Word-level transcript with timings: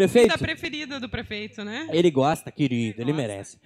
Prefeito, 0.00 0.28
Da 0.28 0.38
preferida 0.38 0.98
do 0.98 1.10
prefeito, 1.10 1.62
né? 1.62 1.86
ele 1.92 2.10
gosta, 2.10 2.50
querido, 2.50 3.02
ele 3.02 3.12
Gosta. 3.12 3.28
merece. 3.28 3.58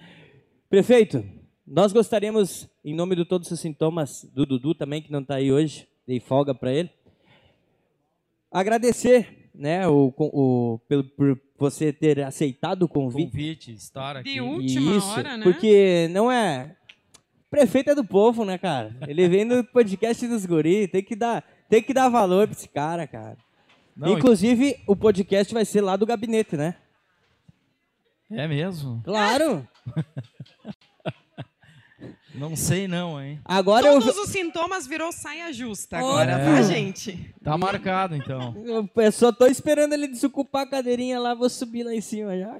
Prefeito, 0.69 1.23
nós 1.65 1.93
gostaríamos, 1.93 2.67
em 2.83 2.93
nome 2.93 3.15
de 3.15 3.23
todos 3.23 3.49
os 3.49 3.57
sintomas 3.57 4.29
do 4.33 4.45
Dudu 4.45 4.75
também, 4.75 5.01
que 5.01 5.09
não 5.09 5.21
está 5.21 5.35
aí 5.35 5.49
hoje, 5.49 5.87
dei 6.05 6.19
folga 6.19 6.53
para 6.53 6.73
ele, 6.73 6.89
agradecer, 8.51 9.49
né, 9.55 9.87
o, 9.87 10.13
o, 10.17 10.79
pelo, 10.89 11.05
por 11.05 11.39
você 11.57 11.93
ter 11.93 12.21
aceitado 12.21 12.83
o 12.83 12.89
convite. 12.89 13.31
Convite, 13.31 13.71
estar 13.71 14.17
aqui. 14.17 14.33
De 14.33 14.41
última 14.41 14.97
Isso, 14.97 15.07
hora, 15.07 15.37
né? 15.37 15.43
porque 15.43 16.09
não 16.11 16.29
é... 16.29 16.75
Prefeito 17.49 17.91
é 17.91 17.95
do 17.95 18.03
povo, 18.03 18.43
né, 18.43 18.57
cara? 18.57 18.93
Ele 19.07 19.29
vem 19.29 19.47
do 19.47 19.63
podcast 19.63 20.27
dos 20.27 20.45
guri, 20.45 20.89
tem 20.89 21.01
que 21.01 21.15
dar, 21.15 21.41
tem 21.69 21.81
que 21.81 21.93
dar 21.93 22.09
valor 22.09 22.45
pra 22.45 22.57
esse 22.57 22.67
cara, 22.67 23.07
cara. 23.07 23.37
Não, 23.95 24.17
Inclusive, 24.17 24.83
o 24.87 24.95
podcast 24.95 25.53
vai 25.53 25.63
ser 25.63 25.81
lá 25.81 25.95
do 25.95 26.05
gabinete, 26.05 26.57
né? 26.57 26.75
É 28.29 28.47
mesmo? 28.47 29.01
Claro! 29.05 29.67
Não 32.33 32.53
sei 32.53 32.85
não, 32.85 33.21
hein? 33.21 33.39
Agora 33.45 33.87
eu, 33.87 33.93
Todos 34.01 34.17
os 34.17 34.29
sintomas 34.29 34.85
virou 34.85 35.09
saia 35.11 35.53
justa 35.53 35.97
agora, 35.97 36.37
tá, 36.37 36.61
gente? 36.63 37.33
Tá 37.41 37.57
marcado, 37.57 38.13
então. 38.13 38.53
eu 38.97 39.11
só 39.11 39.31
tô 39.31 39.45
esperando 39.47 39.93
ele 39.93 40.07
desocupar 40.07 40.63
a 40.63 40.69
cadeirinha 40.69 41.17
lá, 41.17 41.33
vou 41.33 41.49
subir 41.49 41.83
lá 41.83 41.95
em 41.95 42.01
cima 42.01 42.37
já. 42.37 42.59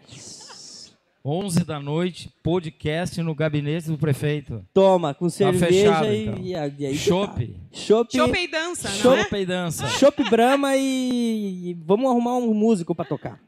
11 1.28 1.64
da 1.64 1.80
noite, 1.80 2.32
podcast 2.44 3.20
no 3.24 3.34
gabinete 3.34 3.88
do 3.88 3.98
prefeito. 3.98 4.64
Toma, 4.72 5.12
com 5.12 5.28
cerveja 5.28 5.66
fechado, 5.66 6.06
e, 6.06 6.28
então. 6.28 6.38
e, 6.38 6.52
e 6.52 6.86
aí. 6.86 6.94
tá. 6.96 7.04
Chopp. 7.04 7.56
Chope 7.74 8.38
e 8.38 8.48
dança, 8.48 8.90
não 8.90 8.96
é? 8.96 9.00
Chopp 9.24 9.36
e 9.36 9.46
dança. 9.48 9.88
Chopp 9.88 10.30
Brahma 10.30 10.78
e, 10.78 11.72
e 11.72 11.74
vamos 11.84 12.12
arrumar 12.12 12.38
um 12.38 12.54
músico 12.54 12.94
pra 12.94 13.04
tocar. 13.04 13.40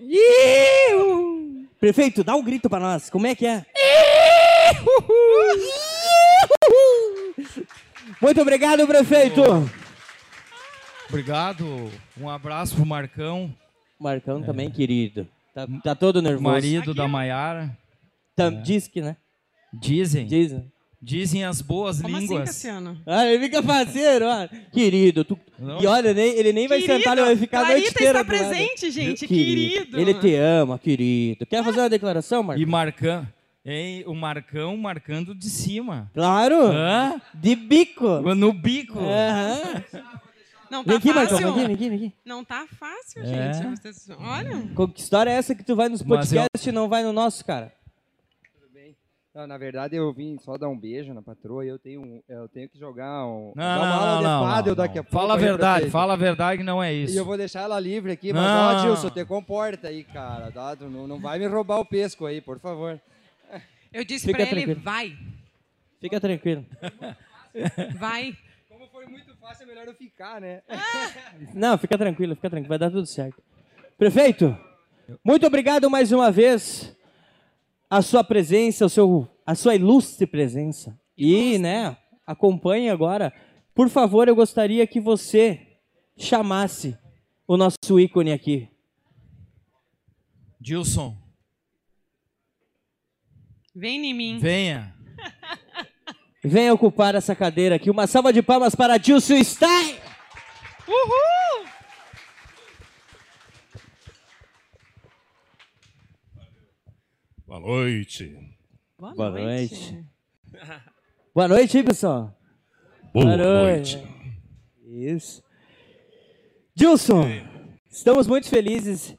Iu! 0.00 1.68
Prefeito, 1.78 2.24
dá 2.24 2.34
um 2.34 2.42
grito 2.42 2.70
pra 2.70 2.80
nós. 2.80 3.10
Como 3.10 3.26
é 3.26 3.34
que 3.34 3.46
é? 3.46 3.66
Muito 8.18 8.40
obrigado, 8.40 8.86
prefeito. 8.86 9.42
Obrigado. 11.06 11.90
Um 12.18 12.30
abraço 12.30 12.76
pro 12.76 12.86
Marcão, 12.86 13.54
Marcão 14.00 14.42
também, 14.42 14.70
querido. 14.70 15.28
Tá, 15.54 15.66
tá 15.84 15.94
todo 15.94 16.22
nervoso. 16.22 16.44
marido 16.44 16.94
da 16.94 17.06
Maiara. 17.06 17.76
Tá, 18.34 18.48
Diz 18.48 18.88
que, 18.88 19.00
né? 19.02 19.16
Dizem, 19.74 20.26
Dizem. 20.26 20.70
dizem 21.00 21.44
as 21.44 21.60
boas 21.60 22.00
Como 22.00 22.16
assim, 22.16 22.26
línguas. 22.26 22.48
Cassiano? 22.48 23.00
Ah, 23.06 23.26
ele 23.26 23.44
fica 23.44 23.62
faceiro, 23.62 24.26
ó. 24.26 24.48
Querido, 24.72 25.24
tu... 25.24 25.38
E 25.80 25.86
olha, 25.86 26.12
nem- 26.14 26.32
ele 26.36 26.52
nem 26.52 26.66
vai 26.68 26.80
Querido, 26.80 26.98
sentar, 26.98 27.16
ele 27.18 27.26
vai 27.26 27.36
ficar 27.36 27.58
a 27.58 27.62
noite 27.68 27.74
Clarita 27.92 27.98
inteira 28.00 28.20
está 28.20 28.24
presente, 28.34 28.90
gente, 28.90 29.26
Querido. 29.26 29.74
querido. 29.96 30.00
Ele 30.00 30.14
te 30.14 30.34
ama, 30.34 30.78
querido. 30.78 31.44
Quer 31.46 31.62
fazer 31.64 31.80
uma 31.80 31.88
declaração, 31.90 32.42
Marcão? 32.42 32.62
e 32.62 32.66
Marcão, 32.66 33.28
hein, 33.64 34.04
o 34.06 34.14
Marcão 34.14 34.76
marcando 34.76 35.34
de 35.34 35.48
cima. 35.50 36.10
Claro. 36.14 36.66
Hã? 36.66 37.20
De 37.34 37.54
bico. 37.56 38.20
No 38.34 38.52
bico. 38.52 38.98
Aham. 38.98 39.82
Não 40.72 40.82
Vem 40.82 40.94
tá 40.94 40.98
aqui, 40.98 41.12
Marcão. 41.12 41.38
fácil. 41.38 41.52
Vem 41.54 41.64
aqui, 41.64 41.66
vem 41.66 41.74
aqui, 41.76 41.88
vem 41.90 41.98
aqui. 42.08 42.14
Não 42.24 42.42
tá 42.44 42.66
fácil, 42.78 43.22
É. 43.22 43.52
gente. 43.52 43.76
Vocês- 43.78 44.08
Olha. 44.18 44.68
Co- 44.74 44.88
Que 44.88 45.00
história 45.00 45.30
é 45.30 45.34
essa 45.34 45.54
que 45.54 45.62
tu 45.62 45.76
vai 45.76 45.88
nos 45.90 46.02
Mas 46.02 46.32
eu- 46.32 46.40
podcasts 46.40 46.66
e 46.66 46.72
não 46.72 46.88
vai 46.88 47.02
no 47.02 47.12
nosso, 47.12 47.44
cara? 47.44 47.70
Não, 49.34 49.46
na 49.46 49.56
verdade, 49.56 49.96
eu 49.96 50.12
vim 50.12 50.36
só 50.38 50.58
dar 50.58 50.68
um 50.68 50.78
beijo 50.78 51.14
na 51.14 51.22
patroa 51.22 51.64
e 51.64 51.68
eu 51.68 51.78
tenho, 51.78 52.02
um- 52.02 52.22
eu 52.28 52.46
tenho 52.48 52.68
que 52.68 52.78
jogar 52.78 53.26
um. 53.26 53.52
Não, 53.56 53.64
dar 53.64 53.76
não, 53.78 53.82
uma 53.84 53.94
aula 53.94 54.10
não, 54.12 54.18
de 54.18 54.24
não, 54.24 54.42
pádel 54.42 54.70
não, 54.72 54.76
daqui 54.84 54.98
a 54.98 55.02
pouco. 55.02 55.16
Fala 55.16 55.32
a 55.32 55.36
aí, 55.36 55.42
verdade, 55.42 55.90
fala 55.90 56.12
a 56.12 56.16
verdade 56.16 56.58
que 56.58 56.64
não 56.64 56.82
é 56.82 56.92
isso. 56.92 57.14
E 57.14 57.16
eu 57.16 57.24
vou 57.24 57.36
deixar 57.38 57.60
ela 57.62 57.80
livre 57.80 58.12
aqui, 58.12 58.30
mas 58.32 58.42
Não. 58.42 58.76
ó, 58.76 58.82
Dilson, 58.82 59.08
te 59.08 59.24
comporta 59.24 59.88
aí, 59.88 60.04
cara. 60.04 60.50
Tá? 60.52 60.76
Tu 60.76 60.84
não, 60.84 61.06
não 61.06 61.18
vai 61.18 61.38
me 61.38 61.46
roubar 61.46 61.78
o 61.78 61.84
pesco 61.84 62.26
aí, 62.26 62.42
por 62.42 62.58
favor. 62.60 63.00
Eu 63.90 64.04
disse 64.04 64.26
Fica 64.26 64.38
pra 64.38 64.46
ele, 64.46 64.54
tranquilo. 64.64 64.80
vai, 64.82 65.16
Fica 65.98 66.20
tranquilo. 66.20 66.66
vai. 67.98 68.36
Foi 69.02 69.10
muito 69.10 69.36
fácil, 69.36 69.64
é 69.64 69.66
melhor 69.66 69.88
eu 69.88 69.94
ficar, 69.94 70.40
né? 70.40 70.62
Não, 71.52 71.76
fica 71.76 71.98
tranquilo, 71.98 72.36
fica 72.36 72.48
tranquilo. 72.48 72.68
Vai 72.68 72.78
dar 72.78 72.88
tudo 72.88 73.04
certo. 73.04 73.42
Prefeito, 73.98 74.56
muito 75.24 75.44
obrigado 75.44 75.90
mais 75.90 76.12
uma 76.12 76.30
vez 76.30 76.96
a 77.90 78.00
sua 78.00 78.22
presença, 78.22 78.86
o 78.86 78.88
seu, 78.88 79.28
a 79.44 79.56
sua 79.56 79.74
ilustre 79.74 80.24
presença. 80.24 80.96
E, 81.18 81.58
né, 81.58 81.96
acompanhe 82.24 82.90
agora. 82.90 83.32
Por 83.74 83.88
favor, 83.88 84.28
eu 84.28 84.36
gostaria 84.36 84.86
que 84.86 85.00
você 85.00 85.80
chamasse 86.16 86.96
o 87.44 87.56
nosso 87.56 87.98
ícone 87.98 88.32
aqui. 88.32 88.68
Dilson, 90.60 91.16
Vem 93.74 94.06
em 94.06 94.14
mim. 94.14 94.38
venha. 94.38 94.94
Venha 96.44 96.74
ocupar 96.74 97.14
essa 97.14 97.36
cadeira 97.36 97.76
aqui. 97.76 97.88
Uma 97.88 98.06
salva 98.06 98.32
de 98.32 98.42
palmas 98.42 98.74
para 98.74 98.98
Dilson 98.98 99.42
Stein. 99.44 99.96
Uhul! 100.88 101.66
Boa 107.46 107.60
noite. 107.60 108.36
Boa, 108.98 109.14
Boa 109.14 109.30
noite. 109.30 109.92
noite. 109.92 110.06
Boa 111.34 111.48
noite, 111.48 111.82
pessoal? 111.84 112.36
Boa, 113.14 113.36
noite. 113.36 113.96
noite. 113.98 114.12
Isso. 114.84 115.42
Dilson, 116.74 117.24
estamos 117.90 118.26
muito 118.26 118.48
felizes 118.48 119.08
de 119.08 119.18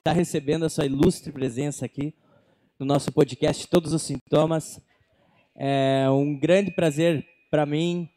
estar 0.00 0.12
recebendo 0.12 0.64
a 0.64 0.68
sua 0.70 0.86
ilustre 0.86 1.30
presença 1.30 1.84
aqui 1.84 2.14
no 2.78 2.86
nosso 2.86 3.12
podcast 3.12 3.68
Todos 3.68 3.92
os 3.92 4.02
Sintomas. 4.02 4.80
É 5.62 6.08
um 6.10 6.38
grande 6.38 6.70
prazer 6.70 7.22
para 7.50 7.66
mim, 7.66 8.08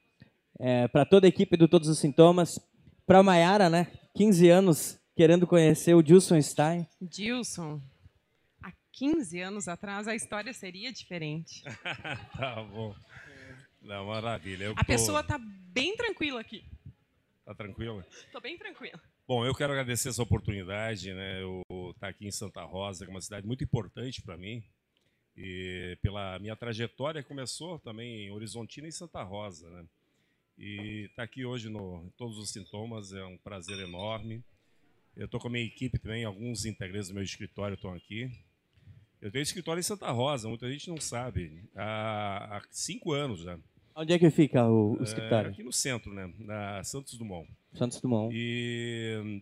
para 0.93 1.05
toda 1.05 1.27
a 1.27 1.29
equipe 1.29 1.57
do 1.57 1.67
Todos 1.67 1.89
os 1.89 1.99
Sintomas, 1.99 2.57
para 3.05 3.19
a 3.19 3.23
Maiara, 3.23 3.69
né? 3.69 3.91
15 4.15 4.47
anos 4.49 4.97
querendo 5.13 5.45
conhecer 5.45 5.93
o 5.93 6.01
Dilson 6.01 6.41
Stein. 6.41 6.87
Dilson, 7.01 7.81
há 8.61 8.71
15 8.93 9.41
anos 9.41 9.67
atrás 9.67 10.07
a 10.07 10.15
história 10.15 10.53
seria 10.53 10.91
diferente. 10.93 11.63
Tá 12.37 12.63
bom. 12.63 12.95
Não, 13.81 14.05
maravilha. 14.07 14.63
Eu 14.65 14.71
A 14.71 14.75
tô- 14.77 14.85
pessoa 14.85 15.21
tá 15.21 15.37
bem 15.37 15.97
tranquila 15.97 16.39
aqui. 16.39 16.63
Tá 17.45 17.53
tranquila? 17.53 18.05
Tô 18.31 18.39
bem 18.39 18.57
tranquila. 18.57 18.97
Bom, 19.27 19.45
eu 19.45 19.53
quero 19.53 19.73
agradecer 19.73 20.07
essa 20.09 20.23
oportunidade, 20.23 21.13
né? 21.13 21.41
Eu 21.41 21.61
estar 21.93 22.07
aqui 22.07 22.25
em 22.25 22.31
Santa 22.31 22.63
Rosa, 22.63 23.03
que 23.03 23.11
é 23.11 23.13
uma 23.13 23.19
cidade 23.21 23.45
muito 23.45 23.63
importante 23.65 24.21
para 24.21 24.37
mim. 24.37 24.63
E 25.35 25.97
pela 26.01 26.37
minha 26.39 26.55
trajetória 26.55 27.23
começou 27.23 27.79
também 27.79 28.25
em 28.27 28.31
Horizontina 28.31 28.87
e 28.87 28.91
Santa 28.91 29.23
Rosa, 29.23 29.69
né? 29.69 29.85
E 30.57 31.05
estar 31.09 31.23
aqui 31.23 31.43
hoje 31.43 31.69
no 31.69 32.11
Todos 32.15 32.37
os 32.37 32.51
Sintomas 32.51 33.11
é 33.13 33.25
um 33.25 33.37
prazer 33.37 33.79
enorme. 33.79 34.43
Eu 35.15 35.25
estou 35.25 35.39
com 35.39 35.47
a 35.47 35.51
minha 35.51 35.65
equipe 35.65 35.97
também, 35.97 36.23
alguns 36.23 36.65
integrantes 36.65 37.07
do 37.09 37.15
meu 37.15 37.23
escritório 37.23 37.73
estão 37.75 37.93
aqui. 37.93 38.29
Eu 39.19 39.31
tenho 39.31 39.41
escritório 39.41 39.79
em 39.79 39.83
Santa 39.83 40.11
Rosa, 40.11 40.47
muita 40.49 40.69
gente 40.71 40.89
não 40.89 40.97
sabe. 40.99 41.63
Há, 41.75 42.57
há 42.57 42.61
cinco 42.69 43.11
anos 43.13 43.39
já. 43.41 43.57
Onde 43.95 44.13
é 44.13 44.19
que 44.19 44.29
fica 44.29 44.67
o, 44.67 44.93
o 44.95 44.99
É, 44.99 45.03
escritório? 45.03 45.51
aqui 45.51 45.63
no 45.63 45.71
centro, 45.71 46.13
né? 46.13 46.31
Na 46.39 46.83
Santos 46.83 47.17
Dumont. 47.17 47.49
Santos 47.73 47.99
Dumont. 48.01 48.31
E 48.35 49.41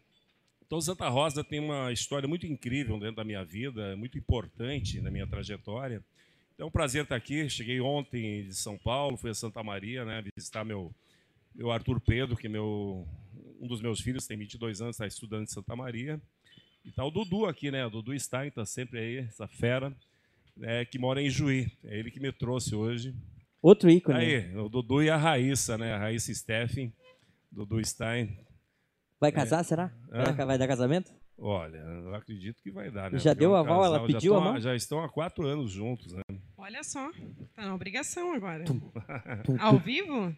então 0.72 0.80
Santa 0.80 1.10
Rosa 1.10 1.44
tem 1.44 1.60
uma 1.60 1.92
história 1.92 2.30
muito 2.30 2.48
incrível 2.48 2.98
dentro 2.98 3.18
da 3.18 3.26
minha 3.26 3.44
vida, 3.44 3.94
muito 3.98 4.18
importante 4.18 5.02
na 5.02 5.12
minha 5.12 5.28
trajetória. 5.28 6.02
Então 6.54 6.66
é 6.66 6.70
um 6.70 6.72
prazer 6.72 7.04
estar 7.04 7.18
aqui. 7.18 7.50
Cheguei 7.50 7.82
ontem 7.82 8.46
de 8.46 8.56
São 8.56 8.78
Paulo, 8.78 9.18
fui 9.18 9.32
a 9.32 9.34
Santa 9.34 9.62
Maria, 9.62 10.06
né, 10.06 10.24
visitar 10.34 10.64
meu 10.64 10.96
meu 11.54 11.72
Arthur 11.72 12.00
Pedro, 12.00 12.38
que 12.38 12.48
é 12.48 12.50
meu 12.50 13.06
um 13.60 13.68
dos 13.68 13.82
meus 13.82 14.00
filhos, 14.00 14.26
tem 14.26 14.38
22 14.38 14.82
anos, 14.82 14.96
está 14.96 15.06
estudando 15.06 15.44
em 15.44 15.48
Santa 15.48 15.76
Maria. 15.76 16.22
E 16.86 16.92
tá 16.94 17.04
o 17.04 17.12
Dudu 17.12 17.48
aqui, 17.48 17.70
né? 17.70 17.86
O 17.86 17.90
Dudu 17.90 18.18
Stein 18.18 18.48
está 18.48 18.66
sempre 18.66 18.98
aí, 18.98 19.18
essa 19.18 19.50
fera, 19.50 19.94
né, 20.56 20.86
que 20.86 20.98
mora 20.98 21.22
em 21.22 21.30
Juí. 21.30 21.70
É 21.84 22.00
ele 22.00 22.10
que 22.10 22.22
me 22.22 22.32
trouxe 22.32 22.74
hoje. 22.76 23.14
Outro 23.62 23.90
ícone. 23.90 24.18
Aí, 24.18 24.56
o 24.56 24.70
Dudu 24.70 25.04
e 25.04 25.10
a 25.10 25.18
Raíssa, 25.18 25.78
né? 25.78 25.92
A 25.92 25.98
Raíssa 25.98 26.34
Steffen, 26.34 26.94
Dudu 27.52 27.84
Stein. 27.86 28.38
Vai 29.22 29.32
casar, 29.32 29.64
será? 29.64 29.92
Vai 30.10 30.20
Hã? 30.22 30.34
dar- 30.34 30.46
Vai 30.46 30.58
dar 30.58 30.68
casamento? 30.68 31.12
Olha, 31.38 31.78
eu 31.78 32.16
acredito 32.16 32.62
que 32.64 32.72
vai 32.72 32.90
dar, 32.90 33.12
né? 33.12 33.20
Já 33.20 33.32
Porque 33.32 33.40
deu 33.40 33.52
é 33.52 33.54
um 33.54 33.56
aval? 33.58 33.86
Ela 33.86 34.06
pediu 34.06 34.36
a 34.36 34.42
mão? 34.42 34.60
Já 34.60 34.76
estão 34.76 35.04
há 35.04 35.08
quatro 35.08 35.46
anos 35.46 35.72
juntos, 35.72 36.12
né? 36.14 36.22
Olha 36.58 36.84
só, 36.84 37.12
tá 37.56 37.66
na 37.68 37.76
obrigação 37.76 38.34
agora. 38.34 38.64
tum, 38.66 38.82
Ao 39.60 39.78
vivo? 39.78 40.36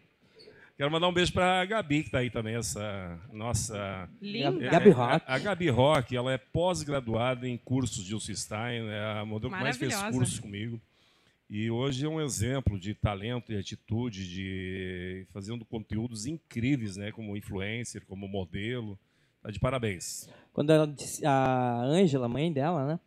Quero 0.76 0.90
mandar 0.90 1.08
um 1.08 1.12
beijo 1.12 1.32
pra 1.32 1.64
Gabi, 1.64 2.02
que 2.04 2.10
tá 2.10 2.18
aí 2.18 2.30
também, 2.30 2.56
essa 2.56 3.18
nossa... 3.32 4.08
Linda. 4.20 4.68
Gabi 4.68 4.88
É, 4.90 4.92
Rock. 4.92 5.24
A, 5.26 5.34
a 5.34 5.38
Gabi 5.38 5.68
Rock, 5.70 6.16
ela 6.16 6.32
é 6.32 6.38
pós-graduada 6.38 7.48
em 7.48 7.56
cursos 7.56 8.04
de 8.04 8.12
Ilse 8.12 8.34
Stein, 8.34 8.88
é 8.88 9.20
a 9.20 9.24
modelo 9.24 9.52
que 9.52 9.60
mais 9.60 9.76
fez 9.76 9.94
cursos 10.04 10.40
comigo. 10.40 10.80
E 11.48 11.70
hoje 11.70 12.06
é 12.06 12.08
um 12.08 12.20
exemplo 12.20 12.78
de 12.78 12.94
talento 12.94 13.52
e 13.52 13.58
atitude, 13.58 14.28
de 14.28 15.26
fazendo 15.32 15.64
conteúdos 15.64 16.26
incríveis, 16.26 16.96
né? 16.96 17.12
Como 17.12 17.36
influencer, 17.36 18.04
como 18.06 18.26
modelo. 18.26 18.98
Tá 19.42 19.50
de 19.50 19.60
parabéns. 19.60 20.28
Quando 20.52 20.70
ela 20.70 20.86
disse, 20.86 21.24
a 21.26 21.82
Ângela, 21.82 22.28
mãe 22.28 22.50
dela, 22.50 22.86
né? 22.86 23.00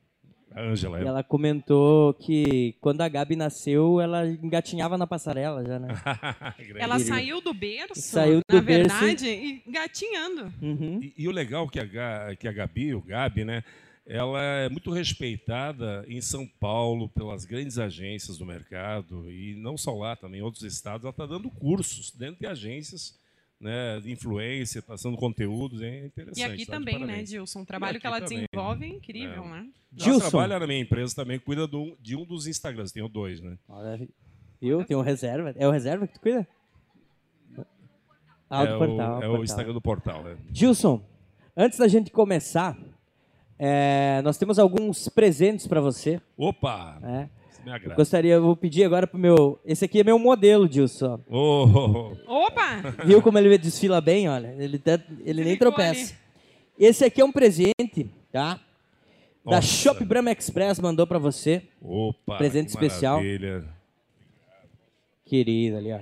A 0.52 0.62
Ângela. 0.62 1.00
é. 1.00 1.06
Ela 1.06 1.24
comentou 1.24 2.14
que 2.14 2.76
quando 2.80 3.02
a 3.02 3.10
Gabi 3.10 3.36
nasceu, 3.36 4.00
ela 4.00 4.26
engatinhava 4.28 4.98
na 4.98 5.08
passarela 5.08 5.66
já, 5.66 5.80
né? 5.80 5.90
Ela 6.78 7.00
saiu 7.00 7.42
do 7.42 7.54
berço, 7.54 8.02
Saiu 8.02 8.42
na 8.50 8.60
do 8.60 8.66
berço 8.66 8.98
verdade, 9.00 9.28
e 9.28 9.64
gatinhando. 9.70 10.54
Uhum. 10.62 11.00
E, 11.02 11.14
e 11.18 11.28
o 11.28 11.32
legal 11.32 11.68
que 11.68 11.80
a, 11.80 12.36
que 12.36 12.48
a 12.48 12.52
Gabi, 12.52 12.94
o 12.94 13.02
Gabi, 13.02 13.44
né? 13.44 13.64
Ela 14.10 14.42
é 14.42 14.70
muito 14.70 14.90
respeitada 14.92 16.06
em 16.08 16.22
São 16.22 16.48
Paulo 16.48 17.10
pelas 17.10 17.44
grandes 17.44 17.78
agências 17.78 18.38
do 18.38 18.46
mercado 18.46 19.30
e 19.30 19.54
não 19.56 19.78
só 19.78 19.94
lá, 19.94 20.16
também 20.16 20.40
em 20.40 20.44
outros 20.44 20.64
estados. 20.64 21.04
Ela 21.04 21.12
está 21.12 21.26
dando 21.26 21.50
cursos 21.50 22.12
dentro 22.12 22.40
de 22.40 22.46
agências 22.48 23.20
né, 23.60 24.00
de 24.00 24.12
influência, 24.12 24.82
passando 24.84 25.18
conteúdos, 25.18 25.82
é 25.82 26.06
interessante. 26.06 26.40
E 26.40 26.44
aqui 26.44 26.66
tá 26.66 26.78
de 26.78 26.86
também, 26.86 27.04
né. 27.06 27.24
Dilson? 27.24 27.62
O 27.62 27.66
trabalho 27.66 28.00
que 28.00 28.06
ela 28.06 28.22
também. 28.22 28.46
desenvolve 28.52 28.86
é 28.86 28.88
incrível, 28.90 29.44
É. 29.44 29.50
né? 29.50 29.58
Ela 29.60 30.04
Gilson. 30.06 30.30
trabalha 30.30 30.60
na 30.60 30.68
minha 30.68 30.80
empresa 30.80 31.16
também, 31.16 31.40
cuida 31.40 31.66
do- 31.68 31.98
de 32.00 32.16
um 32.16 32.24
dos 32.24 32.46
Instagrams, 32.46 32.92
tenho 32.94 33.10
dois, 33.10 33.42
né? 33.42 33.58
Olha, 33.68 34.08
Viu? 34.62 34.86
Tem 34.86 34.96
um 34.96 35.02
reserva. 35.02 35.54
É 35.58 35.68
o 35.68 35.72
reserva 35.72 36.08
que 36.08 36.14
tu 36.14 36.20
cuida? 36.22 36.48
Ah, 38.50 38.64
é 38.64 38.68
do 38.68 38.76
o, 38.76 38.78
portal. 38.78 39.14
é 39.14 39.18
o 39.18 39.22
portal. 39.30 39.44
Instagram 39.44 39.74
do 39.74 39.82
portal, 39.82 40.24
né? 40.24 40.38
Gilson, 40.54 41.04
antes 41.56 41.78
da 41.80 41.88
gente 41.88 42.12
começar, 42.12 42.78
é, 43.60 44.22
nós 44.24 44.38
temos 44.38 44.60
alguns 44.60 45.08
presentes 45.10 45.68
para 45.68 45.82
você. 45.82 46.22
Opa! 46.38 47.00
Isso 47.52 47.62
me 47.64 47.72
agrada. 47.72 47.96
Gostaria, 47.96 48.34
eu 48.36 48.42
vou 48.42 48.56
pedir 48.56 48.84
agora 48.84 49.08
pro 49.08 49.18
meu. 49.20 49.60
Esse 49.66 49.86
aqui 49.86 50.00
é 50.00 50.04
meu 50.04 50.20
modelo, 50.20 50.72
Gilson. 50.72 51.20
Oh, 51.30 51.66
oh, 51.66 52.18
oh. 52.28 52.46
Opa! 52.46 52.82
Viu 53.06 53.22
como 53.22 53.38
ele 53.38 53.58
desfila 53.58 54.00
bem? 54.02 54.30
Olha, 54.30 54.56
ele, 54.60 54.78
até- 54.78 55.04
ele 55.26 55.44
nem 55.44 55.58
tropeça. 55.58 56.16
Esse 56.80 57.04
aqui 57.06 57.22
é 57.22 57.26
um 57.26 57.32
presente, 57.32 58.10
tá? 58.32 58.60
Da 59.44 59.56
Nossa. 59.56 59.68
Shop 59.68 60.04
Brahma 60.06 60.32
Express 60.32 60.80
mandou 60.80 61.08
para 61.08 61.18
você, 61.18 61.64
Opa! 61.82 62.38
Presente 62.38 62.66
que 62.66 62.72
especial. 62.72 63.18
Maravilha. 63.18 63.64
querido 65.26 65.78
ali, 65.78 65.92
ó. 65.94 66.00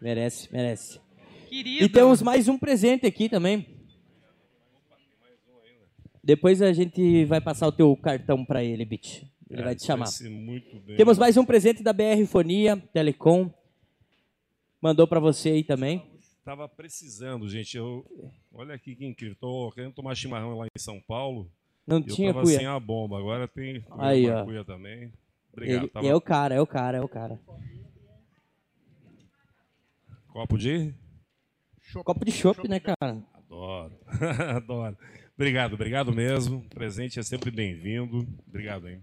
Merece, 0.00 0.48
merece. 0.52 1.00
Querido. 1.48 1.84
E 1.84 1.88
temos 1.88 2.20
mais 2.22 2.48
um 2.48 2.58
presente 2.58 3.06
aqui 3.06 3.28
também. 3.28 3.66
Depois 6.26 6.60
a 6.60 6.72
gente 6.72 7.24
vai 7.26 7.40
passar 7.40 7.68
o 7.68 7.72
teu 7.72 7.96
cartão 7.96 8.44
para 8.44 8.64
ele, 8.64 8.84
Bitch. 8.84 9.22
Ele 9.48 9.60
É, 9.60 9.64
vai 9.64 9.76
te 9.76 9.86
chamar. 9.86 10.06
ser 10.06 10.28
muito 10.28 10.80
bem. 10.80 10.96
Temos 10.96 11.16
mais 11.18 11.36
um 11.36 11.44
presente 11.44 11.84
da 11.84 11.92
BR 11.92 12.26
Fonia 12.26 12.76
Telecom. 12.92 13.48
Mandou 14.82 15.06
para 15.06 15.20
você 15.20 15.50
aí 15.50 15.62
também. 15.62 16.02
Tava 16.44 16.68
precisando, 16.68 17.48
gente. 17.48 17.76
Eu, 17.76 18.04
olha 18.52 18.74
aqui 18.74 18.96
que 18.96 19.06
incrível. 19.06 19.36
Tô 19.40 19.70
querendo 19.72 19.92
tomar 19.94 20.16
chimarrão 20.16 20.58
lá 20.58 20.66
em 20.66 20.80
São 20.80 21.00
Paulo. 21.00 21.48
Não 21.86 21.98
eu 21.98 22.02
tinha 22.02 22.32
tava 22.32 22.44
cuia. 22.44 22.58
sem 22.58 22.66
a 22.66 22.80
bomba. 22.80 23.18
Agora 23.20 23.46
tem 23.46 23.84
Aí, 23.96 24.28
ó. 24.28 24.44
cuia 24.44 24.64
também. 24.64 25.12
Obrigado. 25.52 25.82
Ele, 25.84 25.88
Tava- 25.88 26.06
É 26.08 26.12
o 26.14 26.20
cara, 26.20 26.54
é 26.56 26.60
o 26.60 26.66
cara, 26.66 26.98
é 26.98 27.00
o 27.00 27.08
cara. 27.08 27.38
Copo 30.32 30.58
de? 30.58 30.92
Copo 32.04 32.24
de 32.24 32.32
chopp, 32.32 32.66
né, 32.68 32.80
cara? 32.80 33.22
Adoro. 33.32 33.96
Adoro. 34.56 34.96
Obrigado, 35.36 35.74
obrigado 35.74 36.12
mesmo. 36.12 36.58
O 36.58 36.74
presente 36.74 37.20
é 37.20 37.22
sempre 37.22 37.50
bem-vindo. 37.50 38.26
Obrigado, 38.48 38.88
hein? 38.88 39.02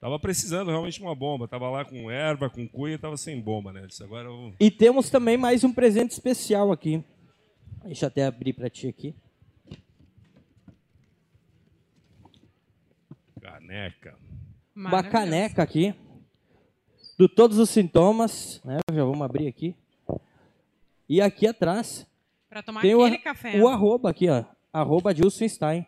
Tava 0.00 0.18
precisando 0.18 0.68
realmente 0.70 0.94
de 0.98 1.02
uma 1.02 1.14
bomba. 1.14 1.48
Tava 1.48 1.68
lá 1.68 1.84
com 1.84 2.08
erva, 2.10 2.48
com 2.48 2.68
cuia, 2.68 2.98
tava 2.98 3.16
sem 3.16 3.40
bomba, 3.40 3.72
né? 3.72 3.84
Disse, 3.86 4.02
agora 4.02 4.28
eu... 4.28 4.54
E 4.60 4.70
temos 4.70 5.10
também 5.10 5.36
mais 5.36 5.64
um 5.64 5.72
presente 5.72 6.12
especial 6.12 6.70
aqui. 6.70 7.04
Deixa 7.84 8.04
eu 8.04 8.08
até 8.08 8.24
abrir 8.24 8.52
para 8.52 8.70
ti 8.70 8.86
aqui. 8.86 9.14
Caneca. 13.40 14.16
Uma 14.74 15.02
caneca 15.02 15.62
aqui. 15.62 15.94
Do 17.18 17.28
todos 17.28 17.58
os 17.58 17.70
sintomas, 17.70 18.60
né? 18.64 18.78
Já 18.92 19.04
vamos 19.04 19.22
abrir 19.22 19.48
aqui. 19.48 19.74
E 21.08 21.20
aqui 21.20 21.46
atrás 21.46 22.06
Pra 22.48 22.62
tomar 22.62 22.82
tem 22.82 22.94
o, 22.94 23.02
aquele 23.02 23.22
café. 23.22 23.60
o 23.60 23.68
arroba 23.68 24.10
aqui, 24.10 24.28
ó. 24.28 24.44
Arroba 24.72 25.14
Gilson 25.14 25.48
Stein. 25.48 25.82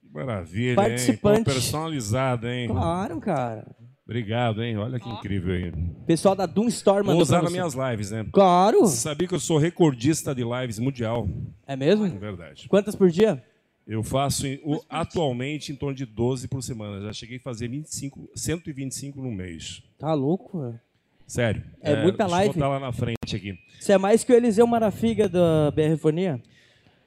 Que 0.00 0.08
Maravilha, 0.12 0.74
Participante. 0.76 1.38
hein? 1.38 1.44
Pô, 1.44 1.50
personalizado, 1.52 2.48
hein? 2.48 2.68
Claro, 2.68 3.20
cara. 3.20 3.66
Obrigado, 4.04 4.62
hein? 4.62 4.76
Olha 4.76 4.98
que 4.98 5.08
Ó. 5.08 5.12
incrível 5.14 5.54
aí. 5.54 5.72
Pessoal 6.06 6.34
da 6.34 6.44
Doom 6.44 6.66
Store 6.68 6.98
Vou 7.04 7.08
mandou 7.14 7.22
usar 7.22 7.42
nas 7.42 7.52
minhas 7.52 7.74
lives, 7.74 8.10
né? 8.10 8.26
Claro. 8.32 8.80
Você 8.80 8.96
sabia 8.96 9.28
que 9.28 9.34
eu 9.34 9.40
sou 9.40 9.58
recordista 9.58 10.34
de 10.34 10.42
lives 10.42 10.78
mundial? 10.78 11.28
É 11.66 11.74
É 11.74 11.76
mesmo? 11.76 12.06
verdade. 12.18 12.66
Quantas 12.68 12.94
por 12.96 13.10
dia? 13.10 13.42
Eu 13.86 14.02
faço 14.02 14.46
o- 14.64 14.80
atualmente 14.88 15.72
em 15.72 15.76
torno 15.76 15.94
de 15.94 16.04
12 16.06 16.46
por 16.48 16.62
semana. 16.62 17.00
Já 17.06 17.12
cheguei 17.12 17.38
a 17.38 17.40
fazer 17.40 17.68
25, 17.68 18.28
125 18.34 19.20
no 19.20 19.30
mês. 19.30 19.82
Tá 19.98 20.12
louco, 20.14 20.60
velho. 20.60 20.80
Sério. 21.26 21.62
É 21.80 22.02
muita 22.02 22.18
deixa 22.24 22.30
live. 22.32 22.48
Eu 22.48 22.54
botar 22.54 22.68
lá 22.68 22.80
na 22.80 22.92
frente 22.92 23.34
aqui. 23.34 23.58
Você 23.80 23.92
é 23.92 23.98
mais 23.98 24.22
que 24.22 24.32
o 24.32 24.36
Eliseu 24.36 24.66
Marafiga 24.66 25.28
da 25.28 25.70
BR 25.70 25.96
Fonia? 25.98 26.40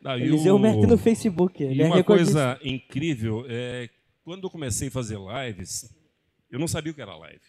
Ah, 0.05 0.17
Eliseu 0.17 0.55
o- 0.55 0.59
mete 0.59 0.85
no 0.85 0.97
Facebook. 0.97 1.63
E 1.63 1.67
Ele 1.67 1.81
é 1.81 1.85
uma 1.85 2.03
coisa 2.03 2.59
incrível 2.63 3.45
é 3.49 3.89
quando 4.23 4.43
eu 4.45 4.49
comecei 4.49 4.87
a 4.87 4.91
fazer 4.91 5.17
lives, 5.19 5.93
eu 6.49 6.57
não 6.59 6.67
sabia 6.67 6.91
o 6.91 6.95
que 6.95 7.01
era 7.01 7.15
live. 7.15 7.41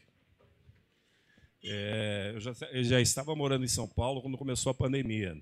É, 1.64 2.32
eu, 2.34 2.40
já, 2.40 2.52
eu 2.70 2.84
já 2.84 3.00
estava 3.00 3.34
morando 3.34 3.64
em 3.64 3.68
São 3.68 3.88
Paulo 3.88 4.20
quando 4.22 4.36
começou 4.38 4.70
a 4.70 4.74
pandemia. 4.74 5.34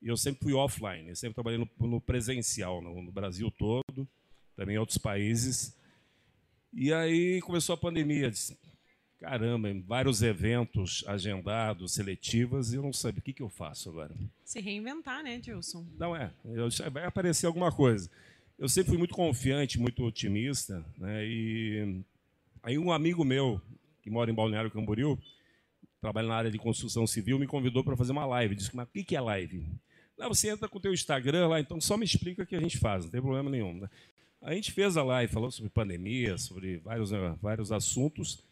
E 0.00 0.08
eu 0.08 0.16
sempre 0.16 0.42
fui 0.42 0.52
offline, 0.52 1.08
eu 1.10 1.14
sempre 1.16 1.34
trabalhei 1.34 1.58
no, 1.58 1.86
no 1.86 2.00
presencial, 2.00 2.82
no, 2.82 3.02
no 3.02 3.12
Brasil 3.12 3.50
todo, 3.50 4.08
também 4.56 4.74
em 4.76 4.78
outros 4.78 4.98
países. 4.98 5.76
E 6.72 6.92
aí 6.92 7.40
começou 7.42 7.74
a 7.74 7.78
pandemia. 7.78 8.30
Disse, 8.30 8.58
Caramba, 9.22 9.70
em 9.70 9.80
vários 9.80 10.20
eventos 10.20 11.04
agendados, 11.06 11.92
seletivas, 11.94 12.72
e 12.72 12.76
eu 12.76 12.82
não 12.82 12.92
sabia 12.92 13.20
o 13.20 13.22
que, 13.22 13.32
que 13.32 13.40
eu 13.42 13.48
faço 13.48 13.88
agora. 13.88 14.12
Se 14.44 14.58
reinventar, 14.60 15.22
né, 15.22 15.38
Dilson? 15.38 15.86
Não 15.96 16.14
é. 16.16 16.32
Eu- 16.44 16.68
vai 16.90 17.04
aparecer 17.04 17.46
alguma 17.46 17.70
coisa. 17.70 18.10
Eu 18.58 18.68
sempre 18.68 18.90
fui 18.90 18.98
muito 18.98 19.14
confiante, 19.14 19.78
muito 19.78 20.02
otimista, 20.04 20.84
né? 20.98 21.24
E 21.24 22.00
aí 22.64 22.76
um 22.76 22.90
amigo 22.90 23.24
meu 23.24 23.62
que 24.02 24.10
mora 24.10 24.28
em 24.28 24.34
Balneário 24.34 24.72
Camboriú, 24.72 25.16
trabalha 26.00 26.26
na 26.26 26.34
área 26.34 26.50
de 26.50 26.58
construção 26.58 27.06
civil, 27.06 27.38
me 27.38 27.46
convidou 27.46 27.84
para 27.84 27.96
fazer 27.96 28.10
uma 28.10 28.26
live. 28.26 28.56
Disse, 28.56 28.74
mas 28.74 28.88
o 28.88 28.90
que 28.90 29.04
que 29.04 29.14
é 29.14 29.20
live? 29.20 29.64
Não, 30.18 30.28
você 30.34 30.50
entra 30.50 30.68
com 30.68 30.78
o 30.78 30.80
teu 30.80 30.92
Instagram 30.92 31.46
lá, 31.46 31.60
então 31.60 31.80
só 31.80 31.96
me 31.96 32.04
explica 32.04 32.42
o 32.42 32.46
que 32.46 32.56
a 32.56 32.60
gente 32.60 32.76
faz, 32.76 33.04
não 33.04 33.10
tem 33.12 33.20
problema 33.22 33.48
nenhum. 33.48 33.74
né? 33.74 33.88
A 34.40 34.52
gente 34.52 34.72
fez 34.72 34.96
a 34.96 35.04
live, 35.04 35.32
falou 35.32 35.48
sobre 35.52 35.70
pandemia, 35.70 36.36
sobre 36.38 36.78
vários, 36.78 37.10
vários 37.40 37.70
assuntos, 37.70 38.42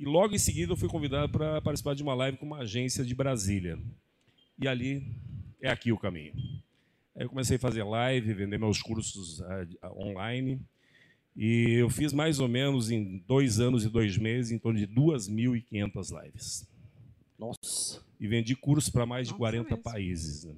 e 0.00 0.04
logo 0.04 0.34
em 0.34 0.38
seguida 0.38 0.72
eu 0.72 0.76
fui 0.76 0.88
convidado 0.88 1.30
para 1.30 1.60
participar 1.60 1.94
de 1.94 2.02
uma 2.02 2.14
live 2.14 2.38
com 2.38 2.46
uma 2.46 2.58
agência 2.60 3.04
de 3.04 3.14
Brasília. 3.14 3.78
E 4.58 4.66
ali 4.66 5.06
é 5.60 5.70
aqui 5.70 5.92
o 5.92 5.98
caminho. 5.98 6.32
Aí 7.14 7.24
eu 7.24 7.28
comecei 7.28 7.56
a 7.56 7.60
fazer 7.60 7.82
live, 7.84 8.32
vender 8.34 8.58
meus 8.58 8.80
cursos 8.80 9.36
de- 9.68 9.78
ah, 9.82 9.92
online. 9.92 10.60
E 11.36 11.72
eu 11.78 11.88
fiz 11.90 12.12
mais 12.12 12.40
ou 12.40 12.48
menos 12.48 12.90
em 12.90 13.18
dois 13.26 13.60
anos 13.60 13.84
e 13.84 13.88
dois 13.88 14.16
meses, 14.18 14.50
em 14.52 14.58
torno 14.58 14.78
de 14.78 14.86
2.500 14.86 16.10
lives. 16.10 16.66
Nossa, 17.38 18.02
E 18.18 18.26
vendi 18.26 18.54
cursos 18.56 18.90
para 18.90 19.06
mais 19.06 19.28
de 19.28 19.32
Nossa, 19.32 19.38
40 19.38 19.70
mesmo. 19.70 19.82
países. 19.82 20.44
né? 20.44 20.54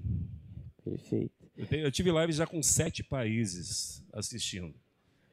perfeito. 0.84 1.32
Eu, 1.56 1.66
tenho- 1.66 1.84
eu 1.84 1.92
tive 1.92 2.10
lives 2.10 2.36
já 2.36 2.46
com 2.46 2.60
sete 2.62 3.04
países 3.04 4.02
assistindo. 4.12 4.74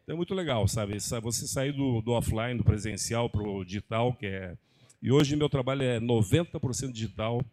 Então 0.09 0.15
é 0.15 0.17
muito 0.17 0.33
legal, 0.33 0.67
sabe? 0.67 0.99
Você 0.99 1.47
sair 1.47 1.71
do, 1.71 2.01
do 2.01 2.13
offline, 2.13 2.57
do 2.57 2.63
presencial 2.63 3.29
para 3.29 3.43
o 3.43 3.63
digital, 3.63 4.11
que 4.11 4.25
é. 4.25 4.57
E 4.99 5.11
hoje 5.11 5.35
meu 5.35 5.47
trabalho 5.47 5.83
é 5.83 5.99
90% 5.99 6.91
digital 6.91 7.45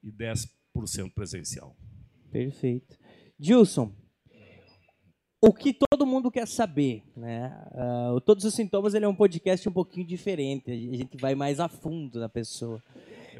e 0.00 0.12
10% 0.12 0.46
presencial. 1.12 1.74
Perfeito. 2.30 2.96
Gilson, 3.36 3.92
o 5.40 5.52
que 5.52 5.74
todo 5.74 6.06
mundo 6.06 6.30
quer 6.30 6.46
saber, 6.46 7.02
né? 7.16 7.52
O 8.14 8.20
Todos 8.20 8.44
os 8.44 8.54
Sintomas 8.54 8.94
ele 8.94 9.06
é 9.06 9.08
um 9.08 9.16
podcast 9.16 9.68
um 9.68 9.72
pouquinho 9.72 10.06
diferente. 10.06 10.70
A 10.70 10.96
gente 10.96 11.16
vai 11.16 11.34
mais 11.34 11.58
a 11.58 11.66
fundo 11.66 12.20
na 12.20 12.28
pessoa. 12.28 12.80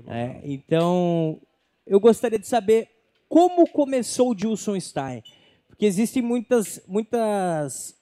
né? 0.04 0.40
Então, 0.42 1.40
eu 1.86 2.00
gostaria 2.00 2.40
de 2.40 2.48
saber 2.48 2.88
como 3.28 3.70
começou 3.70 4.32
o 4.32 4.36
Gilson 4.36 4.80
Stein. 4.80 5.22
Porque 5.68 5.86
existem 5.86 6.20
muitas, 6.20 6.82
muitas, 6.88 7.94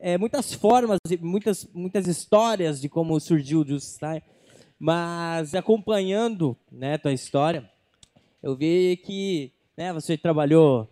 é, 0.00 0.16
muitas 0.16 0.52
formas, 0.54 0.98
e 1.08 1.16
muitas, 1.18 1.68
muitas 1.72 2.06
histórias 2.08 2.80
de 2.80 2.88
como 2.88 3.20
surgiu 3.20 3.60
o 3.60 3.66
Gilson 3.66 3.86
Stein. 3.86 4.22
Mas 4.78 5.54
acompanhando 5.54 6.56
né, 6.72 6.96
tua 6.96 7.12
história, 7.12 7.70
eu 8.42 8.56
vi 8.56 8.96
que 9.04 9.52
né, 9.76 9.92
você 9.92 10.16
trabalhou 10.16 10.88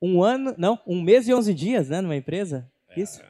um 0.00 0.22
ano, 0.22 0.54
não, 0.56 0.78
um 0.86 1.02
mês 1.02 1.28
e 1.28 1.34
11 1.34 1.52
dias, 1.52 1.88
né, 1.90 2.00
numa 2.00 2.16
empresa? 2.16 2.70
Isso? 2.96 3.20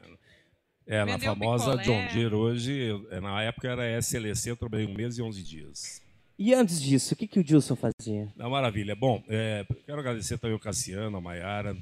É, 0.85 0.99
na 0.99 1.17
Vendeu 1.17 1.35
famosa 1.35 1.77
picolé. 1.77 1.83
John 1.83 2.13
Deere 2.13 2.35
hoje, 2.35 3.07
é, 3.11 3.19
na 3.19 3.43
época 3.43 3.67
era 3.67 3.97
SLC, 3.99 4.51
eu 4.51 4.57
trabalhei 4.57 4.87
um 4.87 4.93
mês 4.93 5.17
e 5.17 5.21
11 5.21 5.43
dias. 5.43 6.01
E 6.39 6.53
antes 6.53 6.81
disso, 6.81 7.13
o 7.13 7.17
que, 7.17 7.27
que 7.27 7.39
o 7.39 7.43
Dilson 7.43 7.75
fazia? 7.75 8.31
Não, 8.37 8.49
maravilha. 8.49 8.95
Bom, 8.95 9.21
é, 9.27 9.65
quero 9.85 9.99
agradecer 9.99 10.37
também 10.37 10.55
o 10.55 10.59
Cassiano, 10.59 11.17
a 11.17 11.21
Maiara. 11.21 11.75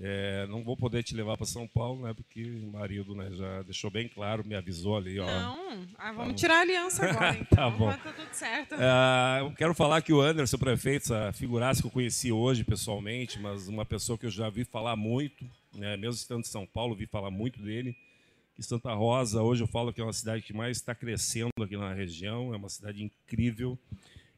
É, 0.00 0.46
não 0.46 0.64
vou 0.64 0.74
poder 0.74 1.02
te 1.02 1.14
levar 1.14 1.36
para 1.36 1.44
São 1.44 1.68
Paulo, 1.68 2.02
né? 2.02 2.14
Porque 2.14 2.42
o 2.42 2.72
marido 2.72 3.14
né, 3.14 3.30
já 3.32 3.62
deixou 3.62 3.90
bem 3.90 4.08
claro, 4.08 4.44
me 4.44 4.54
avisou 4.54 4.96
ali, 4.96 5.18
ó. 5.20 5.26
Não, 5.26 5.86
ah, 5.98 6.12
vamos 6.12 6.40
tirar 6.40 6.58
a 6.58 6.60
aliança 6.62 7.04
agora, 7.04 7.36
então. 7.38 7.56
Tá 7.56 7.70
bom. 7.70 7.86
Vai 7.86 7.98
tá 7.98 8.12
tudo 8.12 8.32
certo. 8.32 8.74
É, 8.74 9.40
eu 9.40 9.52
quero 9.52 9.74
falar 9.74 10.00
que 10.00 10.12
o 10.12 10.20
Anderson, 10.20 10.56
prefeito, 10.56 11.04
essa 11.04 11.32
figuraça 11.34 11.82
que 11.82 11.86
eu 11.86 11.90
conheci 11.90 12.32
hoje 12.32 12.64
pessoalmente, 12.64 13.38
mas 13.38 13.68
uma 13.68 13.84
pessoa 13.84 14.16
que 14.16 14.24
eu 14.24 14.30
já 14.30 14.48
vi 14.48 14.64
falar 14.64 14.96
muito, 14.96 15.44
né, 15.74 15.96
mesmo 15.96 16.14
estando 16.14 16.40
em 16.40 16.48
São 16.48 16.66
Paulo, 16.66 16.94
vi 16.94 17.06
falar 17.06 17.30
muito 17.30 17.60
dele. 17.60 17.94
Que 18.54 18.62
Santa 18.62 18.92
Rosa, 18.94 19.42
hoje 19.42 19.62
eu 19.62 19.66
falo 19.66 19.92
que 19.92 20.00
é 20.00 20.04
uma 20.04 20.12
cidade 20.12 20.42
que 20.42 20.52
mais 20.52 20.78
está 20.78 20.94
crescendo 20.94 21.50
aqui 21.62 21.76
na 21.76 21.92
região, 21.92 22.52
é 22.52 22.56
uma 22.56 22.68
cidade 22.68 23.02
incrível, 23.02 23.78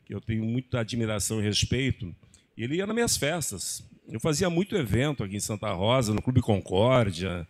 que 0.04 0.14
eu 0.14 0.20
tenho 0.20 0.44
muita 0.44 0.80
admiração 0.80 1.40
e 1.40 1.44
respeito. 1.44 2.14
E 2.56 2.62
ele 2.62 2.76
ia 2.76 2.86
nas 2.86 2.94
minhas 2.94 3.16
festas. 3.16 3.82
Eu 4.08 4.20
fazia 4.20 4.50
muito 4.50 4.76
evento 4.76 5.24
aqui 5.24 5.36
em 5.36 5.40
Santa 5.40 5.72
Rosa, 5.72 6.12
no 6.12 6.20
Clube 6.20 6.40
Concórdia, 6.40 7.46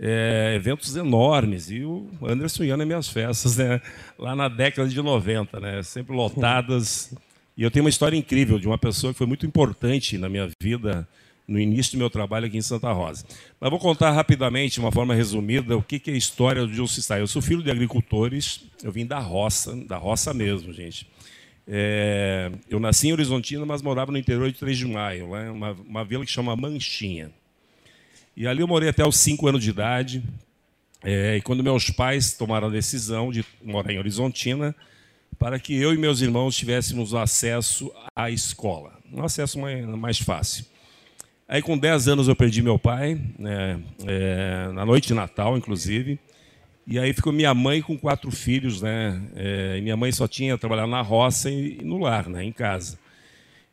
é, 0.00 0.54
eventos 0.56 0.96
enormes. 0.96 1.70
E 1.70 1.84
o 1.84 2.08
Anderson 2.22 2.64
ia 2.64 2.76
nas 2.76 2.86
minhas 2.86 3.08
festas, 3.08 3.56
né? 3.58 3.80
lá 4.18 4.34
na 4.34 4.48
década 4.48 4.88
de 4.88 5.00
90, 5.00 5.60
né? 5.60 5.82
sempre 5.82 6.16
lotadas. 6.16 7.14
E 7.56 7.62
eu 7.62 7.70
tenho 7.70 7.84
uma 7.84 7.90
história 7.90 8.16
incrível 8.16 8.58
de 8.58 8.66
uma 8.66 8.78
pessoa 8.78 9.12
que 9.12 9.18
foi 9.18 9.26
muito 9.26 9.44
importante 9.44 10.16
na 10.16 10.28
minha 10.28 10.48
vida 10.62 11.06
no 11.48 11.58
início 11.58 11.92
do 11.92 11.98
meu 11.98 12.10
trabalho 12.10 12.46
aqui 12.46 12.58
em 12.58 12.62
Santa 12.62 12.92
Rosa. 12.92 13.24
Mas 13.58 13.70
vou 13.70 13.78
contar 13.78 14.12
rapidamente, 14.12 14.74
de 14.74 14.80
uma 14.80 14.92
forma 14.92 15.14
resumida, 15.14 15.76
o 15.76 15.82
que 15.82 16.10
é 16.10 16.12
a 16.12 16.16
história 16.16 16.66
do 16.66 16.72
Gilson 16.72 17.00
Stein. 17.00 17.20
Eu 17.20 17.26
sou 17.26 17.40
filho 17.40 17.62
de 17.62 17.70
agricultores, 17.70 18.60
eu 18.84 18.92
vim 18.92 19.06
da 19.06 19.18
roça, 19.18 19.74
da 19.86 19.96
roça 19.96 20.34
mesmo, 20.34 20.72
gente. 20.74 21.06
É, 21.70 22.50
eu 22.70 22.80
nasci 22.80 23.08
em 23.08 23.12
Horizontina, 23.12 23.66
mas 23.66 23.82
morava 23.82 24.10
no 24.10 24.16
interior 24.16 24.50
de 24.50 24.58
3 24.58 24.78
de 24.78 24.86
Maio, 24.86 25.30
lá, 25.30 25.52
uma, 25.52 25.72
uma 25.72 26.04
vila 26.04 26.24
que 26.24 26.30
chama 26.30 26.56
Manchinha. 26.56 27.30
E 28.34 28.46
ali 28.46 28.60
eu 28.60 28.68
morei 28.68 28.88
até 28.88 29.06
os 29.06 29.16
5 29.18 29.46
anos 29.48 29.62
de 29.62 29.70
idade. 29.70 30.22
É, 31.04 31.36
e 31.36 31.42
quando 31.42 31.62
meus 31.62 31.90
pais 31.90 32.32
tomaram 32.32 32.68
a 32.68 32.70
decisão 32.70 33.30
de 33.30 33.44
morar 33.62 33.92
em 33.92 33.98
Horizontina, 33.98 34.74
para 35.38 35.58
que 35.58 35.74
eu 35.74 35.92
e 35.92 35.98
meus 35.98 36.20
irmãos 36.20 36.56
tivéssemos 36.56 37.14
acesso 37.14 37.92
à 38.16 38.30
escola, 38.30 38.98
um 39.12 39.22
acesso 39.22 39.58
mais, 39.58 39.84
mais 39.84 40.18
fácil. 40.18 40.64
Aí, 41.46 41.62
com 41.62 41.78
10 41.78 42.08
anos, 42.08 42.28
eu 42.28 42.36
perdi 42.36 42.60
meu 42.60 42.78
pai, 42.78 43.18
né, 43.38 43.80
é, 44.06 44.68
na 44.72 44.84
noite 44.84 45.08
de 45.08 45.14
Natal, 45.14 45.56
inclusive. 45.56 46.18
E 46.90 46.98
aí 46.98 47.12
ficou 47.12 47.34
minha 47.34 47.52
mãe 47.52 47.82
com 47.82 47.98
quatro 47.98 48.30
filhos, 48.30 48.80
né? 48.80 49.20
É, 49.36 49.78
minha 49.82 49.94
mãe 49.94 50.10
só 50.10 50.26
tinha 50.26 50.56
trabalhado 50.56 50.90
na 50.90 51.02
roça 51.02 51.50
e, 51.50 51.82
no 51.82 51.98
lar, 51.98 52.30
né, 52.30 52.42
em 52.42 52.50
casa. 52.50 52.98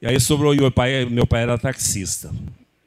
E 0.01 0.05
aí 0.05 0.19
sobrou 0.19 0.53
meu 0.53 0.69
pai, 0.69 1.05
meu 1.05 1.25
pai 1.25 1.43
era 1.43 1.57
taxista. 1.57 2.29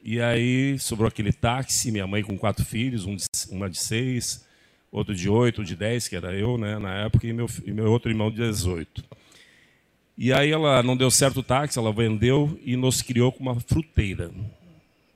E 0.04 0.20
aí 0.20 0.78
sobrou 0.78 1.08
aquele 1.08 1.32
táxi, 1.32 1.90
minha 1.90 2.06
mãe 2.06 2.22
com 2.22 2.36
quatro 2.36 2.62
filhos, 2.62 3.06
um 3.06 3.16
de, 3.16 3.24
uma 3.50 3.70
de 3.70 3.78
seis, 3.78 4.44
outro 4.92 5.14
de 5.14 5.30
oito, 5.30 5.64
de 5.64 5.74
dez, 5.74 6.06
que 6.08 6.14
era 6.14 6.34
eu, 6.34 6.58
né, 6.58 6.78
na 6.78 7.06
época, 7.06 7.26
e 7.26 7.32
meu, 7.32 7.46
e 7.64 7.72
meu 7.72 7.90
outro 7.90 8.10
irmão 8.10 8.30
de 8.30 8.36
18. 8.36 9.02
E 10.18 10.30
aí 10.30 10.50
ela 10.50 10.82
não 10.82 10.94
deu 10.94 11.10
certo 11.10 11.40
o 11.40 11.42
táxi, 11.42 11.78
ela 11.78 11.90
vendeu 11.90 12.60
e 12.62 12.76
nos 12.76 13.00
criou 13.00 13.32
com 13.32 13.40
uma 13.40 13.58
fruteira 13.58 14.30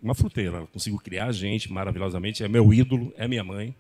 uma 0.03 0.15
fruteira. 0.15 0.57
Ela 0.57 0.67
conseguiu 0.67 0.99
criar 0.99 1.27
a 1.27 1.33
gente 1.33 1.73
maravilhosamente. 1.73 2.43
É 2.43 2.49
meu 2.49 2.75
ídolo, 2.75 3.15
é 3.17 3.29
minha 3.29 3.45
mãe. 3.45 3.75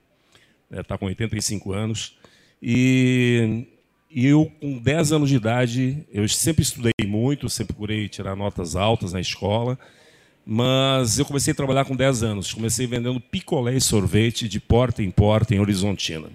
Está 0.73 0.95
né, 0.95 0.99
com 0.99 1.07
85 1.07 1.73
anos. 1.73 2.17
E, 2.62 3.67
e 4.11 4.26
eu, 4.26 4.50
com 4.61 4.79
10 4.79 5.12
anos 5.12 5.29
de 5.29 5.37
idade, 5.37 6.07
eu 6.12 6.26
sempre 6.29 6.62
estudei 6.62 6.93
muito, 7.07 7.49
sempre 7.49 7.75
procurei 7.75 8.09
tirar 8.09 8.35
notas 8.35 8.75
altas 8.75 9.12
na 9.12 9.21
escola. 9.21 9.79
Mas 10.45 11.19
eu 11.19 11.25
comecei 11.25 11.52
a 11.52 11.55
trabalhar 11.55 11.85
com 11.85 11.95
10 11.95 12.23
anos. 12.23 12.52
Comecei 12.52 12.87
vendendo 12.87 13.21
picolé 13.21 13.76
e 13.76 13.81
sorvete 13.81 14.49
de 14.49 14.59
porta 14.59 15.02
em 15.02 15.11
porta 15.11 15.55
em 15.55 15.61
Horizontina. 15.61 16.29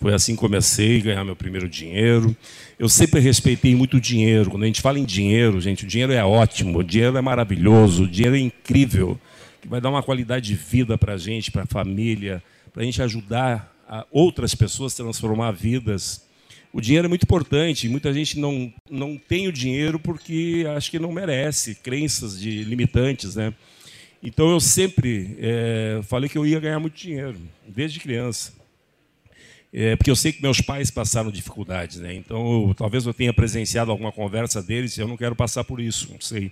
Foi 0.00 0.14
assim 0.14 0.34
que 0.34 0.40
comecei 0.40 0.98
a 0.98 1.02
ganhar 1.02 1.24
meu 1.24 1.36
primeiro 1.36 1.68
dinheiro. 1.68 2.34
Eu 2.78 2.88
sempre 2.88 3.20
respeitei 3.20 3.74
muito 3.74 3.98
o 3.98 4.00
dinheiro. 4.00 4.50
Quando 4.50 4.62
a 4.62 4.66
gente 4.66 4.80
fala 4.80 4.98
em 4.98 5.04
dinheiro, 5.04 5.60
gente, 5.60 5.84
o 5.84 5.86
dinheiro 5.86 6.12
é 6.12 6.24
ótimo, 6.24 6.78
o 6.78 6.82
dinheiro 6.82 7.18
é 7.18 7.20
maravilhoso, 7.20 8.04
o 8.04 8.08
dinheiro 8.08 8.36
é 8.36 8.40
incrível, 8.40 9.20
que 9.60 9.68
vai 9.68 9.78
dar 9.78 9.90
uma 9.90 10.02
qualidade 10.02 10.46
de 10.46 10.54
vida 10.54 10.96
para 10.96 11.14
a 11.14 11.18
gente, 11.18 11.50
para 11.50 11.64
a 11.64 11.66
família, 11.66 12.42
para 12.72 12.82
a 12.82 12.84
gente 12.84 13.02
ajudar 13.02 13.74
a 13.88 14.06
outras 14.10 14.54
pessoas 14.54 14.92
a 14.94 15.02
transformar 15.02 15.52
vidas. 15.52 16.24
O 16.72 16.80
dinheiro 16.80 17.06
é 17.06 17.08
muito 17.08 17.24
importante. 17.24 17.88
Muita 17.88 18.12
gente 18.12 18.38
não, 18.38 18.72
não 18.88 19.16
tem 19.16 19.48
o 19.48 19.52
dinheiro 19.52 19.98
porque 19.98 20.64
acho 20.76 20.90
que 20.90 20.98
não 20.98 21.12
merece, 21.12 21.74
crenças 21.74 22.38
de 22.38 22.62
limitantes, 22.64 23.34
né? 23.34 23.52
Então 24.22 24.50
eu 24.50 24.60
sempre 24.60 25.36
é, 25.40 26.00
falei 26.04 26.28
que 26.28 26.36
eu 26.36 26.46
ia 26.46 26.60
ganhar 26.60 26.78
muito 26.78 26.94
dinheiro, 26.94 27.40
desde 27.66 27.98
criança. 27.98 28.52
É, 29.72 29.94
porque 29.96 30.10
eu 30.10 30.16
sei 30.16 30.32
que 30.32 30.42
meus 30.42 30.60
pais 30.60 30.90
passaram 30.90 31.30
dificuldades, 31.30 31.98
né? 31.98 32.14
Então, 32.14 32.68
eu, 32.68 32.74
talvez 32.74 33.06
eu 33.06 33.14
tenha 33.14 33.32
presenciado 33.32 33.90
alguma 33.90 34.10
conversa 34.10 34.60
deles 34.60 34.96
e 34.96 35.00
eu 35.00 35.06
não 35.06 35.16
quero 35.16 35.36
passar 35.36 35.62
por 35.62 35.80
isso, 35.80 36.08
não 36.12 36.20
sei. 36.20 36.50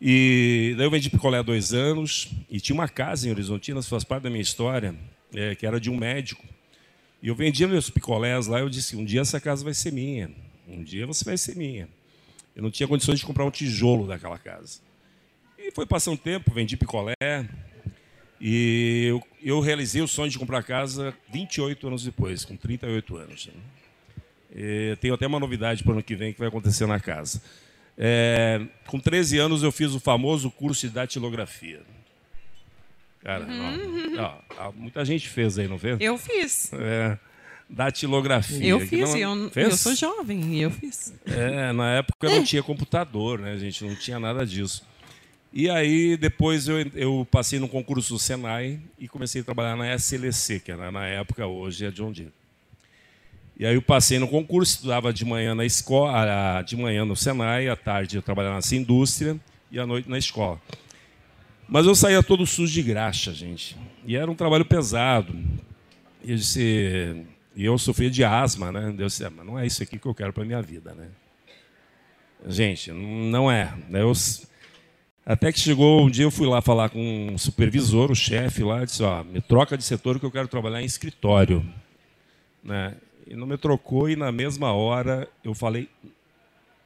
E 0.00 0.74
daí 0.76 0.84
eu 0.84 0.90
vendi 0.90 1.08
picolé 1.08 1.38
há 1.38 1.42
dois 1.42 1.72
anos 1.72 2.30
e 2.50 2.60
tinha 2.60 2.74
uma 2.74 2.88
casa 2.88 3.28
em 3.28 3.30
Horizontina, 3.30 3.80
faz 3.82 4.02
parte 4.02 4.24
da 4.24 4.30
minha 4.30 4.42
história, 4.42 4.94
é, 5.34 5.54
que 5.54 5.66
era 5.66 5.80
de 5.80 5.90
um 5.90 5.96
médico. 5.96 6.44
E 7.22 7.28
eu 7.28 7.34
vendia 7.34 7.66
meus 7.66 7.90
picolés 7.90 8.46
lá 8.46 8.58
e 8.58 8.62
eu 8.62 8.68
disse, 8.68 8.96
um 8.96 9.04
dia 9.04 9.20
essa 9.20 9.40
casa 9.40 9.64
vai 9.64 9.74
ser 9.74 9.92
minha, 9.92 10.30
um 10.68 10.82
dia 10.82 11.06
você 11.06 11.24
vai 11.24 11.36
ser 11.36 11.56
minha. 11.56 11.88
Eu 12.54 12.62
não 12.62 12.70
tinha 12.70 12.86
condições 12.86 13.18
de 13.18 13.26
comprar 13.26 13.44
um 13.44 13.50
tijolo 13.50 14.06
daquela 14.06 14.38
casa. 14.38 14.80
E 15.58 15.70
foi 15.72 15.86
passando 15.86 16.18
tempo, 16.18 16.52
vendi 16.52 16.76
picolé, 16.76 17.14
e 18.40 19.06
eu, 19.06 19.22
eu, 19.42 19.60
realizei 19.60 20.02
o 20.02 20.08
sonho 20.08 20.30
de 20.30 20.38
comprar 20.38 20.62
casa 20.62 21.14
28 21.32 21.86
anos 21.86 22.04
depois, 22.04 22.44
com 22.44 22.56
38 22.56 23.16
anos. 23.16 23.46
Né? 23.46 24.96
tenho 25.00 25.14
até 25.14 25.26
uma 25.26 25.40
novidade 25.40 25.82
para 25.82 25.90
o 25.90 25.92
ano 25.94 26.02
que 26.02 26.14
vem 26.14 26.32
que 26.32 26.38
vai 26.38 26.48
acontecer 26.48 26.86
na 26.86 27.00
casa. 27.00 27.42
É, 27.96 28.60
com 28.86 29.00
13 29.00 29.38
anos 29.38 29.62
eu 29.62 29.72
fiz 29.72 29.94
o 29.94 30.00
famoso 30.00 30.50
curso 30.50 30.86
de 30.86 30.92
datilografia. 30.92 31.80
Cara, 33.24 33.46
uhum. 33.46 34.16
ó, 34.18 34.38
ó, 34.58 34.72
muita 34.72 35.02
gente 35.02 35.30
fez 35.30 35.58
aí, 35.58 35.66
não 35.66 35.78
fez? 35.78 35.98
Eu 35.98 36.18
fiz. 36.18 36.70
É, 36.74 37.18
datilografia. 37.70 38.62
Eu 38.66 38.78
fiz, 38.80 39.14
não, 39.14 39.16
eu, 39.16 39.50
fez? 39.50 39.70
eu 39.70 39.76
sou 39.78 39.94
jovem 39.94 40.54
e 40.54 40.60
eu 40.60 40.70
fiz. 40.70 41.14
É, 41.24 41.72
na 41.72 41.94
época 41.94 42.28
não 42.28 42.44
tinha 42.44 42.62
computador, 42.62 43.38
né, 43.38 43.56
gente? 43.56 43.82
Não 43.82 43.96
tinha 43.96 44.20
nada 44.20 44.44
disso. 44.44 44.84
E 45.50 45.70
aí, 45.70 46.18
depois 46.18 46.68
eu, 46.68 46.78
eu 46.94 47.26
passei 47.30 47.58
no 47.58 47.66
concurso 47.66 48.12
do 48.12 48.18
Senai 48.18 48.78
e 48.98 49.08
comecei 49.08 49.40
a 49.40 49.44
trabalhar 49.44 49.74
na 49.74 49.94
SLC, 49.94 50.60
que 50.60 50.70
era 50.70 50.92
na 50.92 51.06
época, 51.06 51.46
hoje 51.46 51.86
é 51.86 51.90
John 51.90 52.12
Deere. 52.12 52.32
E 53.56 53.64
aí 53.64 53.74
eu 53.74 53.80
passei 53.80 54.18
no 54.18 54.28
concurso, 54.28 54.74
estudava 54.74 55.12
de 55.12 55.24
manhã 55.24 55.54
na 55.54 55.64
escola, 55.64 56.60
de 56.60 56.76
manhã 56.76 57.06
no 57.06 57.16
Senai, 57.16 57.68
à 57.68 57.76
tarde 57.76 58.16
eu 58.16 58.22
trabalhava 58.22 58.56
nessa 58.56 58.76
indústria 58.76 59.38
e 59.70 59.78
à 59.78 59.86
noite 59.86 60.10
na 60.10 60.18
escola. 60.18 60.60
Mas 61.68 61.86
eu 61.86 61.94
saía 61.94 62.22
todo 62.22 62.46
sujo 62.46 62.72
de 62.72 62.82
graxa, 62.82 63.32
gente. 63.32 63.76
E 64.06 64.16
era 64.16 64.30
um 64.30 64.34
trabalho 64.34 64.64
pesado. 64.64 65.34
E 66.22 66.30
eu 66.30 66.36
disse, 66.36 67.26
e 67.56 67.64
eu 67.64 67.78
sofria 67.78 68.10
de 68.10 68.24
asma, 68.24 68.70
né? 68.70 68.94
Eu 68.98 69.06
disse, 69.06 69.24
ah, 69.24 69.30
mas 69.30 69.46
não 69.46 69.58
é 69.58 69.66
isso 69.66 69.82
aqui 69.82 69.98
que 69.98 70.06
eu 70.06 70.14
quero 70.14 70.32
para 70.32 70.44
minha 70.44 70.60
vida, 70.60 70.94
né? 70.94 71.08
Gente, 72.46 72.92
não 72.92 73.50
é. 73.50 73.72
Eu, 73.90 74.12
até 75.24 75.50
que 75.50 75.58
chegou 75.58 76.04
um 76.04 76.10
dia, 76.10 76.24
eu 76.24 76.30
fui 76.30 76.46
lá 76.46 76.60
falar 76.60 76.90
com 76.90 77.30
um 77.32 77.38
supervisor, 77.38 78.10
o 78.10 78.14
chefe 78.14 78.62
lá, 78.62 78.84
disse: 78.84 79.02
Ó, 79.02 79.24
me 79.24 79.40
troca 79.40 79.78
de 79.78 79.84
setor 79.84 80.20
que 80.20 80.26
eu 80.26 80.30
quero 80.30 80.48
trabalhar 80.48 80.82
em 80.82 80.84
escritório. 80.84 81.64
Né? 82.62 82.94
E 83.26 83.34
não 83.34 83.46
me 83.46 83.56
trocou, 83.56 84.10
e 84.10 84.16
na 84.16 84.30
mesma 84.30 84.72
hora 84.72 85.26
eu 85.42 85.54
falei. 85.54 85.88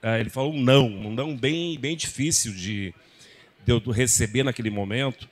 É, 0.00 0.20
ele 0.20 0.30
falou 0.30 0.54
não, 0.54 0.86
um 0.86 1.12
não 1.12 1.36
bem, 1.36 1.76
bem 1.76 1.96
difícil 1.96 2.52
de, 2.54 2.94
de 3.64 3.72
eu 3.72 3.78
receber 3.90 4.42
naquele 4.42 4.70
momento, 4.70 5.28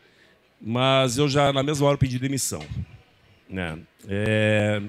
mas 0.61 1.19
eu 1.19 1.29
já 1.29 1.53
na 1.53 1.63
mesma 1.63 1.87
hora 1.87 1.99
pedi 1.99 2.19
demissão. 2.19 2.63
Né? 3.49 3.79
É, 4.09 4.83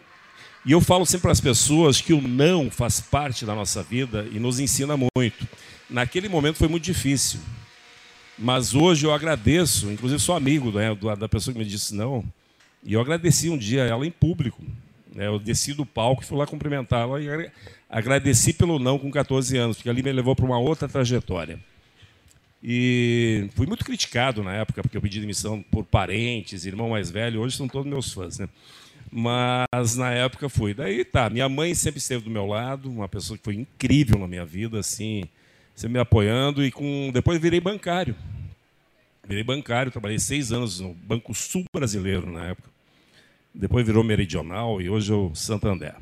e 0.65 0.72
eu 0.72 0.82
falo 0.82 1.06
sempre 1.06 1.24
para 1.24 1.32
as 1.32 1.41
pessoas 1.41 2.01
que 2.01 2.13
o 2.13 2.22
não 2.22 2.70
faz 2.70 3.00
parte 3.00 3.46
da 3.46 3.56
nossa 3.56 3.82
vida 3.82 4.27
e 4.32 4.39
nos 4.39 4.60
ensina 4.60 4.96
muito. 4.98 5.48
Naquele 5.89 6.27
momento 6.27 6.58
foi 6.58 6.67
muito 6.67 6.84
difícil. 6.84 7.39
Mas 8.38 8.75
hoje 8.75 9.06
eu 9.06 9.13
agradeço, 9.13 9.89
inclusive 9.89 10.22
sou 10.22 10.36
amigo 10.36 10.72
né, 10.72 10.94
da 11.17 11.27
pessoa 11.27 11.53
que 11.53 11.60
me 11.60 11.65
disse 11.65 11.96
não, 11.96 12.24
e 12.84 12.94
eu 12.94 13.01
agradeci 13.01 13.50
um 13.50 13.58
dia 13.58 13.84
ela 13.84 14.06
em 14.06 14.12
público. 14.12 14.62
Né, 15.15 15.25
eu 15.25 15.39
desci 15.39 15.74
do 15.74 15.86
palco 15.86 16.22
e 16.22 16.25
fui 16.25 16.38
lá 16.38 16.46
cumprimentá-la 16.46 17.20
e 17.20 17.27
agradeci 17.89 18.53
pelo 18.53 18.77
não 18.77 19.00
com 19.00 19.10
14 19.10 19.58
anos, 19.58 19.77
porque 19.77 19.89
ali 19.89 20.03
me 20.03 20.12
levou 20.12 20.36
para 20.36 20.46
uma 20.46 20.60
outra 20.60 20.88
trajetória. 20.88 21.60
E 22.64 23.50
fui 23.56 23.68
muito 23.68 23.86
criticado 23.86 24.44
na 24.44 24.54
época, 24.54 24.82
porque 24.82 24.98
eu 24.98 25.02
pedi 25.02 25.20
demissão 25.20 25.62
por 25.62 25.86
parentes, 25.86 26.66
irmão 26.66 26.90
mais 26.90 27.12
velho, 27.12 27.42
hoje 27.42 27.56
são 27.56 27.68
todos 27.68 27.90
meus 27.90 28.12
fãs. 28.12 28.40
Né? 28.40 28.50
Mas 29.12 29.96
na 29.96 30.12
época 30.12 30.50
fui. 30.50 30.74
Daí 30.74 31.06
tá, 31.06 31.30
minha 31.30 31.48
mãe 31.48 31.74
sempre 31.76 32.00
esteve 32.00 32.24
do 32.24 32.30
meu 32.30 32.46
lado, 32.46 32.90
uma 32.90 33.08
pessoa 33.08 33.38
que 33.38 33.44
foi 33.44 33.56
incrível 33.56 34.20
na 34.20 34.28
minha 34.28 34.46
vida, 34.46 34.80
assim, 34.80 35.24
sempre 35.76 35.94
me 35.94 36.00
apoiando. 36.00 36.66
E 36.66 36.72
com 36.72 37.12
depois 37.14 37.40
virei 37.40 37.60
bancário. 37.60 38.16
Virei 39.28 39.44
bancário, 39.44 39.92
trabalhei 39.92 40.20
seis 40.20 40.52
anos 40.52 40.80
no 40.80 40.94
Banco 40.94 41.34
Sul 41.34 41.66
Brasileiro 41.74 42.32
na 42.32 42.48
época. 42.48 42.70
Depois 43.54 43.86
virou 43.86 44.04
Meridional 44.04 44.82
e 44.82 44.90
hoje 44.90 45.12
é 45.12 45.16
o 45.16 45.34
Santander. 45.36 45.96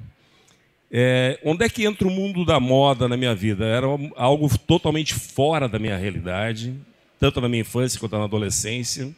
É, 0.92 1.40
onde 1.44 1.66
é 1.66 1.70
que 1.70 1.84
entra 1.86 2.08
o 2.08 2.12
mundo 2.12 2.46
da 2.46 2.60
moda 2.60 3.08
na 3.08 3.18
minha 3.18 3.36
vida? 3.36 3.66
Era 3.66 3.88
algo 4.16 4.50
totalmente 4.60 5.14
fora 5.14 5.68
da 5.68 5.80
minha 5.80 5.98
realidade, 5.98 6.74
tanto 7.20 7.42
na 7.42 7.50
minha 7.50 7.62
infância 7.62 8.00
quanto 8.00 8.18
na 8.18 8.26
adolescência. 8.26 9.14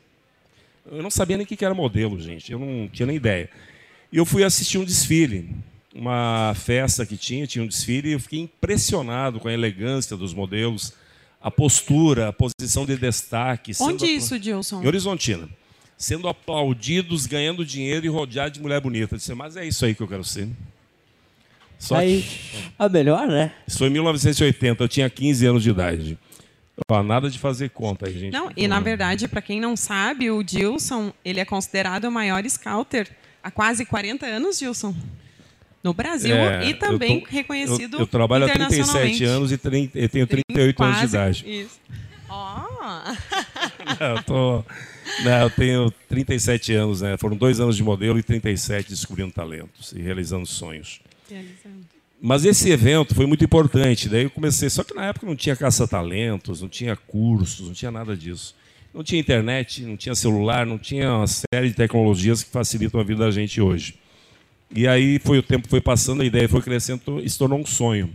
Eu 0.89 1.03
não 1.03 1.11
sabia 1.11 1.37
nem 1.37 1.45
o 1.45 1.47
que 1.47 1.63
era 1.63 1.73
modelo, 1.73 2.19
gente. 2.19 2.51
Eu 2.51 2.59
não 2.59 2.87
tinha 2.87 3.05
nem 3.05 3.17
ideia. 3.17 3.49
E 4.11 4.17
eu 4.17 4.25
fui 4.25 4.43
assistir 4.43 4.77
um 4.77 4.85
desfile, 4.85 5.49
uma 5.93 6.53
festa 6.55 7.05
que 7.05 7.17
tinha, 7.17 7.45
tinha 7.45 7.63
um 7.63 7.67
desfile, 7.67 8.09
e 8.09 8.13
eu 8.13 8.19
fiquei 8.19 8.39
impressionado 8.39 9.39
com 9.39 9.49
a 9.49 9.53
elegância 9.53 10.15
dos 10.15 10.33
modelos, 10.33 10.93
a 11.41 11.51
postura, 11.51 12.29
a 12.29 12.33
posição 12.33 12.85
de 12.85 12.95
destaque. 12.95 13.73
Onde 13.81 13.99
sendo 13.99 14.05
isso, 14.05 14.39
Dilson? 14.39 14.81
Em 14.81 14.87
Horizontina. 14.87 15.49
Sendo 15.97 16.27
aplaudidos, 16.29 17.25
ganhando 17.25 17.65
dinheiro 17.65 18.05
e 18.05 18.09
rodeados 18.09 18.53
de 18.53 18.61
mulher 18.61 18.79
bonita. 18.79 19.15
Eu 19.15 19.17
disse, 19.17 19.33
mas 19.33 19.57
é 19.57 19.65
isso 19.65 19.83
aí 19.83 19.93
que 19.93 20.01
eu 20.01 20.07
quero 20.07 20.23
ser. 20.23 20.47
Só 21.79 21.95
Aí, 21.95 22.21
que 22.23 22.57
a 22.79 22.89
melhor, 22.89 23.27
né? 23.27 23.51
isso 23.67 23.77
foi 23.77 23.87
em 23.87 23.91
1980, 23.91 24.83
eu 24.83 24.87
tinha 24.87 25.09
15 25.09 25.45
anos 25.45 25.63
de 25.63 25.69
idade. 25.69 26.17
Ó, 26.89 27.01
nada 27.03 27.29
de 27.29 27.39
fazer 27.39 27.69
conta 27.69 28.09
gente. 28.11 28.31
Não, 28.31 28.51
e 28.55 28.67
na 28.67 28.79
verdade, 28.79 29.27
para 29.27 29.41
quem 29.41 29.59
não 29.59 29.75
sabe, 29.75 30.29
o 30.29 30.43
Dilson, 30.43 31.11
ele 31.25 31.39
é 31.39 31.45
considerado 31.45 32.05
o 32.05 32.11
maior 32.11 32.43
scouter 32.47 33.07
há 33.43 33.49
quase 33.51 33.85
40 33.85 34.25
anos, 34.25 34.59
Dilson. 34.59 34.95
No 35.83 35.93
Brasil 35.93 36.35
É, 36.35 36.67
e 36.67 36.73
também 36.73 37.15
eu 37.19 37.21
tô- 37.21 37.27
reconhecido 37.29 37.93
Eu, 37.95 37.99
eu 38.01 38.07
trabalho 38.07 38.45
há 38.45 38.47
internacionalmente. 38.49 39.17
37 39.19 39.23
anos 39.23 39.51
e 39.51 39.57
trin- 39.57 39.91
eu 39.95 40.09
tenho 40.09 40.27
38 40.27 40.83
anos 40.83 40.95
de 40.95 41.01
Quase 41.01 41.15
idade. 41.15 41.45
Isso. 41.61 41.79
Ó, 42.29 42.63
Não, 43.99 44.07
eu, 44.17 44.23
tô- 44.23 44.65
não, 45.23 45.41
eu 45.43 45.49
tenho 45.49 45.91
37 46.09 46.73
anos, 46.73 47.01
né? 47.01 47.15
Foram 47.17 47.37
dois 47.37 47.59
anos 47.59 47.75
de 47.77 47.83
modelo 47.83 48.19
e 48.19 48.23
37 48.23 48.89
descobrindo 48.89 49.31
talentos 49.31 49.93
e 49.93 50.01
realizando 50.01 50.45
sonhos. 50.45 50.99
Mas 52.21 52.45
esse 52.45 52.69
evento 52.69 53.13
foi 53.13 53.25
muito 53.25 53.43
importante. 53.43 54.09
Daí 54.09 54.23
eu 54.23 54.29
comecei. 54.29 54.69
Só 54.69 54.83
que 54.83 54.93
na 54.93 55.05
época 55.05 55.25
não 55.25 55.35
tinha 55.35 55.55
caça-talentos, 55.55 56.61
não 56.61 56.69
tinha 56.69 56.95
cursos, 56.95 57.67
não 57.67 57.73
tinha 57.73 57.91
nada 57.91 58.15
disso. 58.17 58.55
Não 58.93 59.03
tinha 59.03 59.21
internet, 59.21 59.83
não 59.83 59.95
tinha 59.95 60.15
celular, 60.15 60.65
não 60.65 60.77
tinha 60.77 61.13
uma 61.13 61.27
série 61.27 61.69
de 61.69 61.75
tecnologias 61.75 62.41
que 62.41 62.49
facilitam 62.49 62.99
a 62.99 63.03
vida 63.03 63.25
da 63.25 63.31
gente 63.31 63.61
hoje. 63.61 63.95
E 64.73 64.87
aí 64.87 65.19
foi 65.19 65.37
o 65.37 65.43
tempo 65.43 65.67
foi 65.69 65.79
passando, 65.79 66.21
a 66.21 66.25
ideia 66.25 66.49
foi 66.49 66.61
crescendo 66.61 67.21
e 67.23 67.29
se 67.29 67.37
tornou 67.37 67.59
um 67.59 67.65
sonho. 67.65 68.09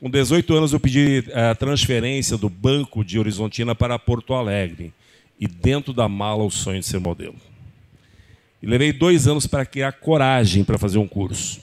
Com 0.00 0.10
18 0.10 0.54
anos 0.54 0.72
eu 0.72 0.80
pedi 0.80 1.24
a 1.32 1.54
transferência 1.54 2.36
do 2.36 2.48
Banco 2.48 3.04
de 3.04 3.18
Horizontina 3.18 3.74
para 3.74 3.98
Porto 3.98 4.34
Alegre. 4.34 4.92
E 5.38 5.46
dentro 5.46 5.92
da 5.92 6.08
mala 6.08 6.44
o 6.44 6.50
sonho 6.50 6.80
de 6.80 6.86
ser 6.86 7.00
modelo. 7.00 7.36
E 8.62 8.66
levei 8.66 8.92
dois 8.92 9.26
anos 9.26 9.46
para 9.46 9.66
criar 9.66 9.92
coragem 9.92 10.64
para 10.64 10.78
fazer 10.78 10.98
um 10.98 11.06
curso. 11.06 11.60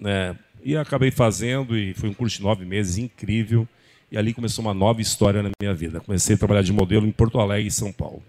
Né? 0.00 0.36
E 0.62 0.76
acabei 0.76 1.10
fazendo, 1.10 1.76
e 1.76 1.94
foi 1.94 2.08
um 2.08 2.14
curso 2.14 2.36
de 2.36 2.42
nove 2.42 2.64
meses 2.64 2.98
incrível. 2.98 3.66
E 4.10 4.16
ali 4.16 4.32
começou 4.32 4.64
uma 4.64 4.74
nova 4.74 5.00
história 5.00 5.42
na 5.42 5.50
minha 5.60 5.74
vida. 5.74 6.00
Comecei 6.00 6.34
a 6.34 6.38
trabalhar 6.38 6.62
de 6.62 6.72
modelo 6.72 7.06
em 7.06 7.12
Porto 7.12 7.38
Alegre 7.38 7.68
e 7.68 7.70
São 7.70 7.92
Paulo. 7.92 8.22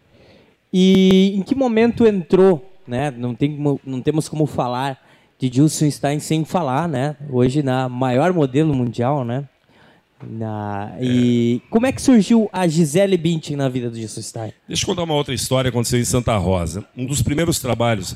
E 0.71 1.33
em 1.35 1.41
que 1.41 1.55
momento 1.55 2.05
entrou, 2.05 2.71
né? 2.87 3.11
Não, 3.11 3.33
tem, 3.33 3.57
não 3.85 4.01
temos 4.01 4.27
como 4.27 4.45
falar 4.45 5.01
de 5.39 5.49
Dilson 5.49 5.89
Stein 5.89 6.19
sem 6.19 6.43
falar, 6.43 6.87
né? 6.87 7.15
Hoje 7.29 7.63
na 7.63 7.87
maior 7.87 8.33
modelo 8.33 8.75
mundial, 8.75 9.23
né? 9.23 9.47
Na, 10.21 10.97
e 10.99 11.61
como 11.69 11.85
é 11.85 11.93
que 11.93 12.01
surgiu 12.01 12.49
a 12.51 12.67
Gisele 12.67 13.17
Bündchen 13.17 13.55
na 13.55 13.69
vida 13.69 13.89
do 13.89 13.95
Dilson 13.95 14.21
Stein? 14.21 14.53
Deixa 14.67 14.83
eu 14.83 14.87
contar 14.87 15.03
uma 15.03 15.13
outra 15.13 15.33
história 15.33 15.71
que 15.71 15.75
aconteceu 15.75 15.97
em 15.97 16.03
Santa 16.03 16.35
Rosa. 16.35 16.85
Um 16.95 17.05
dos 17.05 17.21
primeiros 17.21 17.59
trabalhos 17.59 18.15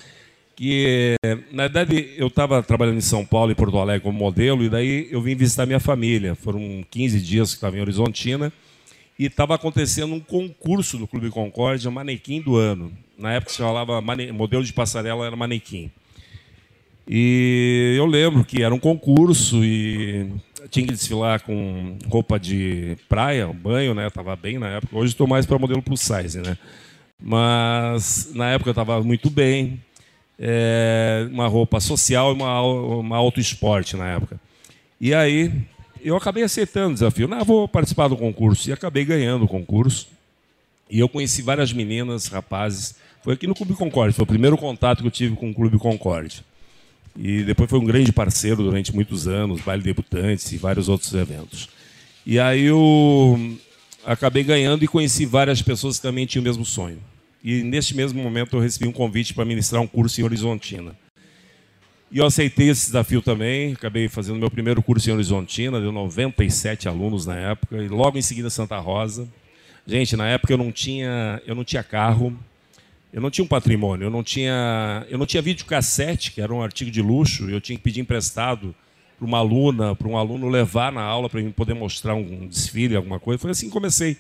que, 0.56 1.16
na 1.52 1.64
verdade, 1.64 2.14
eu 2.16 2.28
estava 2.28 2.62
trabalhando 2.62 2.98
em 2.98 3.02
São 3.02 3.26
Paulo 3.26 3.52
e 3.52 3.56
Porto 3.56 3.78
Alegre 3.78 4.04
como 4.04 4.18
modelo, 4.18 4.64
e 4.64 4.70
daí 4.70 5.08
eu 5.12 5.22
vim 5.22 5.36
visitar 5.36 5.66
minha 5.66 5.80
família. 5.80 6.36
Foram 6.36 6.84
15 6.90 7.20
dias 7.22 7.50
que 7.50 7.56
estava 7.56 7.78
em 7.78 7.82
Horizontina, 7.82 8.52
e 9.18 9.26
estava 9.26 9.56
acontecendo 9.56 10.14
um 10.14 10.20
concurso 10.20 10.98
do 10.98 11.08
Clube 11.08 11.30
Concórdia, 11.30 11.90
Manequim 11.92 12.42
do 12.42 12.56
Ano. 12.56 12.92
Na 13.18 13.34
época 13.34 13.52
se 13.52 13.60
falava 13.60 14.02
modelo 14.02 14.64
de 14.64 14.74
passarela 14.74 15.26
era 15.26 15.36
manequim. 15.36 15.92
E 17.08 17.96
eu 17.98 18.06
lembro 18.06 18.44
que 18.44 18.64
era 18.64 18.74
um 18.74 18.80
concurso 18.80 19.64
e 19.64 20.32
tinha 20.70 20.86
que 20.86 20.94
desfilar 20.94 21.42
com 21.42 21.98
roupa 22.08 22.40
de 22.40 22.98
praia, 23.10 23.48
banho, 23.48 23.94
né? 23.94 24.10
Tava 24.10 24.36
bem 24.36 24.58
na 24.58 24.70
época. 24.70 24.98
Hoje 24.98 25.12
estou 25.12 25.28
mais 25.28 25.46
para 25.46 25.60
modelo 25.60 25.82
plus 25.82 26.02
size, 26.02 26.40
né? 26.40 26.58
Mas 27.22 28.32
na 28.34 28.52
época 28.52 28.70
eu 28.70 28.72
estava 28.72 29.02
muito 29.04 29.30
bem. 29.30 29.80
É, 30.46 31.26
uma 31.32 31.48
roupa 31.48 31.80
social 31.80 32.32
e 32.32 32.34
uma, 32.34 32.62
uma 32.62 33.16
auto 33.16 33.40
esporte 33.40 33.96
na 33.96 34.10
época. 34.10 34.38
E 35.00 35.14
aí 35.14 35.54
eu 36.04 36.18
acabei 36.18 36.44
aceitando 36.44 36.92
o 36.92 36.94
desafio. 36.96 37.28
Não, 37.30 37.46
vou 37.46 37.68
participar 37.68 38.10
do 38.10 38.18
concurso. 38.18 38.70
E 38.70 38.74
acabei 38.74 39.06
ganhando 39.06 39.46
o 39.46 39.48
concurso. 39.48 40.08
E 40.90 41.00
eu 41.00 41.08
conheci 41.08 41.42
várias 41.42 41.72
meninas, 41.72 42.28
rapazes. 42.28 42.96
Foi 43.24 43.36
aqui 43.36 43.48
no 43.48 43.56
Clube 43.56 43.74
Concorde. 43.74 44.14
Foi 44.14 44.24
o 44.24 44.28
primeiro 44.28 44.58
contato 44.58 45.00
que 45.02 45.08
eu 45.08 45.12
tive 45.12 45.36
com 45.36 45.50
o 45.50 45.54
Clube 45.54 45.78
Concorde. 45.78 46.44
E 47.18 47.44
depois 47.44 47.70
foi 47.70 47.80
um 47.80 47.86
grande 47.86 48.12
parceiro 48.12 48.64
durante 48.64 48.94
muitos 48.94 49.28
anos, 49.28 49.62
baile 49.62 49.84
debutantes 49.84 50.52
e 50.52 50.58
vários 50.58 50.90
outros 50.90 51.14
eventos. 51.14 51.70
E 52.26 52.40
aí 52.40 52.64
eu 52.64 53.58
acabei 54.06 54.44
ganhando 54.44 54.84
e 54.84 54.88
conheci 54.88 55.26
várias 55.26 55.62
pessoas 55.62 55.98
que 55.98 56.02
também 56.02 56.26
tinham 56.26 56.42
o 56.42 56.44
mesmo 56.44 56.66
sonho. 56.66 57.00
E 57.44 57.62
neste 57.62 57.96
mesmo 57.96 58.24
momento 58.24 58.56
eu 58.56 58.62
recebi 58.62 58.88
um 58.88 58.92
convite 58.92 59.34
para 59.34 59.44
ministrar 59.44 59.82
um 59.82 59.88
curso 59.88 60.22
em 60.22 60.24
Horizontina. 60.24 60.96
E 62.10 62.20
eu 62.20 62.26
aceitei 62.26 62.70
esse 62.70 62.86
desafio 62.86 63.22
também, 63.22 63.74
acabei 63.74 64.08
fazendo 64.08 64.38
meu 64.38 64.50
primeiro 64.50 64.82
curso 64.82 65.10
em 65.10 65.14
Horizontina, 65.14 65.82
deu 65.82 65.92
97 65.92 66.88
alunos 66.88 67.26
na 67.26 67.36
época, 67.36 67.78
e 67.78 67.88
logo 67.88 68.18
em 68.18 68.22
seguida 68.22 68.50
Santa 68.50 68.78
Rosa. 68.78 69.28
Gente, 69.86 70.16
na 70.16 70.28
época 70.28 70.54
eu 70.54 70.58
não 70.58 70.72
tinha, 70.72 71.42
eu 71.46 71.56
não 71.56 71.64
tinha 71.64 71.84
carro, 71.84 72.38
eu 73.12 73.20
não 73.20 73.30
tinha 73.30 73.44
um 73.44 73.48
patrimônio, 73.48 74.06
eu 74.06 74.12
não 74.12 74.24
tinha, 74.24 75.06
eu 75.10 75.18
não 75.18 75.26
tinha 75.26 75.42
videocassete, 75.42 76.32
que 76.32 76.40
era 76.40 76.54
um 76.54 76.62
artigo 76.62 76.90
de 76.90 77.02
luxo, 77.02 77.50
eu 77.50 77.60
tinha 77.60 77.78
que 77.78 77.84
pedir 77.84 78.00
emprestado 78.00 78.74
para 79.18 79.26
uma 79.26 79.40
aluna, 79.40 79.96
para 79.96 80.08
um 80.08 80.18
aluno 80.18 80.48
levar 80.48 80.92
na 80.92 81.02
aula 81.02 81.30
para 81.30 81.42
mim 81.42 81.52
poder 81.52 81.74
mostrar 81.74 82.16
um 82.16 82.48
desfile, 82.48 82.96
alguma 82.96 83.20
coisa. 83.20 83.40
Foi 83.42 83.52
assim 83.52 83.68
que 83.68 83.74
comecei, 83.74 84.18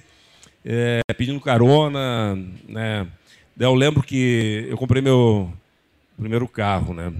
é, 0.65 1.01
pedindo 1.17 1.39
carona, 1.39 2.35
né? 2.67 3.07
Eu 3.59 3.75
lembro 3.75 4.01
que 4.01 4.65
eu 4.69 4.77
comprei 4.77 5.01
meu 5.01 5.51
primeiro 6.17 6.47
carro, 6.47 6.93
né? 6.93 7.11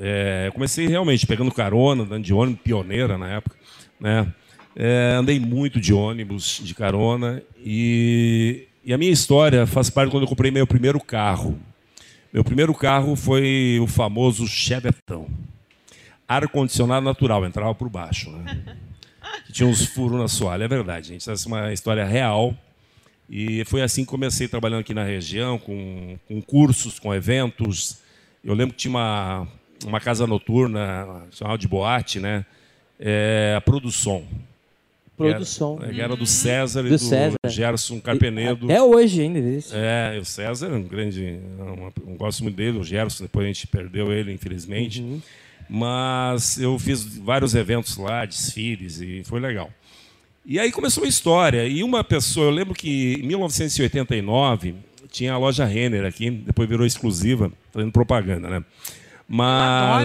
É, 0.00 0.44
eu 0.46 0.52
comecei 0.52 0.86
realmente 0.86 1.26
pegando 1.26 1.52
carona, 1.52 2.02
andando 2.02 2.24
de 2.24 2.32
ônibus, 2.32 2.62
pioneira 2.62 3.18
na 3.18 3.28
época, 3.28 3.56
né? 4.00 4.32
É, 4.76 5.16
andei 5.18 5.40
muito 5.40 5.80
de 5.80 5.92
ônibus, 5.92 6.60
de 6.62 6.72
carona, 6.74 7.42
e, 7.58 8.68
e 8.84 8.92
a 8.92 8.98
minha 8.98 9.10
história 9.10 9.66
faz 9.66 9.90
parte 9.90 10.10
quando 10.10 10.22
eu 10.22 10.28
comprei 10.28 10.50
meu 10.50 10.66
primeiro 10.66 11.00
carro. 11.00 11.58
Meu 12.32 12.44
primeiro 12.44 12.72
carro 12.74 13.16
foi 13.16 13.78
o 13.82 13.86
famoso 13.86 14.46
Chevetão. 14.46 15.26
Ar-condicionado 16.28 17.04
natural, 17.04 17.44
entrava 17.44 17.74
por 17.74 17.88
baixo. 17.88 18.30
Né? 18.30 18.76
Que 19.46 19.52
tinha 19.52 19.68
uns 19.68 19.84
furos 19.84 20.18
na 20.18 20.28
soalha, 20.28 20.64
é 20.64 20.68
verdade, 20.68 21.08
gente. 21.08 21.28
Essa 21.28 21.46
é 21.46 21.48
uma 21.48 21.72
história 21.72 22.04
real. 22.04 22.54
E 23.28 23.64
foi 23.66 23.82
assim 23.82 24.04
que 24.04 24.10
comecei 24.10 24.48
trabalhando 24.48 24.80
aqui 24.80 24.94
na 24.94 25.04
região, 25.04 25.58
com, 25.58 26.16
com 26.26 26.40
cursos, 26.40 26.98
com 26.98 27.14
eventos. 27.14 27.98
Eu 28.42 28.54
lembro 28.54 28.74
que 28.74 28.80
tinha 28.80 28.90
uma, 28.90 29.46
uma 29.84 30.00
casa 30.00 30.26
noturna, 30.26 31.26
chamada 31.30 31.58
de 31.58 31.68
boate, 31.68 32.20
né? 32.20 32.46
É, 32.98 33.54
a 33.56 33.60
Produção. 33.60 34.24
Produção. 35.16 35.78
Que 35.78 36.00
era 36.00 36.16
do 36.16 36.24
César 36.24 36.80
e 36.80 36.84
Do 36.84 36.90
do, 36.90 36.98
César. 36.98 37.36
Gerson 37.46 38.00
Carpenedo. 38.00 38.66
Até 38.66 38.80
hoje 38.80 39.22
ainda 39.22 39.38
existe. 39.40 39.72
É, 39.74 40.16
o 40.18 40.24
César 40.24 40.68
é 40.68 40.74
um 40.74 40.82
grande. 40.82 41.40
Eu 41.58 42.14
gosto 42.16 42.44
muito 42.44 42.54
dele, 42.54 42.78
o 42.78 42.84
Gerson, 42.84 43.24
depois 43.24 43.44
a 43.44 43.48
gente 43.48 43.66
perdeu 43.66 44.12
ele, 44.12 44.32
infelizmente. 44.32 45.02
Uhum. 45.02 45.20
Mas 45.68 46.58
eu 46.58 46.78
fiz 46.78 47.04
vários 47.18 47.54
eventos 47.54 47.96
lá, 47.98 48.24
desfiles, 48.24 49.00
e 49.00 49.22
foi 49.24 49.40
legal. 49.40 49.70
E 50.50 50.58
aí 50.58 50.72
começou 50.72 51.04
a 51.04 51.06
história. 51.06 51.66
E 51.66 51.84
uma 51.84 52.02
pessoa, 52.02 52.46
eu 52.46 52.50
lembro 52.50 52.72
que 52.74 53.20
em 53.22 53.26
1989 53.26 54.76
tinha 55.10 55.34
a 55.34 55.36
loja 55.38 55.66
Renner 55.66 56.06
aqui, 56.06 56.30
depois 56.30 56.66
virou 56.66 56.86
exclusiva, 56.86 57.52
fazendo 57.70 57.92
propaganda, 57.92 58.48
né? 58.48 58.56
Adoro, 58.56 58.64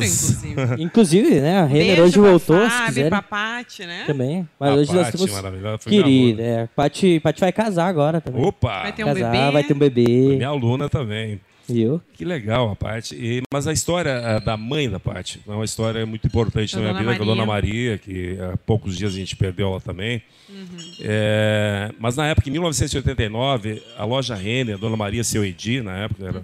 Mas. 0.01 0.43
inclusive. 0.43 0.84
Inclusive, 0.84 1.39
né? 1.39 1.60
A 1.62 1.65
Renner 1.65 1.95
Beijo 1.95 2.03
hoje 2.03 2.19
voltou, 2.19 2.62
se 2.65 2.69
Fábio, 2.71 2.86
quiserem. 2.88 3.10
pra 3.10 3.21
Paty, 3.21 3.86
né? 3.86 4.03
Também. 4.06 4.49
Mas 4.60 4.69
A 4.69 4.73
hoje 4.75 4.93
nós 4.93 5.06
Paty, 5.12 5.25
temos. 5.25 5.86
Querida, 5.86 6.43
é. 6.43 6.67
Paty, 6.75 7.19
Paty 7.21 7.39
vai 7.39 7.51
casar 7.53 7.88
agora 7.88 8.19
também. 8.19 8.43
Opa! 8.43 8.82
Vai 8.82 8.91
ter 8.91 9.06
um 9.06 9.13
casar, 9.13 9.32
bebê. 9.32 9.51
vai 9.51 9.63
ter 9.63 9.73
um 9.73 9.79
bebê. 9.79 10.36
Minha 10.36 10.49
aluna 10.49 10.89
também. 10.89 11.39
Viu? 11.67 12.02
Que 12.13 12.26
legal 12.26 12.69
a 12.71 12.76
parte. 12.76 13.15
E- 13.15 13.41
mas 13.52 13.67
a 13.67 13.73
história 13.73 14.39
da 14.39 14.58
mãe 14.58 14.89
da 14.89 14.99
parte 14.99 15.39
é 15.47 15.52
uma 15.52 15.63
história 15.65 16.06
muito 16.06 16.28
importante 16.28 16.76
Da 16.76 16.82
na 16.82 16.93
minha 16.93 17.04
Dona 17.04 17.12
vida, 17.12 17.15
que 17.15 17.21
é 17.21 17.23
a 17.23 17.36
Dona 17.36 17.45
Maria, 17.45 17.97
que 17.97 18.38
há 18.41 18.58
poucos 18.58 18.97
dias 18.97 19.13
a 19.13 19.17
gente 19.17 19.36
perdeu 19.36 19.67
ela 19.69 19.80
também. 19.80 20.21
É, 20.99 21.91
mas 21.99 22.15
na 22.15 22.28
época, 22.28 22.49
em 22.49 22.52
1989, 22.52 23.82
a 23.97 24.06
loja 24.06 24.36
Renner, 24.36 24.76
a 24.76 24.78
Dona 24.78 24.97
Maria 24.97 25.23
Seu 25.23 25.43
Edi, 25.43 25.82
na 25.82 25.97
época, 25.99 26.26
era, 26.28 26.43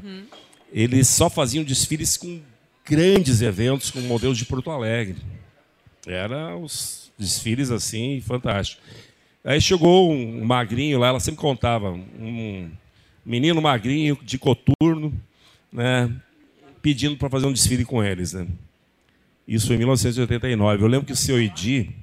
eles 0.73 1.08
só 1.08 1.29
faziam 1.29 1.63
desfiles 1.63 2.15
com 2.17 2.39
grandes 2.86 3.41
eventos, 3.41 3.91
com 3.91 3.99
modelos 4.01 4.38
de 4.38 4.45
Porto 4.45 4.71
Alegre. 4.71 5.17
Era 6.08 6.55
os 6.55 7.12
desfiles 7.17 7.69
assim, 7.71 8.21
fantásticos. 8.21 8.84
Aí 9.43 9.60
chegou 9.62 10.12
um 10.12 10.43
magrinho 10.43 10.99
lá, 10.99 11.08
ela 11.08 11.19
sempre 11.19 11.39
contava, 11.41 11.91
um 11.91 12.69
menino 13.29 13.61
magrinho 13.61 14.17
de 14.23 14.39
coturno, 14.39 15.13
né, 15.71 16.11
pedindo 16.81 17.15
para 17.15 17.29
fazer 17.29 17.45
um 17.45 17.53
desfile 17.53 17.85
com 17.85 18.03
eles, 18.03 18.33
né? 18.33 18.47
Isso 19.47 19.67
foi 19.67 19.75
em 19.75 19.79
1989. 19.79 20.83
Eu 20.83 20.87
lembro 20.87 21.05
que 21.05 21.13
o 21.13 21.15
seu 21.15 21.39
Idi, 21.39 21.95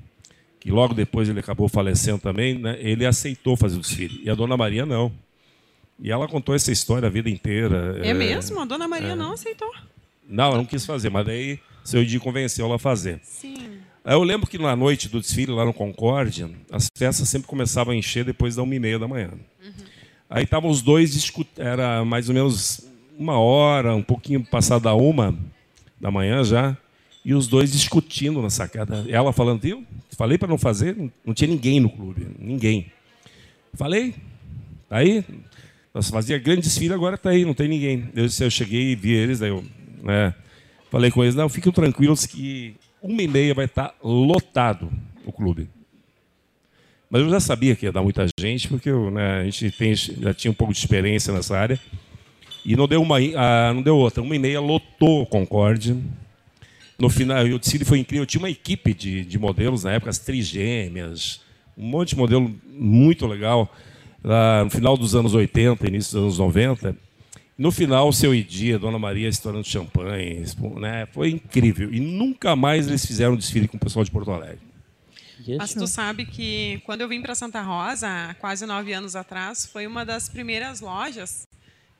que 0.61 0.71
logo 0.71 0.95
depois 0.95 1.29
ele 1.29 1.41
acabou 1.41 1.69
falecendo 1.69 2.21
também, 2.21 2.57
né, 2.57 2.77
ele 2.79 3.05
aceitou 3.05 3.57
fazer 3.57 3.77
o 3.77 3.81
desfile. 3.81 4.21
E 4.23 4.31
a 4.31 4.37
Dona 4.37 4.57
Maria 4.57 4.87
não. 4.87 5.13
E 5.99 6.13
ela 6.13 6.29
contou 6.29 6.55
essa 6.55 6.71
história 6.71 7.09
a 7.09 7.11
vida 7.11 7.29
inteira. 7.29 7.99
É 8.05 8.15
mesmo? 8.15 8.61
A 8.61 8.65
Dona 8.65 8.87
Maria 8.87 9.17
não 9.17 9.33
aceitou. 9.33 9.73
Não, 10.29 10.45
ela 10.45 10.57
não 10.59 10.65
quis 10.65 10.87
fazer, 10.87 11.11
mas 11.11 11.27
daí 11.27 11.55
o 11.85 11.89
seu 11.89 12.03
Idi 12.03 12.21
convenceu 12.21 12.67
ela 12.67 12.77
a 12.77 12.79
fazer. 12.79 13.19
Sim. 13.25 13.79
Eu 14.05 14.23
lembro 14.23 14.49
que 14.49 14.59
na 14.59 14.77
noite 14.77 15.09
do 15.09 15.21
desfile 15.21 15.51
lá 15.51 15.65
no 15.65 15.73
Concórdia, 15.73 16.49
as 16.71 16.87
festas 16.97 17.29
sempre 17.29 17.49
começavam 17.49 17.93
a 17.93 17.97
encher 17.97 18.25
depois 18.25 18.55
da 18.55 18.63
uma 18.63 18.75
e 18.75 18.79
meia 18.79 18.99
da 19.01 19.09
manhã. 19.09 19.31
Aí 20.29 20.45
estavam 20.45 20.71
os 20.71 20.83
dois 20.83 21.13
discutindo, 21.13 21.63
era 21.63 22.05
mais 22.05 22.29
ou 22.29 22.35
menos 22.35 22.87
uma 23.19 23.39
hora, 23.39 23.95
um 23.95 24.03
pouquinho 24.03 24.45
passada 24.45 24.81
da 24.85 24.95
uma 24.95 25.37
da 26.01 26.11
manhã 26.11 26.45
já, 26.45 26.77
e 27.25 27.35
os 27.35 27.47
dois 27.47 27.73
discutindo 27.73 28.43
na 28.43 28.51
sacada. 28.51 29.05
Ela 29.09 29.33
falando, 29.33 29.61
viu? 29.61 29.85
Falei 30.17 30.37
para 30.37 30.49
não 30.49 30.59
fazer, 30.59 30.97
não 31.25 31.35
tinha 31.35 31.49
ninguém 31.49 31.81
no 31.81 31.91
clube, 31.91 32.27
ninguém. 32.39 32.93
Falei, 33.75 34.15
tá 34.89 34.99
aí, 34.99 35.25
nós 35.93 36.11
fazia 36.11 36.39
grande 36.39 36.63
desfile, 36.63 36.95
agora 36.95 37.17
tá 37.17 37.31
aí, 37.31 37.45
não 37.45 37.55
tem 37.55 37.69
ninguém. 37.69 38.09
Eu, 38.15 38.25
eu 38.25 38.51
cheguei 38.51 38.93
e 38.93 38.97
vi 38.97 39.13
eles, 39.13 39.39
daí 39.39 39.51
eu 39.51 39.65
né, 40.03 40.35
falei 40.91 41.11
com 41.11 41.23
eles, 41.23 41.35
não, 41.35 41.49
fiquem 41.49 41.73
tranquilos 41.73 42.27
que 42.27 42.75
uma 43.01 43.23
e 43.23 43.29
meia 43.29 43.55
vai 43.55 43.65
estar 43.65 43.95
lotado 44.03 44.91
o 45.25 45.33
clube. 45.33 45.69
Mas 47.09 47.23
eu 47.23 47.31
já 47.31 47.39
sabia 47.39 47.77
que 47.77 47.87
ia 47.87 47.93
dar 47.93 48.03
muita 48.03 48.27
gente, 48.39 48.69
porque 48.69 48.91
eu, 48.91 49.11
né, 49.11 49.41
a 49.41 49.45
gente 49.45 49.71
tem, 49.71 49.95
já 49.95 50.35
tinha 50.35 50.51
um 50.51 50.55
pouco 50.55 50.73
de 50.73 50.79
experiência 50.79 51.33
nessa 51.33 51.57
área. 51.57 51.79
E 52.65 52.75
não 52.75 52.89
deu 52.89 53.01
uma, 53.01 53.19
ah, 53.37 53.73
não 53.73 53.81
deu 53.81 53.97
outra. 53.97 54.23
Uma 54.23 54.35
e 54.35 54.39
meia 54.39 54.61
lotou 54.61 55.23
o 55.23 55.27
Concorde. 55.27 55.97
No 56.99 57.09
final, 57.09 57.45
o 57.45 57.59
desfile 57.59 57.85
foi 57.85 58.01
incrível. 58.01 58.23
Eu 58.23 58.27
tinha 58.27 58.41
uma 58.41 58.51
equipe 58.51 58.93
de, 58.93 59.25
de 59.25 59.39
modelos 59.39 59.85
na 59.85 59.93
época, 59.93 60.11
as 60.11 60.19
trigêmeas, 60.19 61.41
um 61.79 61.87
monte 61.87 62.11
de 62.11 62.17
modelo 62.17 62.53
muito 62.69 63.27
legal. 63.27 63.73
No 64.65 64.71
final 64.71 64.97
dos 64.97 65.15
anos 65.15 65.33
80, 65.33 65.87
início 65.87 66.15
dos 66.15 66.23
anos 66.23 66.39
90. 66.39 66.97
No 67.57 67.71
final, 67.71 68.09
o 68.09 68.13
seu 68.13 68.35
Idi, 68.35 68.75
a 68.75 68.79
Dona 68.79 68.99
Maria 68.99 69.29
estourando 69.29 69.67
champanhe, 69.67 70.45
né? 70.79 71.07
foi 71.13 71.31
incrível. 71.31 71.93
E 71.93 72.01
nunca 72.01 72.57
mais 72.57 72.87
eles 72.89 73.07
fizeram 73.07 73.37
desfile 73.37 73.69
com 73.69 73.77
o 73.77 73.81
pessoal 73.81 74.05
de 74.05 74.11
Porto 74.11 74.31
Alegre. 74.31 74.66
Mas 75.59 75.75
tu 75.75 75.87
sabe 75.87 76.27
que 76.27 76.81
quando 76.85 77.03
eu 77.03 77.09
vim 77.09 77.21
para 77.21 77.35
Santa 77.35 77.61
Rosa, 77.61 78.09
há 78.09 78.35
quase 78.35 78.65
nove 78.67 78.93
anos 78.93 79.15
atrás, 79.15 79.67
foi 79.67 79.87
uma 79.87 80.05
das 80.05 80.29
primeiras 80.29 80.81
lojas 80.81 81.47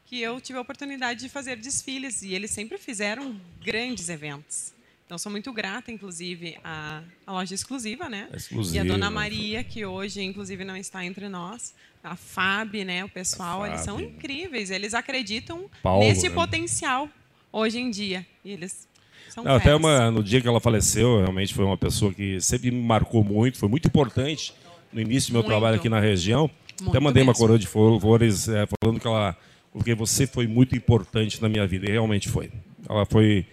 que 0.07 0.21
eu 0.21 0.41
tive 0.41 0.59
a 0.59 0.63
oportunidade 0.63 1.21
de 1.21 1.29
fazer 1.29 1.57
desfiles 1.57 2.23
e 2.23 2.33
eles 2.33 2.51
sempre 2.51 2.79
fizeram 2.79 3.39
grandes 3.63 4.09
eventos. 4.09 4.73
Então 5.05 5.19
sou 5.19 5.31
muito 5.31 5.53
grata, 5.53 5.93
inclusive, 5.93 6.59
à, 6.65 7.03
à 7.25 7.33
loja 7.33 7.55
exclusiva, 7.55 8.09
né? 8.09 8.29
Exclusiva. 8.35 8.77
E 8.77 8.79
a 8.81 8.85
Dona 8.85 9.09
Maria, 9.09 9.63
que 9.63 9.87
hoje, 9.87 10.21
inclusive, 10.21 10.65
não 10.65 10.77
está 10.77 11.05
entre 11.05 11.29
nós. 11.29 11.75
A 12.03 12.17
Fábio, 12.17 12.85
né? 12.85 13.05
O 13.05 13.09
pessoal, 13.09 13.65
eles 13.65 13.83
são 13.83 14.01
incríveis. 14.01 14.71
Eles 14.71 14.95
acreditam 14.95 15.71
Paulo, 15.81 16.05
nesse 16.05 16.29
né? 16.29 16.35
potencial 16.35 17.09
hoje 17.53 17.79
em 17.79 17.89
dia. 17.89 18.27
E 18.45 18.51
eles 18.51 18.89
são 19.37 19.45
Não, 19.45 19.55
até 19.55 19.75
uma, 19.75 20.11
no 20.11 20.23
dia 20.25 20.41
que 20.41 20.49
ela 20.49 20.59
faleceu, 20.61 21.21
realmente 21.21 21.55
foi 21.55 21.65
uma 21.65 21.77
pessoa 21.77 22.13
que 22.13 22.41
sempre 22.41 22.71
me 22.73 22.83
marcou 22.83 23.23
muito, 23.23 23.59
foi 23.59 23.69
muito 23.69 23.87
importante 23.87 24.53
no 24.93 25.01
início 25.01 25.31
do 25.31 25.35
meu 25.35 25.43
Muito. 25.43 25.51
trabalho 25.53 25.77
aqui 25.77 25.89
na 25.89 26.01
região. 26.01 26.51
até 26.75 26.85
Muito 26.85 27.03
mandei 27.03 27.23
uma 27.23 27.31
mesmo. 27.33 27.41
coroa 27.41 27.59
de 27.59 27.67
flores 27.67 28.49
é, 28.49 28.67
falando 28.83 28.99
que 29.01 29.07
ela. 29.07 29.37
Porque 29.73 29.95
você 29.95 30.27
foi 30.27 30.47
muito 30.47 30.75
importante 30.75 31.41
na 31.43 31.49
minha 31.51 31.67
vida, 31.67 31.87
e 31.87 31.93
realmente 31.93 32.29
foi. 32.31 32.51
Ela 32.89 33.05
foi 33.05 33.45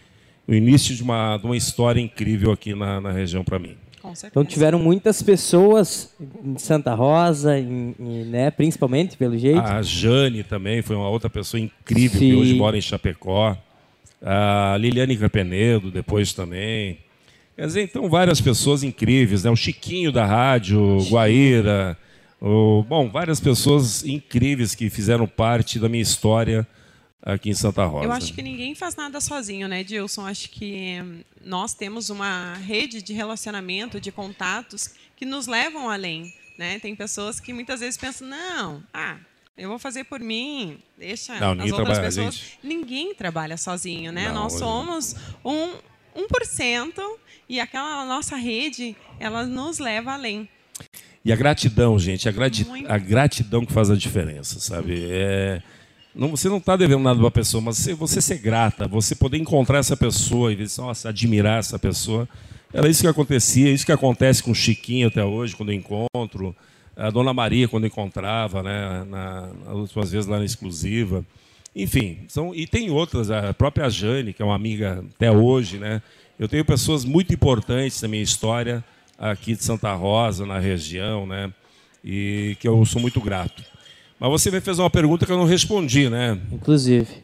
o 0.48 0.54
início 0.54 0.96
de 0.96 1.04
uma, 1.04 1.38
de 1.38 1.46
uma 1.46 1.58
história 1.58 2.00
incrível 2.00 2.52
aqui 2.52 2.74
na, 2.74 3.02
na 3.02 3.12
região 3.12 3.44
para 3.44 3.60
mim. 3.60 3.76
Então 4.26 4.44
tiveram 4.44 4.80
muitas 4.80 5.22
pessoas 5.22 6.14
em 6.44 6.58
Santa 6.58 6.94
Rosa, 6.94 7.58
em- 7.58 7.96
em, 8.00 8.26
né, 8.26 8.52
principalmente 8.52 9.16
pelo 9.18 9.38
jeito. 9.38 9.60
A 9.62 9.82
Jane 9.82 10.44
também 10.44 10.82
foi 10.82 10.96
uma 10.96 11.08
outra 11.10 11.30
pessoa 11.30 11.60
incrível 11.60 12.20
Sim. 12.20 12.30
que 12.30 12.36
hoje 12.36 12.54
mora 12.56 12.78
em 12.78 12.82
Chapecó. 12.82 13.58
A 14.24 14.78
Liliane 14.80 15.18
Capenedo 15.18 15.92
depois 15.92 16.34
também. 16.34 17.00
Quer 17.56 17.68
dizer, 17.68 17.84
então 17.84 18.10
várias 18.10 18.42
pessoas 18.42 18.82
incríveis, 18.84 19.44
né? 19.44 19.52
O 19.52 19.56
Chiquinho 19.56 20.12
da 20.12 20.26
rádio, 20.26 20.80
o 20.80 21.04
Guaíra, 21.10 21.98
o, 22.42 22.84
bom, 22.84 23.10
várias 23.10 23.40
pessoas 23.40 24.04
incríveis 24.04 24.74
que 24.74 24.90
fizeram 24.90 25.28
parte 25.28 25.78
da 25.78 25.88
minha 25.88 26.02
história 26.02 26.68
aqui 27.22 27.50
em 27.50 27.54
Santa 27.54 27.86
Rosa. 27.86 28.06
Eu 28.06 28.12
acho 28.12 28.34
que 28.34 28.42
ninguém 28.42 28.76
faz 28.76 28.96
nada 28.96 29.22
sozinho, 29.22 29.68
né, 29.68 29.84
Dilson? 29.84 30.26
Acho 30.26 30.50
que 30.50 31.00
hum, 31.02 31.20
nós 31.44 31.74
temos 31.74 32.10
uma 32.10 32.56
rede 32.56 33.02
de 33.02 33.14
relacionamento, 33.14 34.00
de 34.00 34.12
contatos 34.12 34.90
que 35.16 35.26
nos 35.26 35.48
levam 35.48 35.90
além, 35.90 36.34
né? 36.58 36.80
Tem 36.80 36.96
pessoas 36.96 37.40
que 37.40 37.54
muitas 37.54 37.80
vezes 37.80 37.98
pensam, 37.98 38.28
não, 38.28 38.84
ah, 38.94 39.18
eu 39.58 39.70
vou 39.70 39.78
fazer 39.78 40.04
por 40.06 40.20
mim, 40.20 40.80
deixa 40.98 41.40
Não, 41.40 41.64
as 41.64 41.72
outras 41.72 42.00
pessoas. 42.00 42.34
gente. 42.34 42.60
Ninguém 42.64 43.14
trabalha 43.14 43.56
sozinho, 43.56 44.12
né? 44.12 44.30
Não, 44.30 44.44
nós 44.44 44.54
somos 44.54 45.16
um 45.46 45.74
1% 46.16 46.94
e 47.48 47.60
aquela 47.60 48.06
nossa 48.06 48.36
rede, 48.36 48.96
ela 49.20 49.46
nos 49.46 49.80
leva 49.80 50.14
além. 50.14 50.50
E 51.24 51.32
a 51.32 51.36
gratidão, 51.36 51.98
gente, 51.98 52.28
a, 52.28 52.32
grati 52.32 52.66
Muito. 52.66 52.92
a 52.92 52.98
gratidão 52.98 53.66
que 53.66 53.72
faz 53.72 53.90
a 53.90 53.96
diferença, 53.96 54.60
sabe? 54.60 55.06
É, 55.10 55.62
não, 56.14 56.30
você 56.30 56.50
não 56.50 56.58
está 56.58 56.76
devendo 56.76 57.02
nada 57.02 57.18
para 57.20 57.28
a 57.28 57.32
pessoa, 57.32 57.62
mas 57.62 57.78
você, 57.78 57.94
você 57.94 58.22
ser 58.22 58.40
grata, 58.40 58.88
você 58.88 59.16
poder 59.16 59.38
encontrar 59.38 59.78
essa 59.78 59.96
pessoa 59.96 60.52
e 60.52 60.68
nossa, 60.78 61.10
admirar 61.10 61.60
essa 61.60 61.80
pessoa. 61.80 62.28
Era 62.74 62.90
isso 62.90 63.02
que 63.02 63.08
acontecia, 63.08 63.72
isso 63.72 63.86
que 63.86 63.92
acontece 63.92 64.42
com 64.44 64.52
o 64.52 64.56
Chiquinho 64.56 65.08
até 65.08 65.24
hoje, 65.24 65.56
quando 65.56 65.72
eu 65.72 65.76
encontro. 65.76 66.56
A 66.96 67.10
Dona 67.10 67.34
Maria, 67.34 67.68
quando 67.68 67.88
encontrava, 67.88 68.62
né, 68.62 69.04
na, 69.10 69.50
nas 69.66 69.76
últimas 69.76 70.12
vezes 70.12 70.28
lá 70.28 70.40
na 70.40 70.46
exclusiva. 70.46 71.26
Enfim, 71.76 72.20
são, 72.28 72.54
e 72.54 72.68
tem 72.68 72.92
outras, 72.92 73.32
a 73.32 73.54
própria 73.54 73.90
Jane, 73.90 74.34
que 74.34 74.42
é 74.42 74.46
uma 74.46 74.56
amiga 74.56 75.04
até 75.16 75.32
hoje, 75.32 75.80
né? 75.80 76.02
Eu 76.38 76.48
tenho 76.48 76.64
pessoas 76.64 77.04
muito 77.04 77.34
importantes 77.34 78.02
na 78.02 78.08
minha 78.08 78.22
história 78.22 78.84
aqui 79.18 79.56
de 79.56 79.64
Santa 79.64 79.94
Rosa, 79.94 80.46
na 80.46 80.60
região, 80.60 81.26
né? 81.26 81.52
E 82.04 82.56
que 82.60 82.68
eu 82.68 82.86
sou 82.86 83.02
muito 83.02 83.20
grato. 83.20 83.64
Mas 84.20 84.30
você 84.30 84.52
me 84.52 84.62
fez 84.62 84.78
uma 84.78 84.90
pergunta 84.90 85.26
que 85.26 85.32
eu 85.32 85.38
não 85.38 85.46
respondi, 85.46 86.10
né? 86.10 86.40
inclusive. 86.52 87.24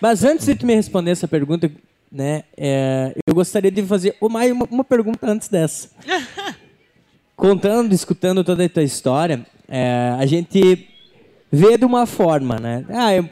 Mas 0.00 0.24
antes 0.24 0.46
de 0.46 0.54
tu 0.54 0.64
me 0.64 0.74
responder 0.74 1.10
essa 1.10 1.28
pergunta, 1.28 1.70
né, 2.10 2.44
é, 2.56 3.14
eu 3.26 3.34
gostaria 3.34 3.70
de 3.70 3.82
fazer 3.82 4.16
uma, 4.20 4.40
uma 4.70 4.84
pergunta 4.84 5.30
antes 5.30 5.48
dessa. 5.48 5.90
Contando, 7.40 7.94
escutando 7.94 8.44
toda 8.44 8.66
a 8.66 8.68
tua 8.68 8.82
história, 8.82 9.46
é, 9.66 10.14
a 10.18 10.26
gente 10.26 10.86
vê 11.50 11.78
de 11.78 11.86
uma 11.86 12.04
forma, 12.04 12.56
né? 12.56 12.84
Ah, 12.90 13.14
é- 13.14 13.24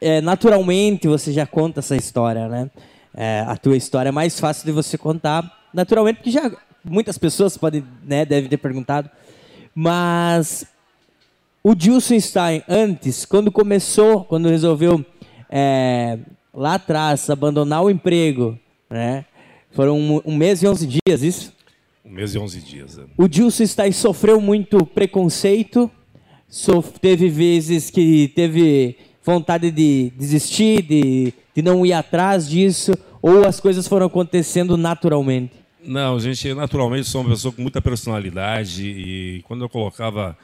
é, 0.00 0.20
naturalmente 0.20 1.08
você 1.08 1.32
já 1.32 1.44
conta 1.44 1.80
essa 1.80 1.96
história, 1.96 2.46
né? 2.46 2.70
É, 3.12 3.44
a 3.48 3.56
tua 3.56 3.76
história 3.76 4.10
é 4.10 4.12
mais 4.12 4.38
fácil 4.38 4.64
de 4.64 4.70
você 4.70 4.96
contar, 4.96 5.42
naturalmente, 5.74 6.18
porque 6.18 6.30
já 6.30 6.48
muitas 6.84 7.18
pessoas 7.18 7.56
podem, 7.56 7.84
né, 8.06 8.24
devem 8.24 8.48
ter 8.48 8.58
perguntado, 8.58 9.10
mas 9.74 10.64
o 11.60 11.74
Dilson 11.74 12.20
Stein, 12.20 12.62
antes, 12.68 13.24
quando 13.24 13.50
começou, 13.50 14.22
quando 14.22 14.48
resolveu 14.48 15.04
é, 15.50 16.16
lá 16.54 16.74
atrás 16.74 17.28
abandonar 17.28 17.82
o 17.82 17.90
emprego, 17.90 18.56
né? 18.88 19.24
Foram 19.72 19.98
um, 19.98 20.22
um 20.24 20.36
mês 20.36 20.62
e 20.62 20.68
11 20.68 20.86
dias, 20.86 21.22
isso? 21.24 21.57
Um 22.08 22.12
mês 22.14 22.34
e 22.34 22.38
11 22.38 22.60
dias. 22.62 22.96
né? 22.96 23.04
O 23.16 23.28
Dilson 23.28 23.66
Stein 23.66 23.92
sofreu 23.92 24.40
muito 24.40 24.84
preconceito, 24.86 25.90
sof- 26.48 26.98
teve 27.00 27.28
vezes 27.28 27.90
que 27.90 28.28
teve 28.34 28.96
vontade 29.24 29.70
de 29.70 30.10
desistir, 30.16 30.82
de, 30.82 31.34
de 31.54 31.62
não 31.62 31.84
ir 31.84 31.92
atrás 31.92 32.48
disso, 32.48 32.92
ou 33.20 33.44
as 33.46 33.60
coisas 33.60 33.86
foram 33.86 34.06
acontecendo 34.06 34.76
naturalmente? 34.76 35.52
Não, 35.84 36.18
gente, 36.18 36.54
naturalmente 36.54 37.06
sou 37.08 37.20
uma 37.20 37.30
pessoa 37.30 37.52
com 37.52 37.60
muita 37.62 37.80
personalidade 37.80 38.84
e 38.86 39.42
quando 39.46 39.64
eu 39.64 39.68
colocava 39.68 40.36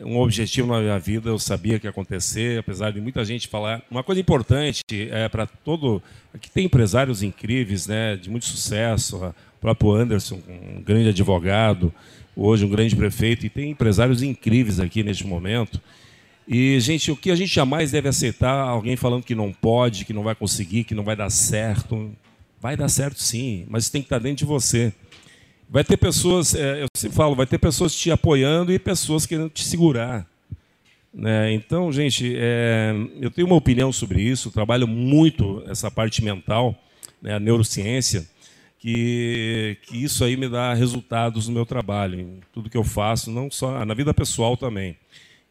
um 0.00 0.18
objetivo 0.18 0.68
na 0.68 0.80
minha 0.80 0.98
vida, 0.98 1.28
eu 1.28 1.38
sabia 1.38 1.78
que 1.78 1.86
ia 1.86 1.90
acontecer, 1.90 2.58
apesar 2.58 2.90
de 2.90 3.00
muita 3.00 3.22
gente 3.24 3.46
falar. 3.48 3.82
Uma 3.90 4.02
coisa 4.02 4.20
importante 4.20 4.82
é 5.10 5.28
para 5.28 5.46
todo. 5.46 6.02
Aqui 6.32 6.50
tem 6.50 6.64
empresários 6.64 7.22
incríveis, 7.22 7.86
né, 7.86 8.16
de 8.16 8.30
muito 8.30 8.46
sucesso. 8.46 9.34
Próprio 9.62 9.92
Anderson, 9.92 10.40
um 10.48 10.82
grande 10.82 11.10
advogado, 11.10 11.94
hoje 12.34 12.64
um 12.64 12.68
grande 12.68 12.96
prefeito, 12.96 13.46
e 13.46 13.48
tem 13.48 13.70
empresários 13.70 14.20
incríveis 14.20 14.80
aqui 14.80 15.04
neste 15.04 15.24
momento. 15.24 15.80
E, 16.48 16.80
gente, 16.80 17.12
o 17.12 17.16
que 17.16 17.30
a 17.30 17.36
gente 17.36 17.54
jamais 17.54 17.92
deve 17.92 18.08
aceitar 18.08 18.52
alguém 18.52 18.96
falando 18.96 19.22
que 19.22 19.36
não 19.36 19.52
pode, 19.52 20.04
que 20.04 20.12
não 20.12 20.24
vai 20.24 20.34
conseguir, 20.34 20.82
que 20.82 20.96
não 20.96 21.04
vai 21.04 21.14
dar 21.14 21.30
certo. 21.30 22.10
Vai 22.60 22.76
dar 22.76 22.88
certo 22.88 23.22
sim, 23.22 23.64
mas 23.68 23.88
tem 23.88 24.02
que 24.02 24.06
estar 24.06 24.18
dentro 24.18 24.38
de 24.38 24.44
você. 24.44 24.92
Vai 25.70 25.84
ter 25.84 25.96
pessoas, 25.96 26.56
é, 26.56 26.82
eu 26.82 26.86
sempre 26.96 27.16
falo, 27.16 27.36
vai 27.36 27.46
ter 27.46 27.58
pessoas 27.58 27.94
te 27.94 28.10
apoiando 28.10 28.72
e 28.72 28.80
pessoas 28.80 29.26
querendo 29.26 29.48
te 29.48 29.64
segurar. 29.64 30.26
Né? 31.14 31.52
Então, 31.52 31.92
gente, 31.92 32.34
é, 32.36 32.92
eu 33.20 33.30
tenho 33.30 33.46
uma 33.46 33.56
opinião 33.56 33.92
sobre 33.92 34.20
isso, 34.22 34.50
trabalho 34.50 34.88
muito 34.88 35.62
essa 35.68 35.88
parte 35.88 36.22
mental, 36.22 36.76
né, 37.22 37.34
a 37.34 37.40
neurociência, 37.40 38.26
que, 38.82 39.78
que 39.82 40.02
isso 40.02 40.24
aí 40.24 40.36
me 40.36 40.48
dá 40.48 40.74
resultados 40.74 41.46
no 41.46 41.54
meu 41.54 41.64
trabalho, 41.64 42.18
em 42.18 42.40
tudo 42.52 42.68
que 42.68 42.76
eu 42.76 42.82
faço, 42.82 43.30
não 43.30 43.48
só 43.48 43.84
na 43.84 43.94
vida 43.94 44.12
pessoal 44.12 44.56
também. 44.56 44.96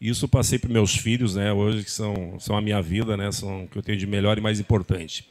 Isso 0.01 0.25
eu 0.25 0.29
passei 0.29 0.59
para 0.59 0.69
meus 0.69 0.93
filhos, 0.93 1.35
né, 1.35 1.53
hoje 1.53 1.85
que 1.85 1.91
são, 1.91 2.37
são 2.39 2.57
a 2.57 2.61
minha 2.61 2.81
vida, 2.81 3.15
né, 3.15 3.31
são 3.31 3.63
o 3.63 3.67
que 3.69 3.77
eu 3.77 3.81
tenho 3.81 3.97
de 3.97 4.05
melhor 4.05 4.37
e 4.37 4.41
mais 4.41 4.59
importante. 4.59 5.25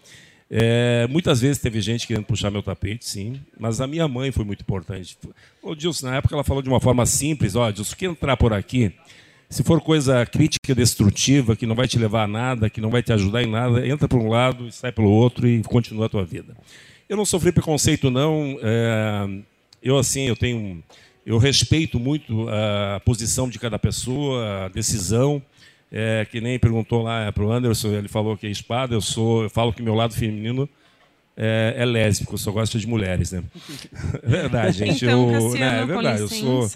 É, 0.51 1.07
muitas 1.11 1.43
vezes 1.43 1.61
teve 1.61 1.79
gente 1.83 2.07
querendo 2.07 2.25
puxar 2.25 2.51
meu 2.51 2.63
tapete, 2.63 3.05
sim, 3.05 3.39
mas 3.59 3.83
a 3.83 3.87
minha 3.87 4.09
mãe 4.09 4.33
foi 4.33 4.47
muito 4.47 4.63
importante. 4.63 5.19
O 5.63 5.75
Dilson, 5.75 6.07
na 6.07 6.17
época, 6.17 6.35
ela 6.35 6.43
falou 6.43 6.63
de 6.63 6.71
uma 6.71 6.81
forma 6.81 7.05
simples: 7.05 7.55
ó, 7.55 7.71
Dilson, 7.71 7.97
quer 7.97 8.07
entrar 8.07 8.37
por 8.37 8.53
aqui? 8.55 8.93
Se 9.51 9.63
for 9.63 9.81
coisa 9.81 10.25
crítica, 10.25 10.75
destrutiva, 10.75 11.55
que 11.55 11.67
não 11.67 11.75
vai 11.75 11.87
te 11.87 11.99
levar 11.99 12.25
a 12.25 12.29
nada, 12.29 12.71
que 12.71 12.81
não 12.81 12.89
vai 12.89 13.03
te 13.03 13.13
ajudar 13.13 13.43
em 13.43 13.51
nada, 13.51 13.87
entra 13.87 14.09
por 14.09 14.21
um 14.21 14.29
lado 14.29 14.67
e 14.67 14.73
sai 14.73 14.91
pelo 14.91 15.11
outro 15.11 15.47
e 15.47 15.63
continua 15.63 16.07
a 16.07 16.09
tua 16.09 16.25
vida. 16.25 16.57
Eu 17.11 17.17
não 17.17 17.27
sofri 17.27 17.51
preconceito, 17.51 18.09
não. 18.09 18.57
É, 18.63 19.29
eu, 19.83 19.99
assim, 19.99 20.29
eu 20.29 20.37
tenho. 20.37 20.81
Eu 21.27 21.39
respeito 21.39 21.99
muito 21.99 22.49
a 22.49 23.01
posição 23.01 23.49
de 23.49 23.59
cada 23.59 23.81
pessoa, 23.81 24.67
a 24.67 24.69
decisão. 24.69 25.43
É, 25.91 26.25
que 26.31 26.41
nem 26.41 26.57
perguntou 26.57 27.03
lá 27.03 27.33
para 27.33 27.45
o 27.45 27.51
Anderson, 27.51 27.89
ele 27.89 28.07
falou 28.07 28.37
que 28.37 28.47
é 28.47 28.51
espada, 28.51 28.95
eu 28.95 29.01
sou, 29.01 29.43
eu 29.43 29.51
falo 29.51 29.73
que 29.73 29.83
meu 29.83 29.93
lado 29.93 30.15
feminino 30.15 30.69
é, 31.37 31.75
é 31.79 31.85
lésbico, 31.85 32.35
eu 32.35 32.39
só 32.39 32.53
gosto 32.53 32.79
de 32.79 32.87
mulheres, 32.87 33.33
né? 33.33 33.43
Verdade, 34.23 34.79
gente. 34.79 35.05
Então, 35.05 35.35
eu, 35.35 35.51
Cassiano, 35.51 35.59
né, 35.59 35.83
é 35.83 35.87
verdade, 35.87 36.21
eu 36.21 36.29
sou. 36.29 36.71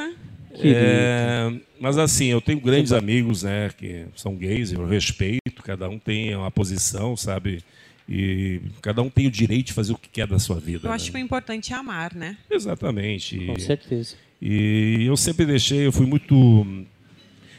É, 0.57 1.53
mas 1.79 1.97
assim, 1.97 2.27
eu 2.27 2.41
tenho 2.41 2.59
grandes 2.61 2.93
amigos, 2.93 3.45
né, 3.45 3.71
que 3.79 4.07
são 4.17 4.35
gays, 4.35 4.73
eu 4.73 4.85
respeito, 4.85 5.63
cada 5.63 5.89
um 5.89 5.99
tem 5.99 6.35
uma 6.35 6.51
posição, 6.51 7.17
sabe? 7.17 7.63
E 8.09 8.61
cada 8.83 9.03
um 9.03 9.09
tem 9.09 9.27
o 9.27 9.31
direito 9.31 9.69
de 9.69 9.73
fazer 9.73 9.93
o 9.93 9.99
que 9.99 10.09
quer 10.09 10.27
da 10.27 10.39
sua 10.39 10.61
vida. 10.61 10.87
Eu 10.87 10.91
né? 10.91 10.97
acho 10.97 11.11
que 11.11 11.17
o 11.17 11.21
importante 11.21 11.73
é 11.73 11.77
amar, 11.77 12.15
né? 12.15 12.37
Exatamente. 12.51 13.47
Com 13.47 13.59
certeza. 13.59 14.17
E 14.41 15.05
eu 15.07 15.17
sempre 15.17 15.47
deixei, 15.47 15.87
eu 15.87 15.93
fui 15.93 16.05
muito 16.07 16.87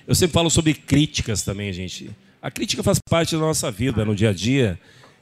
eu 0.07 0.13
sempre 0.13 0.33
falo 0.33 0.49
sobre 0.49 0.73
críticas 0.73 1.41
também, 1.41 1.73
gente. 1.73 2.11
A 2.41 2.51
crítica 2.51 2.83
faz 2.83 2.99
parte 3.09 3.33
da 3.33 3.39
nossa 3.39 3.71
vida 3.71 4.05
no 4.05 4.15
dia 4.15 4.29
a 4.29 4.33
dia. 4.33 4.79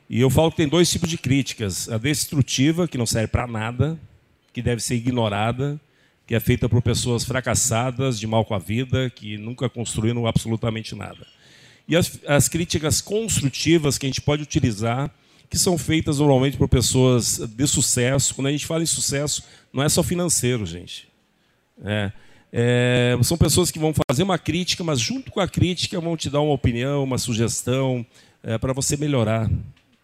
E 0.10 0.20
eu 0.20 0.30
falo 0.30 0.52
que 0.52 0.58
tem 0.58 0.68
dois 0.68 0.92
tipos 0.92 1.10
de 1.10 1.18
críticas: 1.18 1.90
a 1.90 1.98
destrutiva, 1.98 2.88
que 2.88 2.98
não 2.98 3.06
serve 3.06 3.28
para 3.28 3.48
nada, 3.48 3.98
que 4.52 4.62
deve 4.62 4.82
ser 4.82 4.96
ignorada, 4.96 5.80
que 6.28 6.36
é 6.36 6.40
feita 6.40 6.68
por 6.68 6.82
pessoas 6.82 7.24
fracassadas, 7.24 8.20
de 8.20 8.28
mal 8.28 8.44
com 8.44 8.54
a 8.54 8.60
vida, 8.60 9.10
que 9.10 9.38
nunca 9.38 9.70
construíram 9.70 10.28
absolutamente 10.28 10.96
nada. 10.96 11.26
E 11.88 11.96
as, 11.96 12.20
as 12.28 12.48
críticas 12.48 13.02
construtivas 13.02 13.98
que 13.98 14.06
a 14.06 14.10
gente 14.10 14.22
pode 14.22 14.44
utilizar, 14.44 15.12
que 15.50 15.58
são 15.58 15.78
feitas 15.78 16.20
normalmente 16.20 16.58
por 16.58 16.68
pessoas 16.68 17.38
de 17.38 17.68
sucesso. 17.68 18.34
Quando 18.34 18.48
a 18.48 18.52
gente 18.52 18.66
fala 18.66 18.84
em 18.84 18.88
sucesso, 18.88 19.44
não 19.72 19.84
é 19.84 19.90
só 19.90 20.02
financeiro, 20.02 20.66
gente. 20.66 21.08
É, 21.84 22.12
é, 22.52 23.18
são 23.24 23.38
pessoas 23.38 23.70
que 23.70 23.80
vão 23.80 23.94
fazer 24.08 24.24
uma 24.24 24.38
crítica, 24.38 24.84
mas 24.84 25.00
junto 25.00 25.32
com 25.32 25.40
a 25.40 25.48
crítica 25.48 26.00
vão 26.00 26.16
te 26.16 26.30
dar 26.30 26.42
uma 26.42 26.54
opinião, 26.54 27.04
uma 27.04 27.18
sugestão 27.18 28.06
é, 28.42 28.58
para 28.58 28.74
você 28.74 28.96
melhorar. 28.96 29.50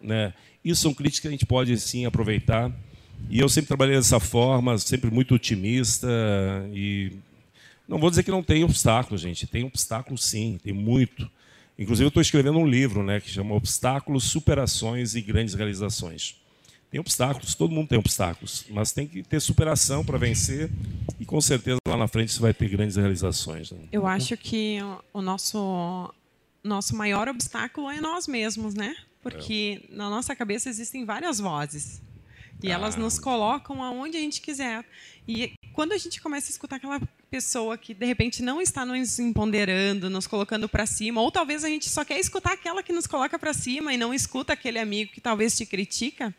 Né? 0.00 0.32
Isso 0.64 0.82
são 0.82 0.94
críticas 0.94 1.20
que 1.20 1.28
a 1.28 1.30
gente 1.30 1.46
pode 1.46 1.78
sim 1.78 2.04
aproveitar. 2.06 2.70
E 3.28 3.38
eu 3.38 3.48
sempre 3.48 3.68
trabalhei 3.68 3.96
dessa 3.96 4.18
forma, 4.18 4.76
sempre 4.78 5.10
muito 5.10 5.34
otimista. 5.34 6.08
E 6.72 7.12
não 7.88 7.98
vou 7.98 8.10
dizer 8.10 8.22
que 8.22 8.30
não 8.30 8.42
tem 8.42 8.64
obstáculos, 8.64 9.20
gente. 9.20 9.46
Tem 9.46 9.64
obstáculos 9.64 10.24
sim, 10.24 10.58
tem 10.62 10.72
muito. 10.72 11.30
Inclusive, 11.80 12.04
eu 12.04 12.08
estou 12.08 12.20
escrevendo 12.20 12.58
um 12.58 12.66
livro 12.66 13.02
né, 13.02 13.20
que 13.20 13.30
chama 13.30 13.54
Obstáculos, 13.54 14.24
Superações 14.24 15.14
e 15.14 15.22
Grandes 15.22 15.54
Realizações. 15.54 16.36
Tem 16.90 17.00
obstáculos, 17.00 17.54
todo 17.54 17.72
mundo 17.72 17.88
tem 17.88 17.98
obstáculos, 17.98 18.66
mas 18.68 18.92
tem 18.92 19.06
que 19.06 19.22
ter 19.22 19.40
superação 19.40 20.04
para 20.04 20.18
vencer 20.18 20.68
e 21.18 21.24
com 21.24 21.40
certeza 21.40 21.78
lá 21.88 21.96
na 21.96 22.08
frente 22.08 22.32
você 22.32 22.40
vai 22.40 22.52
ter 22.52 22.68
grandes 22.68 22.96
realizações. 22.96 23.70
Né? 23.70 23.78
Eu 23.92 24.06
acho 24.06 24.36
que 24.36 24.78
o 25.12 25.22
nosso 25.22 26.12
nosso 26.62 26.94
maior 26.94 27.28
obstáculo 27.28 27.88
é 27.88 28.00
nós 28.00 28.26
mesmos, 28.26 28.74
né? 28.74 28.94
Porque 29.22 29.80
é. 29.90 29.94
na 29.94 30.10
nossa 30.10 30.34
cabeça 30.36 30.68
existem 30.68 31.04
várias 31.04 31.38
vozes 31.38 32.02
e 32.62 32.70
ah. 32.70 32.74
elas 32.74 32.96
nos 32.96 33.18
colocam 33.18 33.82
aonde 33.82 34.16
a 34.16 34.20
gente 34.20 34.40
quiser. 34.40 34.84
E 35.26 35.52
quando 35.72 35.92
a 35.92 35.98
gente 35.98 36.20
começa 36.20 36.48
a 36.48 36.52
escutar 36.52 36.76
aquela 36.76 37.00
pessoa 37.30 37.78
que 37.78 37.94
de 37.94 38.04
repente 38.04 38.42
não 38.42 38.60
está 38.60 38.84
nos 38.84 39.18
empoderando, 39.18 40.10
nos 40.10 40.26
colocando 40.26 40.68
para 40.68 40.86
cima, 40.86 41.20
ou 41.20 41.30
talvez 41.30 41.64
a 41.64 41.68
gente 41.68 41.88
só 41.88 42.04
quer 42.04 42.18
escutar 42.18 42.52
aquela 42.52 42.82
que 42.82 42.92
nos 42.92 43.06
coloca 43.06 43.38
para 43.38 43.54
cima 43.54 43.94
e 43.94 43.96
não 43.96 44.12
escuta 44.12 44.52
aquele 44.52 44.78
amigo 44.78 45.12
que 45.12 45.20
talvez 45.20 45.56
te 45.56 45.64
critica, 45.64 46.34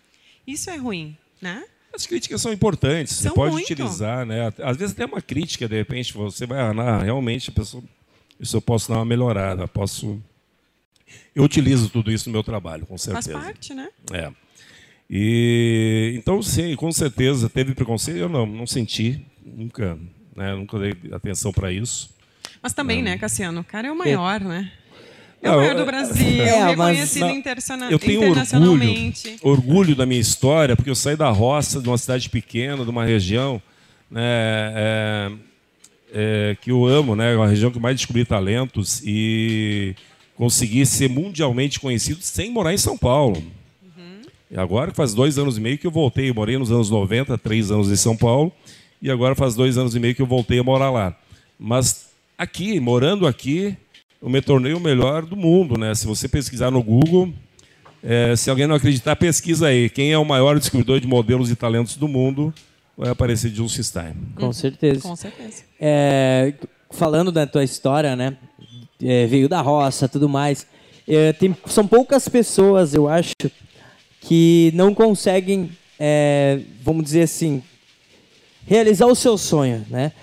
isso 0.45 0.69
é 0.69 0.75
ruim, 0.75 1.17
né? 1.41 1.63
As 1.93 2.05
críticas 2.05 2.41
são 2.41 2.53
importantes, 2.53 3.15
são 3.15 3.31
você 3.31 3.35
pode 3.35 3.51
muito. 3.53 3.65
utilizar, 3.65 4.25
né? 4.25 4.53
Às 4.63 4.77
vezes 4.77 4.93
até 4.93 5.05
uma 5.05 5.21
crítica, 5.21 5.67
de 5.67 5.75
repente, 5.75 6.13
você 6.13 6.45
vai, 6.45 6.59
ah, 6.59 6.99
realmente 6.99 7.49
a 7.49 7.53
pessoa, 7.53 7.83
isso 8.39 8.55
eu 8.55 8.61
posso 8.61 8.89
dar 8.89 8.95
uma 8.95 9.05
melhorada, 9.05 9.67
posso. 9.67 10.21
Eu 11.35 11.43
utilizo 11.43 11.89
tudo 11.89 12.09
isso 12.09 12.29
no 12.29 12.33
meu 12.33 12.43
trabalho, 12.43 12.85
com 12.85 12.97
certeza. 12.97 13.33
Faz 13.33 13.45
parte, 13.45 13.73
né? 13.73 13.89
É. 14.13 14.31
E 15.13 16.13
então 16.15 16.41
sim, 16.41 16.73
com 16.77 16.89
certeza 16.89 17.49
teve 17.49 17.75
preconceito. 17.75 18.17
Eu 18.17 18.29
não, 18.29 18.45
não 18.45 18.65
senti, 18.65 19.21
nunca, 19.45 19.99
né? 20.33 20.55
Nunca 20.55 20.79
dei 20.79 20.93
atenção 21.11 21.51
para 21.51 21.69
isso. 21.69 22.09
Mas 22.63 22.71
também, 22.71 23.01
né, 23.03 23.17
Cassiano? 23.17 23.59
O 23.59 23.63
cara 23.63 23.89
é 23.89 23.91
o 23.91 23.97
maior, 23.97 24.41
é. 24.41 24.45
né? 24.45 24.71
É 25.41 25.51
o 25.51 25.57
maior 25.57 25.75
do 25.75 25.85
Brasil, 25.85 26.41
é, 26.43 26.69
reconhecido 26.69 27.25
eu 27.89 27.99
tenho 27.99 28.21
internacionalmente. 28.21 29.39
Orgulho, 29.41 29.51
orgulho 29.51 29.95
da 29.95 30.05
minha 30.05 30.21
história, 30.21 30.75
porque 30.75 30.89
eu 30.89 30.95
saí 30.95 31.17
da 31.17 31.29
roça, 31.29 31.81
de 31.81 31.89
uma 31.89 31.97
cidade 31.97 32.29
pequena, 32.29 32.83
de 32.83 32.89
uma 32.89 33.03
região 33.03 33.61
né, 34.09 34.21
é, 34.21 35.31
é, 36.13 36.57
que 36.61 36.69
eu 36.69 36.85
amo, 36.85 37.15
né, 37.15 37.35
uma 37.35 37.47
região 37.47 37.71
que 37.71 37.79
mais 37.79 37.95
descobri 37.95 38.23
talentos 38.23 39.01
e 39.03 39.95
consegui 40.35 40.85
ser 40.85 41.09
mundialmente 41.09 41.79
conhecido 41.79 42.21
sem 42.21 42.51
morar 42.51 42.73
em 42.73 42.77
São 42.77 42.95
Paulo. 42.95 43.43
Uhum. 44.51 44.57
E 44.57 44.59
agora 44.59 44.93
faz 44.93 45.13
dois 45.13 45.37
anos 45.37 45.57
e 45.57 45.61
meio 45.61 45.77
que 45.77 45.87
eu 45.87 45.91
voltei. 45.91 46.29
Eu 46.29 46.35
morei 46.35 46.57
nos 46.57 46.71
anos 46.71 46.89
90, 46.89 47.37
três 47.37 47.71
anos 47.71 47.89
em 47.89 47.95
São 47.95 48.15
Paulo, 48.15 48.51
e 49.01 49.09
agora 49.09 49.33
faz 49.33 49.55
dois 49.55 49.77
anos 49.77 49.95
e 49.95 49.99
meio 49.99 50.13
que 50.13 50.21
eu 50.21 50.27
voltei 50.27 50.59
a 50.59 50.63
morar 50.63 50.91
lá. 50.91 51.15
Mas 51.57 52.09
aqui, 52.37 52.79
morando 52.79 53.25
aqui, 53.25 53.75
eu 54.21 54.29
me 54.29 54.41
tornei 54.41 54.73
o 54.73 54.79
melhor 54.79 55.25
do 55.25 55.35
mundo, 55.35 55.77
né? 55.77 55.95
Se 55.95 56.05
você 56.05 56.27
pesquisar 56.27 56.69
no 56.69 56.83
Google, 56.83 57.33
é, 58.03 58.35
se 58.35 58.49
alguém 58.49 58.67
não 58.67 58.75
acreditar, 58.75 59.15
pesquisa 59.15 59.67
aí. 59.67 59.89
Quem 59.89 60.11
é 60.11 60.17
o 60.17 60.25
maior 60.25 60.57
descobridor 60.57 60.99
de 60.99 61.07
modelos 61.07 61.49
e 61.49 61.55
talentos 61.55 61.95
do 61.95 62.07
mundo? 62.07 62.53
Vai 62.97 63.09
aparecer 63.09 63.49
Justin 63.49 63.83
Stein. 63.83 64.13
Com 64.35 64.51
certeza. 64.51 65.01
Com 65.01 65.15
certeza. 65.15 65.63
É, 65.79 66.53
falando 66.91 67.31
da 67.31 67.47
tua 67.47 67.63
história, 67.63 68.15
né? 68.15 68.37
É, 69.01 69.25
veio 69.25 69.49
da 69.49 69.61
roça, 69.61 70.07
tudo 70.07 70.27
mais. 70.29 70.67
É, 71.07 71.33
tem, 71.33 71.55
são 71.65 71.87
poucas 71.87 72.27
pessoas, 72.27 72.93
eu 72.93 73.07
acho, 73.07 73.33
que 74.21 74.71
não 74.73 74.93
conseguem, 74.93 75.71
é, 75.99 76.61
vamos 76.81 77.03
dizer 77.03 77.23
assim, 77.23 77.61
realizar 78.65 79.07
o 79.07 79.15
seu 79.15 79.37
sonho, 79.37 79.85
né? 79.89 80.13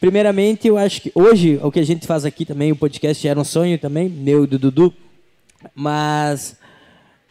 Primeiramente, 0.00 0.68
eu 0.68 0.78
acho 0.78 1.02
que 1.02 1.12
hoje 1.14 1.58
o 1.62 1.70
que 1.70 1.80
a 1.80 1.84
gente 1.84 2.06
faz 2.06 2.24
aqui 2.24 2.44
também, 2.44 2.70
o 2.70 2.76
podcast 2.76 3.26
era 3.26 3.38
um 3.38 3.44
sonho 3.44 3.76
também, 3.78 4.08
meu 4.08 4.44
e 4.44 4.46
do 4.46 4.58
Dudu, 4.58 4.94
mas 5.74 6.56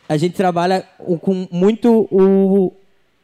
a 0.07 0.17
gente 0.17 0.35
trabalha 0.35 0.85
com 1.21 1.47
muito 1.49 2.07
o, 2.11 2.73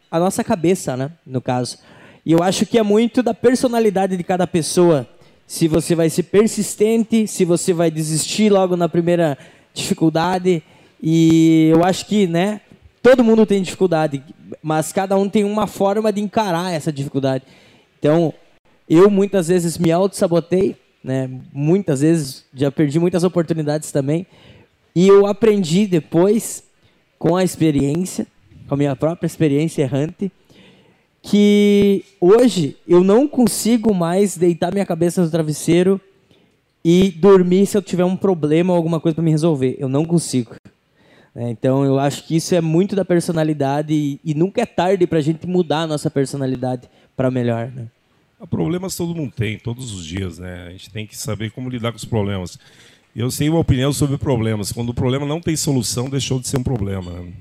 a 0.09 0.17
nossa 0.17 0.43
cabeça, 0.43 0.95
né, 0.95 1.11
no 1.27 1.41
caso. 1.41 1.77
E 2.25 2.31
eu 2.31 2.41
acho 2.41 2.65
que 2.65 2.77
é 2.79 2.83
muito 2.83 3.21
da 3.21 3.33
personalidade 3.33 4.15
de 4.15 4.23
cada 4.23 4.47
pessoa. 4.47 5.07
Se 5.45 5.67
você 5.67 5.93
vai 5.93 6.09
ser 6.09 6.23
persistente, 6.23 7.27
se 7.27 7.43
você 7.43 7.73
vai 7.73 7.91
desistir 7.91 8.49
logo 8.49 8.77
na 8.77 8.87
primeira 8.87 9.37
dificuldade. 9.73 10.63
E 11.01 11.69
eu 11.73 11.83
acho 11.83 12.05
que, 12.05 12.27
né, 12.27 12.61
todo 13.03 13.23
mundo 13.23 13.45
tem 13.45 13.61
dificuldade, 13.61 14.23
mas 14.63 14.91
cada 14.91 15.15
um 15.15 15.29
tem 15.29 15.43
uma 15.43 15.67
forma 15.67 16.11
de 16.11 16.21
encarar 16.21 16.71
essa 16.71 16.91
dificuldade. 16.91 17.43
Então, 17.99 18.33
eu 18.89 19.11
muitas 19.11 19.49
vezes 19.49 19.77
me 19.77 19.91
auto-sabotei 19.91 20.75
né? 21.03 21.29
Muitas 21.51 22.01
vezes 22.01 22.45
já 22.53 22.71
perdi 22.71 22.99
muitas 22.99 23.23
oportunidades 23.23 23.91
também. 23.91 24.25
E 24.95 25.07
eu 25.07 25.27
aprendi 25.27 25.85
depois 25.85 26.63
com 27.19 27.35
a 27.35 27.43
experiência, 27.43 28.25
com 28.67 28.75
a 28.75 28.77
minha 28.77 28.95
própria 28.95 29.27
experiência 29.27 29.81
errante, 29.81 30.31
que 31.21 32.05
hoje 32.21 32.77
eu 32.87 33.03
não 33.03 33.27
consigo 33.27 33.93
mais 33.93 34.37
deitar 34.37 34.71
minha 34.71 34.85
cabeça 34.85 35.21
no 35.21 35.29
travesseiro 35.29 35.99
e 36.83 37.09
dormir 37.11 37.65
se 37.65 37.77
eu 37.77 37.81
tiver 37.81 38.05
um 38.05 38.15
problema 38.15 38.73
ou 38.73 38.77
alguma 38.77 38.99
coisa 38.99 39.15
para 39.15 39.23
me 39.23 39.31
resolver. 39.31 39.75
Eu 39.79 39.89
não 39.89 40.05
consigo. 40.05 40.55
É, 41.35 41.49
então 41.49 41.83
eu 41.83 41.97
acho 41.97 42.27
que 42.27 42.35
isso 42.35 42.53
é 42.53 42.61
muito 42.61 42.95
da 42.95 43.03
personalidade 43.03 44.19
e, 44.23 44.33
nunca 44.35 44.61
é 44.61 44.65
tarde 44.65 45.07
para 45.07 45.17
a 45.17 45.21
gente 45.21 45.47
mudar 45.47 45.81
a 45.81 45.87
nossa 45.87 46.09
personalidade 46.09 46.87
para 47.15 47.31
melhor. 47.31 47.71
Né? 47.71 47.87
Problemas 48.49 48.95
todo 48.95 49.15
mundo 49.15 49.33
tem, 49.35 49.57
todos 49.57 49.93
os 49.93 50.05
dias, 50.05 50.37
né? 50.37 50.67
A 50.67 50.71
gente 50.71 50.89
tem 50.91 51.07
que 51.07 51.17
saber 51.17 51.51
como 51.51 51.69
lidar 51.69 51.91
com 51.91 51.97
os 51.97 52.05
problemas. 52.05 52.59
Eu 53.15 53.31
sei 53.31 53.49
uma 53.49 53.59
opinião 53.59 53.93
sobre 53.93 54.17
problemas. 54.17 54.71
Quando 54.71 54.89
o 54.89 54.93
problema 54.93 55.25
não 55.25 55.39
tem 55.39 55.55
solução, 55.55 56.09
deixou 56.09 56.39
de 56.39 56.47
ser 56.47 56.57
um 56.57 56.63
problema. 56.63 57.11
Né? 57.11 57.31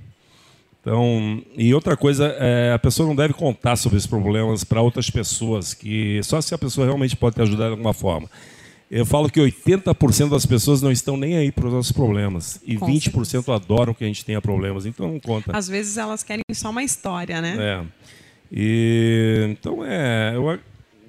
Então, 0.81 1.43
e 1.57 1.73
outra 1.73 1.97
coisa, 1.97 2.27
é, 2.39 2.73
a 2.73 2.79
pessoa 2.79 3.07
não 3.07 3.17
deve 3.17 3.35
contar 3.35 3.77
sobre 3.77 3.99
esses 3.99 4.07
problemas 4.07 4.65
para 4.65 4.83
outras 4.83 5.09
pessoas, 5.09 5.75
que 5.75 6.21
só 6.23 6.41
se 6.41 6.55
a 6.55 6.59
pessoa 6.59 6.87
realmente 6.87 7.17
pode 7.17 7.37
te 7.37 7.43
ajudar 7.43 7.67
de 7.67 7.71
alguma 7.71 7.93
forma. 7.93 8.29
Eu 8.93 9.07
falo 9.07 9.31
que 9.31 9.41
80% 9.41 10.29
das 10.29 10.45
pessoas 10.45 10.83
não 10.83 10.93
estão 10.93 11.17
nem 11.17 11.39
aí 11.39 11.51
para 11.51 11.67
os 11.67 11.73
nossos 11.73 11.93
problemas. 11.93 12.61
E 12.63 12.77
Com 12.77 12.87
20% 12.87 13.25
certeza. 13.25 13.55
adoram 13.55 13.95
que 13.95 14.05
a 14.05 14.07
gente 14.07 14.23
tenha 14.23 14.39
problemas. 14.39 14.85
Então 14.85 15.11
não 15.11 15.19
conta. 15.19 15.57
Às 15.57 15.67
vezes 15.67 15.97
elas 15.97 16.23
querem 16.23 16.43
só 16.53 16.69
uma 16.69 16.83
história, 16.83 17.41
né? 17.41 17.57
É. 17.59 17.87
E, 18.53 19.49
então 19.51 19.83
é. 19.83 20.33
Eu, 20.35 20.59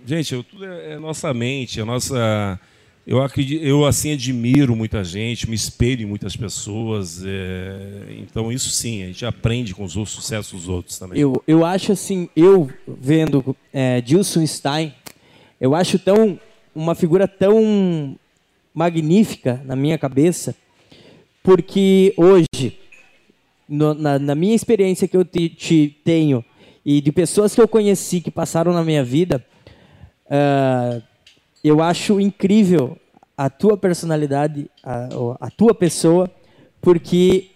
gente, 0.06 0.34
eu, 0.34 0.46
tudo 0.46 0.63
é, 0.63 0.93
é 0.93 0.98
nossa 0.98 1.34
mente, 1.34 1.82
a 1.82 1.86
nossa. 1.86 2.58
Eu 3.06 3.22
acredito, 3.22 3.62
eu 3.62 3.86
assim 3.86 4.13
admiro 4.13 4.78
muita 4.78 5.04
gente, 5.04 5.50
me 5.50 5.56
espelho 5.58 6.04
em 6.04 6.06
muitas 6.06 6.38
pessoas. 6.38 7.22
É, 7.26 8.15
então 8.17 8.50
isso 8.50 8.69
sim, 8.69 9.04
a 9.04 9.08
gente 9.08 9.26
aprende 9.26 9.76
com 9.76 9.84
os 9.84 9.91
sucessos 9.91 10.54
dos 10.54 10.69
outros 10.69 10.98
também. 10.98 11.19
Eu, 11.19 11.43
eu 11.46 11.65
acho 11.65 11.91
assim, 11.91 12.30
eu 12.34 12.72
vendo 12.88 13.54
é, 13.74 14.00
Dilson 14.00 14.48
Stein, 14.48 14.93
eu 15.60 15.76
acho 15.76 16.00
tão 16.00 16.39
uma 16.75 16.95
figura 16.95 17.27
tão 17.27 18.17
magnífica 18.73 19.62
na 19.65 19.75
minha 19.75 19.97
cabeça, 19.97 20.55
porque 21.43 22.13
hoje, 22.17 22.79
no, 23.67 23.93
na, 23.93 24.17
na, 24.17 24.36
minha 24.36 24.55
experiência 24.55 25.07
que 25.07 25.15
eu 25.15 25.23
te, 25.23 25.49
te, 25.49 25.99
tenho 26.03 26.43
e 26.86 26.99
de 26.99 27.12
pessoas 27.12 27.53
que 27.53 27.62
eu 27.62 27.67
conheci 27.67 28.21
que 28.21 28.31
passaram 28.31 28.73
na 28.73 28.83
minha 28.83 29.03
vida, 29.03 29.45
uh, 30.25 31.01
eu 31.63 31.81
acho 31.81 32.19
incrível 32.19 32.97
a 33.38 33.49
tua 33.49 33.77
personalidade, 33.77 34.69
a, 34.83 35.09
a 35.39 35.49
tua 35.49 35.73
pessoa, 35.73 36.29
porque 36.81 37.49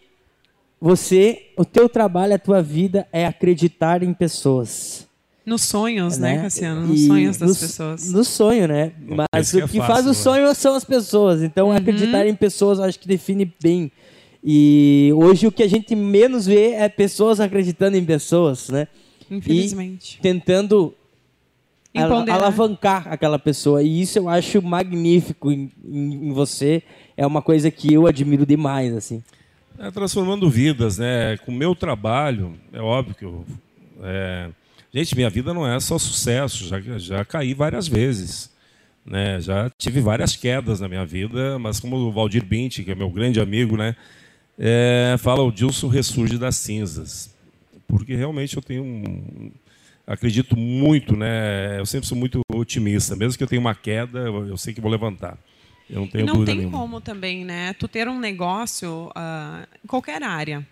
você, 0.79 1.51
o 1.57 1.65
teu 1.65 1.89
trabalho, 1.89 2.35
a 2.35 2.39
tua 2.39 2.61
vida 2.61 3.07
é 3.11 3.25
acreditar 3.25 4.03
em 4.03 4.13
pessoas. 4.13 5.06
Nos 5.47 5.63
sonhos, 5.63 6.17
né, 6.17 6.35
né 6.35 6.41
Cassiano? 6.41 6.85
Nos 6.85 6.99
e 6.99 7.07
sonhos 7.07 7.37
das 7.37 7.57
pessoas. 7.57 8.11
No 8.11 8.21
sonho, 8.25 8.67
né? 8.67 8.91
Mas 9.31 9.53
o 9.53 9.65
que, 9.65 9.77
é 9.77 9.81
fácil, 9.81 9.81
faz 9.81 10.05
o 10.05 10.09
né? 10.09 10.13
sonho 10.13 10.53
são 10.53 10.75
as 10.75 10.83
pessoas. 10.83 11.41
Então, 11.41 11.67
uhum. 11.69 11.73
acreditar 11.73 12.27
em 12.27 12.35
pessoas, 12.35 12.81
acho 12.81 12.99
que 12.99 13.07
define 13.07 13.49
bem. 13.63 13.89
E 14.43 15.09
hoje 15.15 15.47
o 15.47 15.51
que 15.51 15.63
a 15.63 15.69
gente 15.69 15.95
menos 15.95 16.45
vê 16.45 16.71
é 16.73 16.89
pessoas 16.89 17.39
acreditando 17.39 17.95
em 17.95 18.03
pessoas, 18.03 18.67
né? 18.67 18.89
Infelizmente. 19.31 20.17
E 20.19 20.21
tentando 20.21 20.93
alavancar 21.95 23.07
aquela 23.07 23.39
pessoa. 23.39 23.81
E 23.81 24.01
isso 24.01 24.19
eu 24.19 24.27
acho 24.27 24.61
magnífico 24.61 25.49
em, 25.49 25.71
em, 25.85 26.27
em 26.27 26.33
você. 26.33 26.83
É 27.15 27.25
uma 27.25 27.41
coisa 27.41 27.71
que 27.71 27.93
eu 27.93 28.05
admiro 28.05 28.45
demais, 28.45 28.93
assim. 28.93 29.23
É, 29.79 29.89
transformando 29.91 30.49
vidas, 30.49 30.97
né? 30.97 31.37
Com 31.37 31.53
o 31.53 31.55
meu 31.55 31.73
trabalho, 31.73 32.53
é 32.73 32.81
óbvio 32.81 33.15
que 33.15 33.23
eu... 33.23 33.45
É 34.03 34.49
Gente, 34.93 35.15
minha 35.15 35.29
vida 35.29 35.53
não 35.53 35.67
é 35.67 35.79
só 35.79 35.97
sucesso, 35.97 36.65
já, 36.67 36.79
já 36.97 37.25
caí 37.25 37.53
várias 37.53 37.87
vezes. 37.87 38.49
Né? 39.05 39.39
Já 39.39 39.69
tive 39.77 40.01
várias 40.01 40.35
quedas 40.35 40.79
na 40.79 40.87
minha 40.87 41.05
vida, 41.05 41.57
mas 41.59 41.79
como 41.79 41.95
o 41.95 42.11
Valdir 42.11 42.43
Binti, 42.43 42.83
que 42.83 42.91
é 42.91 42.95
meu 42.95 43.09
grande 43.09 43.39
amigo, 43.39 43.77
né? 43.77 43.95
É, 44.59 45.15
fala 45.19 45.43
o 45.43 45.51
Dilson 45.51 45.87
ressurge 45.87 46.37
das 46.37 46.57
cinzas. 46.57 47.33
Porque 47.87 48.15
realmente 48.15 48.57
eu 48.57 48.61
tenho 48.61 48.83
um, 48.83 49.51
acredito 50.05 50.57
muito, 50.57 51.15
né? 51.15 51.79
Eu 51.79 51.85
sempre 51.85 52.07
sou 52.07 52.17
muito 52.17 52.41
otimista. 52.53 53.15
Mesmo 53.15 53.37
que 53.37 53.43
eu 53.43 53.47
tenha 53.47 53.59
uma 53.59 53.75
queda, 53.75 54.19
eu 54.19 54.57
sei 54.57 54.73
que 54.73 54.81
vou 54.81 54.91
levantar. 54.91 55.37
Eu 55.89 56.01
não 56.01 56.07
tenho 56.07 56.23
e 56.23 56.25
não 56.25 56.45
tem 56.45 56.55
nenhuma. 56.57 56.77
como 56.77 56.99
também, 56.99 57.45
né? 57.45 57.73
Tu 57.73 57.87
ter 57.87 58.07
um 58.07 58.19
negócio 58.19 59.07
uh, 59.07 59.67
em 59.83 59.87
qualquer 59.87 60.21
área. 60.21 60.65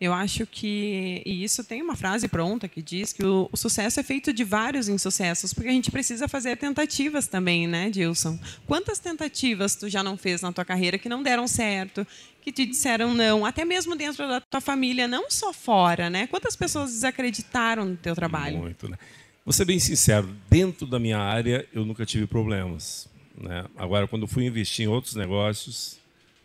Eu 0.00 0.12
acho 0.12 0.46
que, 0.46 1.22
e 1.26 1.42
isso 1.42 1.64
tem 1.64 1.82
uma 1.82 1.96
frase 1.96 2.28
pronta 2.28 2.68
que 2.68 2.80
diz 2.80 3.12
que 3.12 3.24
o, 3.24 3.48
o, 3.50 3.56
sucesso 3.56 3.98
é 3.98 4.02
feito 4.02 4.32
de 4.32 4.44
vários 4.44 4.88
insucessos, 4.88 5.52
porque 5.52 5.68
a 5.68 5.72
gente 5.72 5.90
precisa 5.90 6.28
fazer 6.28 6.56
tentativas 6.56 7.26
também, 7.26 7.66
né, 7.66 7.90
Dilson? 7.90 8.38
Quantas 8.64 9.00
tentativas 9.00 9.74
tu 9.74 9.88
já 9.88 10.02
não 10.02 10.16
fez 10.16 10.40
na 10.40 10.52
tua 10.52 10.64
carreira 10.64 10.98
que 10.98 11.08
não 11.08 11.20
deram 11.20 11.48
certo, 11.48 12.06
que 12.40 12.52
te 12.52 12.64
disseram 12.64 13.12
não, 13.12 13.44
até 13.44 13.64
mesmo 13.64 13.96
dentro 13.96 14.28
da 14.28 14.40
tua 14.40 14.60
família, 14.60 15.08
não 15.08 15.28
só 15.30 15.52
fora, 15.52 16.08
né? 16.08 16.28
Quantas 16.28 16.54
pessoas 16.54 16.92
desacreditaram 16.92 17.84
no 17.84 17.96
teu 17.96 18.14
trabalho? 18.14 18.58
Muito, 18.58 18.88
né? 18.88 18.96
Vou 19.44 19.52
ser 19.52 19.64
bem 19.64 19.80
sincero, 19.80 20.28
dentro 20.48 20.86
da 20.86 20.98
minha 20.98 21.18
área 21.18 21.66
eu 21.72 21.84
nunca 21.84 22.06
tive 22.06 22.26
problemas. 22.26 23.08
Né? 23.36 23.64
Agora, 23.76 24.06
quando 24.06 24.26
fui 24.26 24.44
investir 24.44 24.84
em 24.84 24.88
outros 24.88 25.14
negócios, 25.14 25.97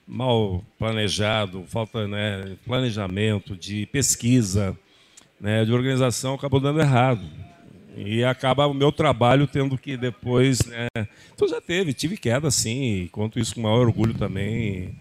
mal 0.07 0.63
planejado, 0.77 1.63
falta 1.67 2.07
né, 2.07 2.57
planejamento, 2.65 3.55
de 3.55 3.85
pesquisa, 3.87 4.77
né, 5.39 5.65
de 5.65 5.73
organização, 5.73 6.35
acabou 6.35 6.59
dando 6.59 6.79
errado. 6.79 7.23
E 7.95 8.23
acaba 8.23 8.65
o 8.65 8.73
meu 8.73 8.91
trabalho 8.91 9.45
tendo 9.45 9.77
que 9.77 9.95
depois. 9.95 10.65
Né, 10.65 10.87
então 11.33 11.47
já 11.47 11.61
teve, 11.61 11.93
tive 11.93 12.17
queda 12.17 12.49
sim, 12.49 13.07
conto 13.11 13.39
isso 13.39 13.53
com 13.53 13.61
maior 13.61 13.85
orgulho 13.85 14.13
também. 14.13 14.95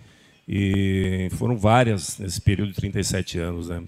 E 0.47 1.29
foram 1.33 1.57
várias 1.57 2.19
nesse 2.19 2.41
período 2.41 2.71
de 2.73 2.77
37 2.77 3.39
anos. 3.39 3.69
Né? 3.69 3.83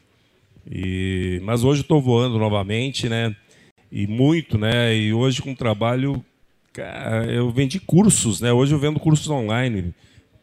E, 0.70 1.40
mas 1.42 1.64
hoje 1.64 1.83
estou 1.83 2.00
voando 2.00 2.38
novamente, 2.38 3.09
né? 3.09 3.37
E 3.92 4.07
muito, 4.07 4.57
né? 4.57 4.96
E 4.96 5.12
hoje 5.12 5.42
com 5.42 5.55
trabalho. 5.55 6.24
Eu 7.29 7.50
vendi 7.50 7.79
cursos, 7.79 8.40
né? 8.40 8.53
Hoje 8.53 8.74
eu 8.74 8.79
vendo 8.79 8.98
cursos 8.98 9.29
online 9.29 9.94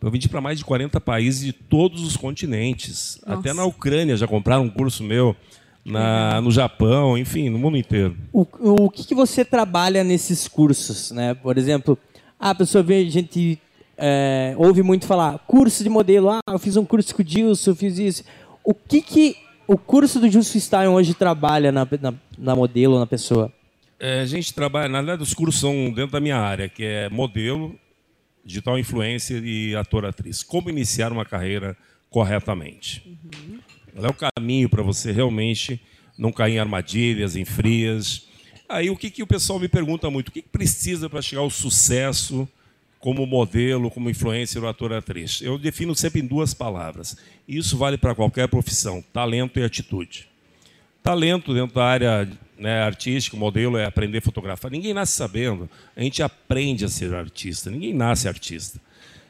eu 0.02 0.12
vendi 0.12 0.28
para 0.28 0.42
mais 0.42 0.58
de 0.58 0.66
40 0.66 1.00
países 1.00 1.46
de 1.46 1.54
todos 1.54 2.04
os 2.04 2.18
continentes. 2.18 3.20
Nossa. 3.26 3.40
Até 3.40 3.54
na 3.54 3.66
Ucrânia 3.66 4.18
já 4.18 4.28
compraram 4.28 4.64
um 4.64 4.70
curso 4.70 5.04
meu. 5.04 5.36
Na, 5.84 6.40
no 6.42 6.52
Japão, 6.52 7.18
enfim, 7.18 7.50
no 7.50 7.58
mundo 7.58 7.76
inteiro. 7.76 8.16
O, 8.32 8.46
o 8.84 8.88
que, 8.88 9.04
que 9.04 9.16
você 9.16 9.44
trabalha 9.44 10.04
nesses 10.04 10.48
cursos, 10.48 11.10
né? 11.10 11.34
Por 11.34 11.58
exemplo, 11.58 11.98
a 12.40 12.54
pessoa 12.54 12.84
vê, 12.84 12.98
a 12.98 13.10
gente 13.10 13.60
é, 13.98 14.54
ouve 14.58 14.84
muito 14.84 15.08
falar 15.08 15.40
curso 15.40 15.84
de 15.84 15.90
modelo. 15.90 16.30
Ah, 16.30 16.40
eu 16.50 16.60
fiz 16.60 16.78
um 16.78 16.86
curso 16.86 17.16
com 17.16 17.24
o 17.24 17.26
Dilson, 17.26 17.72
eu 17.72 17.76
fiz 17.76 17.98
isso. 17.98 18.24
O 18.64 18.76
que 18.76 19.02
que 19.02 19.36
o 19.68 19.78
curso 19.78 20.20
do 20.20 20.30
Dilson 20.30 20.60
Stein 20.60 20.88
hoje 20.88 21.14
trabalha 21.14 21.72
na, 21.72 21.88
na, 22.00 22.14
na 22.38 22.56
modelo, 22.56 23.00
na 23.00 23.08
pessoa? 23.08 23.52
É, 24.00 24.22
a 24.22 24.26
gente 24.26 24.54
trabalha, 24.54 24.90
na 24.90 25.00
verdade, 25.00 25.22
os 25.22 25.34
cursos 25.34 25.62
são 25.62 25.92
dentro 25.92 26.12
da 26.14 26.20
minha 26.20 26.38
área, 26.38 26.68
que 26.68 26.84
é 26.84 27.10
modelo, 27.10 27.76
digital 28.44 28.78
influencer 28.78 29.44
e 29.44 29.76
ator-atriz. 29.76 30.44
Como 30.44 30.70
iniciar 30.70 31.12
uma 31.12 31.26
carreira 31.26 31.78
corretamente. 32.10 33.04
Uhum. 33.06 33.60
Qual 33.94 34.06
é 34.06 34.10
o 34.10 34.14
caminho 34.14 34.70
para 34.70 34.84
você 34.84 35.12
realmente 35.12 35.80
não 36.22 36.32
cair 36.32 36.54
em 36.54 36.60
armadilhas, 36.60 37.36
em 37.36 37.44
frias. 37.44 38.28
Aí 38.70 38.92
o 38.92 38.96
que, 38.96 39.10
que 39.10 39.24
o 39.24 39.28
pessoal 39.28 39.60
me 39.60 39.68
pergunta 39.68 40.08
muito, 40.10 40.30
o 40.30 40.32
que, 40.32 40.44
que 40.44 40.50
precisa 40.50 41.10
para 41.10 41.20
chegar 41.20 41.42
ao 41.42 41.50
sucesso 41.50 42.48
como 43.00 43.26
modelo, 43.26 43.90
como 43.90 44.08
influencer 44.08 44.62
ou 44.62 44.70
ator-atriz? 44.70 45.42
Eu 45.42 45.58
defino 45.58 45.96
sempre 45.96 46.22
em 46.22 46.28
duas 46.28 46.54
palavras. 46.54 47.18
Isso 47.48 47.76
vale 47.76 47.98
para 47.98 48.14
qualquer 48.14 48.48
profissão, 48.48 49.04
talento 49.12 49.60
e 49.60 49.64
atitude. 49.64 50.30
Talento 51.02 51.56
dentro 51.56 51.76
da 51.76 51.86
área 51.86 52.30
né, 52.62 52.84
artístico, 52.84 53.36
modelo 53.36 53.76
é 53.76 53.86
aprender 53.86 54.20
a 54.20 54.22
fotografar. 54.22 54.70
Ninguém 54.70 54.94
nasce 54.94 55.14
sabendo. 55.14 55.68
A 55.98 56.04
gente 56.04 56.22
aprende 56.22 56.86
a 56.86 56.88
ser 56.88 57.14
artista. 57.16 57.72
Ninguém 57.72 57.92
nasce 57.92 58.28
artista. 58.28 58.80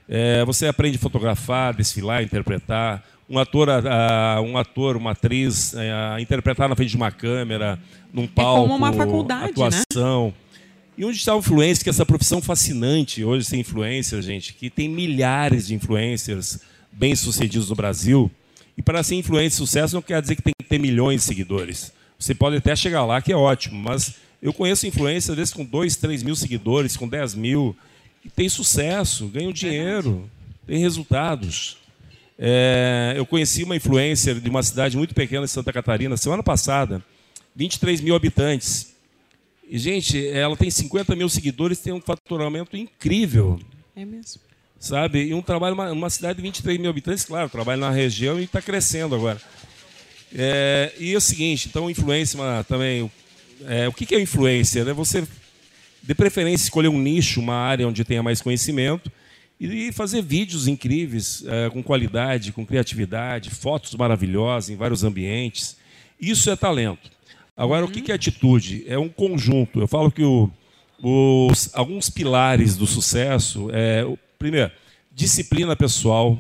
É, 0.08 0.43
você 0.43 0.68
aprende 0.68 0.97
a 0.97 0.99
fotografar, 0.99 1.74
desfilar, 1.74 2.22
interpretar. 2.22 3.01
Um 3.30 3.39
ator, 3.39 3.70
a, 3.70 4.41
um 4.41 4.58
ator, 4.58 4.97
uma 4.97 5.12
atriz, 5.12 5.74
é, 5.74 5.89
a 5.89 6.20
interpretar 6.20 6.68
na 6.68 6.76
frente 6.76 6.89
de 6.89 6.97
uma 6.97 7.10
câmera, 7.10 7.80
num 8.14 8.28
palco, 8.28 8.66
é 8.66 8.68
como 8.68 8.76
uma 8.76 8.91
faculdade, 8.91 9.43
né? 9.43 9.49
atuação. 9.51 10.26
Né? 10.28 10.34
E 10.97 11.05
onde 11.05 11.16
está 11.16 11.34
o 11.34 11.39
influencer, 11.39 11.86
que 11.86 11.89
é 11.89 11.91
essa 11.91 12.05
profissão 12.05 12.41
fascinante 12.41 13.24
hoje 13.24 13.45
ser 13.45 13.55
influencer, 13.55 14.22
gente, 14.22 14.53
que 14.53 14.70
tem 14.70 14.89
milhares 14.89 15.68
de 15.68 15.74
influencers 15.74 16.60
bem-sucedidos 16.91 17.70
no 17.70 17.76
Brasil. 17.78 18.30
E 18.78 18.82
para 18.82 19.01
ser 19.01 19.16
influencer 19.16 19.51
de 19.51 19.55
sucesso 19.55 19.95
não 19.95 20.01
quer 20.01 20.22
dizer 20.22 20.36
que 20.36 20.41
tem 20.41 20.53
que 20.62 20.68
ter 20.68 20.78
milhões 20.78 21.22
de 21.22 21.28
seguidores. 21.28 21.93
Você 22.22 22.36
pode 22.36 22.57
até 22.57 22.76
chegar 22.76 23.03
lá, 23.03 23.19
que 23.19 23.34
é 23.34 23.36
ótimo, 23.36 23.82
mas 23.82 24.13
eu 24.39 24.53
conheço 24.53 24.86
influências, 24.86 25.36
vezes, 25.36 25.51
com 25.51 25.65
2, 25.65 25.95
3 25.95 26.22
mil 26.22 26.36
seguidores, 26.36 26.95
com 26.95 27.07
10 27.07 27.34
mil, 27.34 27.76
e 28.24 28.30
tem 28.30 28.47
sucesso, 28.47 29.28
ganham 29.28 29.51
dinheiro, 29.51 30.30
tem 30.67 30.78
resultados. 30.78 31.78
É, 32.38 33.15
eu 33.17 33.26
conheci 33.26 33.63
uma 33.63 33.76
influencer 33.76 34.39
de 34.39 34.49
uma 34.51 34.61
cidade 34.61 34.95
muito 34.95 35.15
pequena 35.15 35.45
de 35.45 35.51
Santa 35.51 35.74
Catarina, 35.74 36.15
semana 36.15 36.43
passada, 36.43 37.03
23 37.55 38.01
mil 38.01 38.15
habitantes. 38.15 38.93
E, 39.67 39.80
gente, 39.80 40.28
ela 40.28 40.55
tem 40.55 40.69
50 40.69 41.15
mil 41.15 41.28
seguidores, 41.28 41.80
tem 41.80 41.91
um 41.91 42.01
faturamento 42.01 42.78
incrível. 42.78 43.59
É 43.95 44.05
mesmo. 44.05 44.41
Sabe? 44.80 45.24
E 45.26 45.34
um 45.34 45.41
trabalho, 45.41 45.74
uma, 45.74 45.91
uma 45.91 46.09
cidade 46.11 46.36
de 46.38 46.43
23 46.43 46.78
mil 46.78 46.89
habitantes, 46.91 47.26
claro, 47.26 47.49
trabalha 47.49 47.80
na 47.80 47.89
região 47.89 48.39
e 48.39 48.43
está 48.43 48.61
crescendo 48.61 49.15
agora. 49.15 49.41
É, 50.36 50.93
e 50.97 51.13
é 51.13 51.17
o 51.17 51.21
seguinte, 51.21 51.67
então, 51.69 51.89
influência 51.89 52.39
também. 52.67 53.09
É, 53.67 53.88
o 53.88 53.93
que, 53.93 54.15
é 54.15 54.19
influência? 54.19 54.82
É 54.82 54.93
você, 54.93 55.27
de 56.01 56.15
preferência, 56.15 56.65
escolher 56.65 56.88
um 56.88 56.99
nicho, 56.99 57.39
uma 57.39 57.55
área 57.55 57.88
onde 57.88 58.03
tenha 58.03 58.23
mais 58.23 58.41
conhecimento 58.41 59.11
e 59.59 59.91
fazer 59.91 60.23
vídeos 60.23 60.67
incríveis, 60.67 61.43
é, 61.45 61.69
com 61.69 61.84
qualidade, 61.84 62.51
com 62.51 62.65
criatividade, 62.65 63.51
fotos 63.51 63.93
maravilhosas 63.93 64.71
em 64.71 64.75
vários 64.75 65.03
ambientes. 65.03 65.77
Isso 66.19 66.49
é 66.49 66.55
talento. 66.55 67.11
Agora, 67.55 67.86
uhum. 67.86 67.89
o 67.89 67.93
que 67.93 68.11
é 68.11 68.15
atitude? 68.15 68.84
É 68.88 68.97
um 68.97 69.09
conjunto. 69.09 69.79
Eu 69.79 69.88
falo 69.88 70.11
que 70.11 70.23
o, 70.23 70.49
os, 71.01 71.69
alguns 71.75 72.09
pilares 72.09 72.75
do 72.75 72.88
sucesso 72.88 73.69
é, 73.71 74.03
primeiro, 74.39 74.71
disciplina 75.11 75.75
pessoal, 75.75 76.39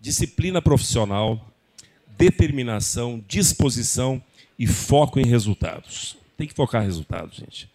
disciplina 0.00 0.62
profissional, 0.62 1.53
determinação, 2.16 3.22
disposição 3.26 4.22
e 4.58 4.66
foco 4.66 5.18
em 5.18 5.26
resultados. 5.26 6.16
Tem 6.36 6.46
que 6.46 6.54
focar 6.54 6.82
em 6.82 6.86
resultados, 6.86 7.36
gente. 7.36 7.68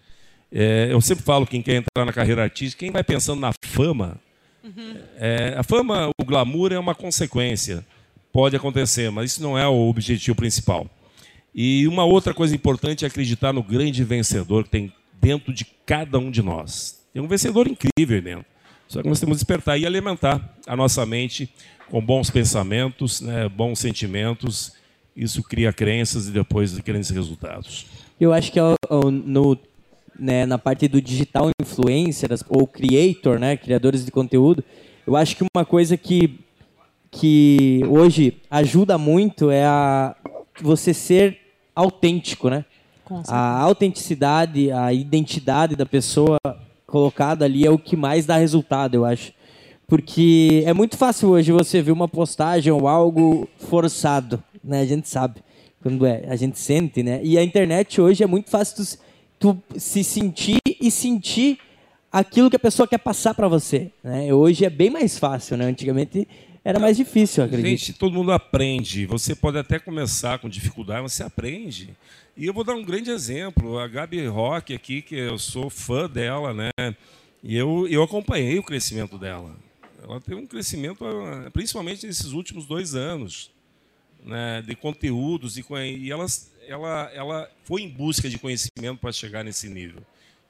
É, 0.51 0.87
eu 0.91 0.99
sempre 1.01 1.23
falo 1.23 1.45
quem 1.45 1.61
quer 1.61 1.75
entrar 1.75 2.05
na 2.05 2.13
carreira 2.13 2.43
artística, 2.43 2.79
quem 2.79 2.91
vai 2.91 3.03
pensando 3.03 3.39
na 3.39 3.51
fama, 3.63 4.17
uhum. 4.63 4.97
é, 5.17 5.55
a 5.57 5.63
fama, 5.63 6.09
o 6.19 6.25
glamour 6.25 6.71
é 6.71 6.79
uma 6.79 6.95
consequência. 6.95 7.85
Pode 8.31 8.55
acontecer, 8.55 9.09
mas 9.11 9.31
isso 9.31 9.41
não 9.41 9.57
é 9.57 9.67
o 9.67 9.89
objetivo 9.89 10.35
principal. 10.35 10.89
E 11.53 11.87
uma 11.87 12.03
outra 12.03 12.33
coisa 12.33 12.55
importante 12.55 13.03
é 13.03 13.07
acreditar 13.07 13.51
no 13.51 13.63
grande 13.63 14.03
vencedor 14.03 14.63
que 14.63 14.69
tem 14.69 14.93
dentro 15.19 15.53
de 15.53 15.65
cada 15.85 16.17
um 16.19 16.29
de 16.29 16.41
nós. 16.41 17.03
Tem 17.13 17.21
um 17.21 17.27
vencedor 17.27 17.67
incrível 17.67 18.21
dentro. 18.21 18.45
Só 18.87 19.01
que 19.01 19.09
nós 19.09 19.19
temos 19.19 19.37
que 19.37 19.45
despertar 19.45 19.79
e 19.79 19.85
alimentar 19.85 20.55
a 20.65 20.75
nossa 20.75 21.05
mente 21.05 21.51
com 21.89 22.01
bons 22.01 22.29
pensamentos, 22.29 23.21
né, 23.21 23.49
bons 23.49 23.79
sentimentos. 23.79 24.73
Isso 25.15 25.43
cria 25.43 25.73
crenças 25.73 26.27
e 26.27 26.31
depois 26.31 26.77
grandes 26.79 27.09
resultados. 27.09 27.85
Eu 28.19 28.31
acho 28.31 28.51
que 28.51 28.59
é 28.59 28.63
no, 29.25 29.57
né, 30.17 30.45
na 30.45 30.57
parte 30.57 30.87
do 30.87 31.01
digital 31.01 31.49
influencer 31.61 32.29
ou 32.47 32.67
creator, 32.67 33.39
né, 33.39 33.57
criadores 33.57 34.05
de 34.05 34.11
conteúdo, 34.11 34.63
eu 35.09 35.15
acho 35.15 35.35
que 35.35 35.43
uma 35.55 35.65
coisa 35.65 35.97
que, 35.97 36.39
que 37.09 37.81
hoje 37.87 38.37
ajuda 38.51 38.97
muito 38.97 39.49
é 39.49 39.65
a 39.65 40.15
você 40.61 40.93
ser 40.93 41.39
autêntico, 41.75 42.49
né? 42.49 42.63
A 43.27 43.59
autenticidade, 43.61 44.71
a 44.71 44.93
identidade 44.93 45.75
da 45.75 45.85
pessoa 45.85 46.37
colocada 46.85 47.45
ali 47.45 47.65
é 47.65 47.71
o 47.71 47.79
que 47.79 47.95
mais 47.95 48.27
dá 48.27 48.37
resultado, 48.37 48.93
eu 48.93 49.03
acho. 49.03 49.33
Porque 49.89 50.63
é 50.67 50.73
muito 50.73 50.95
fácil 50.95 51.29
hoje 51.29 51.51
você 51.51 51.81
ver 51.81 51.91
uma 51.91 52.07
postagem 52.07 52.71
ou 52.71 52.87
algo 52.87 53.49
forçado, 53.57 54.41
né? 54.63 54.81
A 54.81 54.85
gente 54.85 55.09
sabe 55.09 55.41
quando 55.81 56.05
é, 56.05 56.25
a 56.27 56.35
gente 56.35 56.59
sente, 56.59 57.01
né? 57.01 57.19
E 57.23 57.39
a 57.39 57.43
internet 57.43 57.99
hoje 57.99 58.23
é 58.23 58.27
muito 58.27 58.51
fácil 58.51 58.85
tu, 59.39 59.57
tu 59.73 59.79
se 59.79 60.03
sentir 60.03 60.59
e 60.65 60.91
sentir 60.91 61.57
aquilo 62.11 62.51
que 62.51 62.55
a 62.55 62.59
pessoa 62.59 62.87
quer 62.87 62.99
passar 62.99 63.33
para 63.33 63.47
você, 63.47 63.89
né? 64.03 64.31
Hoje 64.31 64.63
é 64.63 64.69
bem 64.69 64.91
mais 64.91 65.17
fácil, 65.17 65.57
né? 65.57 65.65
Antigamente 65.65 66.27
era 66.63 66.77
mais 66.77 66.95
difícil, 66.95 67.43
acredito. 67.43 67.67
Gente, 67.67 67.93
todo 67.93 68.13
mundo 68.13 68.31
aprende. 68.31 69.07
Você 69.07 69.33
pode 69.33 69.57
até 69.57 69.79
começar 69.79 70.37
com 70.37 70.47
dificuldade, 70.47 71.01
mas 71.01 71.13
você 71.13 71.23
aprende. 71.23 71.89
E 72.37 72.45
eu 72.45 72.53
vou 72.53 72.63
dar 72.63 72.75
um 72.75 72.83
grande 72.83 73.09
exemplo. 73.09 73.79
A 73.79 73.87
Gabi 73.87 74.23
Rock 74.27 74.71
aqui, 74.71 75.01
que 75.01 75.15
eu 75.15 75.39
sou 75.39 75.67
fã 75.67 76.07
dela, 76.07 76.53
né? 76.53 76.69
E 77.43 77.57
eu, 77.57 77.87
eu 77.87 78.03
acompanhei 78.03 78.59
o 78.59 78.63
crescimento 78.63 79.17
dela. 79.17 79.55
Ela 80.09 80.19
teve 80.19 80.35
um 80.35 80.47
crescimento, 80.47 81.05
ah, 81.05 81.51
principalmente 81.51 82.07
nesses 82.07 82.31
últimos 82.31 82.65
dois 82.65 82.95
anos, 82.95 83.51
né, 84.25 84.61
de 84.63 84.75
conteúdos 84.75 85.57
e, 85.57 85.65
e 85.97 86.11
ela, 86.11 86.25
ela, 86.67 87.11
ela 87.13 87.51
foi 87.63 87.83
em 87.83 87.89
busca 87.89 88.29
de 88.29 88.37
conhecimento 88.37 88.99
para 88.99 89.11
chegar 89.11 89.43
nesse 89.43 89.69
nível. 89.69 90.01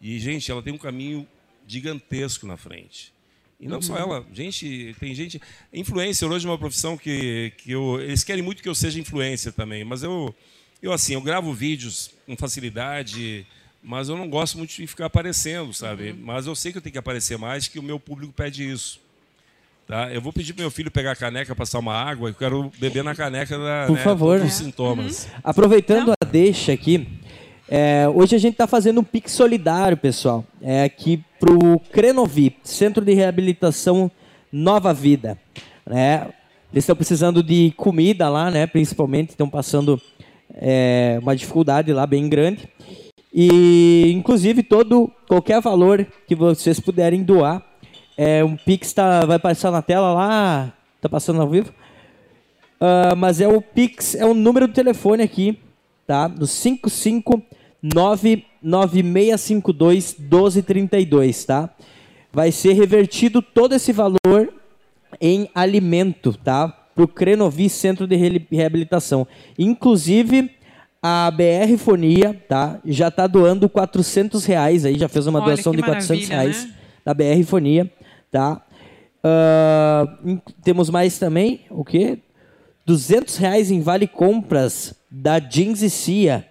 E 0.01 0.17
gente, 0.19 0.49
ela 0.49 0.61
tem 0.63 0.73
um 0.73 0.77
caminho 0.77 1.27
gigantesco 1.67 2.47
na 2.47 2.57
frente. 2.57 3.13
E 3.59 3.67
não 3.67 3.75
uhum. 3.75 3.81
só 3.81 3.97
ela, 3.97 4.25
gente, 4.33 4.95
tem 4.99 5.13
gente. 5.13 5.41
Influencer 5.73 6.31
hoje 6.31 6.47
é 6.47 6.49
uma 6.49 6.57
profissão 6.57 6.97
que, 6.97 7.51
que 7.57 7.71
eu, 7.71 7.99
eles 7.99 8.23
querem 8.23 8.41
muito 8.41 8.63
que 8.63 8.69
eu 8.69 8.75
seja 8.75 8.99
influencer 8.99 9.51
também, 9.51 9.83
mas 9.83 10.01
eu, 10.01 10.33
eu 10.81 10.93
assim, 10.93 11.13
eu 11.13 11.21
gravo 11.21 11.53
vídeos 11.53 12.11
com 12.25 12.37
facilidade, 12.37 13.45
mas 13.83 14.07
eu 14.07 14.15
não 14.15 14.29
gosto 14.29 14.57
muito 14.57 14.73
de 14.73 14.87
ficar 14.87 15.07
aparecendo, 15.07 15.73
sabe? 15.73 16.11
Uhum. 16.11 16.19
Mas 16.21 16.47
eu 16.47 16.55
sei 16.55 16.71
que 16.71 16.77
eu 16.77 16.81
tenho 16.81 16.93
que 16.93 16.99
aparecer 16.99 17.37
mais, 17.37 17.67
que 17.67 17.77
o 17.77 17.83
meu 17.83 17.99
público 17.99 18.31
pede 18.31 18.67
isso. 18.67 19.01
Tá? 19.89 20.13
Eu 20.13 20.21
vou 20.21 20.31
pedir 20.31 20.53
para 20.53 20.61
meu 20.61 20.69
filho 20.69 20.91
pegar 20.91 21.13
a 21.13 21.15
caneca, 21.15 21.55
passar 21.55 21.79
uma 21.79 21.95
água, 21.95 22.29
eu 22.29 22.35
quero 22.35 22.71
beber 22.79 23.03
na 23.03 23.15
caneca 23.15 23.57
da, 23.57 23.85
Por 23.87 23.95
né, 23.95 24.03
favor. 24.03 24.39
dos 24.39 24.53
sintomas. 24.53 25.25
Uhum. 25.25 25.39
Aproveitando 25.43 26.11
a 26.11 26.23
deixa 26.23 26.71
aqui, 26.71 27.07
é, 27.67 28.07
hoje 28.07 28.35
a 28.35 28.37
gente 28.37 28.51
está 28.51 28.67
fazendo 28.67 29.01
um 29.01 29.03
Pix 29.03 29.31
solidário, 29.31 29.97
pessoal. 29.97 30.45
É 30.61 30.83
aqui 30.83 31.23
para 31.39 31.51
o 31.51 31.79
Crenovi, 31.79 32.55
Centro 32.63 33.03
de 33.03 33.15
Reabilitação 33.15 34.11
Nova 34.51 34.93
Vida. 34.93 35.35
Né? 35.87 36.27
Eles 36.71 36.83
estão 36.83 36.95
precisando 36.95 37.41
de 37.41 37.73
comida 37.75 38.29
lá, 38.29 38.51
né? 38.51 38.67
Principalmente, 38.67 39.29
estão 39.29 39.49
passando 39.49 39.99
é, 40.53 41.17
uma 41.19 41.35
dificuldade 41.35 41.91
lá 41.91 42.05
bem 42.05 42.29
grande. 42.29 42.69
E, 43.33 44.11
inclusive, 44.15 44.61
todo 44.61 45.11
qualquer 45.27 45.59
valor 45.59 46.05
que 46.27 46.35
vocês 46.35 46.79
puderem 46.79 47.23
doar, 47.23 47.63
é, 48.21 48.43
um 48.43 48.57
Pix 48.57 48.91
tá, 48.91 49.25
vai 49.25 49.39
passar 49.39 49.71
na 49.71 49.81
tela 49.81 50.13
lá, 50.13 50.73
tá 50.99 51.07
passando 51.07 51.39
ao 51.39 51.49
vivo. 51.49 51.73
Uh, 52.75 53.15
mas 53.15 53.39
é 53.39 53.47
o 53.47 53.61
Pix, 53.61 54.13
é 54.13 54.25
o 54.25 54.33
número 54.33 54.67
do 54.67 54.73
telefone 54.73 55.23
aqui, 55.23 55.57
tá? 56.05 56.27
Do 56.27 56.45
55 56.45 57.41
99652 57.81 60.17
1232, 60.19 61.45
tá? 61.45 61.69
Vai 62.29 62.51
ser 62.51 62.73
revertido 62.73 63.41
todo 63.41 63.73
esse 63.73 63.93
valor 63.93 64.53
em 65.21 65.49
alimento, 65.55 66.37
tá? 66.43 66.67
Para 66.67 67.05
o 67.05 67.07
Crenovi 67.07 67.69
Centro 67.69 68.05
de 68.05 68.17
Reabilitação. 68.51 69.25
Inclusive, 69.57 70.51
a 71.01 71.31
BR 71.31 71.77
Fonia, 71.77 72.37
tá? 72.49 72.81
Já 72.83 73.07
está 73.07 73.27
doando 73.27 73.69
400 73.69 74.43
reais 74.43 74.83
aí, 74.83 74.99
já 74.99 75.07
fez 75.07 75.25
uma 75.25 75.39
Olha, 75.39 75.55
doação 75.55 75.71
de 75.71 75.81
400 75.81 76.27
reais 76.27 76.65
né? 76.65 76.73
da 77.05 77.13
BR 77.13 77.41
Fonia, 77.45 77.89
tá? 78.31 78.61
Uh, 79.23 80.41
temos 80.63 80.89
mais 80.89 81.19
também, 81.19 81.61
o 81.69 81.83
quê? 81.83 82.19
200 82.85 83.37
reais 83.37 83.69
em 83.69 83.81
vale 83.81 84.07
compras 84.07 84.95
da 85.11 85.39
Jeans 85.39 85.81
e 85.81 85.89
Cia, 85.89 86.49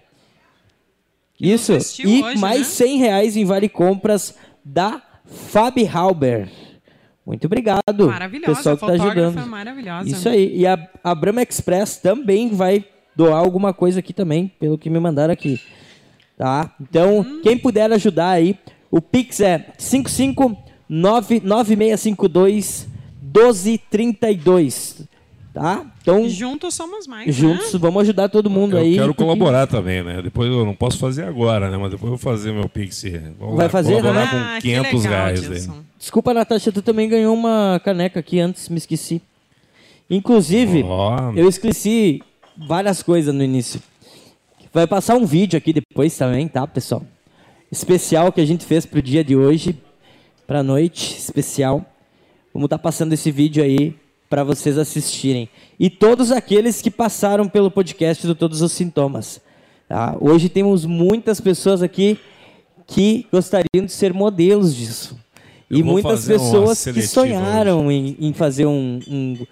isso. 1.39 1.71
E 2.05 2.21
hoje, 2.21 2.37
mais 2.37 2.59
né? 2.59 2.65
100 2.65 2.97
reais 2.97 3.37
em 3.37 3.45
vale 3.45 3.69
compras 3.69 4.35
da 4.63 5.01
Fabi 5.25 5.87
Halber. 5.87 6.49
Muito 7.25 7.45
obrigado. 7.45 8.07
Maravilhosa, 8.07 8.55
pessoal 8.55 8.77
que 8.77 8.85
está 8.85 9.05
ajudando. 9.05 9.47
Maravilhosa. 9.47 10.09
Isso 10.09 10.27
aí. 10.27 10.57
E 10.57 10.67
a, 10.67 10.77
a 11.03 11.15
Brahma 11.15 11.41
Express 11.41 11.97
também 11.97 12.49
vai 12.49 12.83
doar 13.15 13.37
alguma 13.39 13.73
coisa 13.73 13.99
aqui 13.99 14.11
também, 14.11 14.51
pelo 14.59 14.77
que 14.77 14.89
me 14.89 14.99
mandaram 14.99 15.31
aqui. 15.31 15.61
Tá? 16.37 16.73
Então, 16.81 17.19
hum. 17.19 17.41
quem 17.41 17.57
puder 17.57 17.91
ajudar 17.91 18.31
aí, 18.31 18.57
o 18.89 19.01
Pix 19.01 19.39
é 19.39 19.67
5599652 20.89 22.87
1232. 23.21 25.07
Tá? 25.53 25.85
Então, 26.01 26.29
juntos 26.29 26.73
somos 26.75 27.07
mais. 27.07 27.27
Né? 27.27 27.33
Juntos, 27.33 27.73
né? 27.73 27.79
vamos 27.79 28.03
ajudar 28.03 28.29
todo 28.29 28.49
mundo 28.49 28.77
eu 28.77 28.81
aí. 28.81 28.95
Eu 28.95 29.01
quero 29.01 29.13
colaborar 29.15 29.67
também, 29.67 30.03
né? 30.03 30.21
Depois 30.21 30.49
eu 30.49 30.63
não 30.63 30.75
posso 30.75 30.97
fazer 30.99 31.23
agora, 31.23 31.69
né? 31.69 31.77
Mas 31.77 31.91
depois 31.91 32.11
eu 32.11 32.17
vou 32.17 32.17
fazer 32.17 32.51
meu 32.51 32.69
Pix. 32.69 33.03
Vamos 33.39 33.55
Vai 33.55 33.65
lá, 33.65 33.69
fazer? 33.69 33.97
Ah, 33.97 34.55
com 34.55 34.61
500 34.61 35.03
legal, 35.03 35.11
reais. 35.11 35.51
Aí. 35.51 35.67
Desculpa, 35.97 36.33
Natasha, 36.33 36.71
tu 36.71 36.81
também 36.81 37.09
ganhou 37.09 37.35
uma 37.35 37.81
caneca 37.83 38.19
aqui 38.19 38.39
antes, 38.39 38.69
me 38.69 38.77
esqueci. 38.77 39.21
Inclusive, 40.09 40.83
oh. 40.83 41.37
eu 41.37 41.49
esqueci 41.49 42.21
várias 42.57 43.03
coisas 43.03 43.33
no 43.33 43.43
início. 43.43 43.81
Vai 44.71 44.87
passar 44.87 45.15
um 45.15 45.25
vídeo 45.25 45.57
aqui 45.57 45.73
depois 45.73 46.15
também, 46.15 46.47
tá, 46.47 46.65
pessoal? 46.65 47.03
Especial 47.71 48.31
que 48.31 48.39
a 48.39 48.45
gente 48.45 48.65
fez 48.65 48.85
pro 48.85 49.01
dia 49.01 49.23
de 49.23 49.35
hoje, 49.35 49.77
pra 50.49 50.63
noite, 50.63 51.15
especial. 51.15 51.85
Vamos 52.51 52.65
estar 52.65 52.79
tá 52.79 52.81
passando 52.81 53.13
esse 53.13 53.29
vídeo 53.29 53.63
aí 53.63 53.95
para 54.27 54.43
vocês 54.43 54.79
assistirem. 54.79 55.47
E 55.79 55.91
todos 55.91 56.31
aqueles 56.31 56.81
que 56.81 56.89
passaram 56.89 57.47
pelo 57.47 57.69
podcast 57.69 58.25
do 58.25 58.33
Todos 58.33 58.63
os 58.63 58.71
Sintomas. 58.71 59.39
Tá? 59.87 60.17
Hoje 60.19 60.49
temos 60.49 60.85
muitas 60.85 61.39
pessoas 61.39 61.83
aqui 61.83 62.17
que 62.87 63.27
gostariam 63.31 63.85
de 63.85 63.91
ser 63.91 64.11
modelos 64.11 64.75
disso. 64.75 65.15
E 65.69 65.83
vou 65.83 65.91
muitas 65.91 66.25
pessoas 66.25 66.83
que 66.83 67.03
sonharam 67.03 67.91
em, 67.91 68.17
em 68.19 68.33
fazer 68.33 68.65
um, 68.65 68.99
um- 69.07 69.45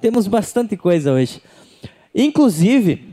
Temos 0.00 0.28
bastante 0.28 0.76
coisa 0.76 1.10
hoje. 1.10 1.42
Inclusive, 2.14 3.12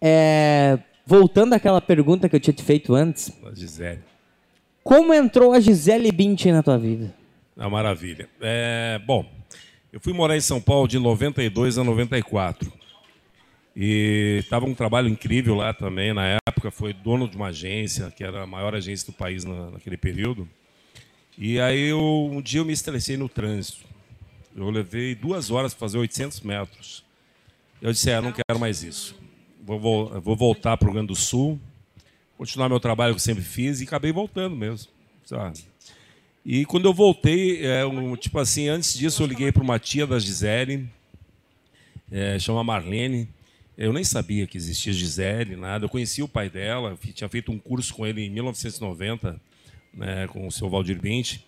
é, 0.00 0.78
voltando 1.06 1.52
àquela 1.52 1.82
pergunta 1.82 2.30
que 2.30 2.36
eu 2.36 2.40
tinha 2.40 2.54
te 2.54 2.62
feito 2.62 2.94
antes, 2.94 3.30
A 3.44 3.54
Gisele. 3.54 4.00
Como 4.82 5.12
entrou 5.14 5.52
a 5.52 5.60
Gisele 5.60 6.10
Bündchen 6.12 6.52
na 6.52 6.62
tua 6.62 6.78
vida? 6.78 7.14
Ah, 7.56 7.68
maravilha. 7.68 8.28
É, 8.40 8.98
bom, 9.06 9.24
eu 9.92 10.00
fui 10.00 10.12
morar 10.12 10.36
em 10.36 10.40
São 10.40 10.60
Paulo 10.60 10.88
de 10.88 10.98
92 10.98 11.78
a 11.78 11.84
94. 11.84 12.72
E 13.76 14.38
estava 14.42 14.66
um 14.66 14.74
trabalho 14.74 15.08
incrível 15.08 15.54
lá 15.54 15.72
também. 15.72 16.12
Na 16.12 16.38
época, 16.48 16.70
foi 16.70 16.92
dono 16.92 17.28
de 17.28 17.36
uma 17.36 17.48
agência, 17.48 18.10
que 18.10 18.24
era 18.24 18.42
a 18.42 18.46
maior 18.46 18.74
agência 18.74 19.06
do 19.06 19.12
país 19.12 19.44
na- 19.44 19.70
naquele 19.70 19.96
período. 19.96 20.48
E 21.38 21.60
aí, 21.60 21.88
eu, 21.88 22.00
um 22.32 22.42
dia 22.42 22.60
eu 22.60 22.64
me 22.64 22.72
estressei 22.72 23.16
no 23.16 23.28
trânsito. 23.28 23.84
Eu 24.56 24.68
levei 24.70 25.14
duas 25.14 25.50
horas 25.50 25.72
para 25.72 25.80
fazer 25.80 25.98
800 25.98 26.40
metros. 26.40 27.04
Eu 27.80 27.92
disse, 27.92 28.10
é, 28.10 28.20
não 28.20 28.32
quero 28.32 28.58
mais 28.58 28.82
isso. 28.82 29.14
Vou, 29.64 29.78
vol- 29.78 30.20
vou 30.20 30.34
voltar 30.36 30.76
para 30.76 30.86
o 30.86 30.88
Rio 30.88 30.94
Grande 30.94 31.08
do 31.08 31.16
Sul, 31.16 31.58
continuar 32.40 32.70
meu 32.70 32.80
trabalho 32.80 33.12
que 33.12 33.16
eu 33.16 33.22
sempre 33.22 33.44
fiz 33.44 33.82
e 33.82 33.84
acabei 33.84 34.10
voltando 34.12 34.56
mesmo. 34.56 34.90
Sabe? 35.26 35.58
E 36.42 36.64
quando 36.64 36.86
eu 36.86 36.94
voltei, 36.94 37.62
é, 37.66 37.84
um, 37.84 38.16
tipo 38.16 38.38
assim, 38.38 38.66
antes 38.66 38.94
disso 38.94 39.22
eu 39.22 39.26
liguei 39.26 39.52
para 39.52 39.62
uma 39.62 39.78
tia 39.78 40.06
da 40.06 40.18
Gisele, 40.18 40.88
é, 42.10 42.38
chama 42.38 42.64
Marlene. 42.64 43.28
Eu 43.76 43.92
nem 43.92 44.02
sabia 44.02 44.46
que 44.46 44.56
existia 44.56 44.90
Gisele, 44.90 45.54
nada. 45.54 45.84
Eu 45.84 45.90
conhecia 45.90 46.24
o 46.24 46.28
pai 46.28 46.48
dela, 46.48 46.98
tinha 47.14 47.28
feito 47.28 47.52
um 47.52 47.58
curso 47.58 47.92
com 47.92 48.06
ele 48.06 48.22
em 48.22 48.30
1990, 48.30 49.38
né, 49.92 50.26
com 50.28 50.46
o 50.46 50.50
seu 50.50 50.70
Valdir 50.70 50.98
Bint. 50.98 51.40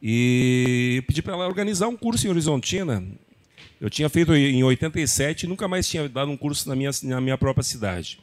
E 0.00 1.02
pedi 1.08 1.22
para 1.22 1.32
ela 1.32 1.48
organizar 1.48 1.88
um 1.88 1.96
curso 1.96 2.28
em 2.28 2.30
Horizontina. 2.30 3.04
Eu 3.80 3.90
tinha 3.90 4.08
feito 4.08 4.32
em 4.32 4.62
87 4.62 5.42
e 5.42 5.48
nunca 5.48 5.66
mais 5.66 5.88
tinha 5.88 6.08
dado 6.08 6.30
um 6.30 6.36
curso 6.36 6.68
na 6.68 6.76
minha, 6.76 6.90
na 7.02 7.20
minha 7.20 7.36
própria 7.36 7.64
cidade. 7.64 8.20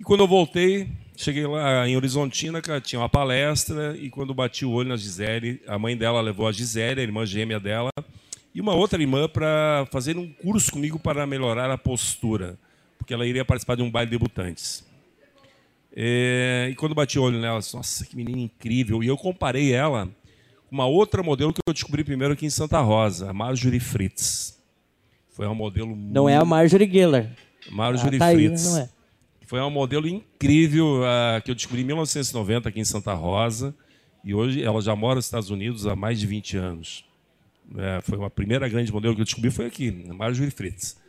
E 0.00 0.02
quando 0.02 0.20
eu 0.20 0.28
voltei, 0.28 0.88
cheguei 1.18 1.46
lá 1.46 1.86
em 1.88 1.96
Horizontina, 1.96 2.62
cara, 2.62 2.80
tinha 2.80 3.00
uma 3.00 3.08
palestra, 3.08 3.96
e 3.96 4.08
quando 4.08 4.32
bati 4.32 4.64
o 4.64 4.70
olho 4.70 4.90
na 4.90 4.96
Gisele, 4.96 5.60
a 5.66 5.76
mãe 5.78 5.96
dela 5.96 6.20
levou 6.20 6.46
a 6.46 6.52
Gisele, 6.52 7.00
a 7.00 7.02
irmã 7.02 7.26
gêmea 7.26 7.58
dela, 7.58 7.90
e 8.54 8.60
uma 8.60 8.72
outra 8.74 9.02
irmã 9.02 9.28
para 9.28 9.86
fazer 9.90 10.16
um 10.16 10.32
curso 10.32 10.70
comigo 10.70 10.98
para 10.98 11.26
melhorar 11.26 11.70
a 11.70 11.76
postura, 11.76 12.56
porque 12.96 13.12
ela 13.12 13.26
iria 13.26 13.44
participar 13.44 13.74
de 13.74 13.82
um 13.82 13.90
baile 13.90 14.10
de 14.10 14.16
debutantes. 14.16 14.86
É, 15.94 16.68
e 16.70 16.74
quando 16.76 16.94
bati 16.94 17.18
o 17.18 17.22
olho 17.22 17.40
nela, 17.40 17.58
disse, 17.58 17.74
nossa, 17.74 18.06
que 18.06 18.14
menina 18.14 18.38
incrível. 18.38 19.02
E 19.02 19.08
eu 19.08 19.16
comparei 19.16 19.72
ela 19.72 20.08
com 20.68 20.76
uma 20.76 20.86
outra 20.86 21.22
modelo 21.24 21.52
que 21.52 21.60
eu 21.66 21.74
descobri 21.74 22.04
primeiro 22.04 22.34
aqui 22.34 22.46
em 22.46 22.50
Santa 22.50 22.78
Rosa, 22.80 23.30
a 23.30 23.32
Marjorie 23.32 23.80
Fritz. 23.80 24.56
Foi 25.30 25.46
uma 25.46 25.54
modelo 25.54 25.96
Não 25.96 26.28
é 26.28 26.36
a 26.36 26.44
Marjorie 26.44 26.88
Geller. 26.88 27.30
Marjorie 27.70 28.16
Ah, 28.16 28.20
tá 28.20 28.26
aí, 28.26 28.36
Fritz. 28.46 28.64
não 28.66 28.78
é? 28.78 28.88
Foi 29.48 29.58
uma 29.60 29.70
modelo 29.70 30.06
incrível 30.06 31.02
ah, 31.06 31.40
que 31.42 31.50
eu 31.50 31.54
descobri 31.54 31.80
em 31.80 31.84
1990 31.86 32.68
aqui 32.68 32.80
em 32.80 32.84
Santa 32.84 33.14
Rosa. 33.14 33.74
E 34.22 34.34
hoje 34.34 34.62
ela 34.62 34.78
já 34.82 34.94
mora 34.94 35.14
nos 35.14 35.24
Estados 35.24 35.48
Unidos 35.48 35.86
há 35.86 35.96
mais 35.96 36.20
de 36.20 36.26
20 36.26 36.58
anos. 36.58 37.04
É, 37.74 38.02
foi 38.02 38.18
uma 38.18 38.28
primeira 38.28 38.68
grande 38.68 38.92
modelo 38.92 39.14
que 39.14 39.22
eu 39.22 39.24
descobri 39.24 39.50
foi 39.50 39.64
aqui, 39.64 39.90
Marjorie 39.90 40.50
Fritz. 40.50 41.00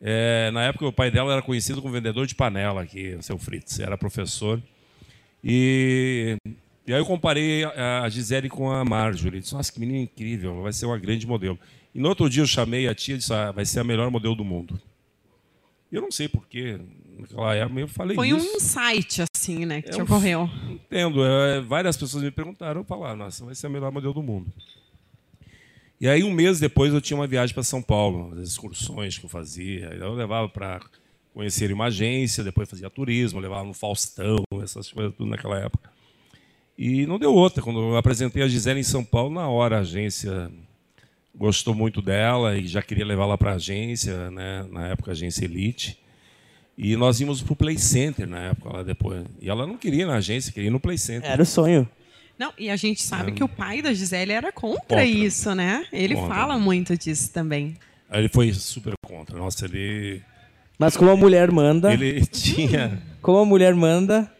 É, 0.00 0.50
na 0.52 0.62
época 0.62 0.86
o 0.86 0.92
pai 0.92 1.10
dela 1.10 1.30
era 1.34 1.42
conhecido 1.42 1.82
como 1.82 1.92
vendedor 1.92 2.26
de 2.26 2.34
panela 2.34 2.80
aqui, 2.80 3.14
o 3.14 3.22
seu 3.22 3.36
Fritz, 3.36 3.78
era 3.78 3.98
professor. 3.98 4.58
E, 5.44 6.38
e 6.86 6.94
aí 6.94 6.98
eu 6.98 7.04
comparei 7.04 7.62
a 7.64 8.08
Gisele 8.08 8.48
com 8.48 8.70
a 8.70 8.86
Marjorie. 8.86 9.40
Disse, 9.40 9.52
nossa, 9.52 9.70
que 9.70 9.78
menina 9.78 9.98
incrível, 9.98 10.62
vai 10.62 10.72
ser 10.72 10.86
uma 10.86 10.96
grande 10.96 11.26
modelo. 11.26 11.58
E 11.94 12.00
no 12.00 12.08
outro 12.08 12.30
dia 12.30 12.42
eu 12.42 12.46
chamei 12.46 12.88
a 12.88 12.94
tia 12.94 13.16
e 13.16 13.18
disse, 13.18 13.34
ah, 13.34 13.52
vai 13.52 13.66
ser 13.66 13.80
a 13.80 13.84
melhor 13.84 14.10
modelo 14.10 14.34
do 14.34 14.44
mundo. 14.46 14.80
E 15.92 15.94
eu 15.94 16.00
não 16.00 16.10
sei 16.10 16.26
porquê, 16.26 16.80
naquela 17.18 17.54
época 17.54 17.80
eu 17.80 17.88
falei 17.88 18.14
Foi 18.14 18.32
um 18.32 18.36
isso. 18.38 18.56
insight, 18.56 19.22
assim, 19.34 19.64
né, 19.64 19.82
que 19.82 19.88
É 19.88 19.92
te 19.92 20.00
um- 20.00 20.04
ocorreu. 20.04 20.50
Entendo. 20.70 21.24
é, 21.24 21.60
várias 21.60 21.96
pessoas 21.96 22.22
me 22.22 22.30
perguntaram, 22.30 22.80
eu 22.80 22.84
falava, 22.84 23.16
nossa, 23.16 23.44
vai 23.44 23.54
ser 23.54 23.66
a 23.66 23.70
melhor 23.70 23.90
modelo 23.92 24.12
do 24.14 24.22
mundo. 24.22 24.52
E 26.00 26.06
aí, 26.08 26.22
um 26.22 26.30
mês 26.30 26.60
depois, 26.60 26.92
eu 26.92 27.00
tinha 27.00 27.16
uma 27.16 27.26
viagem 27.26 27.54
para 27.54 27.62
São 27.62 27.80
Paulo, 27.80 28.34
as 28.38 28.48
excursões 28.50 29.16
que 29.18 29.24
eu 29.24 29.30
fazia. 29.30 29.86
Eu 29.94 30.12
levava 30.14 30.46
para 30.48 30.80
conhecer 31.32 31.72
uma 31.72 31.86
agência, 31.86 32.44
depois 32.44 32.68
fazia 32.68 32.90
turismo, 32.90 33.40
levava 33.40 33.64
no 33.64 33.72
Faustão, 33.72 34.42
essas 34.62 34.90
coisas 34.92 35.14
tudo 35.14 35.30
naquela 35.30 35.58
época. 35.58 35.90
E 36.76 37.06
não 37.06 37.18
deu 37.18 37.32
outra. 37.32 37.62
Quando 37.62 37.78
eu 37.80 37.96
apresentei 37.96 38.42
a 38.42 38.48
Gisele 38.48 38.80
em 38.80 38.82
São 38.82 39.02
Paulo, 39.02 39.32
na 39.34 39.48
hora 39.48 39.78
a 39.78 39.80
agência 39.80 40.50
gostou 41.34 41.74
muito 41.74 42.02
dela 42.02 42.56
e 42.58 42.66
já 42.66 42.82
queria 42.82 43.04
levá-la 43.04 43.38
para 43.38 43.52
a 43.52 43.54
agência, 43.54 44.30
né? 44.30 44.66
na 44.70 44.88
época 44.88 45.10
a 45.10 45.12
agência 45.12 45.44
Elite. 45.46 45.98
E 46.76 46.94
nós 46.96 47.20
íamos 47.20 47.40
para 47.42 47.52
o 47.52 47.56
Play 47.56 47.78
Center 47.78 48.26
na 48.28 48.38
época, 48.50 48.70
lá 48.76 48.82
depois. 48.82 49.24
E 49.40 49.48
ela 49.48 49.66
não 49.66 49.76
queria 49.78 50.02
ir 50.02 50.06
na 50.06 50.16
agência, 50.16 50.52
queria 50.52 50.68
ir 50.68 50.70
no 50.72 50.80
Play 50.80 50.98
Center. 50.98 51.30
Era 51.30 51.42
o 51.42 51.46
sonho. 51.46 51.88
Não, 52.38 52.52
e 52.58 52.68
a 52.68 52.76
gente 52.76 53.02
sabe 53.02 53.32
que 53.32 53.42
o 53.42 53.48
pai 53.48 53.80
da 53.80 53.94
Gisele 53.94 54.32
era 54.32 54.52
contra, 54.52 54.80
Contra. 54.80 55.04
isso, 55.06 55.54
né? 55.54 55.86
Ele 55.90 56.14
Contra. 56.14 56.34
fala 56.34 56.58
muito 56.58 56.94
disso 56.96 57.32
também. 57.32 57.76
Ele 58.12 58.28
foi 58.28 58.52
super 58.52 58.92
contra. 59.06 59.38
Nossa, 59.38 59.64
ele, 59.64 60.20
Mas 60.78 60.96
como 60.98 61.10
a 61.10 61.16
mulher 61.16 61.50
manda, 61.50 61.92
ele 61.94 62.24
tinha. 62.26 63.02
como 63.22 63.38
a 63.38 63.44
mulher 63.46 63.74
manda, 63.74 64.30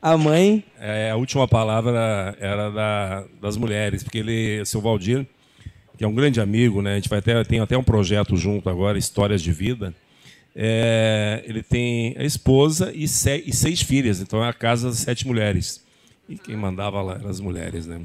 a 0.00 0.16
mãe. 0.16 0.62
é, 0.78 1.10
a 1.10 1.16
última 1.16 1.48
palavra 1.48 2.36
era 2.38 2.70
da, 2.70 3.24
das 3.42 3.56
mulheres, 3.56 4.04
porque 4.04 4.18
ele, 4.18 4.64
seu 4.64 4.80
Valdir, 4.80 5.26
que 5.98 6.04
é 6.04 6.06
um 6.08 6.14
grande 6.14 6.40
amigo, 6.40 6.80
né? 6.80 6.92
A 6.92 6.94
gente 6.94 7.08
vai 7.08 7.18
até, 7.18 7.42
tem 7.42 7.58
até 7.58 7.76
um 7.76 7.82
projeto 7.82 8.36
junto 8.36 8.70
agora, 8.70 8.96
Histórias 8.96 9.42
de 9.42 9.50
Vida. 9.52 9.92
É, 10.54 11.42
ele 11.46 11.62
tem 11.62 12.14
a 12.18 12.24
esposa 12.24 12.92
e, 12.94 13.06
se- 13.06 13.42
e 13.46 13.52
seis 13.54 13.80
filhas, 13.80 14.20
então 14.20 14.44
é 14.44 14.48
a 14.48 14.52
casa 14.52 14.88
das 14.88 14.98
sete 14.98 15.26
mulheres. 15.26 15.84
E 16.28 16.36
quem 16.36 16.56
mandava 16.56 17.00
lá 17.02 17.14
eram 17.14 17.28
as 17.28 17.40
mulheres, 17.40 17.86
né? 17.86 18.00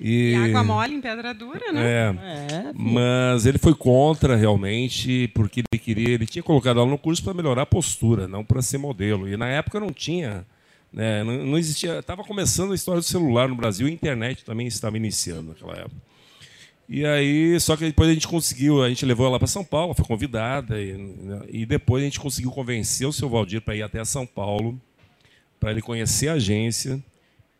E 0.00 0.34
água 0.34 0.64
mole 0.64 0.94
em 0.94 1.00
pedra 1.00 1.32
dura, 1.32 1.72
né? 1.72 1.82
É, 1.84 2.14
É, 2.50 2.72
Mas 2.74 3.46
ele 3.46 3.58
foi 3.58 3.74
contra 3.74 4.34
realmente, 4.34 5.28
porque 5.34 5.60
ele 5.72 5.80
queria, 5.80 6.10
ele 6.14 6.26
tinha 6.26 6.42
colocado 6.42 6.80
ela 6.80 6.88
no 6.90 6.98
curso 6.98 7.22
para 7.22 7.32
melhorar 7.34 7.62
a 7.62 7.66
postura, 7.66 8.26
não 8.26 8.44
para 8.44 8.60
ser 8.60 8.78
modelo. 8.78 9.28
E 9.28 9.36
na 9.36 9.46
época 9.48 9.78
não 9.78 9.92
tinha, 9.92 10.44
né, 10.92 11.22
não, 11.22 11.44
não 11.46 11.58
existia, 11.58 12.00
estava 12.00 12.24
começando 12.24 12.72
a 12.72 12.74
história 12.74 13.00
do 13.00 13.06
celular 13.06 13.48
no 13.48 13.54
Brasil, 13.54 13.86
e 13.86 13.90
a 13.90 13.94
internet 13.94 14.44
também 14.44 14.66
estava 14.66 14.96
iniciando 14.96 15.50
naquela 15.50 15.74
época. 15.78 15.96
E 16.88 17.04
aí, 17.06 17.58
só 17.60 17.76
que 17.76 17.84
depois 17.84 18.10
a 18.10 18.12
gente 18.12 18.28
conseguiu, 18.28 18.82
a 18.82 18.88
gente 18.88 19.06
levou 19.06 19.26
ela 19.26 19.38
para 19.38 19.48
São 19.48 19.64
Paulo, 19.64 19.94
foi 19.94 20.04
convidada 20.04 20.80
e, 20.80 20.94
e 21.48 21.66
depois 21.66 22.02
a 22.02 22.04
gente 22.04 22.20
conseguiu 22.20 22.50
convencer 22.50 23.06
o 23.06 23.12
seu 23.12 23.28
Valdir 23.28 23.62
para 23.62 23.74
ir 23.74 23.82
até 23.82 24.04
São 24.04 24.26
Paulo, 24.26 24.78
para 25.58 25.70
ele 25.70 25.80
conhecer 25.80 26.28
a 26.28 26.34
agência. 26.34 27.02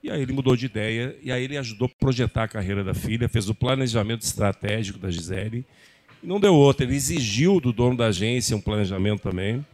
E 0.02 0.10
aí 0.10 0.20
ele 0.20 0.34
mudou 0.34 0.54
de 0.54 0.66
ideia, 0.66 1.16
e 1.22 1.32
aí 1.32 1.42
ele 1.42 1.56
ajudou 1.56 1.88
a 1.88 1.98
projetar 1.98 2.44
a 2.44 2.48
carreira 2.48 2.84
da 2.84 2.92
filha, 2.92 3.26
fez 3.26 3.48
o 3.48 3.54
planejamento 3.54 4.20
estratégico 4.20 4.98
da 4.98 5.10
Gisele. 5.10 5.64
E 6.22 6.26
não 6.26 6.38
deu 6.38 6.54
outra, 6.54 6.84
ele 6.84 6.94
exigiu 6.94 7.58
do 7.58 7.72
dono 7.72 7.96
da 7.96 8.06
agência 8.06 8.54
um 8.54 8.60
planejamento 8.60 9.22
também. 9.22 9.64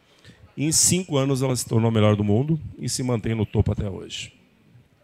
E 0.56 0.64
em 0.64 0.70
cinco 0.70 1.16
anos 1.16 1.42
ela 1.42 1.56
se 1.56 1.66
tornou 1.66 1.88
a 1.88 1.92
melhor 1.92 2.14
do 2.14 2.22
mundo 2.22 2.60
e 2.78 2.88
se 2.88 3.02
mantém 3.02 3.34
no 3.34 3.44
topo 3.44 3.72
até 3.72 3.90
hoje. 3.90 4.32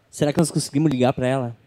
Será 0.09 0.31
que 0.31 0.39
nós 0.39 0.49
conseguimos 0.49 0.89
ligar 0.89 1.11
pra 1.11 1.27
ela? 1.27 1.57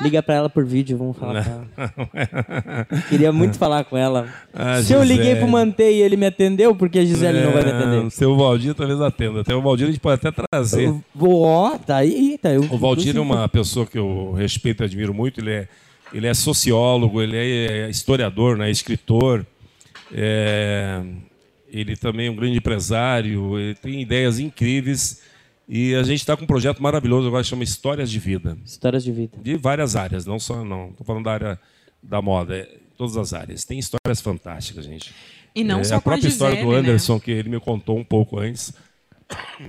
Liga 0.00 0.22
pra 0.22 0.34
ela 0.36 0.48
por 0.48 0.64
vídeo, 0.64 0.96
vamos 0.96 1.16
falar 1.16 1.44
com 1.44 1.50
ela. 1.76 2.86
Queria 3.08 3.32
muito 3.32 3.56
falar 3.58 3.82
com 3.84 3.96
ela. 3.96 4.28
Ah, 4.54 4.80
Se 4.80 4.92
eu 4.92 5.02
liguei 5.02 5.24
Gisele. 5.24 5.40
pro 5.40 5.48
Mantei 5.48 5.98
e 5.98 6.02
ele 6.02 6.16
me 6.16 6.26
atendeu, 6.26 6.74
porque 6.74 7.00
a 7.00 7.04
Gisele 7.04 7.40
não 7.40 7.52
vai 7.52 7.64
me 7.64 7.70
É, 7.70 7.74
atender? 7.76 8.04
O 8.06 8.10
seu 8.10 8.36
Valdir 8.36 8.74
talvez 8.74 9.00
atenda. 9.00 9.40
Até 9.40 9.54
o 9.54 9.60
Valdir 9.60 9.88
a 9.88 9.90
gente 9.90 10.00
pode 10.00 10.24
até 10.24 10.42
trazer. 10.50 10.94
Ó, 11.20 11.76
tá 11.78 11.96
aí, 11.96 12.38
tá. 12.40 12.50
Eu, 12.52 12.62
O 12.70 12.78
Valdir 12.78 13.16
é 13.16 13.20
uma 13.20 13.48
pessoa 13.48 13.84
que 13.86 13.98
eu 13.98 14.32
respeito 14.32 14.82
e 14.82 14.84
admiro 14.84 15.12
muito. 15.12 15.40
Ele 15.40 15.50
é, 15.50 15.68
ele 16.12 16.26
é 16.28 16.34
sociólogo, 16.34 17.20
ele 17.20 17.36
é 17.36 17.90
historiador, 17.90 18.56
né, 18.56 18.70
escritor. 18.70 19.44
É, 20.12 21.02
ele 21.70 21.96
também 21.96 22.28
é 22.28 22.30
um 22.30 22.36
grande 22.36 22.56
empresário. 22.58 23.58
Ele 23.58 23.74
tem 23.74 24.00
ideias 24.00 24.38
incríveis. 24.38 25.22
E 25.68 25.94
a 25.94 26.02
gente 26.02 26.20
está 26.20 26.34
com 26.34 26.44
um 26.44 26.46
projeto 26.46 26.82
maravilhoso 26.82 27.28
agora 27.28 27.42
que 27.42 27.48
chama 27.50 27.62
Histórias 27.62 28.10
de 28.10 28.18
Vida. 28.18 28.56
Histórias 28.64 29.04
de 29.04 29.12
vida. 29.12 29.36
De 29.42 29.54
várias 29.56 29.96
áreas, 29.96 30.24
não 30.24 30.38
só 30.38 30.64
não. 30.64 30.88
Estou 30.90 31.04
falando 31.04 31.24
da 31.24 31.32
área 31.32 31.60
da 32.02 32.22
moda, 32.22 32.56
é, 32.56 32.78
todas 32.96 33.16
as 33.18 33.34
áreas. 33.34 33.64
Tem 33.64 33.78
histórias 33.78 34.20
fantásticas, 34.22 34.86
gente. 34.86 35.14
E 35.54 35.62
não 35.62 35.80
É, 35.80 35.84
só 35.84 35.96
a 35.96 36.00
com 36.00 36.08
a 36.08 36.12
própria 36.12 36.28
história 36.28 36.64
do 36.64 36.70
né? 36.70 36.78
Anderson, 36.78 37.20
que 37.20 37.30
ele 37.30 37.50
me 37.50 37.60
contou 37.60 37.98
um 37.98 38.04
pouco 38.04 38.38
antes, 38.38 38.72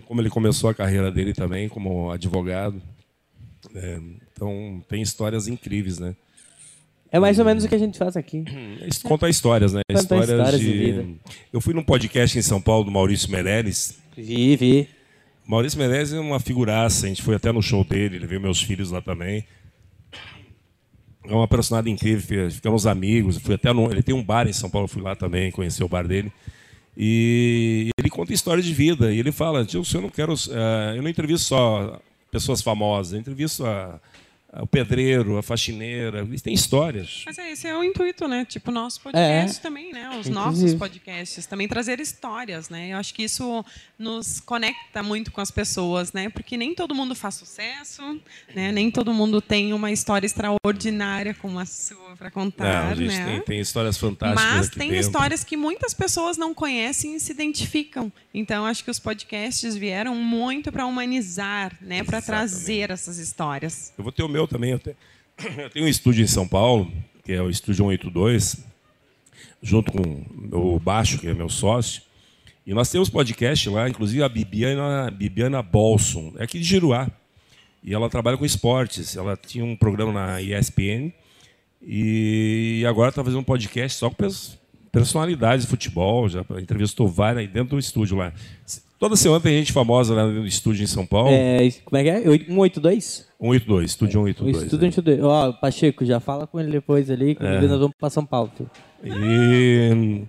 como 0.06 0.22
ele 0.22 0.30
começou 0.30 0.70
a 0.70 0.74
carreira 0.74 1.12
dele 1.12 1.34
também 1.34 1.68
como 1.68 2.12
advogado. 2.12 2.82
É, 3.76 4.00
então 4.32 4.82
tem 4.88 5.02
histórias 5.02 5.50
incríveis, 5.50 6.00
né? 6.00 6.16
É 7.12 7.20
mais 7.20 7.40
ou 7.40 7.46
menos 7.46 7.66
o 7.66 7.68
que 7.68 7.76
a 7.76 7.80
gente 7.80 7.98
faz 7.98 8.16
aqui. 8.16 8.46
Isso 8.88 9.02
Conta 9.02 9.28
histórias, 9.28 9.74
né? 9.74 9.82
Conta 9.90 10.02
histórias 10.02 10.60
de 10.60 10.66
de. 10.66 10.72
vida. 10.72 11.08
Eu 11.52 11.60
fui 11.60 11.74
num 11.74 11.84
podcast 11.84 12.38
em 12.38 12.42
São 12.42 12.62
Paulo 12.62 12.86
do 12.86 12.92
Maurício 12.92 13.30
Meirelles. 13.30 13.98
Vi, 14.16 14.56
vi. 14.56 14.99
Maurício 15.50 15.80
Meirelles 15.80 16.14
é 16.14 16.20
uma 16.20 16.40
figuraça, 16.40 17.08
a 17.08 17.10
gente 17.10 17.24
foi 17.24 17.34
até 17.34 17.52
no 17.52 17.60
show 17.60 17.84
dele, 17.84 18.18
ele 18.18 18.28
veio 18.28 18.40
meus 18.40 18.62
filhos 18.62 18.92
lá 18.92 19.02
também. 19.02 19.44
é 21.26 21.34
uma 21.34 21.48
personagem 21.48 21.92
incrível, 21.92 22.52
ficamos 22.52 22.86
amigos. 22.86 23.40
Fui 23.40 23.56
até 23.56 23.74
no, 23.74 23.90
ele 23.90 24.04
tem 24.04 24.14
um 24.14 24.24
bar 24.24 24.48
em 24.48 24.54
São 24.54 24.70
Paulo, 24.70 24.88
fui 24.88 25.02
lá 25.02 25.16
também, 25.16 25.50
conheci 25.50 25.84
o 25.84 25.90
bar 25.90 26.08
dele. 26.08 26.32
E 26.96 27.90
ele 27.98 28.12
conta 28.12 28.32
história 28.32 28.62
de 28.62 28.72
vida. 28.72 29.12
E 29.12 29.18
ele 29.18 29.32
fala: 29.32 29.66
Tio, 29.66 29.82
eu 29.92 30.02
não 30.02 30.10
quero. 30.10 30.36
Uh, 30.36 30.96
eu 30.96 31.02
não 31.02 31.10
entrevisto 31.10 31.48
só 31.48 32.00
pessoas 32.32 32.62
famosas, 32.62 33.14
eu 33.14 33.20
entrevisto 33.20 33.66
a 33.66 34.00
o 34.54 34.66
pedreiro, 34.66 35.38
a 35.38 35.44
faxineira, 35.44 36.20
eles 36.20 36.42
têm 36.42 36.54
histórias. 36.54 37.24
Mas 37.26 37.38
é, 37.38 37.52
esse 37.52 37.68
é 37.68 37.78
o 37.78 37.84
intuito, 37.84 38.28
né? 38.28 38.46
Tipo, 38.46 38.72
nosso 38.72 39.00
podcast 39.02 39.60
é. 39.60 39.62
também, 39.62 39.94
né? 39.94 40.10
Os 40.20 40.28
nossos 40.28 40.74
podcasts 40.74 41.46
também 41.46 41.68
trazer 41.68 42.00
histórias, 42.00 42.70
né? 42.70 42.90
Eu 42.94 42.98
acho 42.98 43.14
que 43.14 43.24
isso 43.24 43.64
nos 43.98 44.40
conecta 44.40 45.04
muito 45.04 45.32
com 45.32 45.40
as 45.40 45.52
pessoas, 45.52 46.14
né? 46.14 46.30
Porque 46.30 46.58
nem 46.58 46.74
todo 46.74 46.96
mundo 46.96 47.14
faz 47.14 47.36
sucesso, 47.36 48.02
né? 48.56 48.72
Nem 48.72 48.90
todo 48.90 49.14
mundo 49.14 49.40
tem 49.40 49.72
uma 49.74 49.92
história 49.92 50.26
extraordinária 50.26 51.36
como 51.36 51.60
a 51.60 51.66
sua 51.66 52.10
para 52.18 52.32
contar, 52.32 52.86
não, 52.86 52.92
a 52.92 52.96
gente 52.96 53.16
né? 53.16 53.26
Tem, 53.26 53.42
tem 53.42 53.60
histórias 53.60 53.98
fantásticas 53.98 54.44
Mas 54.44 54.70
tem 54.70 54.90
dentro. 54.90 54.96
histórias 54.96 55.44
que 55.44 55.56
muitas 55.56 55.94
pessoas 55.94 56.38
não 56.38 56.54
conhecem 56.54 57.16
e 57.16 57.20
se 57.20 57.32
identificam. 57.32 58.12
Então, 58.34 58.66
acho 58.66 58.84
que 58.84 58.92
os 58.92 59.00
podcasts 59.00 59.76
vieram 59.76 60.16
muito 60.16 60.72
para 60.72 60.86
humanizar, 60.86 61.78
né? 61.82 62.04
Para 62.04 62.22
trazer 62.22 62.92
essas 62.92 63.18
histórias. 63.18 63.94
Eu 63.98 64.04
vou 64.04 64.12
ter 64.12 64.24
o 64.24 64.28
meu 64.28 64.39
meu 64.40 64.48
também. 64.48 64.72
Eu 64.72 64.80
tenho, 64.80 64.96
eu 65.60 65.70
tenho 65.70 65.86
um 65.86 65.90
estúdio 65.90 66.24
em 66.24 66.28
São 66.28 66.48
Paulo, 66.48 66.92
que 67.24 67.34
é 67.34 67.42
o 67.42 67.50
Estúdio 67.50 67.86
182, 67.86 68.64
junto 69.62 69.92
com 69.92 70.26
o 70.52 70.80
Baixo, 70.80 71.20
que 71.20 71.28
é 71.28 71.34
meu 71.34 71.50
sócio. 71.50 72.02
E 72.66 72.74
nós 72.74 72.90
temos 72.90 73.10
podcast 73.10 73.70
lá, 73.70 73.90
inclusive 73.90 74.24
a 74.24 74.30
Bibiana, 74.30 75.12
Bibiana 75.12 75.62
Bolson, 75.62 76.34
é 76.38 76.44
aqui 76.44 76.60
de 76.60 76.66
Giruá. 76.66 77.10
E 77.84 77.94
ela 77.94 78.10
trabalha 78.10 78.38
com 78.38 78.46
esportes. 78.46 79.16
Ela 79.16 79.38
tinha 79.38 79.64
um 79.64 79.76
programa 79.76 80.12
na 80.12 80.42
ESPN 80.42 81.12
e 81.82 82.84
agora 82.88 83.10
está 83.10 83.24
fazendo 83.24 83.40
um 83.40 83.44
podcast 83.44 83.98
só 83.98 84.10
com 84.10 84.28
personalidades 84.92 85.66
de 85.66 85.72
futebol. 85.72 86.28
Já 86.28 86.46
entrevistou 86.62 87.08
várias 87.08 87.40
aí 87.40 87.48
dentro 87.48 87.70
do 87.70 87.80
estúdio 87.80 88.18
lá. 88.18 88.34
Toda 89.00 89.16
semana 89.16 89.40
tem 89.40 89.58
gente 89.58 89.72
famosa 89.72 90.14
lá 90.14 90.28
no 90.28 90.46
estúdio 90.46 90.84
em 90.84 90.88
São 90.88 91.06
Paulo. 91.06 91.30
É, 91.32 91.72
como 91.86 91.98
é 91.98 92.04
que 92.04 92.10
é? 92.10 92.22
182? 92.22 93.30
182, 93.40 93.92
estúdio 93.92 94.20
182. 94.20 94.58
O 94.58 94.66
estúdio 94.66 94.92
182. 94.92 95.24
Ó, 95.24 95.54
Pacheco, 95.54 96.06
já 96.06 96.20
fala 96.20 96.46
com 96.46 96.60
ele 96.60 96.70
depois 96.70 97.10
ali, 97.10 97.34
que 97.34 97.42
é. 97.42 97.62
nós 97.62 97.80
vamos 97.80 97.96
para 97.98 98.10
São 98.10 98.26
Paulo. 98.26 98.52
Filho. 98.58 98.70
E, 99.16 100.24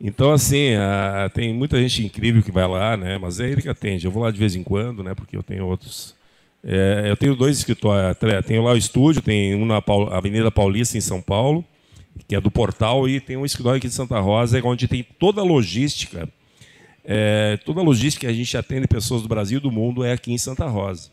então, 0.00 0.32
assim, 0.32 0.74
a, 0.74 1.30
tem 1.32 1.54
muita 1.54 1.80
gente 1.80 2.04
incrível 2.04 2.42
que 2.42 2.50
vai 2.50 2.66
lá, 2.66 2.96
né? 2.96 3.18
Mas 3.18 3.38
é 3.38 3.48
ele 3.48 3.62
que 3.62 3.68
atende. 3.68 4.04
Eu 4.04 4.10
vou 4.10 4.24
lá 4.24 4.32
de 4.32 4.38
vez 4.38 4.56
em 4.56 4.64
quando, 4.64 5.04
né? 5.04 5.14
Porque 5.14 5.36
eu 5.36 5.42
tenho 5.44 5.64
outros. 5.64 6.16
É, 6.64 7.04
eu 7.06 7.16
tenho 7.16 7.36
dois 7.36 7.56
escritórios. 7.58 8.16
Tenho 8.44 8.64
lá 8.64 8.72
o 8.72 8.76
estúdio, 8.76 9.22
tem 9.22 9.54
um 9.54 9.64
na 9.64 9.80
Avenida 10.10 10.50
Paulista, 10.50 10.98
em 10.98 11.00
São 11.00 11.22
Paulo, 11.22 11.64
que 12.26 12.34
é 12.34 12.40
do 12.40 12.50
Portal, 12.50 13.08
e 13.08 13.20
tem 13.20 13.36
um 13.36 13.46
escritório 13.46 13.78
aqui 13.78 13.86
de 13.86 13.94
Santa 13.94 14.18
Rosa, 14.18 14.60
onde 14.64 14.88
tem 14.88 15.06
toda 15.20 15.40
a 15.40 15.44
logística 15.44 16.28
é, 17.10 17.56
toda 17.64 17.80
a 17.80 17.82
logística 17.82 18.26
que 18.26 18.30
a 18.30 18.36
gente 18.36 18.54
atende 18.54 18.86
pessoas 18.86 19.22
do 19.22 19.28
Brasil 19.28 19.56
e 19.56 19.62
do 19.62 19.72
mundo 19.72 20.04
é 20.04 20.12
aqui 20.12 20.30
em 20.30 20.36
Santa 20.36 20.66
Rosa. 20.66 21.10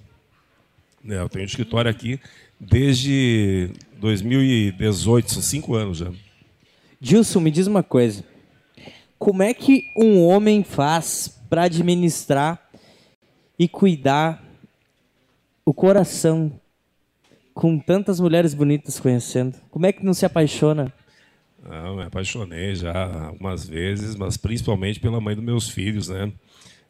É, 1.08 1.22
eu 1.22 1.30
tenho 1.30 1.44
um 1.44 1.48
escritório 1.48 1.90
aqui 1.90 2.20
desde 2.60 3.70
2018, 4.02 5.32
são 5.32 5.42
cinco 5.42 5.74
anos 5.74 6.00
já. 6.00 6.12
Gilson, 7.00 7.40
me 7.40 7.50
diz 7.50 7.66
uma 7.66 7.82
coisa. 7.82 8.26
Como 9.18 9.42
é 9.42 9.54
que 9.54 9.86
um 9.96 10.22
homem 10.26 10.66
faz 10.66 11.40
para 11.50 11.64
administrar 11.64 12.62
e 13.58 13.66
cuidar 13.66 14.44
o 15.64 15.74
coração 15.74 16.52
com 17.54 17.80
tantas 17.80 18.20
mulheres 18.20 18.54
bonitas 18.54 19.00
conhecendo? 19.00 19.56
Como 19.72 19.86
é 19.86 19.94
que 19.94 20.04
não 20.04 20.14
se 20.14 20.26
apaixona? 20.26 20.92
Não, 21.68 21.96
me 21.96 22.04
apaixonei 22.04 22.76
já 22.76 23.28
algumas 23.28 23.68
vezes, 23.68 24.16
mas 24.16 24.38
principalmente 24.38 25.00
pela 25.00 25.20
mãe 25.20 25.36
dos 25.36 25.44
meus 25.44 25.68
filhos, 25.68 26.10
né? 26.10 26.32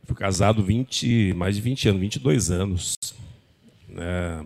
Fui 0.03 0.15
casado 0.15 0.61
20, 0.61 1.33
mais 1.33 1.55
de 1.55 1.61
20 1.61 1.89
anos, 1.89 2.01
22 2.01 2.51
anos. 2.51 2.95
Né? 3.87 4.45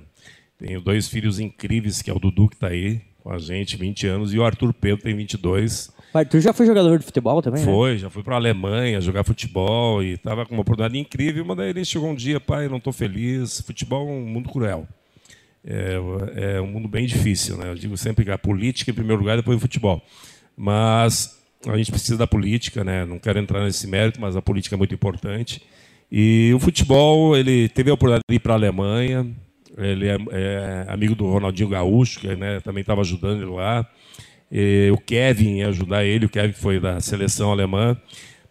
Tenho 0.58 0.82
dois 0.82 1.08
filhos 1.08 1.40
incríveis, 1.40 2.02
que 2.02 2.12
é 2.12 2.14
o 2.14 2.20
Dudu, 2.20 2.48
que 2.48 2.56
está 2.56 2.68
aí 2.68 3.02
com 3.24 3.32
a 3.32 3.40
gente, 3.40 3.76
20 3.76 4.08
anos, 4.08 4.34
e 4.34 4.40
o 4.40 4.46
Arthur 4.46 4.74
Pedro 4.74 5.04
tem 5.04 5.16
22. 5.16 5.92
O 6.14 6.18
Arthur 6.18 6.40
já 6.40 6.54
foi 6.54 6.66
jogador 6.66 7.00
de 7.00 7.06
futebol 7.06 7.42
também, 7.42 7.66
né? 7.66 7.72
Foi, 7.72 7.94
né? 7.94 7.98
já 7.98 8.10
fui 8.10 8.24
para 8.24 8.36
a 8.36 8.38
Alemanha 8.38 9.02
jogar 9.02 9.24
futebol 9.24 10.02
e 10.04 10.14
estava 10.14 10.46
com 10.46 10.54
uma 10.54 10.62
oportunidade 10.62 10.98
incrível, 10.98 11.44
mas 11.44 11.58
daí 11.58 11.70
ele 11.72 11.84
chegou 11.84 12.10
um 12.10 12.16
dia, 12.16 12.40
pai, 12.40 12.70
não 12.70 12.78
estou 12.78 12.94
feliz, 12.94 13.62
futebol 13.62 14.08
é 14.08 14.12
um 14.12 14.26
mundo 14.26 14.50
cruel 14.50 14.88
é, 15.66 16.56
é 16.56 16.62
um 16.62 16.68
mundo 16.68 16.88
bem 16.88 17.06
difícil. 17.06 17.58
Né? 17.58 17.70
Eu 17.70 17.76
digo 17.76 17.98
sempre 17.98 18.26
que 18.26 18.32
a 18.32 18.38
política 18.38 18.92
em 18.92 18.94
primeiro 18.94 19.22
lugar, 19.22 19.38
depois 19.38 19.58
o 19.58 19.62
futebol. 19.62 20.02
Mas 20.56 21.38
a 21.68 21.78
gente 21.78 21.92
precisa 21.92 22.18
da 22.18 22.28
política, 22.28 22.84
né? 22.84 23.06
não 23.06 23.20
quero 23.20 23.40
entrar 23.40 23.64
nesse 23.64 23.88
mérito, 23.88 24.20
mas 24.20 24.36
a 24.36 24.42
política 24.42 24.76
é 24.76 24.78
muito 24.78 24.94
importante. 24.94 25.62
E 26.12 26.52
o 26.56 26.60
futebol, 26.60 27.38
ele 27.38 27.70
teve 27.70 27.92
a 27.92 27.94
oportunidade 27.94 28.24
de 28.28 28.36
ir 28.36 28.40
para 28.40 28.54
a 28.54 28.58
Alemanha, 28.58 29.28
ele 29.78 30.08
é, 30.08 30.18
é, 30.32 30.86
amigo 30.90 31.16
do 31.16 31.30
Ronaldinho 31.30 31.70
Gaúcho, 31.70 32.20
que 32.20 32.36
né, 32.36 32.60
também 32.62 32.82
estava 32.82 33.02
ajudando 33.02 33.42
ele 33.42 33.52
lá. 33.52 33.88
E 34.52 34.90
o 34.92 34.98
Kevin 34.98 35.58
ia 35.58 35.68
ajudar 35.68 36.04
ele, 36.04 36.26
o 36.26 36.30
Kevin 36.30 36.54
foi 36.54 36.80
da 36.80 37.00
seleção 37.00 37.52
alemã. 37.52 37.96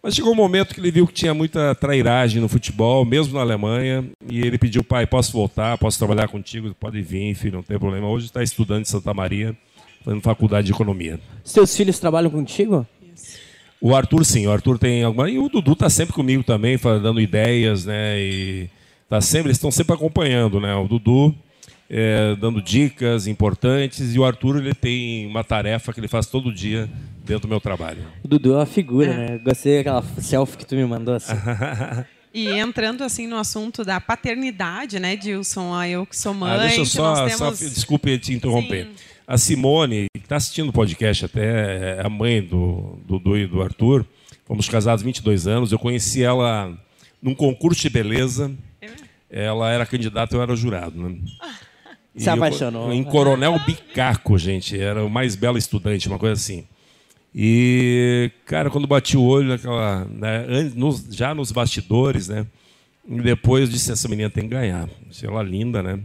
Mas 0.08 0.14
chegou 0.14 0.32
um 0.32 0.34
momento 0.34 0.72
que 0.72 0.80
ele 0.80 0.90
viu 0.90 1.06
que 1.06 1.12
tinha 1.12 1.34
muita 1.34 1.74
trairagem 1.74 2.40
no 2.40 2.48
futebol, 2.48 3.04
mesmo 3.04 3.34
na 3.34 3.40
Alemanha, 3.42 4.06
e 4.26 4.40
ele 4.40 4.56
pediu, 4.56 4.82
pai, 4.82 5.06
posso 5.06 5.30
voltar, 5.30 5.76
posso 5.76 5.98
trabalhar 5.98 6.28
contigo, 6.28 6.74
pode 6.80 7.02
vir, 7.02 7.34
filho, 7.34 7.56
não 7.56 7.62
tem 7.62 7.78
problema. 7.78 8.08
Hoje 8.08 8.24
está 8.24 8.42
estudando 8.42 8.80
em 8.80 8.84
Santa 8.86 9.12
Maria, 9.12 9.54
fazendo 10.02 10.22
faculdade 10.22 10.68
de 10.68 10.72
economia. 10.72 11.20
Seus 11.44 11.76
filhos 11.76 11.98
trabalham 11.98 12.30
contigo? 12.30 12.86
O 13.82 13.94
Arthur, 13.94 14.24
sim, 14.24 14.46
o 14.46 14.50
Arthur 14.50 14.78
tem 14.78 15.04
alguma. 15.04 15.28
E 15.28 15.38
o 15.38 15.46
Dudu 15.46 15.74
está 15.74 15.90
sempre 15.90 16.14
comigo 16.14 16.42
também, 16.42 16.78
dando 16.78 17.20
ideias, 17.20 17.84
né? 17.84 18.18
E 18.18 18.70
tá 19.10 19.20
sempre, 19.20 19.48
eles 19.48 19.58
estão 19.58 19.70
sempre 19.70 19.94
acompanhando, 19.94 20.58
né? 20.58 20.74
O 20.74 20.88
Dudu 20.88 21.34
é, 21.90 22.36
dando 22.36 22.60
dicas 22.60 23.26
importantes 23.26 24.14
e 24.14 24.18
o 24.18 24.24
Arthur 24.24 24.58
ele 24.58 24.74
tem 24.74 25.26
uma 25.26 25.42
tarefa 25.42 25.92
que 25.92 26.00
ele 26.00 26.08
faz 26.08 26.26
todo 26.26 26.52
dia 26.52 26.88
dentro 27.24 27.42
do 27.42 27.48
meu 27.48 27.60
trabalho. 27.60 28.04
O 28.22 28.28
Dudu 28.28 28.52
é 28.54 28.56
uma 28.56 28.66
figura, 28.66 29.10
é. 29.10 29.16
né? 29.16 29.38
Gostei 29.38 29.78
daquela 29.78 30.02
selfie 30.20 30.58
que 30.58 30.66
tu 30.66 30.74
me 30.74 30.84
mandou 30.84 31.14
assim. 31.14 31.34
E 32.32 32.46
entrando 32.50 33.02
assim 33.02 33.26
no 33.26 33.36
assunto 33.36 33.84
da 33.84 34.00
paternidade, 34.00 35.00
né, 35.00 35.16
Dilson? 35.16 35.74
Ah, 35.74 35.88
eu 35.88 36.04
que 36.04 36.16
sou 36.16 36.34
mãe. 36.34 36.52
Ah, 36.52 36.58
deixa 36.58 36.80
eu 36.82 36.84
só, 36.84 37.14
temos... 37.24 37.36
só, 37.36 37.50
desculpe 37.50 38.18
te 38.18 38.34
interromper. 38.34 38.84
Sim. 38.84 38.94
A 39.26 39.38
Simone, 39.38 40.06
que 40.14 40.20
está 40.20 40.36
assistindo 40.36 40.68
o 40.68 40.72
podcast 40.72 41.24
até, 41.24 41.96
é 41.96 42.02
a 42.04 42.08
mãe 42.08 42.42
do 42.42 42.98
Dudu 43.06 43.36
e 43.36 43.46
do 43.46 43.62
Arthur. 43.62 44.06
Fomos 44.44 44.68
casados 44.68 45.02
22 45.02 45.46
anos. 45.46 45.72
Eu 45.72 45.78
conheci 45.78 46.22
ela 46.22 46.72
num 47.20 47.34
concurso 47.34 47.80
de 47.80 47.90
beleza. 47.90 48.54
É 48.80 48.88
ela 49.44 49.70
era 49.70 49.84
candidata, 49.84 50.36
eu 50.36 50.42
era 50.42 50.54
jurado. 50.54 50.96
Né? 50.96 51.18
Se 52.16 52.28
apaixonou. 52.28 52.92
Em 52.92 53.04
Coronel 53.04 53.58
Bicaco, 53.64 54.36
gente. 54.38 54.78
Era 54.78 55.04
o 55.04 55.10
mais 55.10 55.36
belo 55.36 55.58
estudante, 55.58 56.08
uma 56.08 56.18
coisa 56.18 56.34
assim. 56.34 56.66
E, 57.34 58.30
cara, 58.46 58.70
quando 58.70 58.86
bati 58.86 59.16
o 59.16 59.22
olho 59.22 59.48
naquela. 59.48 60.04
Né, 60.06 60.72
nos, 60.74 61.06
já 61.10 61.34
nos 61.34 61.52
bastidores, 61.52 62.28
né? 62.28 62.46
E 63.08 63.20
depois 63.20 63.70
disse: 63.70 63.92
essa 63.92 64.08
menina 64.08 64.30
tem 64.30 64.44
que 64.44 64.50
ganhar. 64.50 64.88
Se 65.10 65.26
ela 65.26 65.40
é 65.40 65.44
linda, 65.44 65.82
né? 65.82 66.00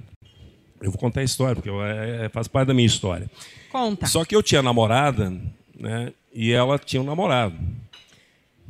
Eu 0.82 0.92
vou 0.92 1.00
contar 1.00 1.22
a 1.22 1.24
história, 1.24 1.56
porque 1.56 1.70
é, 1.70 2.26
é, 2.26 2.30
faz 2.30 2.48
parte 2.48 2.68
da 2.68 2.74
minha 2.74 2.86
história. 2.86 3.32
Conta. 3.72 4.06
Só 4.06 4.26
que 4.26 4.36
eu 4.36 4.44
tinha 4.44 4.62
namorada, 4.62 5.34
né? 5.80 6.12
E 6.34 6.52
ela 6.52 6.78
tinha 6.78 7.02
um 7.02 7.06
namorado. 7.06 7.56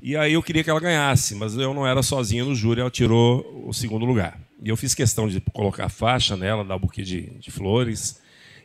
E 0.02 0.16
aí 0.16 0.34
eu 0.34 0.44
queria 0.44 0.64
que 0.64 0.70
ela 0.70 0.80
ganhasse, 0.80 1.34
mas 1.34 1.56
eu 1.56 1.74
não 1.74 1.88
era 1.88 2.04
sozinho 2.04 2.46
no 2.46 2.54
júri, 2.56 2.82
ela 2.82 2.92
tirou 2.92 3.66
o 3.66 3.74
segundo 3.74 4.06
lugar. 4.06 4.38
E 4.64 4.70
eu 4.70 4.78
fiz 4.78 4.96
questão 4.96 5.28
de 5.28 5.42
colocar 5.42 5.90
faixa 5.90 6.38
nela, 6.38 6.64
dar 6.64 6.78
um 6.78 6.80
buquê 6.80 7.04
de, 7.04 7.24
de 7.32 7.52
flores. 7.52 8.22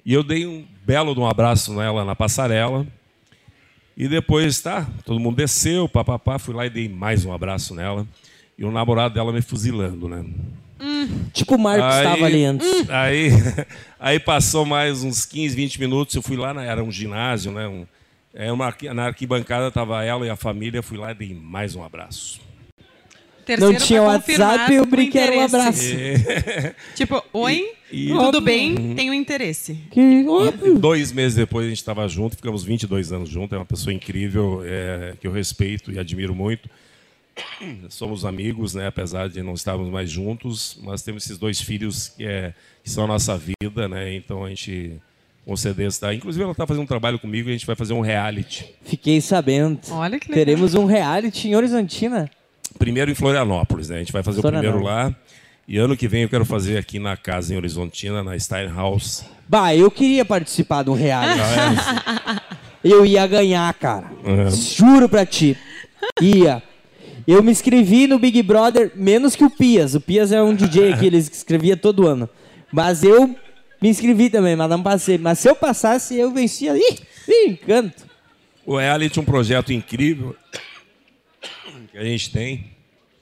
E 0.06 0.14
eu 0.14 0.22
dei 0.22 0.46
um 0.46 0.64
belo 0.86 1.12
de 1.12 1.18
um 1.18 1.26
abraço 1.26 1.74
nela 1.74 2.04
na 2.04 2.14
passarela. 2.14 2.86
E 3.96 4.06
depois, 4.06 4.60
tá, 4.60 4.86
todo 5.04 5.18
mundo 5.18 5.34
desceu, 5.34 5.88
papapá, 5.88 6.38
fui 6.38 6.54
lá 6.54 6.64
e 6.66 6.70
dei 6.70 6.88
mais 6.88 7.24
um 7.24 7.32
abraço 7.32 7.74
nela. 7.74 8.06
E 8.56 8.64
o 8.64 8.70
namorado 8.70 9.14
dela 9.14 9.32
me 9.32 9.42
fuzilando, 9.42 10.08
né? 10.08 10.24
Hum, 10.80 11.24
tipo 11.32 11.56
o 11.56 11.58
Marcos 11.58 11.96
estava 11.96 12.26
ali 12.26 12.44
antes. 12.44 12.64
Hum. 12.64 12.86
Aí, 12.88 13.30
aí 13.98 14.20
passou 14.20 14.64
mais 14.64 15.02
uns 15.02 15.26
15, 15.26 15.56
20 15.56 15.80
minutos, 15.80 16.14
eu 16.14 16.22
fui 16.22 16.36
lá, 16.36 16.54
na, 16.54 16.62
era 16.62 16.82
um 16.82 16.92
ginásio, 16.92 17.50
né? 17.50 17.66
Um, 17.66 17.84
é 18.32 18.52
uma, 18.52 18.72
na 18.94 19.06
arquibancada 19.06 19.66
estava 19.66 20.04
ela 20.04 20.24
e 20.24 20.30
a 20.30 20.36
família, 20.36 20.80
fui 20.80 20.96
lá 20.96 21.10
e 21.10 21.14
dei 21.14 21.34
mais 21.34 21.74
um 21.74 21.82
abraço. 21.82 22.40
Terceiro 23.48 23.72
não 23.72 23.80
tinha 23.80 24.02
WhatsApp 24.02 24.74
e 24.74 24.78
o 24.78 24.84
brinque 24.84 25.18
era 25.18 25.34
um 25.34 25.40
abraço. 25.40 25.82
É. 25.82 26.74
tipo, 26.94 27.24
oi, 27.32 27.70
e, 27.90 28.10
e, 28.10 28.12
tudo 28.12 28.42
bem, 28.42 28.74
uhum. 28.78 28.94
tenho 28.94 29.14
interesse. 29.14 29.74
Que 29.90 30.26
óbvio. 30.28 30.78
Dois 30.78 31.10
meses 31.12 31.34
depois 31.34 31.64
a 31.64 31.70
gente 31.70 31.78
estava 31.78 32.06
junto, 32.06 32.36
ficamos 32.36 32.62
22 32.62 33.10
anos 33.10 33.30
juntos. 33.30 33.54
É 33.54 33.56
uma 33.56 33.64
pessoa 33.64 33.94
incrível, 33.94 34.60
é, 34.66 35.14
que 35.18 35.26
eu 35.26 35.32
respeito 35.32 35.90
e 35.90 35.98
admiro 35.98 36.34
muito. 36.34 36.68
Somos 37.88 38.26
amigos, 38.26 38.74
né, 38.74 38.88
apesar 38.88 39.30
de 39.30 39.42
não 39.42 39.54
estarmos 39.54 39.88
mais 39.88 40.10
juntos, 40.10 40.78
mas 40.82 41.00
temos 41.00 41.24
esses 41.24 41.38
dois 41.38 41.58
filhos 41.58 42.08
que, 42.08 42.26
é, 42.26 42.52
que 42.84 42.90
são 42.90 43.04
a 43.04 43.06
nossa 43.06 43.38
vida, 43.38 43.88
né, 43.88 44.14
então 44.14 44.44
a 44.44 44.50
gente 44.50 45.00
conceder 45.46 45.86
essa. 45.86 46.12
Inclusive, 46.12 46.42
ela 46.42 46.52
está 46.52 46.66
fazendo 46.66 46.82
um 46.82 46.86
trabalho 46.86 47.18
comigo 47.18 47.48
e 47.48 47.52
a 47.52 47.52
gente 47.54 47.64
vai 47.64 47.76
fazer 47.76 47.94
um 47.94 48.02
reality. 48.02 48.66
Fiquei 48.82 49.22
sabendo. 49.22 49.80
Olha 49.90 50.20
que 50.20 50.28
legal. 50.28 50.44
Teremos 50.44 50.74
um 50.74 50.84
reality 50.84 51.48
em 51.48 51.56
Horizontina. 51.56 52.30
Primeiro 52.78 53.10
em 53.10 53.14
Florianópolis, 53.14 53.88
né? 53.88 53.96
A 53.96 53.98
gente 54.00 54.12
vai 54.12 54.22
fazer 54.22 54.40
o 54.40 54.42
primeiro 54.42 54.82
lá. 54.82 55.14
E 55.66 55.76
ano 55.76 55.96
que 55.96 56.08
vem 56.08 56.22
eu 56.22 56.28
quero 56.28 56.44
fazer 56.44 56.78
aqui 56.78 56.98
na 56.98 57.16
casa 57.16 57.52
em 57.52 57.56
Horizontina, 57.56 58.24
na 58.24 58.38
Steinhaus. 58.38 59.24
Bah, 59.46 59.74
eu 59.74 59.90
queria 59.90 60.24
participar 60.24 60.88
um 60.88 60.94
reality. 60.94 61.40
Ah, 61.40 62.42
Eu 62.82 63.04
ia 63.04 63.26
ganhar, 63.26 63.72
cara. 63.74 64.06
Uhum. 64.24 64.50
Juro 64.50 65.08
pra 65.08 65.26
ti. 65.26 65.56
Ia. 66.20 66.62
Eu 67.26 67.42
me 67.42 67.50
inscrevi 67.50 68.06
no 68.06 68.18
Big 68.18 68.42
Brother 68.42 68.92
menos 68.94 69.36
que 69.36 69.44
o 69.44 69.50
Pias. 69.50 69.94
O 69.94 70.00
Pias 70.00 70.32
é 70.32 70.42
um 70.42 70.54
DJ 70.54 70.96
que 70.96 71.06
ele 71.06 71.18
escrevia 71.18 71.76
todo 71.76 72.06
ano. 72.06 72.28
Mas 72.72 73.02
eu 73.02 73.28
me 73.82 73.88
inscrevi 73.88 74.30
também, 74.30 74.56
mas 74.56 74.70
não 74.70 74.82
passei. 74.82 75.18
Mas 75.18 75.38
se 75.38 75.48
eu 75.48 75.54
passasse, 75.56 76.16
eu 76.16 76.32
vencia. 76.32 76.76
Ih, 76.76 76.98
ih 77.28 77.50
encanto. 77.50 78.06
O 78.64 78.76
reality 78.78 79.18
é 79.18 79.22
um 79.22 79.24
projeto 79.24 79.72
incrível 79.72 80.34
que 81.98 82.06
a 82.06 82.10
gente 82.10 82.30
tem. 82.30 82.64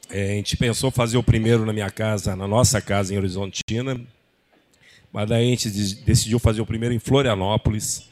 É, 0.09 0.33
a 0.33 0.35
gente 0.37 0.57
pensou 0.57 0.91
fazer 0.91 1.17
o 1.17 1.23
primeiro 1.23 1.65
na 1.67 1.73
minha 1.73 1.91
casa, 1.91 2.37
na 2.37 2.47
nossa 2.47 2.81
casa 2.81 3.13
em 3.13 3.17
Horizontina, 3.17 4.01
mas 5.13 5.29
daí 5.29 5.47
a 5.47 5.51
gente 5.51 5.69
decidiu 6.05 6.39
fazer 6.39 6.61
o 6.61 6.67
primeiro 6.67 6.95
em 6.95 6.99
Florianópolis, 6.99 8.09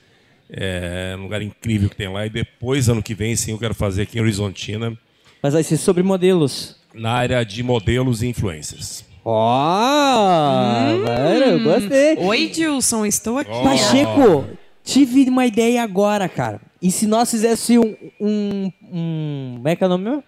é, 0.51 1.15
um 1.19 1.23
lugar 1.23 1.41
incrível 1.43 1.89
que 1.89 1.95
tem 1.97 2.09
lá, 2.09 2.27
e 2.27 2.31
depois, 2.31 2.89
ano 2.89 3.03
que 3.03 3.15
vem, 3.15 3.37
sim, 3.37 3.53
eu 3.53 3.59
quero 3.59 3.75
fazer 3.75 4.03
aqui 4.03 4.19
em 4.19 4.21
Horizontina, 4.23 4.97
Mas 5.43 5.53
vai 5.55 5.63
ser 5.63 5.77
sobre 5.77 6.03
modelos. 6.03 6.77
na 6.93 7.13
área 7.13 7.45
de 7.45 7.63
modelos 7.63 8.23
e 8.23 8.27
influencers. 8.27 9.05
Ó, 9.25 10.97
mano, 11.05 11.45
eu 11.45 11.61
gostei. 11.63 12.17
Oi, 12.19 12.49
Dilson, 12.49 13.07
estou 13.07 13.39
aqui. 13.39 13.51
Ó. 13.53 13.63
Pacheco, 13.63 14.47
tive 14.83 15.29
uma 15.31 15.47
ideia 15.47 15.83
agora, 15.83 16.29
cara. 16.29 16.61
E 16.83 16.91
se 16.91 17.07
nós 17.07 17.31
fizéssemos 17.31 17.87
um, 18.21 18.27
um, 18.27 18.73
um- 18.93 19.53
Como 19.57 19.69
é 19.69 19.77
que 19.77 19.83
é 19.83 19.87
o 19.87 19.91
nome 19.91 20.05
meu? 20.05 20.25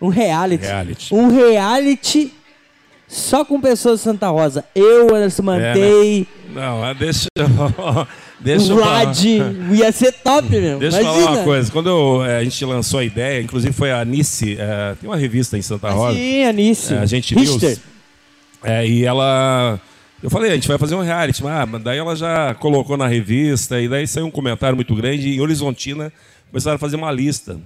Um 0.00 0.08
reality. 0.08 0.64
Reality. 0.64 1.14
Um 1.14 1.28
reality 1.28 2.32
só 3.06 3.44
com 3.44 3.60
pessoas 3.60 3.98
de 3.98 4.04
Santa 4.04 4.28
Rosa. 4.28 4.64
Eu, 4.74 5.14
Anderson 5.14 5.42
Mantei, 5.42 6.26
Não, 6.54 6.80
mas 6.80 6.96
deixa, 6.98 7.26
eu- 7.36 8.06
deixa 8.40 8.66
o 8.66 8.70
eu. 8.70 8.76
Vlad. 8.76 9.24
Ia 9.72 9.92
ser 9.92 10.12
top, 10.12 10.48
meu. 10.48 10.78
Deixa 10.80 10.98
eu 10.98 11.02
Imagina. 11.02 11.24
falar 11.24 11.36
uma 11.38 11.44
coisa. 11.44 11.70
Quando 11.72 11.88
eu, 11.88 12.24
eh, 12.24 12.38
a 12.38 12.44
gente 12.44 12.64
lançou 12.64 13.00
a 13.00 13.04
ideia, 13.04 13.42
inclusive 13.42 13.72
foi 13.72 13.90
a 13.92 14.04
Nice, 14.04 14.56
eh, 14.58 14.94
tem 15.00 15.10
uma 15.10 15.16
revista 15.16 15.58
em 15.58 15.62
Santa 15.62 15.90
Rosa. 15.90 16.16
Sim, 16.16 16.44
Anice. 16.44 16.94
É, 16.94 16.98
a 16.98 17.06
gente 17.06 17.34
Richter. 17.34 17.70
News. 17.70 17.80
É, 18.62 18.86
e 18.86 19.04
ela. 19.04 19.80
Eu 20.22 20.28
falei, 20.30 20.50
a 20.52 20.54
gente 20.54 20.68
vai 20.68 20.76
fazer 20.78 20.94
um 20.94 21.00
reality, 21.02 21.42
ah, 21.46 21.64
mas 21.66 21.82
daí 21.82 21.98
ela 21.98 22.14
já 22.14 22.54
colocou 22.54 22.96
na 22.96 23.06
revista, 23.08 23.80
e 23.80 23.88
daí 23.88 24.06
saiu 24.06 24.26
um 24.26 24.30
comentário 24.30 24.76
muito 24.76 24.94
grande, 24.94 25.28
e 25.30 25.36
em 25.36 25.40
Horizontina 25.40 26.12
começaram 26.50 26.76
a 26.76 26.78
fazer 26.78 26.96
uma 26.96 27.10
lista. 27.10 27.58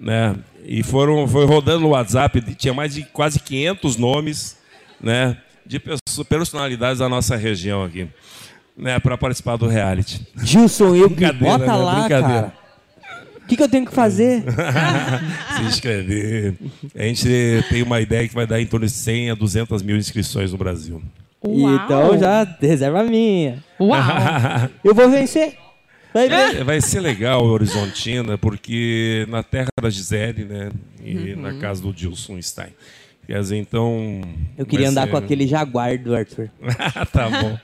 Né? 0.00 0.34
E 0.64 0.82
foram, 0.82 1.28
foi 1.28 1.44
rodando 1.44 1.80
no 1.80 1.88
WhatsApp, 1.90 2.40
tinha 2.54 2.72
mais 2.72 2.94
de 2.94 3.02
quase 3.02 3.38
500 3.38 3.96
nomes 3.96 4.56
né, 4.98 5.36
de 5.66 5.78
personalidades 6.26 7.00
da 7.00 7.08
nossa 7.08 7.36
região 7.36 7.84
aqui. 7.84 8.08
Né, 8.76 8.98
para 8.98 9.18
participar 9.18 9.56
do 9.56 9.66
reality. 9.66 10.26
Gilson, 10.42 10.94
eu 10.96 11.10
bota 11.10 11.66
né? 11.66 11.76
lá, 11.76 12.00
Brincadeira. 12.00 12.42
cara. 12.42 12.60
O 13.42 13.46
que, 13.50 13.56
que 13.56 13.62
eu 13.62 13.68
tenho 13.68 13.84
que 13.84 13.92
fazer? 13.92 14.44
Se 15.56 15.62
inscrever. 15.64 16.54
A 16.94 17.02
gente 17.02 17.28
tem 17.68 17.82
uma 17.82 18.00
ideia 18.00 18.26
que 18.26 18.34
vai 18.34 18.46
dar 18.46 18.60
em 18.60 18.64
torno 18.64 18.86
de 18.86 18.92
100 18.92 19.32
a 19.32 19.34
200 19.34 19.82
mil 19.82 19.96
inscrições 19.96 20.52
no 20.52 20.56
Brasil. 20.56 21.02
Uau. 21.44 21.74
Então 21.74 22.18
já 22.18 22.44
reserva 22.60 23.00
a 23.00 23.04
minha. 23.04 23.62
Uau. 23.78 24.00
Eu 24.84 24.94
vou 24.94 25.10
vencer. 25.10 25.56
Vai 26.12 26.28
ver. 26.28 26.56
É, 26.56 26.64
Vai 26.64 26.80
ser 26.80 27.00
legal 27.00 27.44
Horizontina, 27.44 28.36
porque 28.36 29.26
na 29.28 29.42
terra 29.42 29.68
da 29.80 29.88
Gisele, 29.90 30.44
né? 30.44 30.70
E 31.04 31.34
na 31.36 31.54
casa 31.54 31.80
do 31.82 31.92
Gilson 31.96 32.40
Stein. 32.42 32.72
Quer 33.26 33.38
dizer, 33.40 33.56
então. 33.58 34.20
Eu 34.58 34.66
queria 34.66 34.88
andar 34.88 35.04
ser- 35.04 35.10
com 35.12 35.16
aquele 35.16 35.46
jaguar 35.46 35.96
do 35.98 36.14
Arthur. 36.14 36.50
tá 37.12 37.28
bom. 37.30 37.58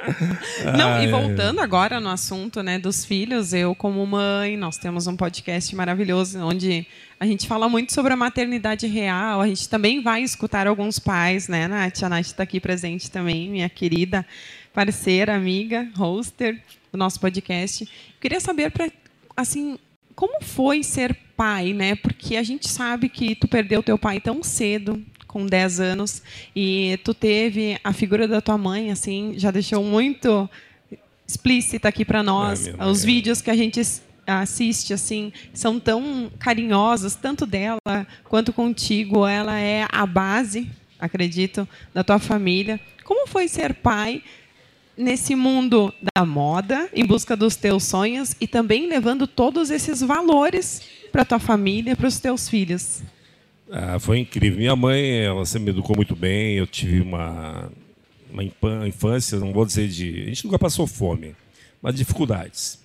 Não, 0.78 0.88
Ah, 0.94 1.04
e 1.04 1.08
é. 1.08 1.10
voltando 1.10 1.60
agora 1.60 2.00
no 2.00 2.08
assunto 2.08 2.62
né, 2.62 2.78
dos 2.78 3.04
filhos, 3.04 3.52
eu 3.52 3.74
como 3.74 4.04
mãe, 4.06 4.56
nós 4.56 4.78
temos 4.78 5.06
um 5.06 5.14
podcast 5.14 5.74
maravilhoso 5.76 6.38
onde 6.40 6.86
a 7.18 7.26
gente 7.26 7.46
fala 7.46 7.68
muito 7.68 7.92
sobre 7.92 8.12
a 8.12 8.16
maternidade 8.16 8.86
real. 8.86 9.40
A 9.42 9.46
gente 9.46 9.68
também 9.68 10.02
vai 10.02 10.22
escutar 10.22 10.66
alguns 10.66 10.98
pais, 10.98 11.48
né, 11.48 11.68
Nath? 11.68 12.02
A 12.02 12.08
Nath 12.08 12.26
está 12.26 12.42
aqui 12.44 12.58
presente 12.58 13.10
também, 13.10 13.48
minha 13.50 13.68
querida 13.68 14.24
parceira, 14.72 15.34
amiga, 15.34 15.86
hoster 15.96 16.58
do 16.92 16.98
nosso 16.98 17.18
podcast. 17.20 17.84
Eu 17.84 17.88
queria 18.20 18.40
saber 18.40 18.70
para 18.70 18.90
assim, 19.36 19.78
como 20.14 20.42
foi 20.42 20.82
ser 20.82 21.16
pai, 21.36 21.72
né? 21.72 21.94
Porque 21.94 22.36
a 22.36 22.42
gente 22.42 22.68
sabe 22.68 23.08
que 23.08 23.34
tu 23.34 23.48
perdeu 23.48 23.82
teu 23.82 23.98
pai 23.98 24.20
tão 24.20 24.42
cedo, 24.42 25.02
com 25.26 25.46
10 25.46 25.80
anos, 25.80 26.22
e 26.54 26.98
tu 27.04 27.14
teve 27.14 27.78
a 27.84 27.92
figura 27.92 28.26
da 28.26 28.40
tua 28.40 28.58
mãe, 28.58 28.90
assim, 28.90 29.34
já 29.36 29.50
deixou 29.50 29.82
muito 29.84 30.50
explícita 31.26 31.88
aqui 31.88 32.04
para 32.04 32.22
nós. 32.22 32.66
Mãe 32.68 32.88
Os 32.90 33.02
é- 33.02 33.06
vídeos 33.06 33.40
que 33.40 33.50
a 33.50 33.56
gente 33.56 33.80
assiste, 34.26 34.92
assim, 34.92 35.32
são 35.54 35.78
tão 35.80 36.30
carinhosos, 36.38 37.14
tanto 37.14 37.46
dela 37.46 37.78
quanto 38.24 38.52
contigo. 38.52 39.26
Ela 39.26 39.58
é 39.58 39.86
a 39.90 40.04
base, 40.04 40.68
acredito, 40.98 41.66
da 41.94 42.02
tua 42.04 42.18
família. 42.18 42.78
Como 43.04 43.26
foi 43.26 43.48
ser 43.48 43.74
pai 43.74 44.22
nesse 45.00 45.34
mundo 45.34 45.92
da 46.14 46.24
moda, 46.24 46.88
em 46.94 47.04
busca 47.04 47.36
dos 47.36 47.56
teus 47.56 47.84
sonhos 47.84 48.36
e 48.40 48.46
também 48.46 48.86
levando 48.86 49.26
todos 49.26 49.70
esses 49.70 50.00
valores 50.00 50.82
para 51.10 51.24
tua 51.24 51.38
família, 51.38 51.96
para 51.96 52.06
os 52.06 52.18
teus 52.18 52.48
filhos? 52.48 53.02
Ah, 53.72 53.98
foi 53.98 54.18
incrível. 54.18 54.58
Minha 54.58 54.76
mãe, 54.76 55.24
ela 55.24 55.44
sempre 55.46 55.66
me 55.66 55.70
educou 55.70 55.96
muito 55.96 56.14
bem. 56.14 56.56
Eu 56.56 56.66
tive 56.66 57.00
uma, 57.00 57.70
uma 58.30 58.44
infância, 58.86 59.38
não 59.38 59.52
vou 59.52 59.64
dizer 59.64 59.88
de. 59.88 60.22
A 60.22 60.26
gente 60.26 60.44
nunca 60.44 60.58
passou 60.58 60.86
fome, 60.86 61.34
mas 61.80 61.94
dificuldades. 61.94 62.78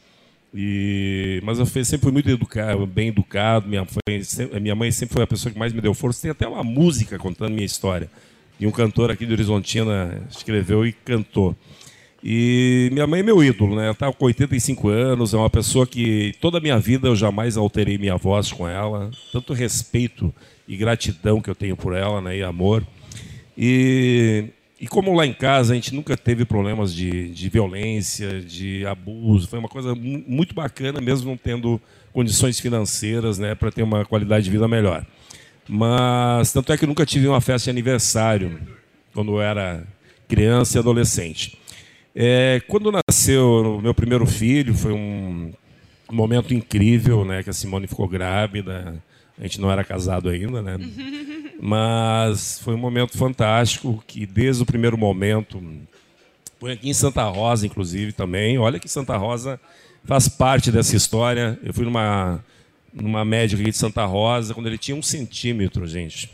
E, 0.53 1.41
mas 1.43 1.59
eu 1.59 1.65
sempre 1.65 1.97
fui 1.97 2.11
muito 2.13 2.29
educado, 2.29 2.85
bem 2.85 3.09
educado. 3.09 3.67
Minha, 3.67 3.85
foi, 3.85 4.59
minha 4.61 4.75
mãe 4.75 4.89
sempre 4.91 5.13
foi 5.13 5.23
a 5.23 5.27
pessoa 5.27 5.51
que 5.51 5.59
mais 5.59 5.73
me 5.73 5.81
deu 5.81 5.93
força. 5.93 6.21
Tem 6.21 6.31
até 6.31 6.47
uma 6.47 6.63
música 6.63 7.17
contando 7.17 7.53
minha 7.53 7.65
história. 7.65 8.09
E 8.57 8.65
um 8.65 8.71
cantor 8.71 9.11
aqui 9.11 9.25
de 9.25 9.33
Horizontina 9.33 10.25
escreveu 10.29 10.85
e 10.85 10.93
cantou. 10.93 11.55
E 12.27 12.89
minha 12.91 13.05
mãe 13.05 13.19
é 13.19 13.23
meu 13.23 13.43
ídolo, 13.43 13.75
né? 13.75 13.83
Ela 13.83 13.91
está 13.91 14.11
com 14.11 14.25
85 14.25 14.89
anos, 14.89 15.31
é 15.31 15.37
uma 15.37 15.49
pessoa 15.49 15.85
que 15.85 16.33
toda 16.41 16.57
a 16.57 16.61
minha 16.61 16.79
vida 16.79 17.07
eu 17.07 17.15
jamais 17.15 17.55
alterei 17.55 17.99
minha 17.99 18.17
voz 18.17 18.51
com 18.51 18.67
ela. 18.67 19.11
Tanto 19.31 19.53
respeito 19.53 20.33
e 20.67 20.75
gratidão 20.75 21.39
que 21.39 21.51
eu 21.51 21.53
tenho 21.53 21.77
por 21.77 21.93
ela, 21.93 22.19
né? 22.21 22.37
E 22.37 22.41
amor. 22.41 22.83
E, 23.55 24.45
e 24.81 24.87
como 24.87 25.13
lá 25.13 25.23
em 25.23 25.33
casa 25.33 25.73
a 25.73 25.75
gente 25.75 25.93
nunca 25.93 26.17
teve 26.17 26.45
problemas 26.45 26.91
de, 26.91 27.29
de 27.29 27.47
violência, 27.47 28.41
de 28.41 28.83
abuso, 28.87 29.47
foi 29.47 29.59
uma 29.59 29.69
coisa 29.69 29.93
mu- 29.93 30.23
muito 30.27 30.55
bacana, 30.55 30.99
mesmo 30.99 31.29
não 31.29 31.37
tendo 31.37 31.79
condições 32.11 32.59
financeiras, 32.59 33.37
né? 33.37 33.53
Para 33.53 33.71
ter 33.71 33.83
uma 33.83 34.03
qualidade 34.03 34.45
de 34.45 34.49
vida 34.49 34.67
melhor. 34.67 35.05
Mas 35.69 36.51
tanto 36.51 36.73
é 36.73 36.77
que 36.77 36.87
nunca 36.87 37.05
tive 37.05 37.27
uma 37.27 37.39
festa 37.39 37.65
de 37.65 37.69
aniversário 37.69 38.59
quando 39.13 39.33
eu 39.33 39.41
era 39.41 39.85
criança 40.27 40.77
e 40.77 40.79
adolescente. 40.79 41.59
É, 42.15 42.61
quando 42.67 42.93
nasceu 42.93 43.77
o 43.77 43.81
meu 43.81 43.93
primeiro 43.93 44.25
filho, 44.25 44.73
foi 44.73 44.93
um 44.93 45.51
momento 46.09 46.53
incrível, 46.53 47.25
né? 47.25 47.43
Que 47.43 47.49
a 47.49 47.53
Simone 47.53 47.87
ficou 47.87 48.07
grávida. 48.07 48.95
A 49.37 49.43
gente 49.43 49.59
não 49.59 49.69
era 49.69 49.83
casado 49.83 50.29
ainda, 50.29 50.61
né? 50.61 50.77
Mas 51.59 52.59
foi 52.59 52.73
um 52.73 52.77
momento 52.77 53.17
fantástico 53.17 54.01
que 54.07 54.25
desde 54.25 54.63
o 54.63 54.65
primeiro 54.65 54.97
momento, 54.97 55.61
foi 56.59 56.71
aqui 56.71 56.89
em 56.89 56.93
Santa 56.93 57.23
Rosa, 57.25 57.65
inclusive, 57.65 58.13
também. 58.13 58.57
Olha 58.57 58.79
que 58.79 58.87
Santa 58.87 59.17
Rosa 59.17 59.59
faz 60.05 60.29
parte 60.29 60.71
dessa 60.71 60.95
história. 60.95 61.59
Eu 61.63 61.73
fui 61.73 61.83
numa, 61.83 62.43
numa 62.93 63.25
médica 63.25 63.61
aqui 63.61 63.71
de 63.71 63.77
Santa 63.77 64.05
Rosa, 64.05 64.53
quando 64.53 64.67
ele 64.67 64.77
tinha 64.77 64.95
um 64.95 65.03
centímetro, 65.03 65.85
gente. 65.85 66.31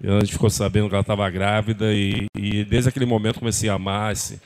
E 0.00 0.08
a 0.08 0.18
gente 0.18 0.32
ficou 0.32 0.50
sabendo 0.50 0.88
que 0.88 0.94
ela 0.94 1.02
estava 1.02 1.30
grávida 1.30 1.92
e, 1.92 2.26
e 2.36 2.64
desde 2.64 2.88
aquele 2.88 3.06
momento 3.06 3.38
comecei 3.38 3.68
a 3.68 3.74
amar 3.74 4.12
esse, 4.12 4.40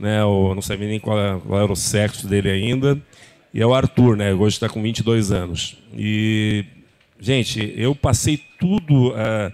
né, 0.00 0.20
eu 0.22 0.52
não 0.54 0.62
sabia 0.62 0.88
nem 0.88 0.98
qual, 0.98 1.18
era- 1.18 1.38
qual 1.38 1.62
era 1.62 1.72
o 1.72 1.76
sexo 1.76 2.26
dele 2.26 2.50
ainda. 2.50 2.98
E 3.52 3.60
é 3.60 3.66
o 3.66 3.74
Arthur, 3.74 4.16
né, 4.16 4.32
hoje 4.32 4.56
está 4.56 4.68
com 4.68 4.82
22 4.82 5.30
anos. 5.30 5.76
E, 5.96 6.64
gente, 7.20 7.74
eu 7.76 7.94
passei 7.94 8.40
tudo, 8.58 9.12
ah, 9.14 9.52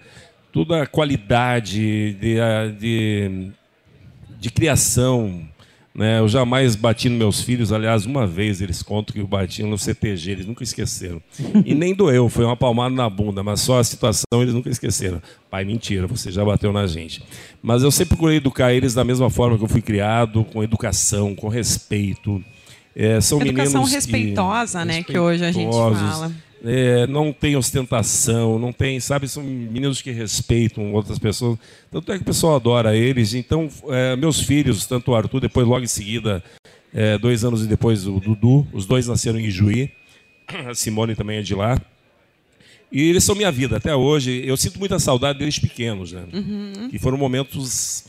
toda 0.53 0.82
a 0.82 0.86
qualidade 0.86 2.14
de, 2.14 2.40
ah, 2.40 2.68
de, 2.78 3.51
de 4.38 4.51
criação, 4.51 5.47
Né? 5.97 6.20
Eu 6.20 6.28
jamais 6.28 6.76
bati 6.76 7.09
nos 7.09 7.18
meus 7.18 7.40
filhos, 7.40 7.72
aliás, 7.72 8.05
uma 8.05 8.26
vez 8.26 8.61
eles 8.61 8.82
contam 8.82 9.14
que 9.14 9.20
eu 9.20 9.26
bati 9.26 9.62
no 9.62 9.78
CTG, 9.78 10.30
eles 10.30 10.47
nunca 10.47 10.62
esqueceram. 10.62 11.22
E 11.64 11.74
nem 11.74 11.94
doeu, 11.94 12.28
foi 12.28 12.44
uma 12.44 12.55
palmada 12.55 12.94
na 12.94 13.09
bunda, 13.09 13.42
mas 13.42 13.61
só 13.61 13.78
a 13.78 13.84
situação 13.84 14.24
eles 14.42 14.53
nunca 14.53 14.68
esqueceram. 14.68 15.22
Pai, 15.51 15.64
mentira, 15.64 16.07
você 16.07 16.30
já 16.30 16.44
bateu 16.44 16.70
na 16.70 16.86
gente. 16.86 17.22
Mas 17.62 17.82
eu 17.82 17.90
sempre 17.90 18.11
procurei 18.11 18.36
educar 18.36 18.74
eles 18.74 18.92
da 18.92 19.05
mesma 19.05 19.30
forma 19.30 19.57
que 19.57 19.64
eu 19.64 19.68
fui 19.68 19.80
criado, 19.80 20.44
com 20.44 20.62
educação, 20.62 21.34
com 21.34 21.49
respeito. 21.49 22.44
É, 22.94 23.18
são 23.20 23.40
Educação 23.40 23.80
meninos 23.80 23.92
respeitosa, 23.92 24.80
que, 24.80 24.84
né, 24.86 25.03
que 25.03 25.18
hoje 25.18 25.44
a 25.44 25.53
gente 25.53 25.72
fala. 25.72 26.30
É, 26.67 27.07
não 27.07 27.33
tem 27.33 27.55
ostentação, 27.55 28.59
não 28.59 28.73
tem, 28.73 28.99
sabe, 28.99 29.29
são 29.29 29.43
meninos 29.43 30.03
que 30.03 30.11
respeitam 30.11 30.93
outras 30.93 31.19
pessoas. 31.19 31.59
Tanto 31.91 32.11
é 32.11 32.17
que 32.17 32.23
o 32.23 32.27
pessoal 32.27 32.57
adora 32.57 32.97
eles. 32.97 33.35
Então, 33.35 33.69
é, 33.89 34.17
meus 34.17 34.41
filhos, 34.41 34.85
tanto 34.87 35.12
o 35.12 35.14
Arthur, 35.14 35.41
depois 35.41 35.67
logo 35.67 35.85
em 35.85 35.89
seguida, 35.89 36.43
é, 36.93 37.17
dois 37.19 37.45
anos 37.45 37.64
depois 37.67 38.07
o 38.07 38.19
Dudu, 38.19 38.67
os 38.73 38.85
dois 38.85 39.07
nasceram 39.07 39.39
em 39.39 39.45
Ijuí. 39.45 39.91
A 40.67 40.75
Simone 40.75 41.14
também 41.14 41.39
é 41.39 41.43
de 41.43 41.55
lá. 41.55 41.81
E 42.91 43.03
eles 43.03 43.23
são 43.23 43.35
minha 43.35 43.53
vida 43.53 43.77
até 43.77 43.95
hoje. 43.95 44.43
Eu 44.45 44.57
sinto 44.57 44.79
muita 44.79 44.99
saudade 44.99 45.39
deles 45.39 45.59
pequenos, 45.59 46.12
né? 46.12 46.25
Uhum. 46.33 46.89
Que 46.89 46.99
foram 46.99 47.19
momentos 47.19 48.05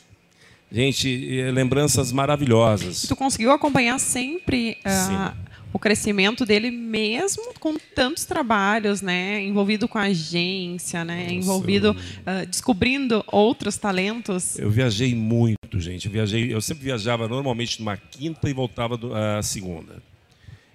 Gente, 0.71 1.39
é, 1.39 1.49
lembranças 1.49 2.11
maravilhosas. 2.11 3.05
E 3.05 3.07
tu 3.07 3.15
conseguiu 3.15 3.51
acompanhar 3.51 3.97
sempre 3.99 4.77
uh, 4.85 5.33
o 5.77 5.79
crescimento 5.79 6.43
dele, 6.43 6.71
mesmo 6.71 7.53
com 7.59 7.77
tantos 7.95 8.25
trabalhos, 8.25 9.01
né? 9.01 9.43
Envolvido 9.43 9.87
com 9.87 9.99
a 9.99 10.03
agência, 10.03 11.05
né? 11.05 11.23
Nossa, 11.23 11.33
envolvido 11.35 11.91
uh, 11.91 12.45
descobrindo 12.47 13.23
outros 13.27 13.77
talentos. 13.77 14.57
Eu 14.57 14.71
viajei 14.71 15.13
muito, 15.13 15.79
gente. 15.79 16.07
Eu 16.07 16.11
viajei. 16.11 16.51
Eu 16.51 16.59
sempre 16.61 16.83
viajava 16.83 17.27
normalmente 17.27 17.79
numa 17.79 17.95
quinta 17.95 18.49
e 18.49 18.53
voltava 18.53 18.95
a 18.95 19.39
uh, 19.39 19.43
segunda. 19.43 20.01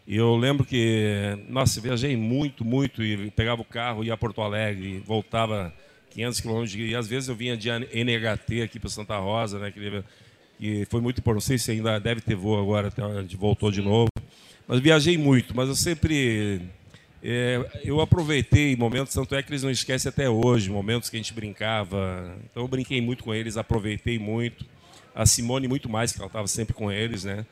E 0.07 0.17
eu 0.17 0.37
lembro 0.37 0.65
que, 0.65 1.37
nossa, 1.49 1.79
eu 1.79 1.83
viajei 1.83 2.17
muito, 2.17 2.65
muito 2.65 3.03
e 3.03 3.31
pegava 3.33 3.61
o 3.61 3.65
carro, 3.65 4.05
ia 4.05 4.15
a 4.15 4.17
Porto 4.17 4.41
Alegre, 4.41 5.03
voltava 5.05 5.73
500 6.11 6.41
quilômetros. 6.41 6.75
E 6.77 6.95
às 6.95 7.09
vezes 7.09 7.29
eu 7.29 7.35
vinha 7.35 7.57
de 7.57 7.69
NHT 7.71 8.63
aqui 8.63 8.79
para 8.79 8.89
Santa 8.89 9.19
Rosa, 9.19 9.59
né? 9.59 9.73
Que, 9.73 10.85
foi 10.89 11.01
muito 11.01 11.19
importante. 11.19 11.43
Não 11.43 11.49
sei 11.49 11.59
se 11.59 11.73
ainda 11.73 11.99
deve 11.99 12.21
ter 12.21 12.37
voo 12.37 12.61
agora, 12.61 12.87
até 12.87 13.03
a 13.03 13.21
gente 13.23 13.37
voltou 13.37 13.69
de 13.71 13.83
novo. 13.83 14.13
Mas 14.73 14.81
viajei 14.81 15.19
muito, 15.19 15.55
mas 15.55 15.69
eu 15.69 15.75
sempre. 15.77 16.63
É, 17.23 17.63
eu 17.85 18.01
aproveitei 18.01 18.75
momentos, 18.75 19.13
tanto 19.13 19.35
é 19.35 19.43
que 19.43 19.51
eles 19.51 19.63
não 19.63 19.71
esquecem 19.71 20.09
até 20.09 20.31
hoje, 20.31 20.71
momentos 20.71 21.11
que 21.11 21.17
a 21.17 21.19
gente 21.19 21.35
brincava. 21.35 22.35
Então 22.51 22.63
eu 22.63 22.69
brinquei 22.69 22.99
muito 22.99 23.23
com 23.23 23.35
eles, 23.35 23.59
aproveitei 23.59 24.19
muito. 24.19 24.65
A 25.15 25.27
Simone 25.27 25.69
muito 25.69 25.91
mais, 25.91 26.11
que 26.11 26.19
ela 26.19 26.27
estava 26.27 26.49
sempre 26.49 26.73
com 26.73 26.91
eles, 26.91 27.25
né? 27.25 27.45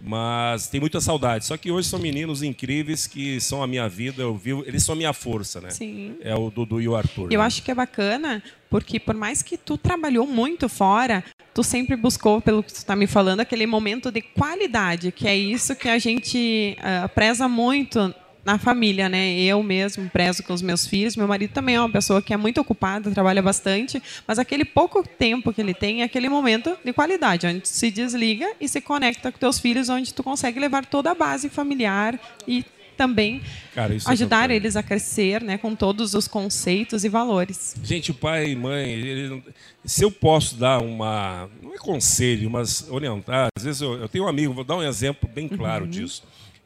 Mas 0.00 0.68
tem 0.68 0.80
muita 0.80 1.00
saudade. 1.00 1.46
Só 1.46 1.56
que 1.56 1.70
hoje 1.70 1.88
são 1.88 1.98
meninos 1.98 2.42
incríveis 2.42 3.06
que 3.06 3.40
são 3.40 3.62
a 3.62 3.66
minha 3.66 3.88
vida, 3.88 4.22
eu 4.22 4.36
vivo, 4.36 4.62
eles 4.66 4.82
são 4.82 4.94
a 4.94 4.96
minha 4.96 5.12
força, 5.12 5.60
né? 5.60 5.70
Sim. 5.70 6.16
É 6.20 6.34
o 6.34 6.50
Dudu 6.50 6.80
e 6.80 6.88
o 6.88 6.94
Arthur. 6.94 7.32
Eu 7.32 7.40
né? 7.40 7.46
acho 7.46 7.62
que 7.62 7.70
é 7.70 7.74
bacana, 7.74 8.42
porque 8.68 9.00
por 9.00 9.14
mais 9.14 9.42
que 9.42 9.56
tu 9.56 9.78
trabalhou 9.78 10.26
muito 10.26 10.68
fora, 10.68 11.24
tu 11.54 11.62
sempre 11.62 11.96
buscou, 11.96 12.40
pelo 12.40 12.62
que 12.62 12.72
tu 12.72 12.76
está 12.76 12.94
me 12.94 13.06
falando, 13.06 13.40
aquele 13.40 13.66
momento 13.66 14.10
de 14.10 14.20
qualidade, 14.20 15.10
que 15.10 15.26
é 15.26 15.36
isso 15.36 15.74
que 15.74 15.88
a 15.88 15.98
gente 15.98 16.76
uh, 16.80 17.08
preza 17.10 17.48
muito 17.48 18.14
na 18.44 18.58
família, 18.58 19.08
né? 19.08 19.34
Eu 19.34 19.62
mesmo 19.62 20.08
prezo 20.10 20.42
com 20.42 20.52
os 20.52 20.62
meus 20.62 20.86
filhos. 20.86 21.16
Meu 21.16 21.26
marido 21.26 21.52
também 21.52 21.76
é 21.76 21.80
uma 21.80 21.90
pessoa 21.90 22.20
que 22.20 22.34
é 22.34 22.36
muito 22.36 22.60
ocupada, 22.60 23.10
trabalha 23.10 23.42
bastante, 23.42 24.02
mas 24.26 24.38
aquele 24.38 24.64
pouco 24.64 25.06
tempo 25.06 25.52
que 25.52 25.60
ele 25.60 25.74
tem 25.74 26.02
é 26.02 26.04
aquele 26.04 26.28
momento 26.28 26.76
de 26.84 26.92
qualidade, 26.92 27.46
onde 27.46 27.66
se 27.66 27.90
desliga 27.90 28.46
e 28.60 28.68
se 28.68 28.80
conecta 28.80 29.32
com 29.32 29.38
teus 29.38 29.58
filhos, 29.58 29.88
onde 29.88 30.12
tu 30.12 30.22
consegue 30.22 30.60
levar 30.60 30.84
toda 30.84 31.10
a 31.10 31.14
base 31.14 31.48
familiar 31.48 32.18
e 32.46 32.64
também 32.96 33.42
Cara, 33.74 33.92
é 33.92 33.98
ajudar 34.06 34.50
é 34.50 34.54
eles 34.54 34.76
a 34.76 34.82
crescer, 34.82 35.42
né, 35.42 35.58
com 35.58 35.74
todos 35.74 36.14
os 36.14 36.28
conceitos 36.28 37.04
e 37.04 37.08
valores. 37.08 37.74
Gente, 37.82 38.12
o 38.12 38.14
pai 38.14 38.50
e 38.50 38.56
mãe, 38.56 38.88
ele, 38.88 39.42
se 39.84 40.04
eu 40.04 40.12
posso 40.12 40.54
dar 40.54 40.80
uma, 40.80 41.48
não 41.60 41.74
é 41.74 41.78
conselho, 41.78 42.48
mas 42.48 42.88
orientar, 42.88 43.48
às 43.56 43.64
vezes 43.64 43.80
eu, 43.80 43.94
eu 43.94 44.08
tenho 44.08 44.24
um 44.24 44.28
amigo, 44.28 44.54
vou 44.54 44.62
dar 44.62 44.76
um 44.76 44.82
exemplo 44.82 45.28
bem 45.28 45.48
claro 45.48 45.84
uhum. 45.84 45.90
disso 45.90 46.22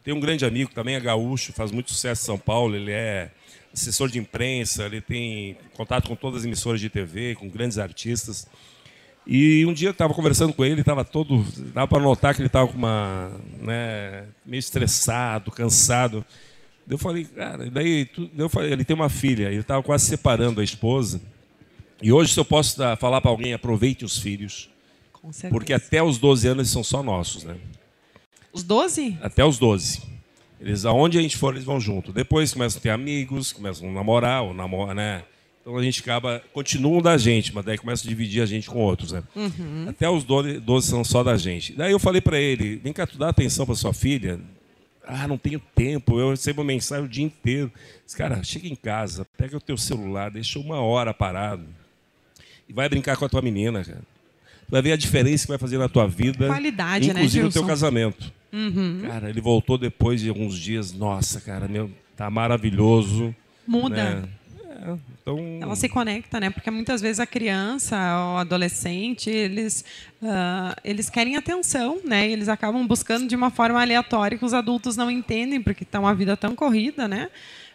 tem 0.09 0.15
um 0.15 0.21
grande 0.21 0.47
amigo, 0.47 0.71
também 0.73 0.95
é 0.95 1.01
gaúcho, 1.01 1.53
faz 1.53 1.71
muito 1.71 1.91
sucesso 1.91 2.23
em 2.23 2.25
São 2.25 2.39
Paulo, 2.39 2.75
ele 2.75 2.91
é 2.91 3.31
assessor 3.75 4.09
de 4.09 4.19
imprensa, 4.19 4.87
ele 4.87 5.03
tem 5.03 5.55
contato 5.77 6.09
com 6.09 6.17
todas 6.17 6.41
as 6.41 6.47
emissoras 6.47 6.81
de 6.81 6.89
TV, 6.89 7.35
com 7.35 7.47
grandes 7.47 7.77
artistas. 7.77 8.49
E 9.27 9.67
um 9.67 9.73
dia 9.75 9.89
eu 9.89 9.93
estava 9.93 10.15
conversando 10.15 10.55
com 10.55 10.65
ele, 10.65 10.81
estava 10.81 11.05
todo. 11.05 11.45
dava 11.75 11.87
para 11.87 12.01
notar 12.01 12.35
que 12.35 12.41
ele 12.41 12.47
estava 12.47 12.69
com 12.69 12.79
uma. 12.79 13.31
Né, 13.61 14.25
meio 14.47 14.59
estressado, 14.59 15.51
cansado. 15.51 16.25
Eu 16.89 16.97
falei, 16.97 17.27
cara, 17.27 17.69
daí 17.71 18.07
tu, 18.07 18.31
eu 18.35 18.49
falei, 18.49 18.73
ele 18.73 18.87
tem 18.87 18.97
uma 18.97 19.11
filha, 19.11 19.49
ele 19.49 19.61
estava 19.61 19.83
quase 19.83 20.07
separando 20.07 20.63
a 20.63 20.65
esposa. 20.65 21.21
E 22.01 22.11
hoje, 22.11 22.33
se 22.33 22.41
eu 22.41 22.47
posso 22.47 22.79
falar 22.99 23.21
para 23.21 23.31
alguém, 23.31 23.53
aproveite 23.53 24.07
os 24.07 24.17
filhos. 24.17 24.71
Porque 25.51 25.75
até 25.75 26.03
os 26.03 26.17
12 26.17 26.49
anos 26.49 26.61
eles 26.61 26.71
são 26.71 26.83
só 26.83 27.03
nossos, 27.03 27.45
né? 27.45 27.59
Os 28.53 28.63
12? 28.63 29.19
Até 29.21 29.45
os 29.45 29.59
12. 29.59 30.03
Eles, 30.61 30.85
aonde 30.85 31.19
a 31.19 31.23
gente 31.23 31.37
for, 31.37 31.55
eles 31.55 31.65
vão 31.65 31.81
junto. 31.81 32.13
Depois 32.13 32.53
começam 32.53 32.79
a 32.79 32.83
ter 32.83 32.91
amigos, 32.91 33.53
começam 33.53 33.89
a 33.89 33.93
namorar, 33.93 34.43
ou 34.43 34.55
namorar, 34.55 34.95
né? 34.95 35.23
Então 35.61 35.77
a 35.77 35.83
gente 35.83 36.01
acaba, 36.01 36.43
continuam 36.53 37.03
da 37.03 37.17
gente, 37.17 37.55
mas 37.55 37.65
daí 37.65 37.77
começa 37.77 38.05
a 38.05 38.09
dividir 38.09 38.43
a 38.43 38.47
gente 38.47 38.69
com 38.69 38.79
outros, 38.79 39.13
né? 39.13 39.23
Uhum. 39.37 39.87
Até 39.89 40.09
os 40.09 40.25
12, 40.25 40.61
12 40.61 40.87
são 40.89 41.05
só 41.05 41.23
da 41.23 41.37
gente. 41.37 41.75
Daí 41.75 41.93
eu 41.93 41.99
falei 41.99 42.21
para 42.21 42.41
ele, 42.41 42.77
vem 42.77 42.93
cá, 42.93 43.07
tu 43.07 43.19
dá 43.19 43.29
atenção 43.29 43.67
para 43.67 43.75
sua 43.75 43.93
filha? 43.93 44.41
Ah, 45.07 45.29
não 45.29 45.39
tenho 45.39 45.61
tempo, 45.75 46.19
eu 46.19 46.31
recebo 46.31 46.65
mensagem 46.65 47.05
o 47.05 47.09
dia 47.09 47.25
inteiro. 47.25 47.71
Diz, 48.05 48.15
cara, 48.15 48.43
chega 48.43 48.67
em 48.67 48.75
casa, 48.75 49.27
pega 49.37 49.57
o 49.57 49.61
teu 49.61 49.77
celular, 49.77 50.31
deixa 50.31 50.59
uma 50.59 50.81
hora 50.81 51.13
parado 51.15 51.65
e 52.69 52.73
vai 52.73 52.89
brincar 52.89 53.17
com 53.17 53.25
a 53.25 53.29
tua 53.29 53.41
menina, 53.41 53.83
cara. 53.85 54.03
Tu 54.67 54.71
vai 54.71 54.83
ver 54.83 54.93
a 54.93 54.97
diferença 54.97 55.45
que 55.45 55.49
vai 55.49 55.59
fazer 55.59 55.79
na 55.79 55.89
tua 55.89 56.07
vida. 56.07 56.47
Qualidade, 56.47 57.07
né, 57.09 57.13
inclusive 57.15 57.39
né, 57.39 57.45
no 57.47 57.53
teu 57.53 57.65
casamento. 57.65 58.31
Uhum. 58.53 59.03
Cara, 59.07 59.29
ele 59.29 59.41
voltou 59.41 59.77
depois 59.77 60.21
de 60.21 60.29
alguns 60.29 60.59
dias. 60.59 60.93
Nossa, 60.93 61.41
cara, 61.41 61.69
meu, 61.69 61.91
tá 62.17 62.31
maravilhoso. 62.31 63.35
Muda. 63.67 64.21
Né? 64.21 64.29
É, 64.71 64.97
então... 65.21 65.59
Ela 65.61 65.77
se 65.77 65.89
conecta, 65.89 66.41
né? 66.41 66.51
Porque 66.51 66.71
muitas 66.71 67.01
vezes 67.01 67.21
a 67.21 67.27
criança 67.27 67.97
ou 67.97 68.39
adolescente, 68.39 69.29
eles, 69.29 69.85
uh, 70.23 70.75
eles 70.85 71.11
querem 71.11 71.37
atenção, 71.37 72.01
né? 72.05 72.29
E 72.29 72.33
eles 72.33 72.49
acabam 72.49 72.87
buscando 72.87 73.27
de 73.27 73.37
uma 73.37 73.51
forma 73.51 73.81
aleatória 73.81 74.39
que 74.39 74.45
os 74.45 74.55
adultos 74.55 74.97
não 74.97 75.11
entendem, 75.11 75.61
porque 75.61 75.85
está 75.85 76.01
uma 76.01 76.15
vida 76.15 76.37
tão 76.37 76.55
corrida, 76.55 77.07
né? 77.07 77.29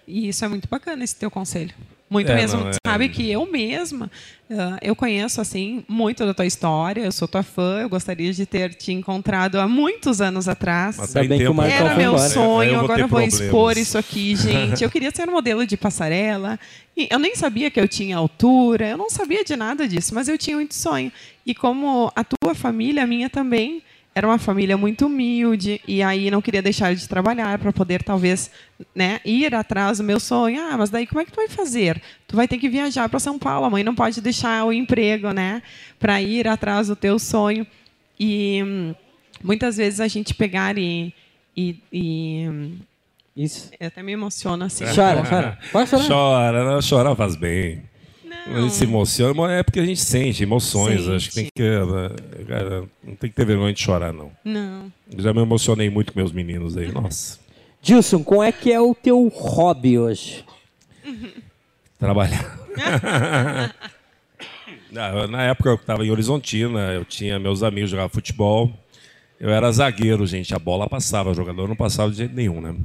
E 0.08 0.28
isso 0.28 0.44
é 0.44 0.48
muito 0.48 0.68
bacana, 0.68 1.04
esse 1.04 1.16
teu 1.16 1.30
conselho. 1.30 1.74
Muito 2.14 2.32
é, 2.32 2.36
mesmo. 2.36 2.62
Não, 2.62 2.70
é... 2.70 2.74
Sabe 2.86 3.10
que 3.10 3.30
eu 3.30 3.46
mesma, 3.52 4.06
uh, 4.50 4.78
eu 4.82 4.96
conheço 4.96 5.42
assim 5.42 5.84
muito 5.88 6.24
da 6.24 6.34
tua 6.34 6.46
história, 6.46 7.02
eu 7.02 7.12
sou 7.12 7.28
tua 7.28 7.42
fã, 7.42 7.82
eu 7.82 7.90
gostaria 7.90 8.32
de 8.32 8.46
ter 8.46 8.76
te 8.76 8.94
encontrado 8.94 9.60
há 9.60 9.68
muitos 9.68 10.22
anos 10.22 10.48
atrás. 10.48 10.96
Mas 10.98 11.12
bem 11.12 11.40
que 11.40 11.48
o 11.48 11.62
Era 11.64 11.96
meu 11.96 12.12
embora. 12.14 12.30
sonho, 12.30 12.72
eu 12.72 12.80
agora 12.80 13.02
eu 13.02 13.08
vou 13.08 13.20
problemas. 13.20 13.42
expor 13.42 13.78
isso 13.78 13.98
aqui, 13.98 14.36
gente. 14.36 14.84
Eu 14.84 14.92
queria 14.92 15.10
ser 15.10 15.26
modelo 15.26 15.66
de 15.66 15.76
passarela. 15.76 16.60
E 16.96 17.08
eu 17.10 17.18
nem 17.18 17.36
sabia 17.36 17.72
que 17.72 17.80
eu 17.80 17.88
tinha 17.88 18.16
altura, 18.16 18.90
eu 18.90 18.98
não 18.98 19.10
sabia 19.10 19.44
de 19.44 19.56
nada 19.56 19.88
disso, 19.88 20.14
mas 20.14 20.28
eu 20.28 20.38
tinha 20.38 20.56
muito 20.56 20.76
sonho. 20.76 21.12
E 21.44 21.56
como 21.56 22.12
a 22.16 22.24
tua 22.24 22.54
família, 22.54 23.04
a 23.04 23.08
minha 23.08 23.28
também, 23.32 23.82
era 24.16 24.28
uma 24.28 24.38
família 24.38 24.78
muito 24.78 25.08
humilde 25.08 25.82
e 25.88 26.04
aí 26.04 26.30
não 26.30 26.42
queria 26.42 26.62
deixar 26.62 26.94
de 26.94 27.08
trabalhar 27.08 27.58
para 27.58 27.74
poder 27.74 28.04
talvez 28.04 28.52
né, 28.94 29.20
ir 29.26 29.56
atrás 29.56 29.98
do 29.98 30.04
meu 30.04 30.20
sonho. 30.20 30.62
Ah, 30.62 30.78
mas 30.78 30.90
daí 30.90 31.08
como 31.08 31.22
é 31.22 31.26
que 31.26 31.32
tu 31.32 31.38
vai 31.38 31.48
fazer? 31.48 32.02
Tu 32.28 32.36
vai 32.36 32.48
ter 32.48 32.58
que 32.58 32.70
viajar 32.70 33.10
para 33.10 33.20
São 33.20 33.40
Paulo. 33.40 33.66
A 33.66 33.70
mãe 33.70 33.84
não 33.84 33.96
pode 33.96 34.22
deixar 34.22 34.66
o 34.66 34.74
emprego, 34.74 35.32
né, 35.32 35.64
para 36.00 36.22
ir 36.22 36.48
atrás 36.48 36.88
do 36.88 36.96
teu 36.96 37.18
sonho. 37.18 37.66
E 38.20 38.62
hum, 38.64 38.96
muitas 39.44 39.78
vezes 39.78 40.00
a 40.00 40.08
gente 40.08 40.34
pegar 40.34 40.78
e, 40.78 41.14
e, 41.58 41.80
e 41.92 42.78
isso. 43.36 43.72
Eu 43.80 43.88
até 43.88 44.04
me 44.04 44.12
emociono 44.12 44.64
assim. 44.64 44.86
Chora, 44.94 45.24
chora. 45.28 45.58
Pode 45.72 45.90
chorar. 45.90 46.08
Chora, 46.08 46.66
não, 46.66 46.82
chorar 46.82 47.16
faz 47.16 47.36
bem. 47.36 47.84
A 48.46 48.62
gente 48.62 48.74
se 48.74 48.84
emociona, 48.84 49.52
é 49.54 49.64
porque 49.64 49.80
a 49.80 49.86
gente 49.86 50.02
sente 50.02 50.44
emoções. 50.44 51.02
Sente. 51.02 51.16
Acho 51.16 51.30
que 51.30 51.36
tem 51.36 51.48
que. 51.56 51.62
Né, 51.62 52.10
cara, 52.48 52.84
não 53.04 53.16
tem 53.16 53.30
que 53.30 53.36
ter 53.36 53.46
vergonha 53.46 53.74
de 53.74 53.82
chorar, 53.82 54.12
não. 54.12 54.32
Não. 54.44 54.92
já 55.18 55.34
me 55.34 55.42
emocionei 55.42 55.90
muito 55.90 56.12
com 56.12 56.20
meus 56.20 56.32
meninos 56.32 56.76
aí. 56.76 56.92
Nossa. 56.92 57.40
Gilson, 57.82 58.24
qual 58.24 58.44
é 58.44 58.52
que 58.52 58.72
é 58.72 58.80
o 58.80 58.94
teu 58.94 59.28
hobby 59.28 59.98
hoje? 59.98 60.46
Trabalhar. 62.00 62.60
Na 64.92 65.44
época 65.44 65.70
eu 65.70 65.76
estava 65.76 66.06
em 66.06 66.12
Horizontina, 66.12 66.94
eu 66.94 67.04
tinha 67.04 67.40
meus 67.40 67.64
amigos 67.64 67.90
jogavam 67.90 68.10
futebol. 68.10 68.72
Eu 69.40 69.50
era 69.50 69.72
zagueiro, 69.72 70.26
gente. 70.26 70.54
A 70.54 70.60
bola 70.60 70.88
passava, 70.88 71.32
o 71.32 71.34
jogador 71.34 71.68
não 71.68 71.76
passava 71.76 72.12
de 72.12 72.18
jeito 72.18 72.36
nenhum, 72.36 72.62
né? 72.62 72.76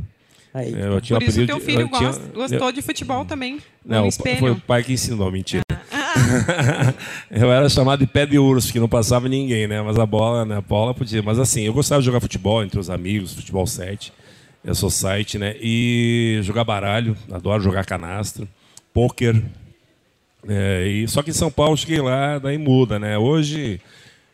Aí. 0.53 0.74
É, 0.74 0.88
eu 0.88 1.01
tinha 1.01 1.18
Por 1.18 1.28
isso 1.28 1.46
teu 1.46 1.61
filho 1.61 1.88
gosta, 1.88 2.26
gostou 2.32 2.68
eu... 2.68 2.72
de 2.72 2.82
futebol 2.82 3.24
também. 3.24 3.61
Não, 3.84 4.11
foi 4.11 4.51
o 4.51 4.57
pai 4.57 4.82
que 4.82 4.92
ensinou, 4.92 5.30
mentira. 5.30 5.62
Ah. 5.92 6.94
eu 7.30 7.53
era 7.53 7.68
chamado 7.68 8.01
de 8.01 8.07
pé 8.07 8.26
de 8.26 8.38
urso, 8.38 8.72
que 8.72 8.80
não 8.80 8.88
passava 8.88 9.28
ninguém, 9.28 9.66
né? 9.66 9.80
Mas 9.82 9.99
a 9.99 10.07
bola, 10.07 10.44
né? 10.44 10.57
A 10.57 10.61
bola 10.61 10.94
podia. 10.94 11.22
Mas 11.22 11.38
assim, 11.38 11.62
eu 11.62 11.72
gostava 11.72 12.01
de 12.01 12.07
jogar 12.07 12.20
futebol 12.20 12.62
entre 12.62 12.78
os 12.78 12.90
amigos, 12.90 13.34
futebol 13.34 13.66
7, 13.66 14.12
eu 14.64 14.74
sou 14.74 14.90
site, 14.90 15.38
né? 15.38 15.57
E 15.61 16.40
jogar 16.42 16.64
baralho, 16.64 17.16
adoro 17.30 17.62
jogar 17.62 17.84
canastra, 17.84 18.46
pôquer. 18.92 19.42
É, 20.46 20.86
e, 20.86 21.09
só 21.09 21.22
que 21.22 21.30
em 21.30 21.34
São 21.34 21.51
Paulo 21.51 21.76
cheguei 21.76 22.01
lá, 22.01 22.38
daí 22.38 22.59
muda, 22.59 22.99
né? 22.99 23.18
Hoje 23.18 23.80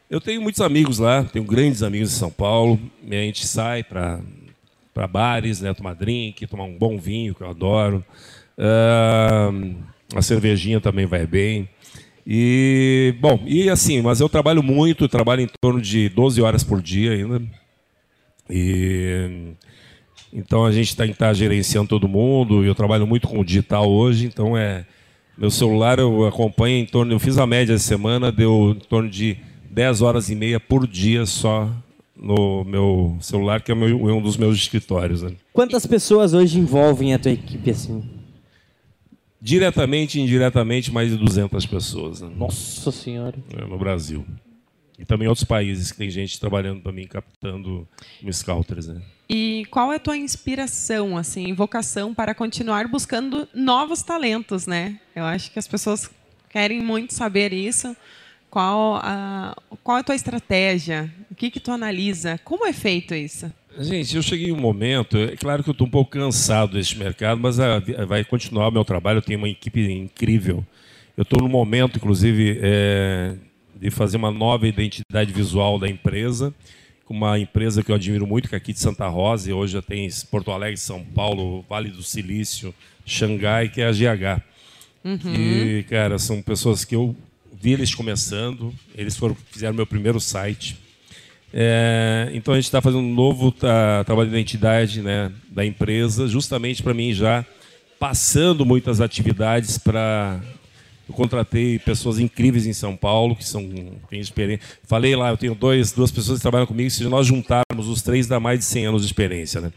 eu 0.08 0.20
tenho 0.20 0.40
muitos 0.40 0.60
amigos 0.60 0.98
lá, 0.98 1.24
tenho 1.24 1.44
grandes 1.44 1.82
amigos 1.82 2.12
em 2.12 2.18
São 2.18 2.30
Paulo, 2.30 2.78
a 3.08 3.14
gente 3.14 3.46
sai 3.46 3.82
para 3.82 4.20
para 4.94 5.08
bares, 5.08 5.60
né, 5.60 5.74
tomar 5.74 5.94
drink, 5.94 6.46
tomar 6.46 6.64
um 6.64 6.78
bom 6.78 6.96
vinho, 6.96 7.34
que 7.34 7.42
eu 7.42 7.50
adoro. 7.50 8.04
Uh, 8.56 9.74
a 10.14 10.22
cervejinha 10.22 10.80
também 10.80 11.04
vai 11.04 11.26
bem. 11.26 11.68
E, 12.26 13.14
bom, 13.20 13.42
e 13.44 13.68
assim, 13.68 14.00
mas 14.00 14.20
eu 14.20 14.28
trabalho 14.28 14.62
muito, 14.62 15.08
trabalho 15.08 15.42
em 15.42 15.48
torno 15.60 15.80
de 15.80 16.08
12 16.08 16.40
horas 16.40 16.62
por 16.62 16.80
dia 16.80 17.12
ainda. 17.12 17.42
E 18.48 19.54
então 20.32 20.64
a 20.64 20.72
gente 20.72 20.88
está 20.88 21.06
tá 21.08 21.32
gerenciando 21.32 21.88
todo 21.88 22.08
mundo, 22.08 22.64
eu 22.64 22.74
trabalho 22.74 23.06
muito 23.06 23.28
com 23.28 23.38
o 23.38 23.44
digital 23.44 23.88
hoje, 23.88 24.26
então 24.26 24.56
é 24.56 24.84
meu 25.38 25.50
celular 25.50 25.98
eu 25.98 26.26
acompanho 26.26 26.78
em 26.78 26.86
torno, 26.86 27.12
eu 27.12 27.20
fiz 27.20 27.38
a 27.38 27.46
média 27.46 27.74
essa 27.74 27.84
semana, 27.84 28.32
deu 28.32 28.74
em 28.76 28.80
torno 28.88 29.08
de 29.08 29.36
10 29.70 30.02
horas 30.02 30.30
e 30.30 30.34
meia 30.34 30.58
por 30.58 30.88
dia 30.88 31.24
só 31.24 31.70
no 32.24 32.64
meu 32.64 33.18
celular, 33.20 33.60
que 33.60 33.70
é 33.70 33.74
um 33.74 34.22
dos 34.22 34.38
meus 34.38 34.56
escritórios. 34.56 35.22
Né? 35.22 35.32
Quantas 35.52 35.84
pessoas 35.84 36.32
hoje 36.32 36.58
envolvem 36.58 37.12
a 37.12 37.18
tua 37.18 37.32
equipe 37.32 37.70
assim? 37.70 38.02
Diretamente 39.40 40.18
e 40.18 40.22
indiretamente, 40.22 40.90
mais 40.90 41.10
de 41.10 41.18
200 41.18 41.66
pessoas. 41.66 42.22
Né? 42.22 42.32
Nossa 42.34 42.90
Senhora. 42.90 43.36
É, 43.54 43.66
no 43.66 43.78
Brasil. 43.78 44.24
E 44.98 45.04
também 45.04 45.28
outros 45.28 45.44
países 45.44 45.92
que 45.92 45.98
tem 45.98 46.08
gente 46.08 46.40
trabalhando 46.40 46.80
para 46.80 46.92
mim, 46.92 47.06
captando 47.06 47.86
scouters. 48.32 48.86
Né? 48.86 49.02
E 49.28 49.66
qual 49.70 49.92
é 49.92 49.96
a 49.96 50.00
tua 50.00 50.16
inspiração, 50.16 51.18
assim, 51.18 51.52
vocação 51.52 52.14
para 52.14 52.34
continuar 52.34 52.88
buscando 52.88 53.46
novos 53.52 54.02
talentos, 54.02 54.66
né? 54.66 54.98
Eu 55.14 55.24
acho 55.24 55.50
que 55.50 55.58
as 55.58 55.68
pessoas 55.68 56.10
querem 56.48 56.80
muito 56.80 57.12
saber 57.12 57.52
isso. 57.52 57.94
Qual 58.54 59.00
a, 59.02 59.56
qual 59.82 59.96
é 59.96 60.00
a 60.00 60.04
tua 60.04 60.14
estratégia? 60.14 61.12
O 61.28 61.34
que, 61.34 61.50
que 61.50 61.58
tu 61.58 61.72
analisa? 61.72 62.38
Como 62.44 62.64
é 62.64 62.72
feito 62.72 63.12
isso? 63.12 63.52
Gente, 63.80 64.14
eu 64.14 64.22
cheguei 64.22 64.50
em 64.50 64.52
um 64.52 64.60
momento, 64.60 65.18
é 65.18 65.34
claro 65.34 65.64
que 65.64 65.70
eu 65.70 65.72
estou 65.72 65.88
um 65.88 65.90
pouco 65.90 66.12
cansado 66.12 66.74
desse 66.74 66.96
mercado, 66.96 67.40
mas 67.40 67.58
a, 67.58 67.80
vai 68.06 68.24
continuar 68.24 68.68
o 68.68 68.70
meu 68.70 68.84
trabalho, 68.84 69.18
eu 69.18 69.22
tenho 69.22 69.40
uma 69.40 69.48
equipe 69.48 69.90
incrível. 69.90 70.64
Eu 71.16 71.22
estou 71.22 71.42
no 71.42 71.48
momento, 71.48 71.96
inclusive, 71.96 72.60
é, 72.62 73.34
de 73.74 73.90
fazer 73.90 74.18
uma 74.18 74.30
nova 74.30 74.68
identidade 74.68 75.32
visual 75.32 75.76
da 75.76 75.88
empresa, 75.88 76.54
com 77.06 77.12
uma 77.12 77.36
empresa 77.36 77.82
que 77.82 77.90
eu 77.90 77.96
admiro 77.96 78.24
muito, 78.24 78.48
que 78.48 78.54
é 78.54 78.58
aqui 78.58 78.72
de 78.72 78.78
Santa 78.78 79.08
Rosa, 79.08 79.50
e 79.50 79.52
hoje 79.52 79.72
já 79.72 79.82
tem 79.82 80.08
Porto 80.30 80.52
Alegre, 80.52 80.76
São 80.76 81.02
Paulo, 81.02 81.64
Vale 81.68 81.90
do 81.90 82.04
Silício, 82.04 82.72
Xangai, 83.04 83.68
que 83.68 83.80
é 83.80 83.88
a 83.88 83.90
GH. 83.90 84.40
Uhum. 85.04 85.34
E, 85.34 85.82
cara, 85.90 86.20
são 86.20 86.40
pessoas 86.40 86.84
que 86.84 86.94
eu 86.94 87.16
vi 87.64 87.72
eles 87.72 87.94
começando, 87.94 88.74
eles 88.94 89.16
foram, 89.16 89.34
fizeram 89.50 89.72
meu 89.72 89.86
primeiro 89.86 90.20
site. 90.20 90.76
É, 91.50 92.30
então 92.34 92.52
a 92.52 92.58
gente 92.58 92.66
está 92.66 92.82
fazendo 92.82 93.02
um 93.02 93.14
novo 93.14 93.50
tá, 93.50 94.04
trabalho 94.04 94.28
de 94.28 94.36
identidade 94.36 95.00
né, 95.00 95.32
da 95.48 95.64
empresa, 95.64 96.28
justamente 96.28 96.82
para 96.82 96.92
mim 96.92 97.14
já 97.14 97.42
passando 97.98 98.66
muitas 98.66 99.00
atividades 99.00 99.78
para. 99.78 100.42
Eu 101.08 101.14
contratei 101.14 101.78
pessoas 101.78 102.18
incríveis 102.18 102.66
em 102.66 102.72
São 102.74 102.96
Paulo, 102.96 103.34
que 103.34 103.44
são 103.46 103.62
têm 104.10 104.20
experiência. 104.20 104.66
Falei 104.82 105.16
lá, 105.16 105.30
eu 105.30 105.36
tenho 105.36 105.54
dois, 105.54 105.92
duas 105.92 106.10
pessoas 106.10 106.38
que 106.38 106.42
trabalham 106.42 106.66
comigo, 106.66 106.90
se 106.90 107.04
nós 107.04 107.26
juntarmos 107.26 107.88
os 107.88 108.02
três, 108.02 108.26
dá 108.26 108.40
mais 108.40 108.58
de 108.58 108.64
100 108.66 108.86
anos 108.86 109.02
de 109.02 109.06
experiência. 109.06 109.60
Né? 109.60 109.70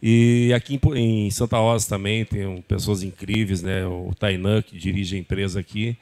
E 0.00 0.52
aqui 0.54 0.80
em, 0.94 1.30
Santa 1.32 1.58
Rosa 1.58 1.88
também 1.88 2.24
tem 2.24 2.62
pessoas 2.62 3.02
incríveis, 3.02 3.60
né? 3.60 3.84
o 3.86 4.12
Tainan, 4.16 4.62
que 4.62 4.78
dirige 4.78 5.16
a 5.16 5.18
empresa 5.18 5.58
aqui. 5.58 5.96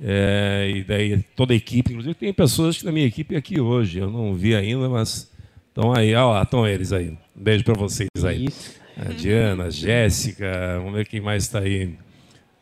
É, 0.00 0.70
e 0.74 0.84
daí 0.84 1.22
toda 1.34 1.52
a 1.52 1.56
equipe, 1.56 1.90
inclusive 1.90 2.14
tem 2.14 2.32
pessoas 2.32 2.76
que 2.76 2.84
na 2.84 2.92
minha 2.92 3.06
equipe 3.06 3.34
aqui 3.34 3.60
hoje, 3.60 3.98
eu 3.98 4.10
não 4.10 4.34
vi 4.34 4.54
ainda, 4.54 4.88
mas 4.88 5.30
estão 5.68 5.92
aí, 5.92 6.14
lá, 6.14 6.42
estão 6.42 6.66
eles 6.66 6.92
aí. 6.92 7.10
Um 7.10 7.42
beijo 7.42 7.64
para 7.64 7.74
vocês 7.74 8.08
aí. 8.24 8.48
A 8.96 9.12
Diana, 9.12 9.64
a 9.64 9.70
Jéssica, 9.70 10.78
vamos 10.78 10.94
ver 10.94 11.06
quem 11.06 11.20
mais 11.20 11.44
está 11.44 11.60
aí. 11.60 11.94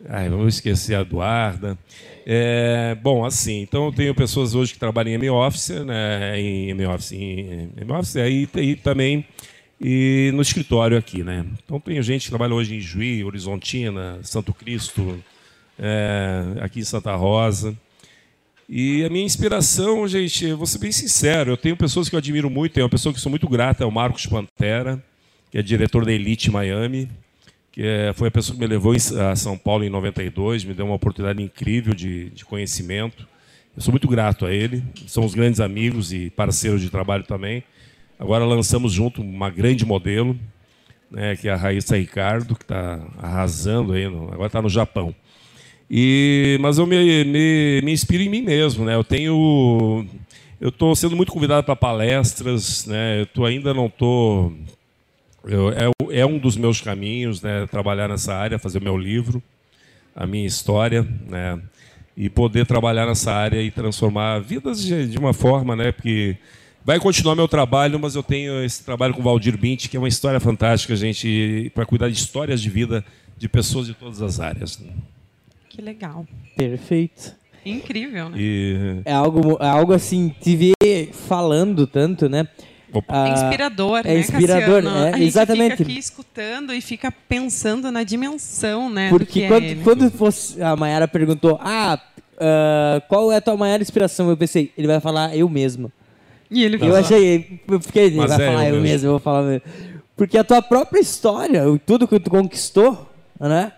Ai, 0.08 0.28
vamos 0.28 0.54
esquecer 0.56 0.96
a 0.96 1.00
Eduarda. 1.00 1.78
É, 2.26 2.96
bom, 3.00 3.24
assim, 3.24 3.62
então 3.62 3.86
eu 3.86 3.92
tenho 3.92 4.14
pessoas 4.14 4.54
hoje 4.54 4.72
que 4.72 4.78
trabalham 4.78 5.12
em 5.12 5.14
M-Office, 5.14 5.84
né, 5.84 6.40
em 6.40 6.70
M-Office, 6.70 7.12
em 7.12 7.70
M-Office, 7.76 8.16
aí 8.16 8.46
tem 8.46 8.74
também 8.76 9.24
e 9.80 10.30
no 10.34 10.40
escritório 10.40 10.96
aqui, 10.96 11.22
né. 11.22 11.44
Então 11.64 11.78
tem 11.78 12.02
gente 12.02 12.24
que 12.24 12.30
trabalha 12.30 12.54
hoje 12.54 12.76
em 12.76 12.80
Juí, 12.80 13.22
Horizontina, 13.22 14.18
Santo 14.22 14.52
Cristo, 14.54 15.22
é, 15.78 16.42
aqui 16.60 16.80
em 16.80 16.84
Santa 16.84 17.14
Rosa. 17.14 17.76
E 18.68 19.04
a 19.04 19.10
minha 19.10 19.24
inspiração, 19.24 20.08
gente, 20.08 20.52
vou 20.52 20.66
ser 20.66 20.78
bem 20.78 20.90
sincero, 20.90 21.52
eu 21.52 21.56
tenho 21.56 21.76
pessoas 21.76 22.08
que 22.08 22.14
eu 22.14 22.18
admiro 22.18 22.48
muito, 22.48 22.72
tem 22.72 22.82
uma 22.82 22.88
pessoa 22.88 23.12
que 23.12 23.20
sou 23.20 23.28
muito 23.28 23.46
grata, 23.46 23.84
é 23.84 23.86
o 23.86 23.90
Marcos 23.90 24.24
Pantera, 24.24 25.02
que 25.50 25.58
é 25.58 25.62
diretor 25.62 26.06
da 26.06 26.12
Elite 26.12 26.50
Miami, 26.50 27.10
que 27.70 27.82
é, 27.82 28.12
foi 28.14 28.28
a 28.28 28.30
pessoa 28.30 28.54
que 28.54 28.60
me 28.60 28.66
levou 28.66 28.94
a 28.94 29.36
São 29.36 29.58
Paulo 29.58 29.84
em 29.84 29.90
92, 29.90 30.64
me 30.64 30.72
deu 30.72 30.86
uma 30.86 30.94
oportunidade 30.94 31.42
incrível 31.42 31.92
de, 31.92 32.30
de 32.30 32.44
conhecimento. 32.44 33.28
Eu 33.76 33.82
sou 33.82 33.92
muito 33.92 34.08
grato 34.08 34.46
a 34.46 34.52
ele, 34.52 34.82
somos 35.06 35.34
grandes 35.34 35.60
amigos 35.60 36.12
e 36.12 36.30
parceiros 36.30 36.80
de 36.80 36.88
trabalho 36.88 37.24
também. 37.24 37.64
Agora 38.18 38.44
lançamos 38.44 38.92
junto 38.92 39.20
uma 39.20 39.50
grande 39.50 39.84
modelo, 39.84 40.38
né, 41.10 41.36
que 41.36 41.48
é 41.48 41.52
a 41.52 41.56
Raíssa 41.56 41.98
Ricardo, 41.98 42.54
que 42.54 42.62
está 42.62 43.04
arrasando 43.18 43.92
aí, 43.92 44.08
no, 44.08 44.32
agora 44.32 44.46
está 44.46 44.62
no 44.62 44.68
Japão. 44.70 45.14
E, 45.90 46.58
mas 46.60 46.78
eu 46.78 46.86
me, 46.86 47.24
me, 47.24 47.80
me 47.82 47.92
inspiro 47.92 48.22
em 48.22 48.28
mim 48.28 48.42
mesmo, 48.42 48.84
né? 48.84 48.94
Eu 48.94 49.04
tenho, 49.04 50.06
eu 50.60 50.70
estou 50.70 50.94
sendo 50.96 51.14
muito 51.14 51.32
convidado 51.32 51.64
para 51.64 51.76
palestras, 51.76 52.86
né? 52.86 53.20
Eu 53.20 53.26
tô, 53.26 53.44
ainda 53.44 53.74
não 53.74 53.86
estou, 53.86 54.52
é, 55.46 56.20
é 56.20 56.26
um 56.26 56.38
dos 56.38 56.56
meus 56.56 56.80
caminhos, 56.80 57.42
né? 57.42 57.66
Trabalhar 57.66 58.08
nessa 58.08 58.34
área, 58.34 58.58
fazer 58.58 58.80
meu 58.80 58.96
livro, 58.96 59.42
a 60.16 60.26
minha 60.26 60.46
história, 60.46 61.06
né? 61.28 61.60
E 62.16 62.30
poder 62.30 62.64
trabalhar 62.64 63.06
nessa 63.06 63.32
área 63.32 63.60
e 63.60 63.70
transformar 63.70 64.38
vidas 64.40 64.82
de, 64.82 65.08
de 65.08 65.18
uma 65.18 65.34
forma, 65.34 65.76
né? 65.76 65.92
Porque 65.92 66.36
vai 66.84 66.98
continuar 66.98 67.34
meu 67.34 67.48
trabalho, 67.48 67.98
mas 67.98 68.14
eu 68.14 68.22
tenho 68.22 68.64
esse 68.64 68.84
trabalho 68.84 69.12
com 69.12 69.20
o 69.20 69.24
Valdir 69.24 69.58
Bint, 69.58 69.88
que 69.88 69.96
é 69.96 70.00
uma 70.00 70.08
história 70.08 70.40
fantástica, 70.40 70.96
gente, 70.96 71.70
para 71.74 71.84
cuidar 71.84 72.08
de 72.08 72.16
histórias 72.16 72.62
de 72.62 72.70
vida 72.70 73.04
de 73.36 73.48
pessoas 73.48 73.86
de 73.86 73.94
todas 73.94 74.22
as 74.22 74.40
áreas. 74.40 74.80
Que 75.74 75.82
legal. 75.82 76.24
Perfeito. 76.56 77.34
Incrível, 77.66 78.28
né? 78.28 78.36
E... 78.38 79.00
É, 79.04 79.12
algo, 79.12 79.58
é 79.60 79.66
algo 79.66 79.92
assim, 79.92 80.32
te 80.40 80.54
ver 80.54 81.10
falando 81.12 81.84
tanto, 81.84 82.28
né? 82.28 82.46
Ah, 83.08 83.28
é 83.28 83.32
inspirador, 83.32 83.98
é 84.04 84.14
né, 84.14 84.18
inspirador, 84.20 84.82
Cassiano? 84.84 85.16
é, 85.16 85.20
exatamente. 85.24 85.76
fica 85.78 85.82
aqui 85.82 85.98
escutando 85.98 86.72
e 86.72 86.80
fica 86.80 87.10
pensando 87.10 87.90
na 87.90 88.04
dimensão, 88.04 88.88
né? 88.88 89.08
Porque 89.08 89.48
quando, 89.48 89.64
é 89.64 89.74
quando 89.82 90.10
fosse, 90.12 90.62
a 90.62 90.76
Mayara 90.76 91.08
perguntou, 91.08 91.58
ah, 91.60 91.98
uh, 92.34 93.00
qual 93.08 93.32
é 93.32 93.36
a 93.38 93.40
tua 93.40 93.56
maior 93.56 93.80
inspiração? 93.80 94.30
Eu 94.30 94.36
pensei, 94.36 94.72
ele 94.78 94.86
vai 94.86 95.00
falar 95.00 95.36
eu 95.36 95.48
mesmo. 95.48 95.90
E 96.48 96.62
ele 96.62 96.78
Eu 96.80 96.94
achei, 96.94 97.60
eu 97.66 97.80
fiquei, 97.80 98.04
ele 98.04 98.16
vai 98.18 98.26
é 98.26 98.28
falar 98.28 98.66
eu 98.66 98.74
mesmo. 98.74 98.82
mesmo, 98.82 99.06
eu 99.08 99.10
vou 99.10 99.20
falar 99.20 99.42
mesmo. 99.42 99.62
Porque 100.16 100.38
a 100.38 100.44
tua 100.44 100.62
própria 100.62 101.00
história, 101.00 101.64
tudo 101.84 102.06
que 102.06 102.20
tu 102.20 102.30
conquistou, 102.30 103.12
né? 103.40 103.72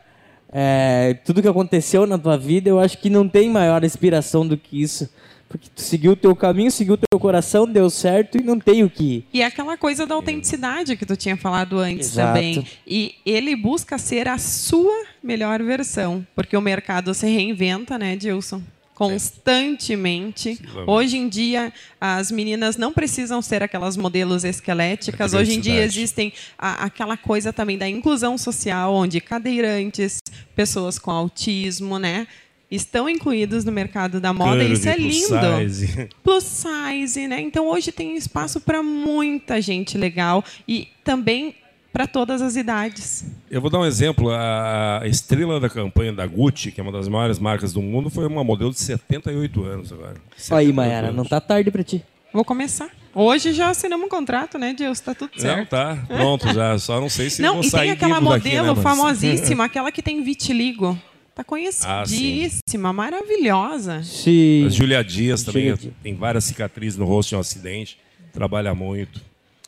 É, 0.58 1.12
tudo 1.22 1.42
que 1.42 1.48
aconteceu 1.48 2.06
na 2.06 2.16
tua 2.16 2.38
vida, 2.38 2.70
eu 2.70 2.80
acho 2.80 2.96
que 2.96 3.10
não 3.10 3.28
tem 3.28 3.50
maior 3.50 3.84
inspiração 3.84 4.48
do 4.48 4.56
que 4.56 4.80
isso. 4.80 5.06
Porque 5.46 5.68
tu 5.68 5.82
seguiu 5.82 6.12
o 6.12 6.16
teu 6.16 6.34
caminho, 6.34 6.70
seguiu 6.70 6.94
o 6.94 6.96
teu 6.96 7.20
coração, 7.20 7.70
deu 7.70 7.90
certo 7.90 8.38
e 8.38 8.42
não 8.42 8.58
tem 8.58 8.82
o 8.82 8.88
que. 8.88 9.22
E 9.34 9.42
é 9.42 9.44
aquela 9.44 9.76
coisa 9.76 10.06
da 10.06 10.14
autenticidade 10.14 10.96
que 10.96 11.04
tu 11.04 11.14
tinha 11.14 11.36
falado 11.36 11.78
antes 11.78 12.08
Exato. 12.08 12.28
também. 12.28 12.66
E 12.86 13.16
ele 13.26 13.54
busca 13.54 13.98
ser 13.98 14.28
a 14.28 14.38
sua 14.38 15.04
melhor 15.22 15.62
versão. 15.62 16.26
Porque 16.34 16.56
o 16.56 16.60
mercado 16.62 17.12
se 17.12 17.26
reinventa, 17.26 17.98
né, 17.98 18.16
Dilson? 18.16 18.62
Constantemente. 18.96 20.58
Hoje 20.86 21.18
em 21.18 21.28
dia, 21.28 21.70
as 22.00 22.30
meninas 22.30 22.78
não 22.78 22.94
precisam 22.94 23.42
ser 23.42 23.62
aquelas 23.62 23.94
modelos 23.94 24.42
esqueléticas. 24.42 25.34
Hoje 25.34 25.54
em 25.54 25.60
dia 25.60 25.84
existem 25.84 26.32
a, 26.58 26.86
aquela 26.86 27.14
coisa 27.14 27.52
também 27.52 27.76
da 27.76 27.86
inclusão 27.86 28.38
social, 28.38 28.94
onde 28.94 29.20
cadeirantes, 29.20 30.18
pessoas 30.56 30.98
com 30.98 31.10
autismo, 31.10 31.98
né? 31.98 32.26
Estão 32.70 33.06
incluídos 33.06 33.66
no 33.66 33.70
mercado 33.70 34.18
da 34.18 34.32
moda 34.32 34.64
e 34.64 34.72
isso 34.72 34.88
é 34.88 34.96
lindo. 34.96 35.28
Plus 35.28 35.72
size. 35.76 36.08
plus 36.24 36.44
size, 36.44 37.28
né? 37.28 37.40
Então 37.42 37.68
hoje 37.68 37.92
tem 37.92 38.16
espaço 38.16 38.62
para 38.62 38.82
muita 38.82 39.60
gente 39.60 39.98
legal 39.98 40.42
e 40.66 40.88
também 41.04 41.54
para 41.96 42.06
todas 42.06 42.42
as 42.42 42.56
idades. 42.56 43.24
Eu 43.50 43.58
vou 43.58 43.70
dar 43.70 43.78
um 43.78 43.86
exemplo. 43.86 44.28
A 44.30 45.00
estrela 45.06 45.58
da 45.58 45.70
campanha 45.70 46.12
da 46.12 46.26
Gucci, 46.26 46.70
que 46.70 46.78
é 46.78 46.82
uma 46.82 46.92
das 46.92 47.08
maiores 47.08 47.38
marcas 47.38 47.72
do 47.72 47.80
mundo, 47.80 48.10
foi 48.10 48.26
uma 48.26 48.44
modelo 48.44 48.70
de 48.70 48.78
78 48.80 49.64
anos 49.64 49.90
agora. 49.90 50.16
Olha 50.50 50.58
aí, 50.58 50.70
Mayara, 50.74 51.10
não 51.10 51.24
tá 51.24 51.40
tarde 51.40 51.70
para 51.70 51.82
ti. 51.82 52.04
Vou 52.34 52.44
começar. 52.44 52.90
Hoje 53.14 53.54
já 53.54 53.70
assinamos 53.70 54.04
um 54.04 54.10
contrato, 54.10 54.58
né, 54.58 54.74
Deus? 54.78 55.00
Tá 55.00 55.14
tudo 55.14 55.40
certo. 55.40 55.56
Não, 55.56 55.64
tá. 55.64 56.04
Pronto, 56.06 56.52
já. 56.52 56.78
Só 56.78 57.00
não 57.00 57.08
sei 57.08 57.30
se 57.30 57.40
não, 57.40 57.60
e 57.60 57.64
sair 57.64 57.84
tem 57.84 57.90
aquela 57.92 58.18
vivo 58.18 58.28
daqui, 58.28 58.48
modelo 58.48 58.66
né, 58.66 58.72
mas- 58.74 58.82
famosíssima, 58.82 59.64
aquela 59.64 59.90
que 59.90 60.02
tem 60.02 60.22
vitiligo. 60.22 60.98
Tá 61.34 61.40
Ah, 61.40 61.44
conhecidíssima, 61.44 62.92
maravilhosa. 62.92 64.02
Se... 64.02 64.64
A 64.66 64.68
Julia 64.68 65.02
Dias 65.02 65.42
também 65.42 65.74
Julia 65.74 65.92
tem 66.02 66.14
várias 66.14 66.44
cicatrizes 66.44 66.98
no 66.98 67.06
rosto 67.06 67.32
em 67.34 67.38
um 67.38 67.40
acidente, 67.40 67.96
trabalha 68.34 68.74
muito. 68.74 69.18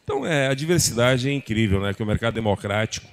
Então, 0.08 0.24
é, 0.24 0.48
a 0.48 0.54
diversidade 0.54 1.28
é 1.28 1.32
incrível, 1.34 1.82
né? 1.82 1.92
Que 1.92 2.02
o 2.02 2.06
mercado 2.06 2.32
democrático, 2.32 3.06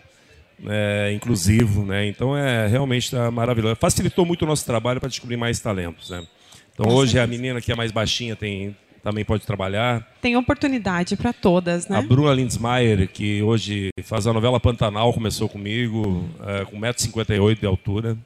é, 0.66 1.12
inclusivo, 1.14 1.84
né? 1.84 2.08
Então, 2.08 2.38
é 2.38 2.68
realmente 2.68 3.12
tá 3.12 3.30
maravilhoso. 3.30 3.76
Facilitou 3.76 4.26
muito 4.26 4.44
o 4.44 4.46
nosso 4.46 4.66
trabalho 4.66 5.02
para 5.02 5.10
descobrir 5.10 5.36
mais 5.36 5.60
talentos, 5.60 6.10
né? 6.10 6.26
Então, 6.74 6.90
hoje 6.90 7.20
a 7.20 7.28
menina 7.28 7.60
que 7.60 7.70
é 7.70 7.76
mais 7.76 7.92
baixinha 7.92 8.34
tem, 8.34 8.74
também 9.04 9.26
pode 9.26 9.46
trabalhar. 9.46 10.10
Tem 10.22 10.38
oportunidade 10.38 11.18
para 11.18 11.34
todas, 11.34 11.86
A 11.92 12.02
né? 12.02 12.08
Bruna 12.08 12.34
Lindsmeyer, 12.34 13.10
que 13.10 13.44
hoje 13.44 13.90
faz 14.02 14.26
a 14.26 14.32
novela 14.32 14.58
Pantanal, 14.58 15.14
começou 15.14 15.50
comigo, 15.50 16.30
é, 16.48 16.64
com 16.64 16.80
1,58m 16.80 17.60
de 17.60 17.66
altura. 17.66 18.18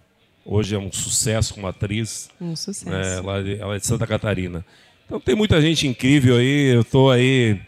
Hoje 0.45 0.76
é 0.76 0.80
um 0.80 0.91
sucesso 0.91 1.55
como 1.55 1.65
atriz. 1.65 2.30
Um 2.39 2.55
sucesso. 2.55 2.93
É, 2.93 3.17
ela, 3.17 3.39
ela 3.39 3.76
é 3.76 3.80
de 3.80 3.88
Santa 3.88 4.05
Catarina. 4.05 4.63
Então 5.07 5.20
tem 5.20 5.34
muita 5.34 5.59
gente 5.59 5.88
incrível 5.88 6.38
aí. 6.38 6.76
Eu 6.76 6.82
estou 6.82 7.09
aí 7.09 7.59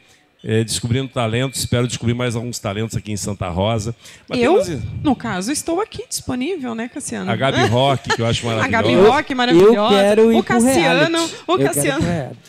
é, 0.44 0.64
descobrindo 0.64 1.08
talentos. 1.08 1.60
Espero 1.60 1.88
descobrir 1.88 2.14
mais 2.14 2.36
alguns 2.36 2.58
talentos 2.60 2.96
aqui 2.98 3.12
em 3.12 3.18
Santa 3.18 3.48
Rosa. 3.50 3.96
Mas 4.28 4.40
Eu, 4.40 4.56
umas- 4.56 4.80
no 5.04 5.16
caso, 5.16 5.52
estou 5.52 5.80
aqui 5.82 6.04
disponível, 6.08 6.74
né, 6.76 6.88
Cassiano? 6.90 7.30
a 7.32 7.36
Gabi 7.36 7.66
Rock, 7.70 8.10
que 8.16 8.22
eu 8.22 8.26
acho 8.26 8.48
A 8.50 8.56
maravilhosa. 8.56 8.84
Gabi 8.84 8.96
Rock, 9.08 9.36
maravilhosa. 9.36 9.76
Eu 9.76 9.90
quero 9.90 10.34
ir 10.34 10.38
o 10.40 10.44
Cassiano, 10.44 10.74
reality. 10.76 11.16
o 11.48 11.52
Eu 11.54 11.58
quero 11.58 11.62
ir 11.62 11.66
Cassiano. 11.68 12.00
pro 12.02 12.10
reality. 12.12 12.40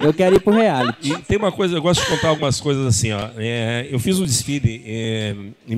Eu 0.00 0.14
quero 0.14 0.36
ir 0.36 0.40
pro 0.40 0.52
reality. 0.54 1.12
E 1.12 1.18
tem 1.18 1.36
uma 1.38 1.52
coisa, 1.52 1.76
eu 1.76 1.82
gosto 1.82 2.00
de 2.02 2.06
contar 2.08 2.28
algumas 2.28 2.60
coisas 2.60 2.86
assim. 2.86 3.12
Ó. 3.12 3.28
É, 3.36 3.86
eu 3.90 3.98
fiz 3.98 4.18
um 4.18 4.24
desfile 4.24 4.82
é, 4.86 5.34
em 5.68 5.76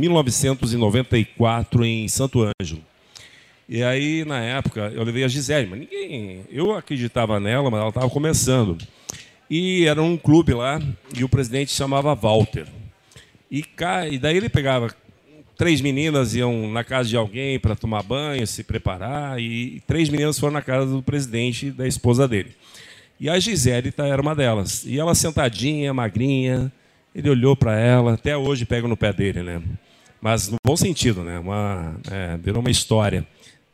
1994 0.89 1.85
em 1.85 2.09
Santo 2.09 2.41
Ângelo. 2.61 2.81
E 3.69 3.83
aí, 3.83 4.25
na 4.25 4.41
época, 4.41 4.93
eu 4.95 5.03
levei 5.03 5.25
a 5.25 5.29
Gisele, 5.29 5.67
mas 5.67 5.81
ninguém. 5.81 6.43
Eu 6.51 6.75
acreditava 6.77 7.41
nela, 7.41 7.71
mas 7.71 7.81
ela 7.81 7.89
estava 7.89 8.11
começando. 8.11 8.77
E 9.49 9.87
era 9.87 10.03
um 10.03 10.17
clube 10.17 10.55
lá, 10.55 10.81
e 11.17 11.23
o 11.23 11.29
presidente 11.29 11.71
chamava 11.73 12.15
Walter. 12.15 12.67
E, 13.51 13.65
e 14.11 14.19
daí 14.19 14.37
ele 14.37 14.49
pegava 14.49 14.95
três 15.57 15.81
meninas 15.81 16.35
iam 16.35 16.69
na 16.71 16.83
casa 16.83 17.09
de 17.09 17.17
alguém 17.17 17.59
para 17.59 17.77
tomar 17.77 18.03
banho, 18.03 18.47
se 18.47 18.65
preparar, 18.65 19.41
e 19.41 19.81
três 19.87 20.09
meninas 20.09 20.39
foram 20.39 20.55
na 20.55 20.63
casa 20.63 20.91
do 20.93 21.03
presidente 21.03 21.71
da 21.71 21.87
esposa 21.87 22.27
dele. 22.27 22.53
E 23.21 23.29
a 23.29 23.39
Gisele 23.39 23.93
tá- 23.93 24.07
era 24.07 24.21
uma 24.21 24.35
delas. 24.35 24.85
E 24.85 24.99
ela 24.99 25.15
sentadinha, 25.15 25.95
magrinha, 25.95 26.73
ele 27.15 27.31
olhou 27.31 27.55
para 27.55 27.79
ela, 27.79 28.15
até 28.15 28.37
hoje 28.37 28.65
pega 28.65 28.89
no 28.89 28.97
pé 28.97 29.13
dele, 29.13 29.43
né? 29.43 29.63
Mas 30.21 30.49
no 30.49 30.57
bom 30.67 30.77
sentido, 30.77 31.23
né? 31.23 31.39
Uma, 31.39 31.97
é, 32.11 32.37
virou 32.39 32.61
uma 32.61 32.71
história. 32.71 33.25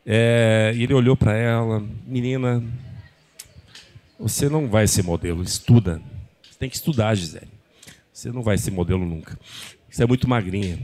É, 0.04 0.72
ele 0.76 0.92
olhou 0.92 1.16
para 1.16 1.34
ela, 1.34 1.82
menina, 2.06 2.62
você 4.20 4.48
não 4.48 4.68
vai 4.68 4.86
ser 4.86 5.02
modelo, 5.02 5.42
estuda. 5.42 6.00
Você 6.42 6.58
tem 6.58 6.68
que 6.68 6.76
estudar, 6.76 7.14
Gisele. 7.14 7.48
Você 8.12 8.30
não 8.30 8.42
vai 8.42 8.58
ser 8.58 8.70
modelo 8.70 9.04
nunca. 9.04 9.38
Você 9.88 10.04
é 10.04 10.06
muito 10.06 10.28
magrinha. 10.28 10.78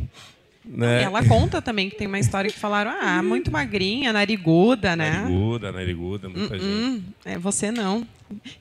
Né? 0.64 1.02
Ela 1.02 1.24
conta 1.24 1.62
também 1.62 1.88
que 1.88 1.96
tem 1.96 2.08
uma 2.08 2.18
história 2.18 2.50
que 2.50 2.58
falaram, 2.58 2.90
ah, 2.90 3.22
muito 3.22 3.52
magrinha, 3.52 4.12
nariguda, 4.12 4.96
né? 4.96 5.10
Nariguda, 5.20 5.70
nariguda, 5.70 6.28
muita 6.28 6.58
gente. 6.58 6.66
Hum, 6.66 7.02
é, 7.24 7.38
você 7.38 7.70
não. 7.70 8.06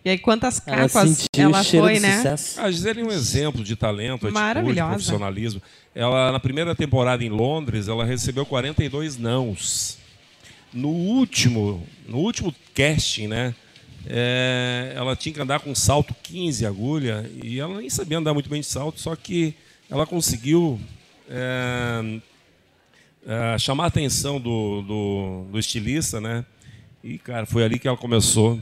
E 0.03 0.09
aí, 0.11 0.17
quantas 0.19 0.61
Ela 0.67 0.87
capas 0.87 1.09
sentiu 1.09 1.49
ela 1.49 1.61
o 1.61 1.63
cheiro 1.63 1.85
foi, 1.87 1.99
né? 1.99 2.17
sucesso. 2.17 2.61
A 2.61 2.69
Gisele 2.69 3.01
é 3.01 3.03
um 3.05 3.11
exemplo 3.11 3.63
de 3.63 3.75
talento, 3.75 4.27
atitude, 4.27 4.33
Maravilhosa. 4.33 4.89
profissionalismo. 4.91 5.61
Ela, 5.95 6.31
na 6.31 6.39
primeira 6.39 6.75
temporada 6.75 7.23
em 7.23 7.29
Londres, 7.29 7.87
ela 7.87 8.05
recebeu 8.05 8.45
42 8.45 9.17
nãos. 9.17 9.97
No 10.71 10.89
último, 10.89 11.87
no 12.07 12.17
último 12.17 12.53
casting, 12.75 13.27
né? 13.27 13.55
É, 14.07 14.93
ela 14.95 15.15
tinha 15.15 15.33
que 15.33 15.41
andar 15.41 15.59
com 15.59 15.73
salto 15.73 16.15
15 16.23 16.65
agulha 16.65 17.29
e 17.43 17.59
ela 17.59 17.77
nem 17.79 17.89
sabia 17.89 18.17
andar 18.17 18.33
muito 18.33 18.49
bem 18.49 18.61
de 18.61 18.67
salto, 18.67 18.99
só 18.99 19.15
que 19.15 19.55
ela 19.89 20.05
conseguiu 20.05 20.79
é, 21.29 22.19
é, 23.25 23.57
chamar 23.57 23.85
a 23.85 23.87
atenção 23.87 24.39
do, 24.39 24.81
do, 24.81 25.45
do 25.51 25.59
estilista, 25.59 26.21
né? 26.21 26.45
E, 27.03 27.17
cara, 27.17 27.45
foi 27.45 27.63
ali 27.63 27.77
que 27.77 27.87
ela 27.87 27.97
começou 27.97 28.59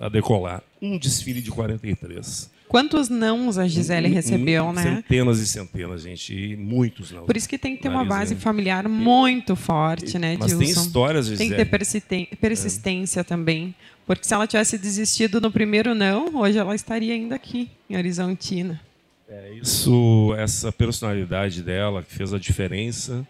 a 0.00 0.08
decolar. 0.08 0.62
Um 0.80 0.98
desfile 0.98 1.40
de 1.42 1.50
43. 1.50 2.50
Quantos 2.72 3.10
nãos 3.10 3.58
a 3.58 3.68
Gisele 3.68 4.08
recebeu, 4.08 4.72
né? 4.72 4.82
Centenas 4.82 5.40
e 5.40 5.46
centenas, 5.46 6.00
gente. 6.00 6.34
E 6.34 6.56
muitos 6.56 7.12
não. 7.12 7.26
Por 7.26 7.36
isso 7.36 7.46
que 7.46 7.58
tem 7.58 7.76
que 7.76 7.82
ter 7.82 7.90
uma 7.90 8.02
base 8.02 8.34
né? 8.34 8.40
familiar 8.40 8.88
muito 8.88 9.54
forte, 9.54 10.18
né, 10.18 10.38
Mas 10.40 10.54
tem 10.54 10.68
histórias, 10.68 11.26
Tem 11.26 11.36
que 11.36 11.44
Gisele. 11.44 12.26
ter 12.26 12.36
persistência 12.36 13.22
também. 13.22 13.74
Porque 14.06 14.24
se 14.24 14.34
ela 14.34 14.46
tivesse 14.46 14.76
desistido 14.78 15.40
no 15.40 15.50
primeiro 15.50 15.94
não, 15.94 16.36
hoje 16.36 16.58
ela 16.58 16.74
estaria 16.74 17.14
ainda 17.14 17.34
aqui, 17.34 17.70
em 17.88 17.96
Horizontina. 17.96 18.80
É 19.28 19.52
isso, 19.54 20.34
essa 20.36 20.70
personalidade 20.70 21.62
dela 21.62 22.02
que 22.02 22.12
fez 22.12 22.34
a 22.34 22.38
diferença, 22.38 23.26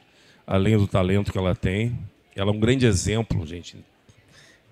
além 0.47 0.77
do 0.77 0.87
talento 0.87 1.31
que 1.31 1.39
ela 1.39 1.55
tem. 1.55 1.97
Ela 2.35 2.51
é 2.51 2.55
um 2.55 2.59
grande 2.59 2.87
exemplo, 2.87 3.47
gente, 3.47 3.77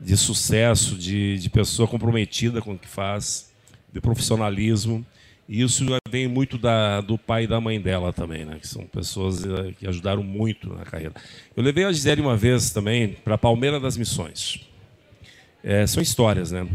de 0.00 0.16
sucesso, 0.16 0.96
de, 0.96 1.38
de 1.38 1.50
pessoa 1.50 1.86
comprometida 1.86 2.60
com 2.60 2.72
o 2.72 2.78
que 2.78 2.88
faz, 2.88 3.52
de 3.92 4.00
profissionalismo. 4.00 5.04
E 5.48 5.62
isso 5.62 5.84
vem 6.08 6.26
muito 6.26 6.56
da, 6.56 7.00
do 7.00 7.18
pai 7.18 7.44
e 7.44 7.46
da 7.46 7.60
mãe 7.60 7.80
dela 7.80 8.12
também, 8.12 8.44
né? 8.44 8.58
Que 8.60 8.66
são 8.66 8.84
pessoas 8.86 9.44
eh, 9.44 9.74
que 9.78 9.86
ajudaram 9.86 10.22
muito 10.22 10.72
na 10.72 10.84
carreira. 10.84 11.12
Eu 11.56 11.62
levei 11.62 11.84
a 11.84 11.92
Gisele 11.92 12.20
uma 12.20 12.36
vez 12.36 12.70
também 12.70 13.16
para 13.24 13.36
Palmeira 13.36 13.80
das 13.80 13.96
Missões. 13.96 14.69
É, 15.62 15.86
são 15.86 16.02
histórias, 16.02 16.50
né? 16.50 16.66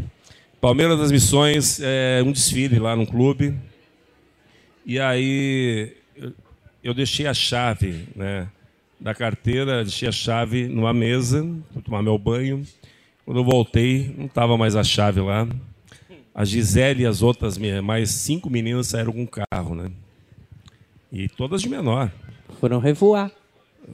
Palmeiras 0.62 0.98
das 0.98 1.12
Missões, 1.12 1.80
é, 1.82 2.24
um 2.26 2.32
desfile 2.32 2.80
lá 2.80 2.96
num 2.96 3.06
clube. 3.06 3.56
E 4.86 5.00
aí 5.00 5.96
eu, 6.16 6.34
eu 6.84 6.94
deixei 6.94 7.28
a 7.28 7.34
chave 7.34 8.08
né, 8.16 8.48
da 9.00 9.14
carteira, 9.14 9.84
deixei 9.84 10.08
a 10.08 10.12
chave 10.12 10.68
numa 10.68 10.94
mesa, 10.94 11.46
fui 11.74 11.82
tomar 11.82 12.02
meu 12.02 12.18
banho. 12.18 12.64
Quando 13.26 13.40
eu 13.40 13.44
voltei, 13.44 14.14
não 14.18 14.26
estava 14.26 14.58
mais 14.58 14.76
a 14.76 14.84
chave 14.84 15.20
lá. 15.20 15.48
A 16.34 16.46
Gisele 16.46 17.04
e 17.04 17.06
as 17.06 17.22
outras, 17.22 17.58
mais 17.84 18.12
cinco 18.12 18.50
meninas 18.50 18.88
saíram 18.88 19.12
com 19.12 19.22
um 19.22 19.28
carro, 19.28 19.74
né? 19.74 19.92
E 21.12 21.30
todas 21.30 21.62
de 21.62 21.70
menor. 21.70 22.12
Foram 22.60 22.80
revoar. 22.80 23.32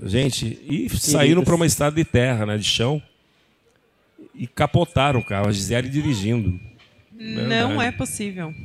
Gente, 0.03 0.59
e 0.67 0.89
saíram 0.89 1.43
para 1.43 1.55
uma 1.55 1.65
estrada 1.65 1.95
de 1.95 2.05
terra, 2.05 2.45
né, 2.45 2.57
de 2.57 2.63
chão. 2.63 3.01
E 4.41 4.47
capotaram 4.47 5.19
o 5.19 5.23
carro, 5.23 5.49
a 5.49 5.51
Gisele 5.51 5.87
dirigindo. 5.87 6.59
Não 7.13 7.67
Verdade. 7.67 7.83
é 7.83 7.91
possível. 7.91 8.55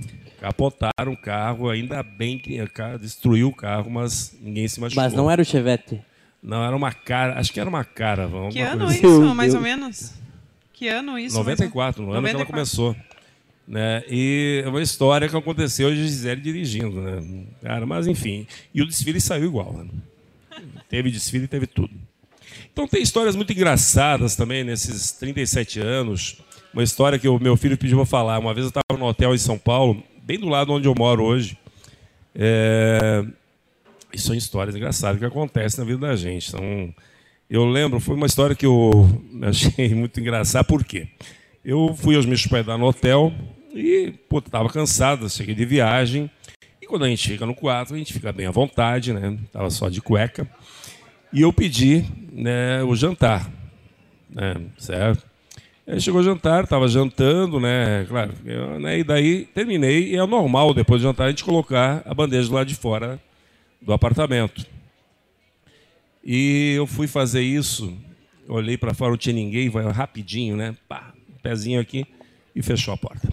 Capotaram 0.40 1.12
o 1.12 1.16
carro, 1.18 1.68
ainda 1.68 2.02
bem 2.02 2.38
que 2.38 2.58
destruiu 2.98 3.48
o 3.48 3.54
carro, 3.54 3.90
mas 3.90 4.34
ninguém 4.40 4.66
se 4.66 4.80
machucou. 4.80 5.04
Mas 5.04 5.12
não 5.12 5.30
era 5.30 5.42
o 5.42 5.44
Chevette. 5.44 6.00
Não, 6.42 6.64
era 6.64 6.74
uma 6.74 6.94
cara, 6.94 7.38
acho 7.38 7.52
que 7.52 7.60
era 7.60 7.68
uma 7.68 7.84
cara. 7.84 8.26
Que 8.50 8.60
ano 8.60 8.86
coisa 8.86 8.96
isso, 8.96 9.22
assim. 9.22 9.34
Mais 9.34 9.54
ou 9.54 9.60
menos? 9.60 10.14
Que 10.72 10.88
ano 10.88 11.18
isso? 11.18 11.36
94, 11.36 12.02
no 12.02 12.12
ano 12.12 12.22
que 12.22 12.30
ela 12.30 12.38
94. 12.44 12.52
começou. 12.54 12.96
Né? 13.68 14.02
E 14.08 14.62
é 14.64 14.68
uma 14.70 14.80
história 14.80 15.28
que 15.28 15.36
aconteceu 15.36 15.90
de 15.90 15.96
Gisele 15.96 16.40
dirigindo, 16.40 17.02
né? 17.02 17.44
Cara, 17.60 17.84
mas 17.84 18.06
enfim. 18.06 18.46
E 18.72 18.80
o 18.80 18.86
desfile 18.86 19.20
saiu 19.20 19.44
igual, 19.44 19.74
né? 19.74 19.90
Teve 20.88 21.10
desfile, 21.10 21.46
teve 21.46 21.66
tudo. 21.66 21.90
Então 22.76 22.86
tem 22.86 23.00
histórias 23.00 23.34
muito 23.34 23.50
engraçadas 23.54 24.36
também 24.36 24.62
nesses 24.62 25.10
37 25.12 25.80
anos. 25.80 26.42
Uma 26.74 26.82
história 26.82 27.18
que 27.18 27.26
o 27.26 27.38
meu 27.38 27.56
filho 27.56 27.78
pediu 27.78 27.96
para 27.96 28.04
falar. 28.04 28.38
Uma 28.38 28.52
vez 28.52 28.66
eu 28.66 28.68
estava 28.68 29.00
no 29.00 29.06
hotel 29.06 29.34
em 29.34 29.38
São 29.38 29.56
Paulo, 29.56 30.02
bem 30.22 30.38
do 30.38 30.46
lado 30.46 30.74
onde 30.74 30.86
eu 30.86 30.94
moro 30.94 31.24
hoje. 31.24 31.56
É... 32.34 33.24
E 34.12 34.20
são 34.20 34.34
histórias 34.34 34.76
engraçadas 34.76 35.18
que 35.18 35.24
acontecem 35.24 35.82
na 35.82 35.90
vida 35.90 36.06
da 36.06 36.14
gente. 36.14 36.50
Então, 36.50 36.94
eu 37.48 37.64
lembro, 37.64 37.98
foi 37.98 38.14
uma 38.14 38.26
história 38.26 38.54
que 38.54 38.66
eu 38.66 39.08
achei 39.48 39.94
muito 39.94 40.20
engraçada. 40.20 40.62
Por 40.62 40.84
quê? 40.84 41.08
Eu 41.64 41.96
fui 41.96 42.14
aos 42.14 42.26
meus 42.26 42.44
hospedar 42.44 42.76
no 42.76 42.84
hotel 42.84 43.32
e, 43.74 44.12
pô, 44.28 44.42
tava 44.42 44.68
cansado, 44.68 45.30
cheguei 45.30 45.54
de 45.54 45.64
viagem. 45.64 46.30
E 46.82 46.86
quando 46.86 47.06
a 47.06 47.08
gente 47.08 47.26
chega 47.26 47.46
no 47.46 47.54
quarto, 47.54 47.94
a 47.94 47.96
gente 47.96 48.12
fica 48.12 48.30
bem 48.34 48.44
à 48.44 48.50
vontade, 48.50 49.14
né? 49.14 49.38
Tava 49.50 49.70
só 49.70 49.88
de 49.88 50.02
cueca. 50.02 50.46
E 51.32 51.42
eu 51.42 51.52
pedi 51.52 52.04
né, 52.32 52.82
o 52.82 52.94
jantar, 52.94 53.50
né? 54.30 54.54
Certo? 54.78 55.24
Aí 55.86 56.00
chegou 56.00 56.20
o 56.20 56.24
jantar, 56.24 56.64
estava 56.64 56.88
jantando, 56.88 57.60
né? 57.60 58.04
Claro. 58.08 58.32
eu, 58.44 58.80
né, 58.80 58.98
e 58.98 59.04
daí 59.04 59.44
terminei. 59.46 60.12
E 60.12 60.16
é 60.16 60.26
normal, 60.26 60.74
depois 60.74 61.00
do 61.00 61.08
jantar, 61.08 61.26
a 61.26 61.30
gente 61.30 61.44
colocar 61.44 62.02
a 62.04 62.12
bandeja 62.12 62.52
lado 62.52 62.66
de 62.66 62.74
fora 62.74 63.20
do 63.80 63.92
apartamento. 63.92 64.66
E 66.24 66.74
eu 66.76 66.86
fui 66.86 67.06
fazer 67.06 67.42
isso, 67.42 67.96
olhei 68.48 68.76
para 68.76 68.92
fora, 68.92 69.10
não 69.10 69.16
tinha 69.16 69.34
ninguém, 69.34 69.68
vai 69.68 69.84
rapidinho, 69.92 70.56
né? 70.56 70.74
Pá, 70.88 71.12
pezinho 71.40 71.80
aqui 71.80 72.04
e 72.54 72.62
fechou 72.62 72.92
a 72.92 72.96
porta. 72.96 73.32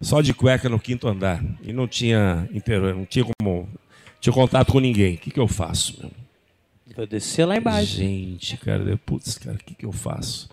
Só 0.00 0.20
de 0.20 0.34
cueca 0.34 0.68
no 0.68 0.78
quinto 0.78 1.08
andar. 1.08 1.42
E 1.62 1.72
não 1.72 1.88
tinha, 1.88 2.46
não 2.94 3.06
tinha 3.06 3.24
como. 3.24 3.68
Tinha 4.20 4.32
contato 4.32 4.72
com 4.72 4.80
ninguém. 4.80 5.14
O 5.14 5.18
que, 5.18 5.30
que 5.30 5.40
eu 5.40 5.48
faço? 5.48 5.98
Meu? 6.00 6.23
Vou 6.96 7.06
descer 7.06 7.44
lá 7.44 7.56
embaixo. 7.56 7.96
Gente, 7.96 8.56
cara, 8.56 8.98
putz, 9.04 9.36
cara, 9.38 9.56
o 9.56 9.58
que, 9.58 9.74
que 9.74 9.86
eu 9.86 9.92
faço? 9.92 10.48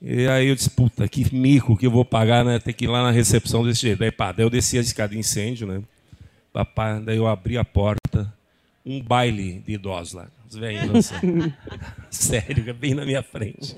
E 0.00 0.28
aí 0.28 0.48
eu 0.48 0.54
disse, 0.54 0.70
puta, 0.70 1.08
que 1.08 1.34
mico 1.34 1.76
que 1.76 1.86
eu 1.86 1.90
vou 1.90 2.04
pagar, 2.04 2.44
né? 2.44 2.58
Ter 2.58 2.72
que 2.72 2.84
ir 2.84 2.88
lá 2.88 3.02
na 3.02 3.10
recepção 3.10 3.64
desse 3.64 3.82
jeito. 3.82 3.98
Daí, 3.98 4.12
pá, 4.12 4.30
daí 4.30 4.44
eu 4.44 4.50
desci 4.50 4.78
a 4.78 4.80
escada 4.80 5.12
de 5.12 5.18
incêndio, 5.18 5.66
né? 5.66 5.82
Papai, 6.52 7.00
daí 7.00 7.16
eu 7.16 7.26
abri 7.26 7.58
a 7.58 7.64
porta, 7.64 8.32
um 8.84 9.02
baile 9.02 9.62
de 9.66 9.72
idosos 9.72 10.14
lá. 10.14 10.28
Os 10.48 10.56
velhinhos, 10.56 11.12
assim. 11.12 11.52
Sério, 12.08 12.72
bem 12.74 12.94
na 12.94 13.04
minha 13.04 13.22
frente. 13.22 13.76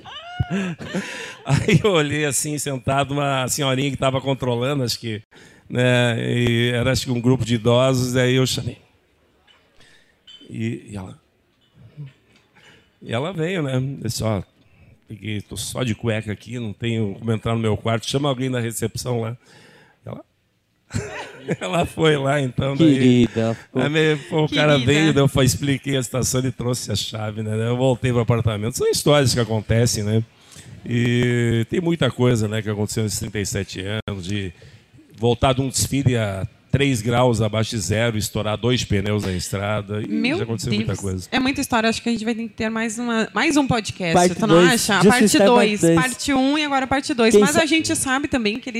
Aí 1.44 1.80
eu 1.82 1.92
olhei 1.92 2.24
assim, 2.24 2.58
sentado, 2.58 3.12
uma 3.12 3.48
senhorinha 3.48 3.88
que 3.88 3.96
estava 3.96 4.20
controlando, 4.20 4.82
acho 4.82 4.98
que, 4.98 5.22
né? 5.68 6.68
Era 6.68 6.92
acho 6.92 7.06
que 7.06 7.10
um 7.10 7.20
grupo 7.20 7.44
de 7.44 7.54
idosos, 7.54 8.16
aí 8.16 8.34
eu 8.34 8.46
chamei. 8.46 8.78
E, 10.50 10.90
e 10.90 10.96
ela. 10.96 11.18
E 13.02 13.12
ela 13.12 13.32
veio, 13.32 13.62
né? 13.62 13.80
Disse, 14.02 14.22
ó, 14.22 14.42
peguei, 15.06 15.40
tô 15.40 15.56
só 15.56 15.82
de 15.82 15.94
cueca 15.94 16.32
aqui, 16.32 16.58
não 16.58 16.72
tenho 16.72 17.14
como 17.18 17.32
entrar 17.32 17.54
no 17.54 17.60
meu 17.60 17.76
quarto, 17.76 18.08
chama 18.08 18.28
alguém 18.28 18.50
da 18.50 18.60
recepção 18.60 19.20
lá. 19.20 19.36
Ela. 20.04 20.24
Ela 21.60 21.86
foi 21.86 22.16
lá, 22.16 22.40
então. 22.40 22.76
Querida. 22.76 23.56
Daí, 23.72 23.96
aí, 23.96 24.16
pô, 24.16 24.44
o 24.44 24.48
cara 24.48 24.76
veio, 24.76 25.14
eu 25.16 25.42
expliquei 25.42 25.96
a 25.96 26.02
situação, 26.02 26.40
ele 26.40 26.52
trouxe 26.52 26.92
a 26.92 26.96
chave, 26.96 27.42
né? 27.42 27.68
Eu 27.68 27.76
voltei 27.76 28.10
para 28.10 28.18
o 28.18 28.22
apartamento. 28.22 28.76
São 28.76 28.86
histórias 28.86 29.32
que 29.32 29.40
acontecem, 29.40 30.04
né? 30.04 30.22
E 30.84 31.66
tem 31.70 31.80
muita 31.80 32.10
coisa 32.10 32.46
né, 32.46 32.62
que 32.62 32.70
aconteceu 32.70 33.02
nesses 33.02 33.18
37 33.18 33.84
anos, 34.06 34.24
de 34.24 34.52
voltar 35.16 35.52
de 35.52 35.60
um 35.60 35.68
desfile 35.68 36.16
a 36.16 36.46
3 36.78 37.02
graus 37.02 37.42
abaixo 37.42 37.70
de 37.70 37.78
zero, 37.78 38.16
estourar 38.16 38.56
dois 38.56 38.84
pneus 38.84 39.24
na 39.24 39.32
estrada. 39.32 40.00
Meu 40.08 40.38
já 40.38 40.44
aconteceu 40.44 40.70
Deus. 40.70 40.84
muita 40.84 41.02
coisa. 41.02 41.28
É 41.32 41.40
muita 41.40 41.60
história, 41.60 41.90
acho 41.90 42.00
que 42.00 42.08
a 42.08 42.12
gente 42.12 42.24
vai 42.24 42.36
ter 42.36 42.44
que 42.44 42.54
ter 42.54 42.70
mais, 42.70 43.00
uma, 43.00 43.28
mais 43.34 43.56
um 43.56 43.66
podcast. 43.66 44.14
Parte 44.14 44.34
tu 44.36 44.46
não 44.46 44.54
dois. 44.54 44.88
acha? 44.88 45.04
Parte 45.08 45.38
2, 45.38 45.80
parte 45.96 46.32
1 46.32 46.38
um, 46.38 46.56
e 46.56 46.64
agora 46.64 46.86
parte 46.86 47.12
2. 47.12 47.34
Mas 47.34 47.56
a 47.56 47.66
gente 47.66 47.96
sabe 47.96 48.28
também 48.28 48.60
que 48.60 48.70
ele 48.70 48.78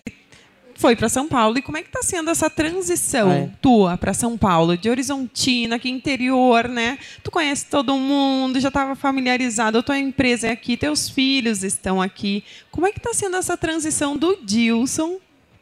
foi 0.77 0.95
para 0.95 1.09
São 1.09 1.27
Paulo. 1.27 1.59
E 1.59 1.63
como 1.63 1.77
é 1.77 1.83
que 1.83 1.89
está 1.89 2.01
sendo 2.01 2.31
essa 2.31 2.49
transição 2.49 3.33
é. 3.33 3.51
tua 3.61 3.97
para 3.97 4.15
São 4.15 4.39
Paulo, 4.39 4.77
de 4.77 4.89
Horizontina, 4.89 5.77
que 5.77 5.89
interior, 5.89 6.69
né? 6.69 7.01
Tu 7.25 7.33
conhece 7.33 7.67
todo 7.67 7.97
mundo, 7.97 8.61
já 8.61 8.69
estava 8.69 8.95
familiarizado, 8.95 9.79
a 9.79 9.83
tua 9.83 9.99
empresa 9.99 10.47
é 10.47 10.53
aqui, 10.53 10.77
teus 10.77 11.09
filhos 11.09 11.65
estão 11.65 12.01
aqui. 12.01 12.45
Como 12.71 12.87
é 12.87 12.93
que 12.93 12.99
está 12.99 13.13
sendo 13.13 13.37
essa 13.37 13.57
transição 13.57 14.17
do 14.17 14.39
Dilson 14.45 15.19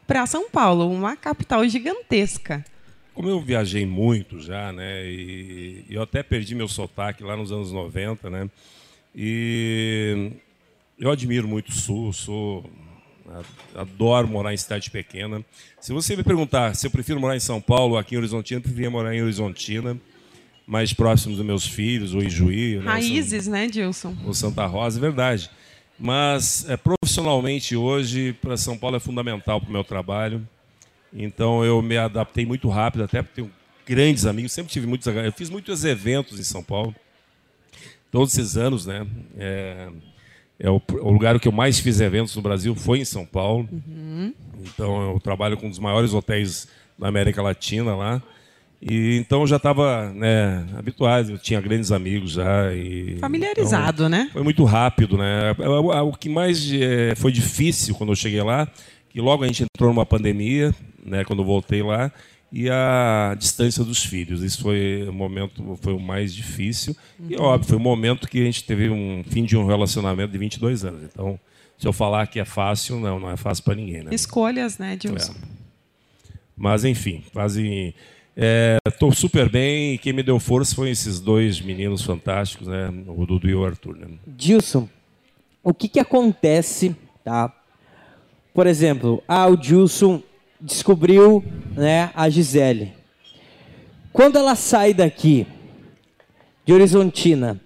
para 0.07 0.25
São 0.25 0.49
Paulo, 0.49 0.89
uma 0.89 1.15
capital 1.15 1.67
gigantesca? 1.67 2.65
Como 3.13 3.29
eu 3.29 3.41
viajei 3.41 3.85
muito 3.85 4.39
já, 4.39 4.71
né? 4.71 5.05
E 5.05 5.85
eu 5.89 6.01
até 6.01 6.23
perdi 6.23 6.55
meu 6.55 6.67
sotaque 6.67 7.23
lá 7.23 7.35
nos 7.35 7.51
anos 7.51 7.71
90, 7.71 8.29
né? 8.29 8.49
E 9.15 10.31
eu 10.97 11.11
admiro 11.11 11.47
muito 11.47 11.69
o 11.69 11.73
Sul, 11.73 12.13
sou 12.13 12.69
Adoro 13.75 14.27
morar 14.27 14.53
em 14.53 14.57
cidade 14.57 14.89
pequena. 14.89 15.43
Se 15.81 15.91
você 15.91 16.15
me 16.15 16.23
perguntar 16.23 16.75
se 16.75 16.87
eu 16.87 16.91
prefiro 16.91 17.19
morar 17.19 17.35
em 17.35 17.41
São 17.41 17.59
Paulo 17.59 17.93
ou 17.93 17.99
aqui 17.99 18.15
em 18.15 18.17
Horizontina, 18.17 18.59
eu 18.59 18.63
preferia 18.63 18.89
morar 18.89 19.13
em 19.13 19.21
Horizontina, 19.21 19.97
mais 20.65 20.93
próximo 20.93 21.35
dos 21.35 21.45
meus 21.45 21.67
filhos, 21.67 22.13
o 22.13 22.19
Ijuí. 22.19 22.77
Raízes, 22.77 23.47
né, 23.47 23.67
Dilson? 23.67 24.15
O 24.25 24.33
Santa 24.33 24.65
Rosa, 24.65 24.99
é 24.99 25.01
verdade. 25.01 25.49
Mas 25.99 26.69
é, 26.69 26.77
profissionalmente 26.77 27.75
hoje, 27.75 28.33
para 28.33 28.55
São 28.55 28.77
Paulo 28.77 28.97
é 28.97 28.99
fundamental 28.99 29.59
para 29.59 29.69
o 29.69 29.73
meu 29.73 29.83
trabalho. 29.83 30.47
Então 31.11 31.63
eu 31.65 31.81
me 31.81 31.97
adaptei 31.97 32.45
muito 32.45 32.69
rápido, 32.69 33.03
até 33.03 33.21
porque 33.21 33.41
tenho 33.41 33.51
grandes 33.85 34.25
amigos, 34.25 34.51
sempre 34.51 34.71
tive 34.71 34.85
muitos. 34.85 35.07
Eu 35.07 35.31
fiz 35.31 35.49
muitos 35.49 35.83
eventos 35.85 36.39
em 36.39 36.43
São 36.43 36.61
Paulo, 36.61 36.93
todos 38.11 38.37
esses 38.37 38.57
anos, 38.57 38.85
né? 38.85 39.07
É, 39.37 39.89
é 40.59 40.69
o, 40.69 40.81
o, 41.01 41.11
lugar 41.11 41.39
que 41.39 41.47
eu 41.47 41.51
mais 41.51 41.79
fiz 41.79 41.99
eventos 41.99 42.35
no 42.35 42.41
Brasil 42.41 42.75
foi 42.75 42.99
em 42.99 43.05
São 43.05 43.25
Paulo. 43.25 43.67
Uhum. 43.71 44.33
Então 44.65 45.13
eu 45.13 45.19
trabalho 45.19 45.57
com 45.57 45.67
um 45.67 45.69
dos 45.69 45.79
maiores 45.79 46.13
hotéis 46.13 46.67
da 46.97 47.07
América 47.07 47.41
Latina 47.41 47.95
lá. 47.95 48.21
E 48.81 49.17
então 49.17 49.41
eu 49.41 49.47
já 49.47 49.55
estava 49.55 50.11
né, 50.13 50.65
habituado, 50.77 51.31
eu 51.31 51.37
tinha 51.37 51.59
grandes 51.59 51.91
amigos 51.91 52.33
já. 52.33 52.73
E, 52.73 53.17
Familiarizado, 53.19 54.05
então, 54.05 54.09
né? 54.09 54.29
Foi 54.31 54.43
muito 54.43 54.63
rápido, 54.63 55.17
né? 55.17 55.55
O, 55.57 56.09
o 56.09 56.13
que 56.13 56.29
mais 56.29 56.71
é, 56.71 57.15
foi 57.15 57.31
difícil 57.31 57.95
quando 57.95 58.11
eu 58.11 58.15
cheguei 58.15 58.41
lá, 58.41 58.67
que 59.09 59.19
logo 59.19 59.43
a 59.43 59.47
gente 59.47 59.63
entrou 59.63 59.89
numa 59.89 60.05
pandemia, 60.05 60.73
né? 61.03 61.23
Quando 61.23 61.41
eu 61.41 61.45
voltei 61.45 61.81
lá, 61.81 62.11
e 62.51 62.69
a 62.69 63.35
distância 63.37 63.83
dos 63.83 64.03
filhos. 64.03 64.41
Isso 64.41 64.61
foi 64.61 65.05
o 65.07 65.13
momento, 65.13 65.77
foi 65.81 65.93
o 65.93 65.99
mais 65.99 66.33
difícil. 66.33 66.95
Uhum. 67.19 67.27
E 67.29 67.35
óbvio, 67.35 67.69
foi 67.69 67.77
o 67.77 67.81
momento 67.81 68.27
que 68.27 68.41
a 68.41 68.45
gente 68.45 68.63
teve 68.63 68.89
um 68.89 69.23
fim 69.27 69.43
de 69.43 69.57
um 69.57 69.65
relacionamento 69.65 70.31
de 70.31 70.37
22 70.37 70.85
anos. 70.85 71.03
Então, 71.03 71.39
se 71.77 71.87
eu 71.87 71.93
falar 71.93 72.27
que 72.27 72.39
é 72.39 72.45
fácil, 72.45 72.99
não, 72.99 73.19
não 73.19 73.29
é 73.29 73.37
fácil 73.37 73.63
para 73.63 73.75
ninguém. 73.75 74.03
Né? 74.03 74.13
Escolhas, 74.13 74.77
né, 74.77 74.95
Dilson? 74.95 75.33
É. 75.33 75.57
Mas, 76.55 76.83
enfim, 76.85 77.23
fazem. 77.33 77.93
Estou 78.87 79.09
é, 79.09 79.15
super 79.15 79.49
bem 79.49 79.93
e 79.95 79.97
quem 79.97 80.13
me 80.13 80.21
deu 80.21 80.39
força 80.39 80.75
foram 80.75 80.91
esses 80.91 81.19
dois 81.19 81.59
meninos 81.59 82.03
fantásticos, 82.03 82.67
né? 82.67 82.87
o 83.07 83.25
Dudu 83.25 83.49
e 83.49 83.55
o 83.55 83.65
Arthur. 83.65 83.97
Né? 83.97 84.07
Dilson, 84.27 84.87
o 85.63 85.73
que, 85.73 85.87
que 85.87 85.99
acontece, 85.99 86.95
tá? 87.23 87.51
Por 88.53 88.67
exemplo, 88.67 89.23
ah, 89.27 89.47
o 89.47 89.57
Dilson 89.57 90.21
descobriu 90.61 91.43
né, 91.75 92.11
a 92.13 92.29
Gisele. 92.29 92.93
Quando 94.13 94.37
ela 94.37 94.55
sai 94.55 94.93
daqui, 94.93 95.47
de 96.63 96.73
Horizontina, 96.73 97.59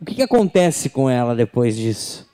o 0.00 0.04
que, 0.04 0.14
que 0.14 0.22
acontece 0.22 0.88
com 0.88 1.10
ela 1.10 1.34
depois 1.34 1.76
disso? 1.76 2.30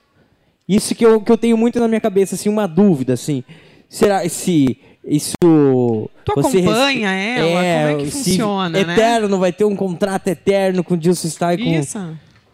Isso 0.67 0.93
que 0.93 1.05
eu, 1.05 1.19
que 1.19 1.31
eu 1.31 1.37
tenho 1.37 1.57
muito 1.57 1.79
na 1.79 1.87
minha 1.87 1.99
cabeça, 1.99 2.35
assim, 2.35 2.47
uma 2.47 2.67
dúvida, 2.67 3.13
assim. 3.13 3.43
Será 3.89 4.27
se 4.29 4.77
isso. 5.09 5.33
Tu 5.41 6.09
acompanha 6.31 7.11
ela? 7.11 7.65
É, 7.65 7.87
como 7.87 8.01
é 8.01 8.03
que 8.05 8.11
funciona? 8.11 8.83
Né? 8.85 8.93
Eterno, 8.93 9.39
vai 9.39 9.51
ter 9.51 9.65
um 9.65 9.75
contrato 9.75 10.27
eterno 10.27 10.83
com 10.83 10.93
o 10.93 10.97
Dilson 10.97 11.27
Stein 11.27 11.57
com. 11.57 11.79
Isso. 11.79 11.97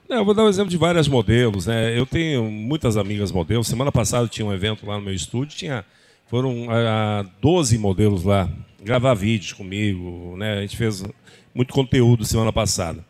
Não, 0.08 0.18
eu 0.18 0.26
vou 0.26 0.34
dar 0.34 0.44
um 0.44 0.50
exemplo 0.50 0.70
de 0.70 0.78
várias 0.78 1.08
modelos, 1.08 1.66
né? 1.66 1.98
Eu 1.98 2.06
tenho 2.06 2.44
muitas 2.44 2.96
amigas 2.96 3.32
modelos. 3.32 3.68
Semana 3.68 3.92
passada 3.92 4.28
tinha 4.28 4.46
um 4.46 4.54
evento 4.54 4.86
lá 4.86 4.98
no 4.98 5.02
meu 5.04 5.14
estúdio, 5.14 5.58
tinha 5.58 5.84
foram 6.28 6.68
ah, 6.70 7.26
12 7.42 7.78
modelos 7.78 8.24
lá 8.24 8.50
gravar 8.84 9.14
vídeos 9.14 9.54
comigo, 9.54 10.36
né? 10.38 10.60
A 10.60 10.62
gente 10.62 10.78
fez 10.78 11.04
muito 11.54 11.74
conteúdo 11.74 12.26
semana 12.26 12.54
passada. 12.54 13.04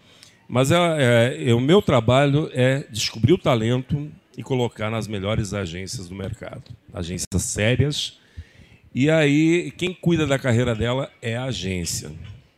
Mas 0.47 0.71
é, 0.71 1.49
é, 1.49 1.53
o 1.53 1.59
meu 1.59 1.81
trabalho 1.81 2.49
é 2.53 2.85
descobrir 2.89 3.33
o 3.33 3.37
talento 3.37 4.09
e 4.37 4.43
colocar 4.43 4.89
nas 4.89 5.07
melhores 5.07 5.53
agências 5.53 6.07
do 6.07 6.15
mercado, 6.15 6.63
agências 6.93 7.41
sérias. 7.41 8.19
E 8.95 9.09
aí 9.09 9.71
quem 9.71 9.93
cuida 9.93 10.25
da 10.25 10.39
carreira 10.39 10.73
dela 10.73 11.11
é 11.21 11.35
a 11.35 11.43
agência. 11.43 12.09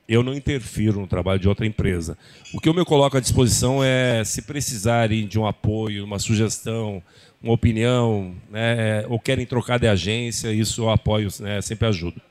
Eu 0.08 0.22
não 0.22 0.36
interfiro 0.36 1.02
no 1.02 1.08
trabalho 1.08 1.40
de 1.40 1.50
outra 1.50 1.66
empresa. 1.66 2.16
O 2.54 2.62
que 2.62 2.70
eu 2.70 2.76
me 2.76 2.86
coloco 2.86 3.18
à 3.18 3.20
disposição 3.20 3.84
é, 3.84 4.24
se 4.24 4.44
precisarem 4.44 5.26
de 5.26 5.40
um 5.40 5.48
apoio, 5.48 6.06
uma 6.06 6.20
sugestão, 6.20 7.02
uma 7.42 7.54
opinião, 7.54 8.36
né, 8.52 9.04
ou 9.08 9.20
querem 9.20 9.48
trocar 9.48 9.80
de 9.80 9.88
agência, 9.88 10.54
isso 10.54 10.84
eu 10.84 10.92
apoio, 10.92 11.28
né, 11.40 11.60
sempre 11.60 11.88
ajudo. 11.88 12.22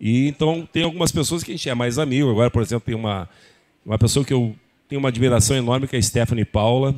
E 0.00 0.28
então 0.28 0.66
tem 0.72 0.84
algumas 0.84 1.10
pessoas 1.10 1.42
que 1.42 1.50
a 1.50 1.54
gente 1.56 1.68
é 1.68 1.74
mais 1.74 1.98
amigo. 1.98 2.30
Agora, 2.30 2.52
por 2.52 2.62
exemplo, 2.62 2.86
tem 2.86 2.94
uma, 2.94 3.28
uma 3.84 3.98
pessoa 3.98 4.24
que 4.24 4.32
eu 4.32 4.54
tenho 4.88 5.00
uma 5.00 5.08
admiração 5.08 5.56
enorme, 5.56 5.88
que 5.88 5.96
é 5.96 5.98
a 5.98 6.02
Stephanie 6.02 6.44
Paula. 6.44 6.94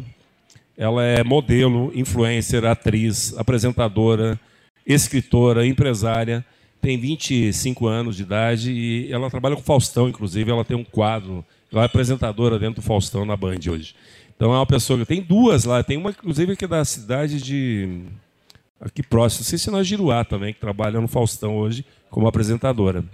Ela 0.77 1.05
é 1.05 1.25
modelo, 1.25 1.91
influencer, 1.95 2.67
atriz, 2.67 3.35
apresentadora, 3.39 4.39
escritora, 4.87 5.67
empresária. 5.67 6.45
Tem 6.81 6.99
25 6.99 7.87
anos 7.87 8.17
de 8.17 8.23
idade 8.23 8.73
e 8.73 9.13
ela 9.13 9.29
trabalha 9.29 9.55
com 9.55 9.63
Faustão, 9.63 10.09
inclusive. 10.09 10.51
Ela 10.51 10.65
tem 10.65 10.77
um 10.77 10.85
quadro, 10.85 11.45
ela 11.71 11.83
é 11.83 11.87
apresentadora 11.87 12.59
dentro 12.59 12.77
do 12.77 12.83
Faustão 12.83 13.25
na 13.25 13.37
Band 13.37 13.59
hoje. 13.71 13.95
Então 14.35 14.53
é 14.55 14.57
uma 14.57 14.67
pessoa 14.67 14.99
que 14.99 15.05
tem 15.05 15.21
duas 15.21 15.65
lá, 15.65 15.83
tem 15.83 15.99
uma 15.99 16.11
inclusive 16.11 16.57
que 16.57 16.65
é 16.65 16.69
da 16.69 16.83
cidade 16.83 17.43
de 17.43 18.05
aqui 18.81 19.03
próximo, 19.03 19.41
não 19.41 19.47
sei 19.47 19.59
se 19.59 19.69
é 19.69 19.73
na 19.73 19.83
Giruá 19.83 20.25
também, 20.25 20.55
que 20.55 20.61
trabalha 20.61 20.99
no 20.99 21.07
Faustão 21.07 21.59
hoje 21.59 21.85
como 22.09 22.27
apresentadora. 22.27 23.05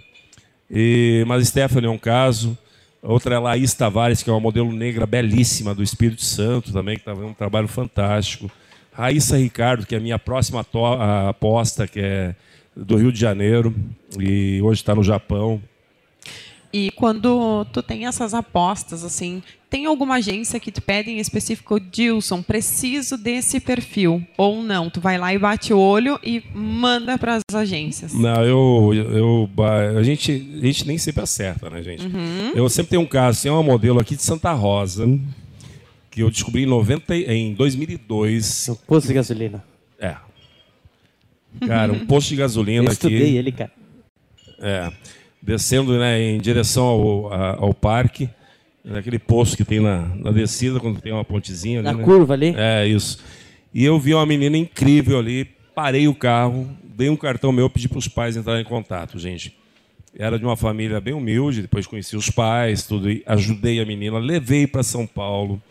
E, 0.71 1.25
mas 1.27 1.47
Stephanie 1.47 1.87
é 1.87 1.91
um 1.91 1.97
caso. 1.97 2.57
Outra 3.01 3.35
é 3.35 3.39
Laís 3.39 3.73
Tavares, 3.73 4.23
que 4.23 4.29
é 4.29 4.33
uma 4.33 4.39
modelo 4.39 4.71
negra 4.71 5.05
belíssima 5.05 5.73
do 5.75 5.83
Espírito 5.83 6.23
Santo 6.23 6.73
também, 6.73 6.95
que 6.95 7.01
está 7.01 7.13
fazendo 7.13 7.29
um 7.29 7.33
trabalho 7.33 7.67
fantástico. 7.67 8.49
Raíssa 8.97 9.37
Ricardo, 9.37 9.85
que 9.85 9.93
é 9.93 9.99
a 9.99 10.01
minha 10.01 10.17
próxima 10.17 10.65
aposta, 11.29 11.87
que 11.87 11.99
é 11.99 12.35
do 12.75 12.95
Rio 12.95 13.11
de 13.11 13.19
Janeiro, 13.19 13.75
e 14.19 14.59
hoje 14.63 14.81
está 14.81 14.95
no 14.95 15.03
Japão. 15.03 15.61
E 16.73 16.91
quando 16.91 17.65
tu 17.71 17.81
tem 17.81 18.07
essas 18.07 18.33
apostas, 18.33 19.03
assim, 19.03 19.41
tem 19.69 19.85
alguma 19.85 20.15
agência 20.15 20.59
que 20.59 20.71
te 20.71 20.81
pede 20.81 21.11
em 21.11 21.17
específico, 21.17 21.79
Dilson, 21.79 22.41
preciso 22.41 23.17
desse 23.17 23.59
perfil? 23.59 24.25
Ou 24.35 24.63
não? 24.63 24.89
Tu 24.89 24.99
vai 24.99 25.17
lá 25.17 25.33
e 25.33 25.37
bate 25.39 25.73
o 25.73 25.79
olho 25.79 26.19
e 26.23 26.43
manda 26.53 27.17
para 27.17 27.35
as 27.35 27.55
agências? 27.55 28.13
Não, 28.13 28.43
eu, 28.43 28.93
eu, 28.93 29.49
a, 29.97 30.03
gente, 30.03 30.31
a 30.61 30.65
gente 30.65 30.87
nem 30.87 30.97
sempre 30.97 31.23
acerta, 31.23 31.69
né, 31.69 31.83
gente? 31.83 32.05
Uhum. 32.05 32.51
Eu 32.55 32.67
sempre 32.67 32.91
tenho 32.91 33.01
um 33.03 33.07
caso, 33.07 33.43
tem 33.43 33.51
uma 33.51 33.63
modelo 33.63 33.99
aqui 33.99 34.15
de 34.15 34.23
Santa 34.23 34.51
Rosa, 34.53 35.07
que 36.17 36.23
eu 36.23 36.31
descobri 36.31 36.63
em, 36.63 36.65
90, 36.65 37.15
em 37.15 37.53
2002. 37.53 38.69
Um 38.69 38.75
posto 38.75 39.07
de 39.07 39.13
gasolina. 39.13 39.63
É. 39.99 40.15
Cara, 41.67 41.93
um 41.93 42.07
posto 42.07 42.29
de 42.29 42.37
gasolina 42.37 42.87
eu 42.87 42.91
estudei 42.91 43.21
aqui. 43.21 43.37
ele, 43.37 43.51
cara. 43.51 43.71
É. 44.59 44.91
Descendo 45.39 45.95
né, 45.99 46.19
em 46.19 46.39
direção 46.39 46.85
ao, 46.85 47.65
ao 47.65 47.73
parque, 47.73 48.27
naquele 48.83 49.19
posto 49.19 49.55
que 49.55 49.63
tem 49.63 49.79
na, 49.79 50.07
na 50.15 50.31
descida, 50.31 50.79
quando 50.79 50.99
tem 50.99 51.13
uma 51.13 51.23
pontezinha 51.23 51.81
ali. 51.81 51.87
Na 51.87 51.93
né? 51.93 52.03
curva 52.03 52.33
ali? 52.33 52.55
É, 52.57 52.87
isso. 52.87 53.19
E 53.71 53.85
eu 53.85 53.99
vi 53.99 54.15
uma 54.15 54.25
menina 54.25 54.57
incrível 54.57 55.19
ali, 55.19 55.45
parei 55.75 56.07
o 56.07 56.15
carro, 56.15 56.67
dei 56.83 57.11
um 57.11 57.15
cartão 57.15 57.51
meu, 57.51 57.69
pedi 57.69 57.87
para 57.87 57.99
os 57.99 58.07
pais 58.07 58.35
entrarem 58.35 58.63
em 58.63 58.67
contato, 58.67 59.19
gente. 59.19 59.55
Era 60.17 60.39
de 60.39 60.45
uma 60.45 60.57
família 60.57 60.99
bem 60.99 61.13
humilde, 61.13 61.61
depois 61.61 61.85
conheci 61.85 62.17
os 62.17 62.31
pais, 62.31 62.87
tudo, 62.87 63.07
ajudei 63.27 63.79
a 63.79 63.85
menina, 63.85 64.17
levei 64.17 64.65
para 64.65 64.81
São 64.81 65.05
Paulo 65.05 65.61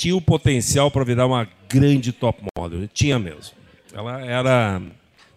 tinha 0.00 0.16
o 0.16 0.20
potencial 0.20 0.90
para 0.90 1.04
virar 1.04 1.26
uma 1.26 1.46
grande 1.68 2.10
top 2.10 2.42
model. 2.56 2.88
Tinha 2.88 3.18
mesmo. 3.18 3.54
Ela 3.92 4.18
era 4.22 4.80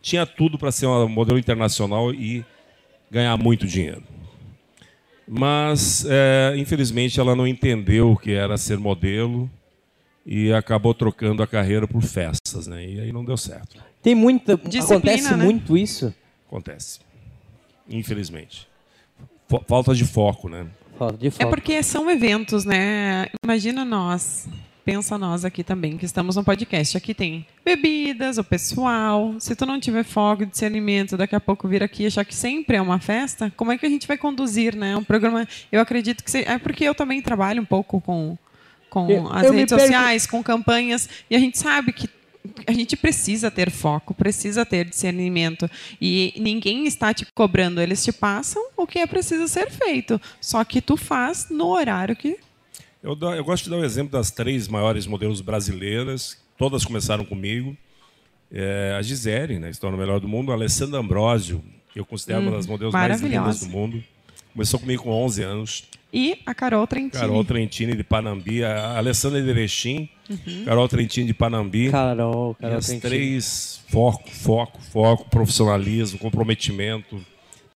tinha 0.02 0.26
tudo 0.26 0.58
para 0.58 0.72
ser 0.72 0.86
uma 0.86 1.06
modelo 1.06 1.38
internacional 1.38 2.14
e 2.14 2.46
ganhar 3.12 3.36
muito 3.36 3.68
dinheiro. 3.68 4.02
Mas, 5.28 6.06
é, 6.08 6.54
infelizmente, 6.56 7.20
ela 7.20 7.36
não 7.36 7.46
entendeu 7.46 8.12
o 8.12 8.18
que 8.18 8.32
era 8.32 8.58
ser 8.58 8.78
modelo 8.78 9.52
e 10.26 10.54
acabou 10.54 10.94
trocando 10.94 11.44
a 11.44 11.48
carreira 11.48 11.86
por 11.86 12.02
festas, 12.02 12.66
né? 12.66 12.86
E 12.86 13.02
aí 13.02 13.12
não 13.12 13.26
deu 13.26 13.36
certo. 13.36 13.84
Tem 14.02 14.16
muita. 14.16 14.56
Disciplina, 14.56 14.96
acontece 14.96 15.36
né? 15.36 15.44
muito 15.44 15.76
isso? 15.76 16.16
Acontece. 16.48 17.02
Infelizmente. 17.90 18.66
Falta 19.68 19.94
de 19.94 20.06
foco, 20.06 20.48
né? 20.48 20.68
De 21.18 21.28
é 21.28 21.32
foco. 21.32 21.44
É 21.44 21.50
porque 21.50 21.84
são 21.84 22.10
eventos, 22.10 22.66
né? 22.66 23.28
Imagina 23.44 23.84
nós, 23.84 24.48
pensa 24.86 25.18
nós 25.18 25.44
aqui 25.44 25.64
também, 25.64 25.98
que 25.98 26.06
estamos 26.06 26.36
no 26.36 26.44
podcast. 26.44 26.96
Aqui 26.98 27.14
tem 27.14 27.46
bebidas, 27.64 28.38
o 28.38 28.44
pessoal. 28.44 29.36
Se 29.40 29.56
tu 29.56 29.66
não 29.66 29.80
tiver 29.80 30.04
foco, 30.04 30.46
discernimento, 30.46 31.18
daqui 31.18 31.36
a 31.36 31.40
pouco 31.40 31.68
vir 31.68 31.84
aqui 31.84 32.04
e 32.04 32.08
achar 32.08 32.24
que 32.24 32.36
sempre 32.36 32.78
é 32.78 32.82
uma 32.82 33.00
festa, 33.00 33.52
como 33.56 33.72
é 33.72 33.78
que 33.78 33.86
a 33.86 33.90
gente 33.90 34.08
vai 34.08 34.18
conduzir, 34.18 34.76
né? 34.76 34.96
Um 34.96 35.04
programa. 35.04 35.48
Eu 35.72 35.82
acredito 35.82 36.24
que. 36.24 36.32
Se... 36.32 36.44
É 36.44 36.58
porque 36.58 36.84
eu 36.84 36.96
também 36.96 37.22
trabalho 37.22 37.62
um 37.62 37.66
pouco 37.66 38.00
com, 38.00 38.38
com 38.90 39.10
eu, 39.10 39.32
as 39.32 39.46
eu 39.46 39.54
redes 39.54 39.78
sociais, 39.78 40.26
com 40.26 40.44
campanhas, 40.44 41.10
e 41.30 41.36
a 41.36 41.40
gente 41.40 41.58
sabe 41.58 41.92
que 41.92 42.08
a 42.68 42.72
gente 42.72 42.96
precisa 42.96 43.50
ter 43.50 43.72
foco, 43.72 44.14
precisa 44.14 44.66
ter 44.66 44.86
discernimento. 44.86 45.70
E 46.02 46.34
ninguém 46.38 46.86
está 46.86 47.14
te 47.14 47.26
cobrando, 47.34 47.82
eles 47.82 48.04
te 48.04 48.12
passam 48.12 48.62
o 48.76 48.86
que 48.86 49.00
é 49.00 49.08
preciso 49.08 49.48
ser 49.48 49.70
feito. 49.70 50.20
Só 50.42 50.64
que 50.64 50.82
tu 50.82 50.98
faz 50.98 51.48
no 51.50 51.68
horário 51.68 52.16
que. 52.16 52.38
Eu, 53.02 53.18
eu 53.20 53.44
gosto 53.44 53.66
de 53.66 53.70
dar 53.70 53.78
o 53.78 53.80
um 53.80 53.86
exemplo 53.86 54.12
das 54.12 54.32
três 54.32 54.68
maiores 54.68 55.06
modelos 55.08 55.42
brasileiras, 55.42 56.38
todas 56.58 56.86
começaram 56.86 57.26
comigo. 57.26 57.76
É, 58.52 58.96
a 58.98 59.02
Gisele, 59.02 59.58
né, 59.58 59.70
História 59.70 59.98
Melhor 59.98 60.20
do 60.20 60.28
Mundo, 60.28 60.52
a 60.52 60.56
Alessandra 60.56 61.00
Ambrosio, 61.00 61.64
que 61.92 62.00
eu 62.00 62.06
considero 62.06 62.42
hum, 62.42 62.48
uma 62.48 62.58
das 62.58 62.68
modelos 62.68 62.94
mais 62.94 63.22
lindas 63.22 63.62
do 63.62 63.70
mundo. 63.70 64.04
Começou 64.54 64.80
comigo 64.80 65.04
com 65.04 65.10
11 65.10 65.42
anos. 65.42 65.84
E 66.14 66.38
a 66.46 66.54
Carol 66.54 66.86
Trentini. 66.86 67.22
Carol 67.22 67.44
Trentini 67.44 67.96
de 67.96 68.04
Panambi, 68.04 68.64
a 68.64 68.98
Alessandra 68.98 69.42
Derechim, 69.42 70.08
uhum. 70.30 70.64
Carol 70.64 70.88
Trentini 70.88 71.26
de 71.26 71.34
Panambi. 71.34 71.90
Carol, 71.90 72.54
Carol 72.54 72.76
e 72.76 72.78
as 72.78 72.86
Trentini. 72.86 73.02
três, 73.02 73.82
foco, 73.90 74.30
foco, 74.30 74.80
foco, 74.80 75.28
profissionalismo, 75.32 76.20
comprometimento, 76.20 77.20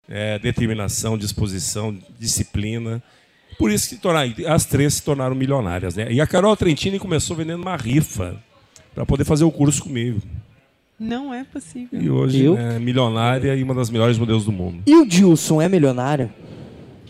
é, 0.08 0.38
determinação, 0.38 1.18
disposição, 1.18 1.98
disciplina. 2.20 3.02
Por 3.58 3.72
isso 3.72 3.90
que 3.90 4.46
as 4.46 4.66
três 4.66 4.94
se 4.94 5.04
tornaram 5.04 5.36
milionárias. 5.36 5.96
Né? 5.96 6.12
E 6.12 6.22
a 6.22 6.28
Carol 6.28 6.56
Trentini 6.56 7.00
começou 7.00 7.36
vendendo 7.36 7.64
uma 7.64 7.76
rifa 7.76 8.38
para 8.94 9.04
poder 9.04 9.26
fazer 9.26 9.46
o 9.46 9.52
curso 9.52 9.82
comigo. 9.82 10.22
Não 11.00 11.34
é 11.34 11.44
possível. 11.44 12.00
E 12.00 12.10
hoje 12.10 12.46
é 12.56 12.78
milionária 12.78 13.56
e 13.56 13.64
uma 13.64 13.74
das 13.74 13.90
melhores 13.90 14.18
modelos 14.18 14.46
do 14.46 14.52
mundo. 14.52 14.84
E 14.86 14.96
o 14.96 15.06
Dilson 15.06 15.60
é 15.60 15.68
milionário? 15.68 16.32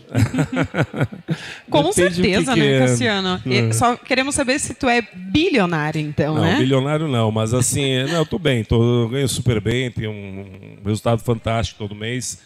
Com 1.70 1.92
certeza, 1.92 2.54
que 2.54 2.60
né, 2.60 2.76
é. 2.76 2.78
Cassiano? 2.80 3.42
É. 3.46 3.72
Só 3.72 3.96
queremos 3.96 4.34
saber 4.34 4.58
se 4.58 4.74
tu 4.74 4.88
é 4.88 5.02
bilionário, 5.02 6.00
então, 6.00 6.34
não, 6.34 6.42
né? 6.42 6.52
Não, 6.52 6.58
bilionário 6.58 7.08
não, 7.08 7.30
mas 7.30 7.52
assim, 7.54 8.02
não, 8.08 8.18
eu 8.18 8.26
tô 8.26 8.38
bem, 8.38 8.64
tô, 8.64 9.02
eu 9.02 9.08
ganho 9.08 9.28
super 9.28 9.60
bem, 9.60 9.90
tenho 9.90 10.10
um 10.10 10.78
resultado 10.84 11.22
fantástico 11.22 11.78
todo 11.78 11.94
mês, 11.94 12.40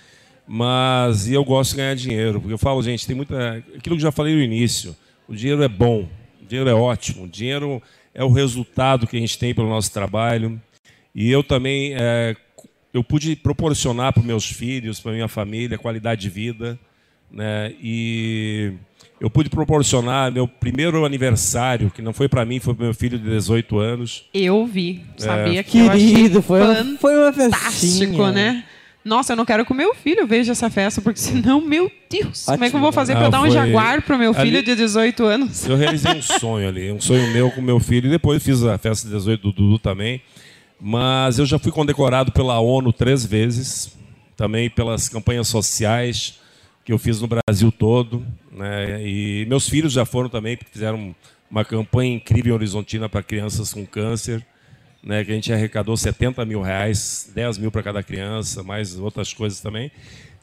mas 0.46 1.28
e 1.28 1.34
eu 1.34 1.44
gosto 1.44 1.70
de 1.72 1.76
ganhar 1.76 1.94
dinheiro, 1.94 2.40
porque 2.40 2.54
eu 2.54 2.58
falo, 2.58 2.82
gente, 2.82 3.06
tem 3.06 3.14
muita. 3.14 3.62
Aquilo 3.76 3.96
que 3.96 4.02
já 4.02 4.12
falei 4.12 4.34
no 4.34 4.40
início, 4.40 4.96
o 5.28 5.34
dinheiro 5.34 5.62
é 5.62 5.68
bom, 5.68 6.08
o 6.42 6.46
dinheiro 6.46 6.68
é 6.68 6.74
ótimo, 6.74 7.24
o 7.24 7.28
dinheiro 7.28 7.80
é 8.14 8.24
o 8.24 8.30
resultado 8.30 9.06
que 9.06 9.16
a 9.16 9.20
gente 9.20 9.38
tem 9.38 9.54
pelo 9.54 9.68
nosso 9.68 9.92
trabalho. 9.92 10.60
E 11.14 11.30
eu 11.30 11.42
também 11.42 11.94
é, 11.94 12.34
eu 12.92 13.04
pude 13.04 13.36
proporcionar 13.36 14.14
para 14.14 14.22
meus 14.22 14.46
filhos, 14.46 14.98
para 14.98 15.12
minha 15.12 15.28
família, 15.28 15.78
qualidade 15.78 16.22
de 16.22 16.30
vida 16.30 16.78
né? 17.32 17.72
E 17.82 18.72
eu 19.20 19.30
pude 19.30 19.48
proporcionar 19.48 20.32
meu 20.32 20.46
primeiro 20.46 21.04
aniversário, 21.04 21.90
que 21.90 22.02
não 22.02 22.12
foi 22.12 22.28
para 22.28 22.44
mim, 22.44 22.58
foi 22.58 22.74
para 22.74 22.86
meu 22.86 22.94
filho 22.94 23.18
de 23.18 23.30
18 23.30 23.78
anos. 23.78 24.24
Eu 24.34 24.66
vi, 24.66 25.04
sabia 25.16 25.60
é. 25.60 25.62
que 25.62 25.88
Querido, 25.88 26.38
eu 26.38 26.42
foi, 26.42 26.60
uma, 26.60 26.98
foi 26.98 27.16
uma 27.16 27.32
fantástico, 27.32 28.26
né? 28.28 28.64
Nossa, 29.04 29.32
eu 29.32 29.36
não 29.36 29.44
quero 29.44 29.64
que 29.64 29.72
o 29.72 29.74
meu 29.74 29.94
filho 29.94 30.26
veja 30.26 30.52
essa 30.52 30.70
festa, 30.70 31.00
porque 31.00 31.18
senão, 31.18 31.60
meu 31.60 31.90
Deus, 32.08 32.48
Ótimo. 32.48 32.54
como 32.54 32.64
é 32.64 32.70
que 32.70 32.76
eu 32.76 32.80
vou 32.80 32.92
fazer 32.92 33.14
para 33.14 33.28
dar 33.28 33.42
um 33.42 33.50
jaguar 33.50 34.02
para 34.02 34.14
o 34.14 34.18
meu 34.18 34.32
filho 34.32 34.58
ali, 34.58 34.62
de 34.62 34.76
18 34.76 35.24
anos? 35.24 35.66
Eu 35.66 35.76
realizei 35.76 36.12
um 36.12 36.22
sonho 36.22 36.68
ali, 36.68 36.92
um 36.92 37.00
sonho 37.00 37.32
meu 37.32 37.50
com 37.50 37.60
meu 37.60 37.80
filho, 37.80 38.06
e 38.06 38.10
depois 38.10 38.42
fiz 38.42 38.62
a 38.62 38.78
festa 38.78 39.08
de 39.08 39.14
18 39.14 39.42
do 39.42 39.52
Dudu 39.52 39.78
também. 39.78 40.22
Mas 40.80 41.38
eu 41.38 41.46
já 41.46 41.58
fui 41.58 41.72
condecorado 41.72 42.32
pela 42.32 42.60
ONU 42.60 42.92
três 42.92 43.24
vezes, 43.24 43.96
também 44.36 44.70
pelas 44.70 45.08
campanhas 45.08 45.48
sociais, 45.48 46.40
que 46.84 46.92
eu 46.92 46.98
fiz 46.98 47.20
no 47.20 47.28
Brasil 47.28 47.70
todo. 47.70 48.24
Né? 48.50 49.06
E 49.06 49.46
meus 49.48 49.68
filhos 49.68 49.92
já 49.92 50.04
foram 50.04 50.28
também, 50.28 50.56
porque 50.56 50.72
fizeram 50.72 51.14
uma 51.50 51.64
campanha 51.64 52.14
incrível 52.14 52.52
em 52.52 52.54
Horizontina 52.54 53.08
para 53.08 53.22
crianças 53.22 53.72
com 53.72 53.84
câncer, 53.86 54.44
né? 55.02 55.24
que 55.24 55.30
a 55.30 55.34
gente 55.34 55.52
arrecadou 55.52 55.96
70 55.96 56.44
mil 56.44 56.62
reais, 56.62 57.30
10 57.34 57.58
mil 57.58 57.70
para 57.70 57.82
cada 57.82 58.02
criança, 58.02 58.62
mais 58.62 58.98
outras 58.98 59.32
coisas 59.32 59.60
também. 59.60 59.90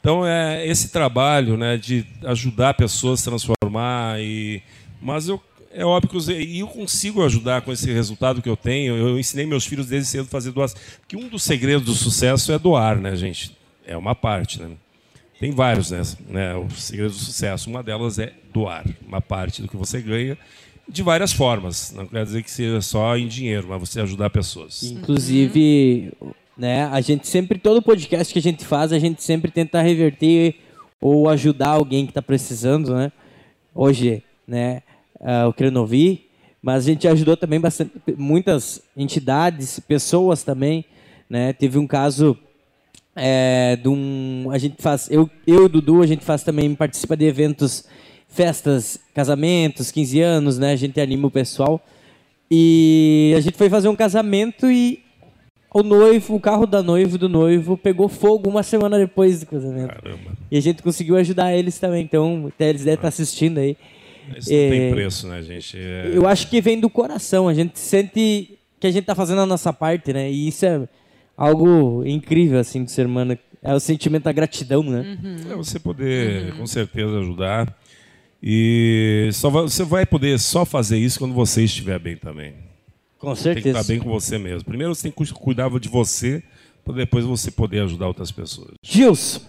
Então, 0.00 0.26
é 0.26 0.66
esse 0.66 0.88
trabalho 0.88 1.58
né, 1.58 1.76
de 1.76 2.06
ajudar 2.24 2.72
pessoas 2.74 3.20
a 3.20 3.30
transformar. 3.30 4.18
E... 4.18 4.62
Mas 5.00 5.28
eu, 5.28 5.42
é 5.72 5.84
óbvio 5.84 6.08
que 6.08 6.32
eu, 6.32 6.40
eu 6.40 6.66
consigo 6.66 7.22
ajudar 7.22 7.60
com 7.60 7.70
esse 7.70 7.92
resultado 7.92 8.40
que 8.40 8.48
eu 8.48 8.56
tenho. 8.56 8.96
Eu 8.96 9.18
ensinei 9.18 9.44
meus 9.44 9.66
filhos 9.66 9.86
desde 9.86 10.08
cedo 10.08 10.24
a 10.24 10.30
fazer 10.30 10.52
doação. 10.52 10.80
Porque 11.00 11.16
um 11.16 11.28
dos 11.28 11.42
segredos 11.42 11.84
do 11.84 11.94
sucesso 11.94 12.50
é 12.50 12.58
doar, 12.58 12.98
né, 12.98 13.14
gente? 13.14 13.54
É 13.86 13.94
uma 13.94 14.14
parte, 14.14 14.58
né? 14.60 14.70
Tem 15.40 15.50
vários, 15.52 15.90
né? 15.90 16.02
né? 16.28 16.54
O 16.54 16.68
segredo 16.70 17.08
do 17.08 17.16
sucesso. 17.16 17.70
Uma 17.70 17.82
delas 17.82 18.18
é 18.18 18.34
doar 18.52 18.84
uma 19.08 19.22
parte 19.22 19.62
do 19.62 19.68
que 19.68 19.76
você 19.76 19.98
ganha 20.02 20.36
de 20.86 21.02
várias 21.02 21.32
formas. 21.32 21.92
Não 21.96 22.06
quer 22.06 22.24
dizer 22.24 22.42
que 22.42 22.50
seja 22.50 22.82
só 22.82 23.16
em 23.16 23.26
dinheiro, 23.26 23.66
mas 23.68 23.80
você 23.80 24.02
ajudar 24.02 24.28
pessoas. 24.28 24.82
Inclusive, 24.82 26.12
né? 26.58 26.84
A 26.84 27.00
gente 27.00 27.26
sempre, 27.26 27.58
todo 27.58 27.80
podcast 27.80 28.30
que 28.30 28.38
a 28.38 28.42
gente 28.42 28.66
faz, 28.66 28.92
a 28.92 28.98
gente 28.98 29.22
sempre 29.22 29.50
tenta 29.50 29.80
reverter 29.80 30.56
ou 31.00 31.26
ajudar 31.30 31.70
alguém 31.70 32.04
que 32.04 32.10
está 32.10 32.20
precisando, 32.20 32.94
né? 32.94 33.10
Hoje, 33.74 34.22
né? 34.46 34.82
Uh, 35.18 35.48
o 35.48 35.52
Crenovi, 35.54 36.26
mas 36.60 36.84
a 36.84 36.86
gente 36.86 37.08
ajudou 37.08 37.36
também 37.36 37.58
bastante, 37.58 37.92
muitas 38.16 38.82
entidades, 38.94 39.80
pessoas 39.80 40.42
também, 40.42 40.84
né? 41.30 41.54
Teve 41.54 41.78
um 41.78 41.86
caso 41.86 42.36
é, 43.22 43.76
de 43.76 43.86
um, 43.86 44.48
a 44.50 44.56
gente 44.56 44.76
faz, 44.80 45.08
eu, 45.10 45.28
eu 45.46 45.62
e 45.62 45.64
o 45.66 45.68
Dudu, 45.68 46.02
a 46.02 46.06
gente 46.06 46.24
faz 46.24 46.42
também, 46.42 46.74
participa 46.74 47.14
de 47.14 47.26
eventos, 47.26 47.84
festas, 48.26 48.98
casamentos, 49.14 49.90
15 49.90 50.20
anos, 50.22 50.58
né? 50.58 50.72
A 50.72 50.76
gente 50.76 50.98
anima 50.98 51.28
o 51.28 51.30
pessoal. 51.30 51.84
E 52.50 53.34
a 53.36 53.40
gente 53.40 53.58
foi 53.58 53.68
fazer 53.68 53.88
um 53.88 53.94
casamento 53.94 54.70
e 54.70 55.02
o 55.72 55.82
noivo, 55.82 56.34
o 56.34 56.40
carro 56.40 56.66
da 56.66 56.82
noiva 56.82 57.18
do 57.18 57.28
noivo 57.28 57.76
pegou 57.76 58.08
fogo 58.08 58.48
uma 58.48 58.62
semana 58.62 58.98
depois 58.98 59.40
do 59.40 59.46
casamento. 59.46 59.88
Caramba. 59.88 60.32
E 60.50 60.56
a 60.56 60.60
gente 60.62 60.82
conseguiu 60.82 61.16
ajudar 61.16 61.54
eles 61.54 61.78
também, 61.78 62.02
então 62.02 62.46
até 62.48 62.70
eles 62.70 62.84
devem 62.84 62.94
estar 62.94 63.08
assistindo 63.08 63.58
aí. 63.58 63.76
Isso 64.36 64.52
é, 64.52 64.62
não 64.62 64.70
tem 64.70 64.90
preço, 64.92 65.26
né, 65.28 65.42
gente? 65.42 65.76
É... 65.78 66.10
Eu 66.12 66.26
acho 66.26 66.48
que 66.48 66.60
vem 66.60 66.80
do 66.80 66.88
coração, 66.88 67.48
a 67.48 67.54
gente 67.54 67.78
sente 67.78 68.58
que 68.80 68.86
a 68.86 68.90
gente 68.90 69.02
está 69.02 69.14
fazendo 69.14 69.42
a 69.42 69.46
nossa 69.46 69.72
parte, 69.72 70.12
né? 70.12 70.30
E 70.30 70.48
isso 70.48 70.64
é 70.64 70.88
algo 71.40 72.04
incrível, 72.06 72.58
assim, 72.58 72.84
do 72.84 72.90
ser 72.90 73.06
humano. 73.06 73.36
É 73.62 73.74
o 73.74 73.80
sentimento 73.80 74.24
da 74.24 74.32
gratidão, 74.32 74.82
né? 74.82 75.18
É 75.50 75.54
você 75.54 75.78
poder, 75.78 76.54
com 76.56 76.66
certeza, 76.66 77.18
ajudar. 77.18 77.74
E 78.42 79.28
só 79.32 79.50
vai- 79.50 79.62
você 79.62 79.84
vai 79.84 80.06
poder 80.06 80.38
só 80.38 80.64
fazer 80.64 80.98
isso 80.98 81.18
quando 81.18 81.34
você 81.34 81.64
estiver 81.64 81.98
bem 81.98 82.16
também. 82.16 82.54
Com 83.18 83.28
Tem 83.28 83.36
que 83.36 83.42
certeza. 83.42 83.78
estar 83.80 83.92
bem 83.92 84.00
com 84.00 84.08
você 84.08 84.38
mesmo. 84.38 84.64
Primeiro 84.64 84.94
você 84.94 85.02
tem 85.04 85.12
que 85.12 85.32
cu- 85.32 85.40
cuidar 85.40 85.68
de 85.78 85.88
você, 85.88 86.42
para 86.84 86.94
depois 86.94 87.24
você 87.24 87.50
poder 87.50 87.80
ajudar 87.82 88.06
outras 88.08 88.32
pessoas. 88.32 88.70
Gilson, 88.82 89.40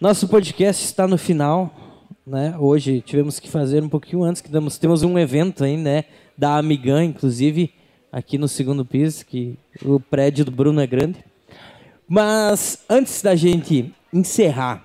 nosso 0.00 0.26
podcast 0.28 0.84
está 0.84 1.06
no 1.06 1.16
final, 1.16 2.08
né? 2.26 2.56
Hoje 2.58 3.00
tivemos 3.06 3.38
que 3.38 3.48
fazer 3.48 3.82
um 3.84 3.88
pouquinho 3.88 4.24
antes, 4.24 4.42
que 4.42 4.50
temos, 4.50 4.78
temos 4.78 5.02
um 5.04 5.16
evento 5.16 5.62
aí, 5.62 5.76
né? 5.76 6.04
Da 6.36 6.56
Amigã, 6.56 7.04
inclusive, 7.04 7.72
aqui 8.12 8.38
no 8.38 8.48
segundo 8.48 8.84
piso, 8.84 9.24
que 9.24 9.58
o 9.84 10.00
prédio 10.00 10.44
do 10.44 10.50
Bruno 10.50 10.80
é 10.80 10.86
grande. 10.86 11.24
Mas 12.08 12.84
antes 12.88 13.22
da 13.22 13.36
gente 13.36 13.94
encerrar, 14.12 14.84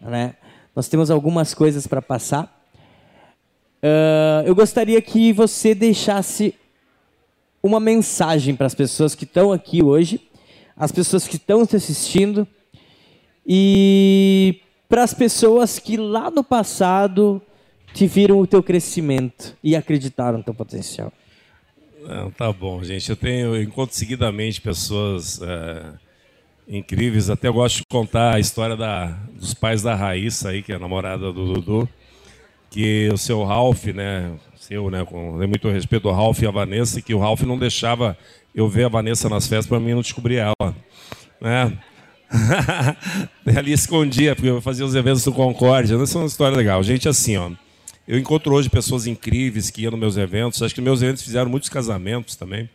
né? 0.00 0.34
Nós 0.76 0.88
temos 0.88 1.10
algumas 1.10 1.54
coisas 1.54 1.86
para 1.86 2.00
passar. 2.00 2.56
Ah, 3.82 4.42
eu 4.46 4.54
gostaria 4.54 5.00
que 5.00 5.32
você 5.32 5.74
deixasse 5.74 6.54
uma 7.62 7.80
mensagem 7.80 8.54
para 8.54 8.66
as 8.66 8.74
pessoas 8.74 9.14
que 9.14 9.24
estão 9.24 9.52
aqui 9.52 9.82
hoje, 9.82 10.20
as 10.76 10.92
pessoas 10.92 11.26
que 11.26 11.36
estão 11.36 11.66
te 11.66 11.76
assistindo 11.76 12.46
e 13.46 14.60
para 14.88 15.02
as 15.02 15.12
pessoas 15.12 15.78
que 15.78 15.96
lá 15.96 16.30
no 16.30 16.44
passado 16.44 17.42
te 17.92 18.06
viram 18.06 18.38
o 18.38 18.46
teu 18.46 18.62
crescimento 18.62 19.56
e 19.62 19.74
acreditaram 19.74 20.38
no 20.38 20.44
teu 20.44 20.54
potencial. 20.54 21.12
Não, 22.06 22.30
tá 22.30 22.52
bom, 22.52 22.82
gente. 22.82 23.08
Eu 23.10 23.16
tenho, 23.16 23.60
encontro 23.60 23.94
seguidamente 23.94 24.60
pessoas 24.60 25.40
é, 25.42 25.92
incríveis. 26.68 27.30
Até 27.30 27.48
eu 27.48 27.52
gosto 27.52 27.78
de 27.78 27.84
contar 27.88 28.34
a 28.34 28.40
história 28.40 28.76
da, 28.76 29.06
dos 29.34 29.54
pais 29.54 29.82
da 29.82 29.94
Raíssa 29.94 30.50
aí, 30.50 30.62
que 30.62 30.72
é 30.72 30.76
a 30.76 30.78
namorada 30.78 31.32
do 31.32 31.54
Dudu, 31.54 31.88
que 32.70 33.08
o 33.12 33.18
seu 33.18 33.42
Ralph, 33.44 33.86
né, 33.86 34.32
seu, 34.56 34.90
né, 34.90 35.04
com 35.04 35.38
muito 35.46 35.68
respeito 35.68 36.08
ao 36.08 36.14
Ralph 36.14 36.40
e 36.42 36.46
a 36.46 36.50
Vanessa, 36.50 37.02
que 37.02 37.14
o 37.14 37.18
Ralph 37.18 37.42
não 37.42 37.58
deixava 37.58 38.16
eu 38.54 38.68
ver 38.68 38.84
a 38.84 38.88
Vanessa 38.88 39.28
nas 39.28 39.46
festas 39.46 39.66
para 39.66 39.80
mim 39.80 39.92
não 39.92 40.02
descobrir 40.02 40.36
ela, 40.36 40.76
né? 41.40 41.78
Ali 43.56 43.72
escondia, 43.72 44.34
porque 44.34 44.50
eu 44.50 44.60
fazia 44.60 44.84
os 44.84 44.94
eventos 44.94 45.24
do 45.24 45.32
Concórdia. 45.32 45.96
Essa 45.96 46.18
é 46.18 46.20
uma 46.20 46.26
história 46.26 46.56
legal. 46.56 46.82
Gente, 46.82 47.08
assim, 47.08 47.36
ó. 47.36 47.50
Eu 48.08 48.18
encontro 48.18 48.54
hoje 48.54 48.70
pessoas 48.70 49.06
incríveis 49.06 49.70
que 49.70 49.82
iam 49.82 49.90
nos 49.90 50.00
meus 50.00 50.16
eventos. 50.16 50.62
Acho 50.62 50.74
que 50.74 50.80
meus 50.80 51.02
eventos 51.02 51.22
fizeram 51.22 51.50
muitos 51.50 51.68
casamentos 51.68 52.36
também. 52.36 52.66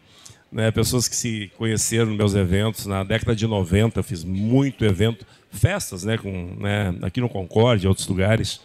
Né? 0.52 0.70
Pessoas 0.70 1.08
que 1.08 1.16
se 1.16 1.52
conheceram 1.58 2.06
nos 2.06 2.18
meus 2.18 2.36
eventos. 2.36 2.86
Na 2.86 3.04
década 3.04 3.36
de 3.36 3.48
90, 3.48 4.00
eu 4.00 4.04
fiz 4.04 4.24
muito 4.24 4.86
evento, 4.86 5.26
festas, 5.50 6.04
né? 6.04 6.20
Com, 6.20 6.56
né? 6.60 6.94
aqui 7.02 7.20
no 7.20 7.28
Concórdia, 7.28 7.88
em 7.88 7.90
outros 7.90 8.08
lugares. 8.08 8.62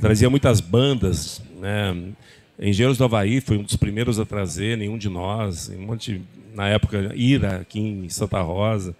Trazia 0.00 0.28
muitas 0.28 0.60
bandas. 0.60 1.40
Né? 1.56 2.12
Engenheiros 2.58 2.98
do 2.98 3.04
Havaí 3.04 3.40
foi 3.40 3.56
um 3.56 3.62
dos 3.62 3.76
primeiros 3.76 4.18
a 4.18 4.24
trazer, 4.24 4.76
nenhum 4.76 4.98
de 4.98 5.08
nós. 5.08 5.68
Um 5.68 5.86
monte, 5.86 6.20
na 6.52 6.66
época, 6.66 7.12
Ira, 7.14 7.58
aqui 7.58 7.78
em 7.78 8.08
Santa 8.08 8.40
Rosa. 8.40 8.92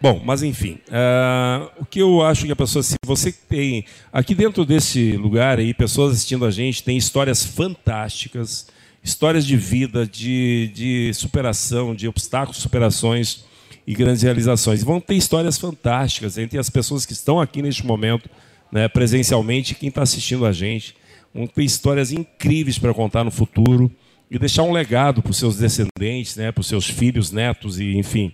Bom, 0.00 0.22
mas 0.24 0.44
enfim, 0.44 0.78
ah, 0.92 1.70
o 1.76 1.84
que 1.84 1.98
eu 2.00 2.22
acho 2.22 2.46
que 2.46 2.52
a 2.52 2.56
pessoa, 2.56 2.84
se 2.84 2.94
você 3.04 3.32
tem 3.32 3.84
aqui 4.12 4.32
dentro 4.32 4.64
desse 4.64 5.16
lugar 5.16 5.58
aí, 5.58 5.74
pessoas 5.74 6.12
assistindo 6.12 6.44
a 6.44 6.52
gente, 6.52 6.84
tem 6.84 6.96
histórias 6.96 7.44
fantásticas, 7.44 8.68
histórias 9.02 9.44
de 9.44 9.56
vida, 9.56 10.06
de, 10.06 10.70
de 10.72 11.12
superação, 11.14 11.96
de 11.96 12.06
obstáculos, 12.06 12.58
superações 12.58 13.44
e 13.84 13.92
grandes 13.92 14.22
realizações. 14.22 14.84
Vão 14.84 15.00
ter 15.00 15.16
histórias 15.16 15.58
fantásticas 15.58 16.38
entre 16.38 16.58
as 16.58 16.70
pessoas 16.70 17.04
que 17.04 17.12
estão 17.12 17.40
aqui 17.40 17.60
neste 17.60 17.84
momento, 17.84 18.30
né, 18.70 18.86
presencialmente, 18.86 19.74
quem 19.74 19.88
está 19.88 20.02
assistindo 20.02 20.46
a 20.46 20.52
gente. 20.52 20.94
Vão 21.34 21.46
ter 21.46 21.64
histórias 21.64 22.12
incríveis 22.12 22.78
para 22.78 22.94
contar 22.94 23.24
no 23.24 23.32
futuro 23.32 23.90
e 24.30 24.38
deixar 24.38 24.62
um 24.62 24.72
legado 24.72 25.22
para 25.22 25.30
os 25.30 25.38
seus 25.38 25.56
descendentes, 25.56 26.36
né, 26.36 26.52
para 26.52 26.60
os 26.60 26.68
seus 26.68 26.88
filhos, 26.88 27.32
netos 27.32 27.80
e 27.80 27.96
enfim. 27.96 28.32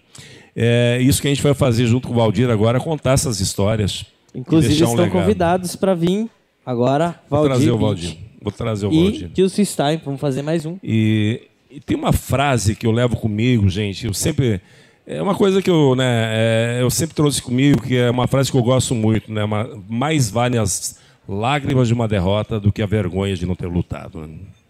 É 0.56 0.98
isso 1.00 1.20
que 1.20 1.28
a 1.28 1.30
gente 1.30 1.42
vai 1.42 1.54
fazer 1.54 1.86
junto 1.86 2.06
com 2.08 2.14
o 2.14 2.16
Valdir 2.16 2.48
agora, 2.48 2.78
contar 2.78 3.12
essas 3.12 3.40
histórias. 3.40 4.04
e 4.34 4.38
Inclusive 4.38 4.72
um 4.72 4.88
estão 4.88 4.94
legado. 5.04 5.12
convidados 5.12 5.76
para 5.76 5.94
vir 5.94 6.28
agora, 6.64 7.20
Vou 7.28 7.40
Valdir, 7.40 7.56
trazer 7.56 7.70
o 7.70 7.78
Valdir. 7.78 8.16
Vou 8.40 8.52
trazer 8.52 8.86
o 8.86 8.92
e 8.92 9.02
Valdir. 9.02 9.30
Gilson 9.34 9.64
Stein. 9.64 10.00
Vamos 10.04 10.20
fazer 10.20 10.42
mais 10.42 10.64
um. 10.66 10.76
E, 10.82 11.42
e 11.70 11.80
tem 11.80 11.96
uma 11.96 12.12
frase 12.12 12.74
que 12.76 12.86
eu 12.86 12.92
levo 12.92 13.16
comigo, 13.16 13.68
gente. 13.68 14.06
Eu 14.06 14.14
sempre. 14.14 14.60
É 15.06 15.20
uma 15.20 15.34
coisa 15.34 15.60
que 15.60 15.68
eu, 15.68 15.94
né, 15.94 16.04
é, 16.04 16.78
eu 16.80 16.88
sempre 16.88 17.14
trouxe 17.14 17.42
comigo, 17.42 17.82
que 17.82 17.94
é 17.94 18.10
uma 18.10 18.26
frase 18.26 18.50
que 18.50 18.56
eu 18.56 18.62
gosto 18.62 18.94
muito, 18.94 19.30
né? 19.30 19.44
Uma, 19.44 19.68
mais 19.86 20.30
vale 20.30 20.56
as 20.56 20.98
lágrimas 21.28 21.88
de 21.88 21.94
uma 21.94 22.08
derrota 22.08 22.58
do 22.58 22.72
que 22.72 22.80
a 22.80 22.86
vergonha 22.86 23.34
de 23.34 23.44
não 23.44 23.54
ter 23.54 23.66
lutado. 23.66 24.26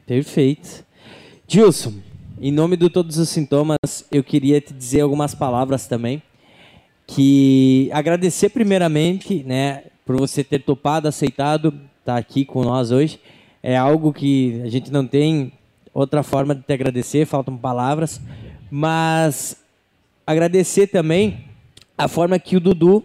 Perfeito. 0.07 0.85
Gilson, 1.47 1.95
em 2.41 2.51
nome 2.51 2.77
de 2.77 2.91
todos 2.91 3.17
os 3.19 3.29
sintomas, 3.29 3.79
eu 4.11 4.25
queria 4.25 4.61
te 4.61 4.75
dizer 4.75 5.01
algumas 5.01 5.35
palavras 5.35 5.87
também. 5.87 6.23
Que 7.07 7.89
agradecer 7.93 8.49
primeiramente, 8.49 9.45
né, 9.45 9.85
por 10.05 10.17
você 10.17 10.43
ter 10.43 10.61
topado, 10.61 11.07
aceitado 11.07 11.73
estar 12.01 12.17
aqui 12.17 12.45
com 12.45 12.65
nós 12.65 12.91
hoje. 12.91 13.21
É 13.63 13.77
algo 13.77 14.13
que 14.13 14.61
a 14.63 14.69
gente 14.69 14.91
não 14.91 15.07
tem 15.07 15.53
outra 15.93 16.23
forma 16.23 16.55
de 16.55 16.63
te 16.63 16.73
agradecer, 16.73 17.25
faltam 17.25 17.57
palavras. 17.57 18.21
Mas 18.71 19.57
agradecer 20.27 20.89
também 20.89 21.45
a 21.97 22.09
forma 22.09 22.39
que 22.39 22.57
o 22.57 22.61
Dudu, 22.61 23.05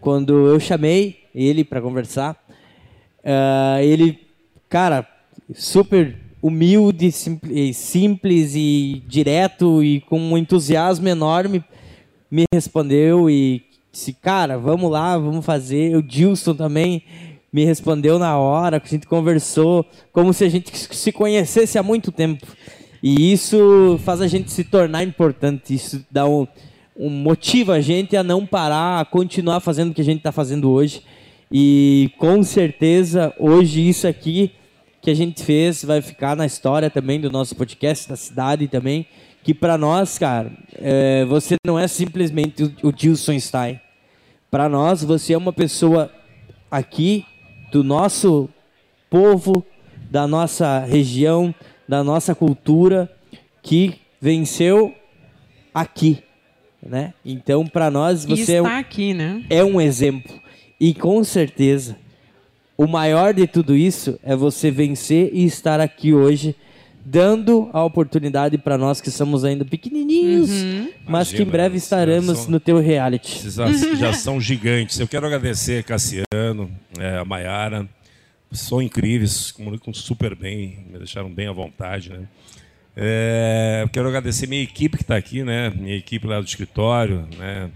quando 0.00 0.48
eu 0.48 0.58
chamei 0.58 1.24
ele 1.34 1.64
para 1.64 1.80
conversar, 1.80 2.36
ah, 3.24 3.78
ele, 3.82 4.26
cara, 4.68 5.06
super 5.54 6.25
humilde, 6.46 7.10
simples, 7.74 8.54
e 8.54 9.02
direto 9.08 9.82
e 9.82 10.00
com 10.02 10.20
um 10.20 10.38
entusiasmo 10.38 11.08
enorme, 11.08 11.64
me 12.30 12.44
respondeu 12.54 13.28
e 13.28 13.64
disse, 13.90 14.12
cara, 14.12 14.56
vamos 14.56 14.88
lá, 14.88 15.18
vamos 15.18 15.44
fazer. 15.44 15.96
O 15.96 16.02
Dilson 16.02 16.54
também 16.54 17.02
me 17.52 17.64
respondeu 17.64 18.16
na 18.16 18.38
hora, 18.38 18.80
a 18.82 18.88
gente 18.88 19.08
conversou, 19.08 19.84
como 20.12 20.32
se 20.32 20.44
a 20.44 20.48
gente 20.48 20.70
se 20.94 21.10
conhecesse 21.10 21.78
há 21.78 21.82
muito 21.82 22.12
tempo. 22.12 22.46
E 23.02 23.32
isso 23.32 23.98
faz 24.04 24.20
a 24.20 24.28
gente 24.28 24.52
se 24.52 24.62
tornar 24.62 25.02
importante, 25.02 25.74
isso 25.74 26.04
dá 26.08 26.28
um, 26.28 26.46
um 26.96 27.10
motiva 27.10 27.74
a 27.74 27.80
gente 27.80 28.16
a 28.16 28.22
não 28.22 28.46
parar, 28.46 29.00
a 29.00 29.04
continuar 29.04 29.58
fazendo 29.58 29.90
o 29.90 29.94
que 29.94 30.00
a 30.00 30.04
gente 30.04 30.18
está 30.18 30.30
fazendo 30.30 30.70
hoje. 30.70 31.02
E 31.50 32.10
com 32.18 32.42
certeza 32.44 33.34
hoje 33.36 33.88
isso 33.88 34.06
aqui 34.06 34.52
que 35.06 35.10
a 35.12 35.14
gente 35.14 35.44
fez 35.44 35.84
vai 35.84 36.02
ficar 36.02 36.34
na 36.34 36.44
história 36.44 36.90
também 36.90 37.20
do 37.20 37.30
nosso 37.30 37.54
podcast 37.54 38.08
da 38.08 38.16
cidade 38.16 38.66
também. 38.66 39.06
Que 39.44 39.54
para 39.54 39.78
nós, 39.78 40.18
cara, 40.18 40.50
é, 40.74 41.24
você 41.26 41.54
não 41.64 41.78
é 41.78 41.86
simplesmente 41.86 42.64
o, 42.64 42.88
o 42.88 42.92
Gilson 42.92 43.38
Stein. 43.38 43.80
Para 44.50 44.68
nós, 44.68 45.04
você 45.04 45.34
é 45.34 45.38
uma 45.38 45.52
pessoa 45.52 46.10
aqui 46.68 47.24
do 47.70 47.84
nosso 47.84 48.48
povo, 49.08 49.64
da 50.10 50.26
nossa 50.26 50.80
região, 50.80 51.54
da 51.88 52.02
nossa 52.02 52.34
cultura, 52.34 53.08
que 53.62 54.00
venceu 54.20 54.92
aqui, 55.72 56.18
né? 56.82 57.14
Então, 57.24 57.64
para 57.64 57.92
nós, 57.92 58.24
você 58.24 58.54
é 58.54 58.62
um, 58.62 58.66
aqui, 58.66 59.14
né? 59.14 59.44
é 59.48 59.62
um 59.62 59.80
exemplo. 59.80 60.34
E 60.80 60.92
com 60.92 61.22
certeza, 61.22 61.96
o 62.76 62.86
maior 62.86 63.32
de 63.34 63.46
tudo 63.46 63.74
isso 63.76 64.18
é 64.22 64.34
você 64.36 64.70
vencer 64.70 65.30
e 65.32 65.44
estar 65.44 65.80
aqui 65.80 66.12
hoje, 66.12 66.54
dando 67.04 67.70
a 67.72 67.84
oportunidade 67.84 68.58
para 68.58 68.76
nós 68.76 69.00
que 69.00 69.10
somos 69.10 69.44
ainda 69.44 69.64
pequenininhos, 69.64 70.50
mas 71.06 71.28
que 71.30 71.36
em 71.36 71.42
Imagina, 71.42 71.50
breve 71.52 71.76
estaremos 71.78 72.38
são- 72.40 72.50
no 72.50 72.60
teu 72.60 72.78
reality. 72.80 73.36
Esses 73.38 73.54
já, 73.54 73.72
já 73.72 74.12
são 74.12 74.40
gigantes. 74.40 74.98
Eu 74.98 75.06
quero 75.08 75.26
agradecer 75.26 75.78
a 75.80 75.82
Cassiano, 75.82 76.70
é, 76.98 77.18
a 77.18 77.24
Maiara. 77.24 77.88
São 78.52 78.80
incríveis, 78.80 79.50
comunicam 79.50 79.92
super 79.92 80.34
bem, 80.34 80.86
me 80.90 80.98
deixaram 80.98 81.28
bem 81.30 81.46
à 81.48 81.52
vontade. 81.52 82.10
Né? 82.10 82.26
É, 82.96 83.84
quero 83.92 84.08
agradecer 84.08 84.46
minha 84.46 84.62
equipe 84.62 84.96
que 84.96 85.02
está 85.02 85.16
aqui, 85.16 85.42
né? 85.42 85.70
minha 85.70 85.96
equipe 85.96 86.26
lá 86.26 86.40
do 86.40 86.46
escritório, 86.46 87.28
né? 87.36 87.70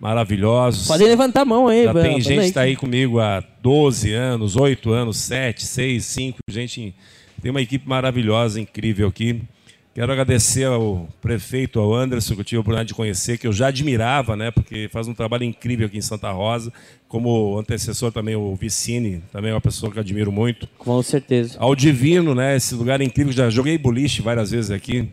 Maravilhosos. 0.00 0.86
Podem 0.86 1.08
levantar 1.08 1.42
a 1.42 1.44
mão 1.44 1.68
aí. 1.68 1.84
Já 1.84 1.94
tem 1.94 2.20
gente 2.20 2.40
que 2.40 2.46
está 2.46 2.60
aí 2.62 2.76
comigo 2.76 3.20
há 3.20 3.42
12 3.62 4.12
anos, 4.12 4.56
8 4.56 4.92
anos, 4.92 5.16
7, 5.18 5.64
6, 5.64 6.04
5. 6.04 6.38
Gente, 6.48 6.94
tem 7.42 7.50
uma 7.50 7.62
equipe 7.62 7.88
maravilhosa, 7.88 8.60
incrível 8.60 9.08
aqui. 9.08 9.42
Quero 9.96 10.12
agradecer 10.12 10.64
ao 10.64 11.08
prefeito, 11.22 11.80
ao 11.80 11.94
Anderson, 11.94 12.34
que 12.34 12.40
eu 12.42 12.44
tive 12.44 12.58
a 12.58 12.60
oportunidade 12.60 12.88
de 12.88 12.94
conhecer, 12.94 13.38
que 13.38 13.46
eu 13.46 13.52
já 13.52 13.68
admirava, 13.68 14.36
né? 14.36 14.50
Porque 14.50 14.90
faz 14.92 15.08
um 15.08 15.14
trabalho 15.14 15.44
incrível 15.44 15.86
aqui 15.86 15.96
em 15.96 16.02
Santa 16.02 16.30
Rosa. 16.30 16.70
Como 17.08 17.58
antecessor 17.58 18.12
também, 18.12 18.36
o 18.36 18.54
Vicine, 18.54 19.22
também 19.32 19.52
é 19.52 19.54
uma 19.54 19.60
pessoa 19.60 19.90
que 19.90 19.96
eu 19.96 20.02
admiro 20.02 20.30
muito. 20.30 20.68
Com 20.76 21.02
certeza. 21.02 21.56
Ao 21.58 21.74
Divino, 21.74 22.34
né? 22.34 22.56
Esse 22.56 22.74
lugar 22.74 23.00
incrível. 23.00 23.32
Já 23.32 23.48
joguei 23.48 23.78
boliche 23.78 24.20
várias 24.20 24.50
vezes 24.50 24.70
aqui. 24.70 25.08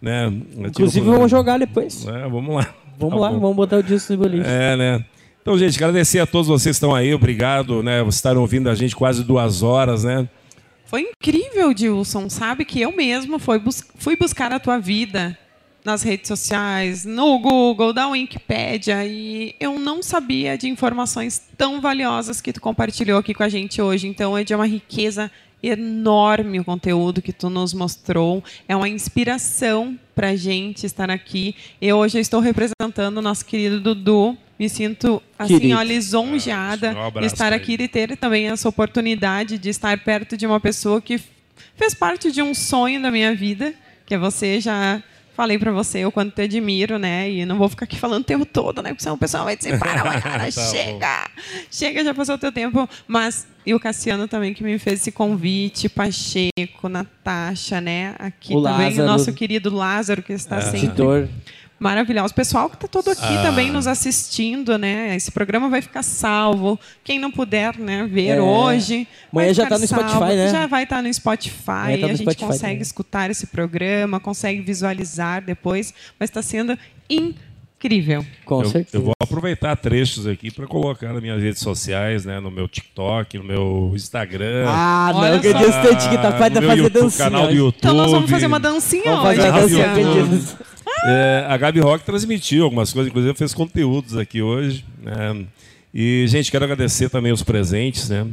Né? 0.00 0.32
Inclusive, 0.56 1.04
vamos 1.04 1.28
jogar 1.28 1.58
depois. 1.58 2.06
É, 2.06 2.28
vamos 2.28 2.54
lá. 2.54 2.72
Vamos 2.98 3.14
Tá 3.14 3.20
lá, 3.20 3.30
bom. 3.30 3.38
vamos 3.40 3.56
botar 3.56 3.76
o 3.78 3.82
disco 3.82 4.12
no 4.12 4.18
boliche. 4.18 4.48
É, 4.48 4.76
né? 4.76 5.04
Então, 5.40 5.56
gente, 5.56 5.76
agradecer 5.76 6.18
a 6.18 6.26
todos 6.26 6.48
vocês 6.48 6.76
que 6.76 6.84
estão 6.84 6.94
aí, 6.94 7.14
obrigado, 7.14 7.82
né? 7.82 8.00
Vocês 8.00 8.16
estarem 8.16 8.38
ouvindo 8.38 8.68
a 8.68 8.74
gente 8.74 8.94
quase 8.96 9.22
duas 9.24 9.62
horas, 9.62 10.04
né? 10.04 10.28
Foi 10.84 11.02
incrível, 11.02 11.72
Dilson. 11.72 12.28
Sabe 12.28 12.64
que 12.64 12.80
eu 12.80 12.94
mesmo 12.94 13.38
fui, 13.38 13.58
bus- 13.58 13.84
fui 13.96 14.16
buscar 14.16 14.52
a 14.52 14.58
tua 14.58 14.78
vida 14.78 15.38
nas 15.84 16.02
redes 16.02 16.28
sociais, 16.28 17.04
no 17.06 17.38
Google, 17.38 17.92
da 17.94 18.08
Wikipédia, 18.08 19.06
e 19.06 19.54
eu 19.58 19.78
não 19.78 20.02
sabia 20.02 20.58
de 20.58 20.68
informações 20.68 21.40
tão 21.56 21.80
valiosas 21.80 22.40
que 22.42 22.52
tu 22.52 22.60
compartilhou 22.60 23.18
aqui 23.18 23.32
com 23.32 23.42
a 23.42 23.48
gente 23.48 23.80
hoje. 23.80 24.06
Então 24.06 24.36
é 24.36 24.44
de 24.44 24.54
uma 24.54 24.66
riqueza 24.66 25.30
enorme 25.62 26.60
o 26.60 26.64
conteúdo 26.64 27.20
que 27.22 27.32
tu 27.32 27.50
nos 27.50 27.72
mostrou. 27.74 28.42
É 28.68 28.76
uma 28.76 28.88
inspiração 28.88 29.98
para 30.14 30.28
a 30.28 30.36
gente 30.36 30.86
estar 30.86 31.10
aqui. 31.10 31.54
Eu 31.80 31.96
hoje 31.96 32.18
estou 32.18 32.40
representando 32.40 33.18
o 33.18 33.22
nosso 33.22 33.44
querido 33.44 33.80
Dudu. 33.80 34.36
Me 34.58 34.68
sinto 34.68 35.22
assim, 35.38 35.58
Querido. 35.60 35.78
ó, 35.78 35.82
lisonjeada 35.82 36.92
Ah, 36.96 37.08
um 37.08 37.20
de 37.20 37.26
estar 37.26 37.52
aqui 37.52 37.76
e 37.78 37.86
ter 37.86 38.16
também 38.16 38.48
essa 38.48 38.68
oportunidade 38.68 39.56
de 39.56 39.68
estar 39.68 39.96
perto 39.98 40.36
de 40.36 40.46
uma 40.46 40.58
pessoa 40.58 41.00
que 41.00 41.20
fez 41.76 41.94
parte 41.94 42.32
de 42.32 42.42
um 42.42 42.52
sonho 42.52 43.00
da 43.00 43.08
minha 43.08 43.32
vida, 43.34 43.72
que 44.04 44.14
é 44.14 44.18
você. 44.18 44.60
Já 44.60 45.00
falei 45.38 45.56
para 45.56 45.70
você 45.70 46.04
o 46.04 46.10
quanto 46.10 46.34
te 46.34 46.42
admiro, 46.42 46.98
né? 46.98 47.30
E 47.30 47.46
não 47.46 47.56
vou 47.56 47.68
ficar 47.68 47.84
aqui 47.84 47.96
falando 47.96 48.22
o 48.22 48.24
tempo 48.24 48.44
todo, 48.44 48.82
né? 48.82 48.88
Porque 48.90 49.04
senão 49.04 49.14
o 49.14 49.18
pessoal 49.18 49.44
vai 49.44 49.56
dizer, 49.56 49.78
para, 49.78 50.04
Mayara, 50.04 50.50
Tá 50.50 50.50
chega! 50.50 51.30
Chega, 51.70 52.02
já 52.02 52.12
passou 52.12 52.34
o 52.34 52.38
teu 52.38 52.50
tempo. 52.50 52.88
Mas, 53.06 53.46
e 53.64 53.72
o 53.72 53.78
Cassiano 53.78 54.26
também 54.26 54.52
que 54.52 54.64
me 54.64 54.76
fez 54.80 55.00
esse 55.00 55.12
convite, 55.12 55.88
Pacheco, 55.88 56.88
Natasha, 56.88 57.80
né? 57.80 58.16
Aqui 58.18 58.52
O 58.52 58.60
também 58.64 58.86
Lázaro. 58.86 59.02
o 59.04 59.06
nosso 59.06 59.32
querido 59.32 59.72
Lázaro, 59.72 60.24
que 60.24 60.32
está 60.32 60.60
sempre 60.60 60.86
Editor. 60.86 61.28
Maravilhoso. 61.78 62.32
O 62.32 62.34
pessoal 62.34 62.68
que 62.68 62.74
está 62.74 62.88
todo 62.88 63.08
aqui 63.10 63.22
Ah. 63.22 63.42
também 63.42 63.70
nos 63.70 63.86
assistindo, 63.86 64.76
né? 64.76 65.14
Esse 65.14 65.30
programa 65.30 65.68
vai 65.68 65.80
ficar 65.80 66.02
salvo. 66.02 66.78
Quem 67.04 67.18
não 67.20 67.30
puder 67.30 67.78
né, 67.78 68.04
ver 68.10 68.36
É. 68.38 68.40
hoje. 68.40 69.06
vai 69.32 69.44
Amanhã 69.44 69.54
já 69.54 69.62
ficar 69.64 69.74
tá 69.76 69.80
no 69.80 69.86
Spotify, 69.86 70.10
salvo. 70.10 70.26
né? 70.26 70.48
Já 70.50 70.66
vai 70.66 70.82
estar 70.82 71.02
no 71.02 71.14
Spotify. 71.14 71.54
Tá 71.64 71.86
no 71.86 71.92
a 71.92 72.08
gente 72.08 72.22
Spotify 72.22 72.44
consegue 72.44 72.62
também. 72.72 72.82
escutar 72.82 73.30
esse 73.30 73.46
programa, 73.46 74.18
consegue 74.18 74.60
visualizar 74.60 75.40
depois. 75.44 75.94
Mas 76.18 76.30
está 76.30 76.42
sendo 76.42 76.76
incrível. 77.08 77.47
Com 78.44 78.62
eu, 78.62 78.68
certeza. 78.68 78.96
eu 78.96 79.02
vou 79.02 79.14
aproveitar 79.20 79.76
trechos 79.76 80.26
aqui 80.26 80.50
para 80.50 80.66
colocar 80.66 81.12
nas 81.12 81.22
minhas 81.22 81.40
redes 81.42 81.60
sociais, 81.60 82.24
né? 82.24 82.40
No 82.40 82.50
meu 82.50 82.66
TikTok, 82.66 83.38
no 83.38 83.44
meu 83.44 83.92
Instagram. 83.94 84.64
Ah, 84.68 85.10
não, 85.14 85.26
eu 85.26 85.38
disse 85.38 86.08
que 86.08 86.16
fazendo 86.32 86.60
meu 86.60 86.68
fazer 86.70 86.82
YouTube, 86.82 87.02
dancinha. 87.02 87.30
canal 87.30 87.46
do. 87.46 87.52
YouTube. 87.54 87.78
Então 87.78 87.94
nós 87.94 88.10
vamos 88.10 88.30
fazer 88.30 88.46
uma 88.46 88.60
dancinha 88.60 89.04
Vamos 89.04 89.28
hoje. 89.30 89.40
fazer 89.40 89.52
dancinha. 89.52 90.58
É, 91.04 91.44
a 91.48 91.56
Gabi 91.56 91.80
Rock 91.80 92.04
transmitiu 92.04 92.64
algumas 92.64 92.92
coisas, 92.92 93.08
inclusive 93.10 93.34
fez 93.34 93.54
conteúdos 93.54 94.16
aqui 94.16 94.42
hoje. 94.42 94.84
né? 95.02 95.44
E, 95.94 96.26
gente, 96.26 96.50
quero 96.50 96.64
agradecer 96.64 97.08
também 97.08 97.32
os 97.32 97.42
presentes, 97.42 98.08
né? 98.10 98.26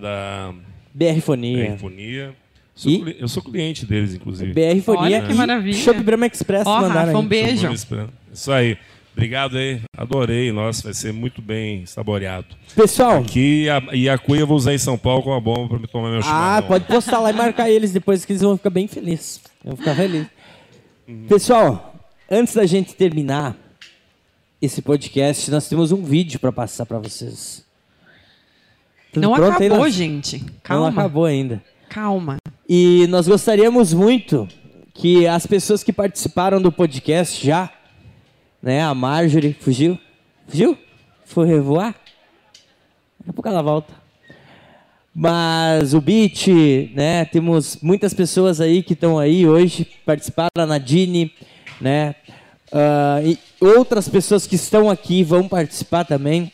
Da 0.00 0.52
BR 0.94 1.20
Fonia. 1.20 1.66
Infonia. 1.68 2.32
Sou 2.74 2.90
E? 2.92 2.98
cli- 3.00 3.16
Eu 3.18 3.28
sou 3.28 3.42
cliente 3.42 3.84
deles, 3.84 4.14
inclusive. 4.14 4.52
BR 4.52 4.80
Fonia. 4.82 5.02
Olha 5.02 5.22
que 5.22 5.34
maravilha. 5.34 5.76
Shop 5.76 6.00
Brahma 6.02 6.26
Express 6.26 6.66
Ó, 6.66 6.80
mandaram 6.82 7.06
Rafa, 7.06 7.18
um 7.18 7.22
aí. 7.22 7.26
beijo. 7.26 7.66
Sou. 7.76 8.08
Isso 8.32 8.52
aí. 8.52 8.76
Obrigado 9.12 9.58
aí. 9.58 9.80
Adorei. 9.96 10.52
Nossa, 10.52 10.84
vai 10.84 10.94
ser 10.94 11.12
muito 11.12 11.42
bem 11.42 11.84
saboreado. 11.86 12.46
Pessoal, 12.74 13.18
Aqui 13.18 13.68
a, 13.68 13.82
e 13.94 14.08
a 14.08 14.16
cuia 14.16 14.40
eu 14.40 14.46
vou 14.46 14.56
usar 14.56 14.72
em 14.72 14.78
São 14.78 14.96
Paulo 14.96 15.22
com 15.22 15.34
a 15.34 15.40
bomba 15.40 15.68
para 15.68 15.78
me 15.78 15.86
tomar 15.86 16.10
meu 16.10 16.20
ah, 16.20 16.22
chimarrão. 16.22 16.68
pode 16.68 16.84
postar 16.86 17.18
lá 17.20 17.30
e 17.30 17.32
marcar 17.34 17.68
eles 17.70 17.92
depois 17.92 18.24
que 18.24 18.32
eles 18.32 18.42
vão 18.42 18.56
ficar 18.56 18.70
bem 18.70 18.86
felizes. 18.86 19.40
Vão 19.64 19.76
ficar 19.76 19.94
felizes. 19.94 20.28
Pessoal, 21.28 21.94
antes 22.30 22.54
da 22.54 22.64
gente 22.64 22.94
terminar 22.94 23.56
esse 24.62 24.80
podcast, 24.80 25.50
nós 25.50 25.68
temos 25.68 25.90
um 25.90 26.02
vídeo 26.04 26.38
para 26.38 26.52
passar 26.52 26.86
para 26.86 26.98
vocês. 26.98 27.64
Tudo 29.12 29.22
Não 29.22 29.34
pronto 29.34 29.62
acabou, 29.62 29.90
gente. 29.90 30.38
Não 30.38 30.48
Calma. 30.62 30.88
acabou 30.88 31.24
ainda. 31.24 31.62
Calma. 31.88 32.36
E 32.68 33.06
nós 33.08 33.26
gostaríamos 33.26 33.92
muito 33.92 34.46
que 34.94 35.26
as 35.26 35.46
pessoas 35.46 35.82
que 35.82 35.92
participaram 35.92 36.62
do 36.62 36.70
podcast 36.70 37.44
já, 37.44 37.68
né, 38.62 38.82
a 38.82 38.94
Marjorie, 38.94 39.56
fugiu? 39.58 39.98
Fugiu? 40.46 40.76
Foi 41.24 41.46
revoar? 41.46 41.94
Daqui 43.18 43.30
a 43.30 43.32
pouco 43.32 43.48
ela 43.48 43.62
volta. 43.62 43.92
Mas 45.14 45.92
o 45.92 46.00
Beat, 46.00 46.46
né, 46.94 47.24
temos 47.24 47.78
muitas 47.82 48.14
pessoas 48.14 48.60
aí 48.60 48.82
que 48.82 48.92
estão 48.92 49.18
aí 49.18 49.46
hoje, 49.46 49.86
participaram, 50.04 50.50
a 50.56 50.66
Nadine, 50.66 51.32
né, 51.80 52.14
ah, 52.72 53.20
e 53.24 53.38
outras 53.60 54.08
pessoas 54.08 54.46
que 54.46 54.54
estão 54.54 54.88
aqui 54.88 55.24
vão 55.24 55.48
participar 55.48 56.04
também. 56.04 56.52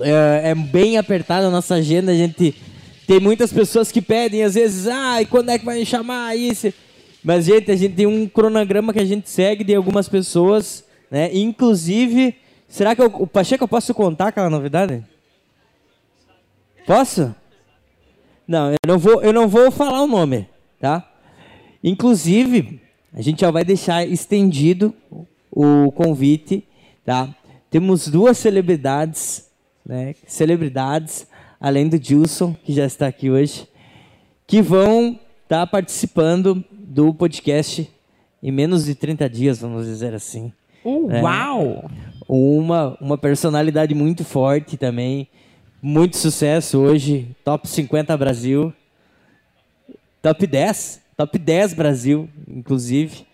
É, 0.00 0.50
é 0.50 0.54
bem 0.54 0.96
apertada 0.96 1.48
a 1.48 1.50
nossa 1.50 1.74
agenda, 1.74 2.12
a 2.12 2.14
gente 2.14 2.54
tem 3.06 3.20
muitas 3.20 3.52
pessoas 3.52 3.90
que 3.90 4.00
pedem, 4.00 4.44
às 4.44 4.54
vezes, 4.54 4.86
ah, 4.86 5.20
e 5.20 5.26
quando 5.26 5.50
é 5.50 5.58
que 5.58 5.64
vai 5.64 5.78
me 5.78 5.86
chamar 5.86 6.36
isso? 6.36 6.72
Mas, 7.22 7.46
gente, 7.46 7.70
a 7.70 7.76
gente 7.76 7.94
tem 7.94 8.06
um 8.06 8.26
cronograma 8.26 8.92
que 8.92 9.00
a 9.00 9.04
gente 9.04 9.28
segue 9.28 9.64
de 9.64 9.74
algumas 9.74 10.08
pessoas, 10.08 10.84
né? 11.10 11.34
Inclusive, 11.34 12.36
será 12.68 12.94
que 12.94 13.02
eu, 13.02 13.06
o 13.06 13.26
Pacheco 13.26 13.64
eu 13.64 13.68
posso 13.68 13.94
contar 13.94 14.28
aquela 14.28 14.50
novidade? 14.50 15.04
Posso? 16.86 17.34
Não, 18.46 18.70
eu 18.70 18.78
não 18.86 18.98
vou, 18.98 19.22
eu 19.22 19.32
não 19.32 19.46
vou 19.46 19.70
falar 19.70 20.02
o 20.02 20.06
nome, 20.06 20.48
tá? 20.80 21.06
Inclusive, 21.84 22.80
a 23.12 23.20
gente 23.20 23.40
já 23.40 23.50
vai 23.50 23.64
deixar 23.64 24.06
estendido 24.06 24.94
o 25.50 25.92
convite, 25.92 26.66
tá? 27.04 27.34
Temos 27.70 28.08
duas 28.08 28.38
celebridades, 28.38 29.48
né? 29.84 30.14
Celebridades, 30.26 31.26
além 31.60 31.88
do 31.88 32.02
Gilson, 32.02 32.54
que 32.64 32.72
já 32.72 32.86
está 32.86 33.06
aqui 33.06 33.30
hoje, 33.30 33.68
que 34.46 34.62
vão 34.62 35.18
estar 35.42 35.66
participando 35.66 36.64
do 36.70 37.12
podcast 37.12 37.90
em 38.42 38.52
menos 38.52 38.84
de 38.84 38.94
30 38.94 39.28
dias, 39.28 39.58
vamos 39.58 39.86
dizer 39.86 40.14
assim. 40.14 40.52
Uh, 40.88 41.10
É. 41.10 41.22
Uau! 41.22 41.90
Uma, 42.28 42.96
uma 43.00 43.18
personalidade 43.18 43.94
muito 43.94 44.24
forte 44.24 44.76
também, 44.76 45.28
muito 45.80 46.16
sucesso 46.16 46.78
hoje, 46.78 47.34
top 47.44 47.66
50 47.66 48.14
Brasil, 48.16 48.72
top 50.20 50.46
10, 50.46 51.00
top 51.16 51.38
10 51.38 51.74
Brasil, 51.74 52.28
inclusive. 52.46 53.26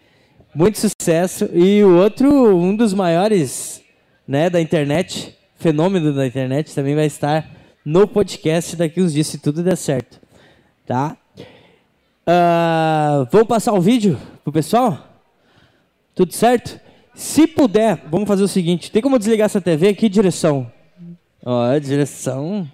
Muito 0.55 0.79
sucesso. 0.79 1.49
E 1.53 1.83
o 1.83 1.97
outro, 1.97 2.57
um 2.57 2.77
dos 2.77 2.95
maiores 2.95 3.83
né, 4.29 4.49
da 4.49 4.61
internet, 4.61 5.37
fenômeno 5.57 6.13
da 6.13 6.27
internet, 6.27 6.73
também 6.75 6.95
vai 6.95 7.07
estar 7.07 7.51
no 7.85 8.07
podcast 8.07 8.77
daqui 8.77 9.03
uns 9.03 9.13
dias, 9.13 9.27
se 9.27 9.39
tudo 9.39 9.63
der 9.63 9.77
certo. 9.77 10.21
Tá? 10.87 11.17
Vamos 13.31 13.49
passar 13.49 13.73
o 13.73 13.81
vídeo 13.81 14.19
pro 14.43 14.53
pessoal? 14.53 14.99
Tudo 16.15 16.33
certo? 16.33 16.81
Se 17.15 17.47
puder, 17.47 18.03
vamos 18.11 18.27
fazer 18.27 18.43
o 18.43 18.49
seguinte: 18.49 18.91
tem 18.91 19.01
como 19.01 19.19
desligar 19.19 19.47
essa 19.47 19.61
TV? 19.61 19.95
Que 19.95 20.09
direção? 20.09 20.71
Ó, 21.45 21.79
direção. 21.79 22.69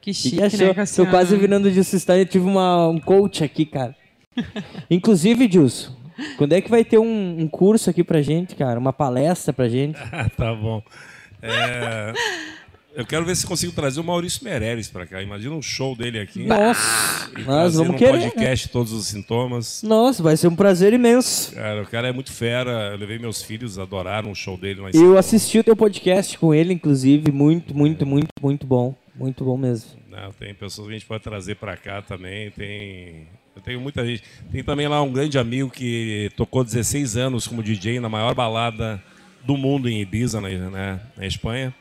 Que 0.00 0.12
chique, 0.14 0.36
que 0.36 0.42
achou? 0.42 0.74
né, 0.74 0.84
Tô 0.96 1.06
quase 1.06 1.36
virando 1.36 1.70
de 1.70 1.80
assistente. 1.80 2.20
Eu 2.20 2.26
tive 2.26 2.46
uma, 2.46 2.88
um 2.88 2.98
coach 2.98 3.44
aqui, 3.44 3.66
cara. 3.66 3.94
Inclusive, 4.90 5.46
Dilson, 5.46 5.92
quando 6.38 6.54
é 6.54 6.60
que 6.60 6.70
vai 6.70 6.84
ter 6.84 6.98
um, 6.98 7.40
um 7.40 7.48
curso 7.48 7.90
aqui 7.90 8.02
pra 8.02 8.22
gente, 8.22 8.54
cara? 8.54 8.78
Uma 8.78 8.92
palestra 8.92 9.52
pra 9.52 9.68
gente? 9.68 9.98
Ah, 10.12 10.28
tá 10.34 10.54
bom. 10.54 10.82
É, 11.42 12.12
eu 13.00 13.06
quero 13.06 13.24
ver 13.24 13.34
se 13.34 13.46
consigo 13.46 13.72
trazer 13.72 13.98
o 13.98 14.04
Maurício 14.04 14.44
Meirelles 14.44 14.88
para 14.88 15.06
cá. 15.06 15.22
Imagina 15.22 15.54
um 15.54 15.62
show 15.62 15.96
dele 15.96 16.20
aqui. 16.20 16.44
Nossa, 16.44 17.30
E 17.38 17.42
nós 17.42 17.74
vamos 17.74 17.92
no 17.92 17.98
querer. 17.98 18.18
né? 18.18 18.28
podcast 18.30 18.68
todos 18.68 18.92
os 18.92 19.06
sintomas. 19.06 19.82
Nossa, 19.82 20.22
vai 20.22 20.36
ser 20.36 20.48
um 20.48 20.54
prazer 20.54 20.92
imenso. 20.92 21.54
Cara, 21.54 21.82
o 21.82 21.86
cara 21.86 22.08
é 22.08 22.12
muito 22.12 22.30
fera. 22.30 22.90
Eu 22.92 22.98
levei 22.98 23.18
meus 23.18 23.42
filhos, 23.42 23.78
adoraram 23.78 24.30
o 24.30 24.34
show 24.34 24.56
dele. 24.56 24.82
Mas 24.82 24.94
Eu 24.94 25.16
assisti 25.16 25.58
o 25.58 25.64
teu 25.64 25.74
podcast 25.74 26.36
com 26.38 26.52
ele, 26.54 26.74
inclusive, 26.74 27.32
muito, 27.32 27.74
muito, 27.74 28.04
muito, 28.04 28.28
muito 28.42 28.66
bom. 28.66 28.94
Muito 29.14 29.44
bom 29.44 29.56
mesmo. 29.56 29.90
Não, 30.08 30.30
tem 30.32 30.54
pessoas 30.54 30.86
que 30.86 30.94
a 30.94 30.98
gente 30.98 31.06
pode 31.06 31.22
trazer 31.22 31.56
para 31.56 31.76
cá 31.76 32.02
também. 32.02 32.50
Tem, 32.50 33.26
eu 33.56 33.62
tenho 33.62 33.80
muita 33.80 34.04
gente. 34.04 34.22
Tem 34.52 34.62
também 34.62 34.88
lá 34.88 35.02
um 35.02 35.12
grande 35.12 35.38
amigo 35.38 35.70
que 35.70 36.30
tocou 36.36 36.62
16 36.64 37.16
anos 37.16 37.46
como 37.46 37.62
DJ 37.62 37.98
na 38.00 38.08
maior 38.08 38.34
balada 38.34 39.02
do 39.44 39.56
mundo 39.56 39.88
em 39.88 40.00
Ibiza, 40.02 40.40
na, 40.40 40.48
né, 40.48 41.00
na 41.16 41.26
Espanha. 41.26 41.74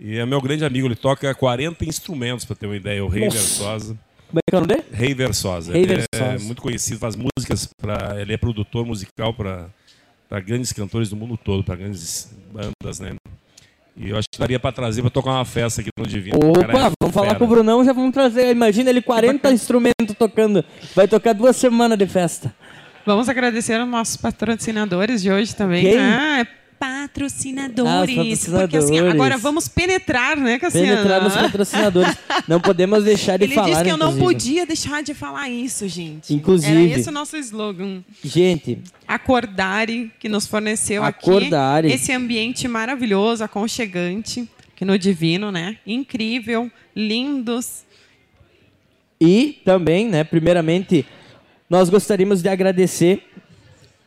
E 0.00 0.16
é 0.16 0.24
meu 0.24 0.40
grande 0.40 0.64
amigo. 0.64 0.86
Ele 0.86 0.96
toca 0.96 1.32
40 1.34 1.84
instrumentos, 1.84 2.46
para 2.46 2.56
ter 2.56 2.66
uma 2.66 2.76
ideia. 2.76 3.04
O 3.04 3.08
Rei 3.08 3.26
Nossa. 3.26 3.36
Versosa. 3.36 3.98
Como 4.28 4.38
é 4.38 4.42
que 4.48 4.54
é 4.54 4.58
o 4.58 4.60
nome 4.60 4.74
dele? 4.74 4.84
Rei 4.92 5.12
Versosa. 5.12 5.72
Rei 5.72 5.82
ele 5.82 5.96
Versosa. 5.96 6.32
é 6.32 6.38
muito 6.38 6.62
conhecido, 6.62 6.98
faz 6.98 7.16
músicas 7.16 7.68
para. 7.80 8.20
Ele 8.20 8.32
é 8.32 8.36
produtor 8.36 8.86
musical 8.86 9.34
para 9.34 9.68
grandes 10.40 10.72
cantores 10.72 11.10
do 11.10 11.16
mundo 11.16 11.36
todo, 11.36 11.62
para 11.62 11.76
grandes 11.76 12.32
bandas, 12.50 12.98
né? 12.98 13.14
E 13.96 14.08
eu 14.08 14.16
acho 14.16 14.28
que 14.32 14.38
daria 14.38 14.58
para 14.58 14.72
trazer 14.72 15.02
para 15.02 15.10
tocar 15.10 15.32
uma 15.32 15.44
festa 15.44 15.82
aqui 15.82 15.90
no 15.98 16.06
Divino. 16.06 16.38
Cara 16.38 16.68
Opa, 16.68 16.86
é 16.86 16.92
vamos 17.00 17.14
falar 17.14 17.26
fera. 17.26 17.38
com 17.38 17.44
o 17.44 17.48
Brunão, 17.48 17.84
já 17.84 17.92
vamos 17.92 18.14
trazer. 18.14 18.50
Imagina 18.50 18.88
ele 18.88 19.02
40 19.02 19.52
instrumentos 19.52 20.16
tocando. 20.16 20.64
Vai 20.94 21.06
tocar 21.06 21.34
duas 21.34 21.56
semanas 21.56 21.98
de 21.98 22.06
festa. 22.06 22.54
Vamos 23.04 23.28
agradecer 23.28 23.74
aos 23.74 23.88
nossos 23.88 24.16
patrocinadores 24.16 25.20
de 25.20 25.30
hoje 25.30 25.54
também. 25.54 25.82
Quem? 25.82 25.98
Ah, 25.98 26.46
patrocinadores. 26.80 28.16
Ah, 28.18 28.22
os 28.22 28.24
Porque 28.24 28.32
assim, 28.32 28.52
patrocinadores. 28.52 29.14
agora 29.14 29.36
vamos 29.36 29.68
penetrar, 29.68 30.34
né, 30.34 30.58
Cassiano? 30.58 30.86
Penetrar 30.88 31.22
nos 31.22 31.34
patrocinadores. 31.34 32.16
Não 32.48 32.58
podemos 32.58 33.04
deixar 33.04 33.36
de 33.36 33.44
Ele 33.44 33.54
falar, 33.54 33.68
disse 33.68 33.84
que 33.84 33.90
eu 33.90 33.98
não 33.98 34.16
podia 34.16 34.64
deixar 34.64 35.02
de 35.02 35.12
falar 35.12 35.50
isso, 35.50 35.86
gente. 35.86 36.32
Inclusive. 36.32 36.72
Era 36.72 36.98
esse 36.98 37.10
o 37.10 37.12
nosso 37.12 37.36
slogan. 37.36 38.02
Gente, 38.24 38.78
Acordare, 39.06 40.10
que 40.18 40.26
nos 40.28 40.46
forneceu 40.46 41.04
Acordare. 41.04 41.88
aqui 41.88 41.96
esse 41.96 42.12
ambiente 42.12 42.66
maravilhoso, 42.66 43.44
aconchegante, 43.44 44.48
que 44.74 44.84
no 44.84 44.98
Divino, 44.98 45.52
né? 45.52 45.76
Incrível, 45.86 46.70
lindos. 46.96 47.84
E 49.20 49.60
também, 49.66 50.08
né, 50.08 50.24
primeiramente, 50.24 51.04
nós 51.68 51.90
gostaríamos 51.90 52.40
de 52.42 52.48
agradecer 52.48 53.29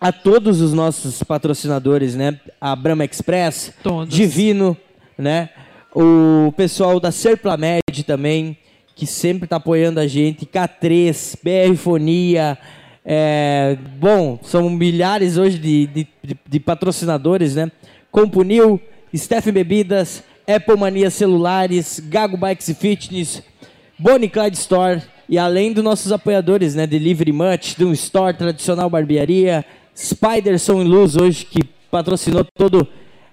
a 0.04 0.12
todos 0.12 0.60
os 0.62 0.74
nossos 0.74 1.24
patrocinadores, 1.24 2.14
né? 2.16 2.40
A 2.60 2.76
Brahma 2.76 3.06
Express, 3.06 3.74
Todos. 3.82 4.14
Divino, 4.14 4.76
né? 5.18 5.50
O 5.96 6.52
pessoal 6.58 7.00
da 7.00 7.12
Serplamed 7.12 8.04
também, 8.06 8.58
que 8.96 9.06
sempre 9.08 9.46
está 9.46 9.56
apoiando 9.56 10.00
a 10.00 10.08
gente, 10.08 10.46
K3, 10.46 11.38
BR 11.44 11.76
Fonia, 11.78 12.58
é, 13.06 13.78
bom, 13.98 14.40
são 14.44 14.70
milhares 14.70 15.38
hoje 15.38 15.58
de, 15.58 15.88
de, 15.88 16.08
de- 16.24 16.38
de 16.48 16.60
patrocinadores, 16.60 17.56
né? 17.56 17.72
Compunil, 18.12 18.80
Steph 19.16 19.48
Bebidas, 19.48 20.24
Apple 20.48 20.76
Mania 20.78 21.10
Celulares, 21.10 22.00
Gago 22.10 22.36
Bikes 22.38 22.68
e 22.68 22.74
Fitness, 22.74 23.42
Bonnie 23.98 24.30
Clyde 24.30 24.58
Store 24.58 25.02
e 25.30 25.38
além 25.38 25.72
dos 25.72 25.84
nossos 25.84 26.12
apoiadores, 26.12 26.76
né? 26.76 26.86
Delivery 26.86 27.32
Much, 27.32 27.76
Doom 27.78 27.94
Store, 27.94 28.36
Tradicional 28.36 28.90
Barbearia, 28.90 29.64
Spiderson 29.96 30.82
e 30.82 30.86
Luz 30.86 31.16
hoje 31.16 31.46
que 31.46 31.64
patrocinou 31.92 32.46
todo 32.56 32.88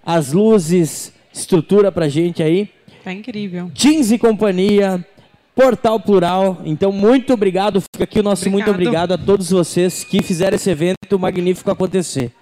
as 0.05 0.33
luzes, 0.33 1.13
estrutura 1.33 1.91
pra 1.91 2.09
gente 2.09 2.43
aí. 2.43 2.69
Tá 3.03 3.13
incrível. 3.13 3.71
Jeans 3.73 4.11
e 4.11 4.19
Companhia, 4.19 5.05
Portal 5.55 5.99
Plural. 6.01 6.61
Então, 6.65 6.93
muito 6.93 7.33
obrigado. 7.33 7.81
Fica 7.81 8.05
aqui 8.05 8.21
o 8.21 8.23
nosso 8.23 8.51
muito 8.51 8.71
Obrigado. 8.71 9.11
obrigado 9.11 9.13
a 9.13 9.19
todos 9.27 9.51
vocês 9.51 10.05
que 10.05 10.23
fizeram 10.23 10.57
esse 10.57 10.71
evento 10.71 11.19
magnífico 11.19 11.71
acontecer. 11.71 12.33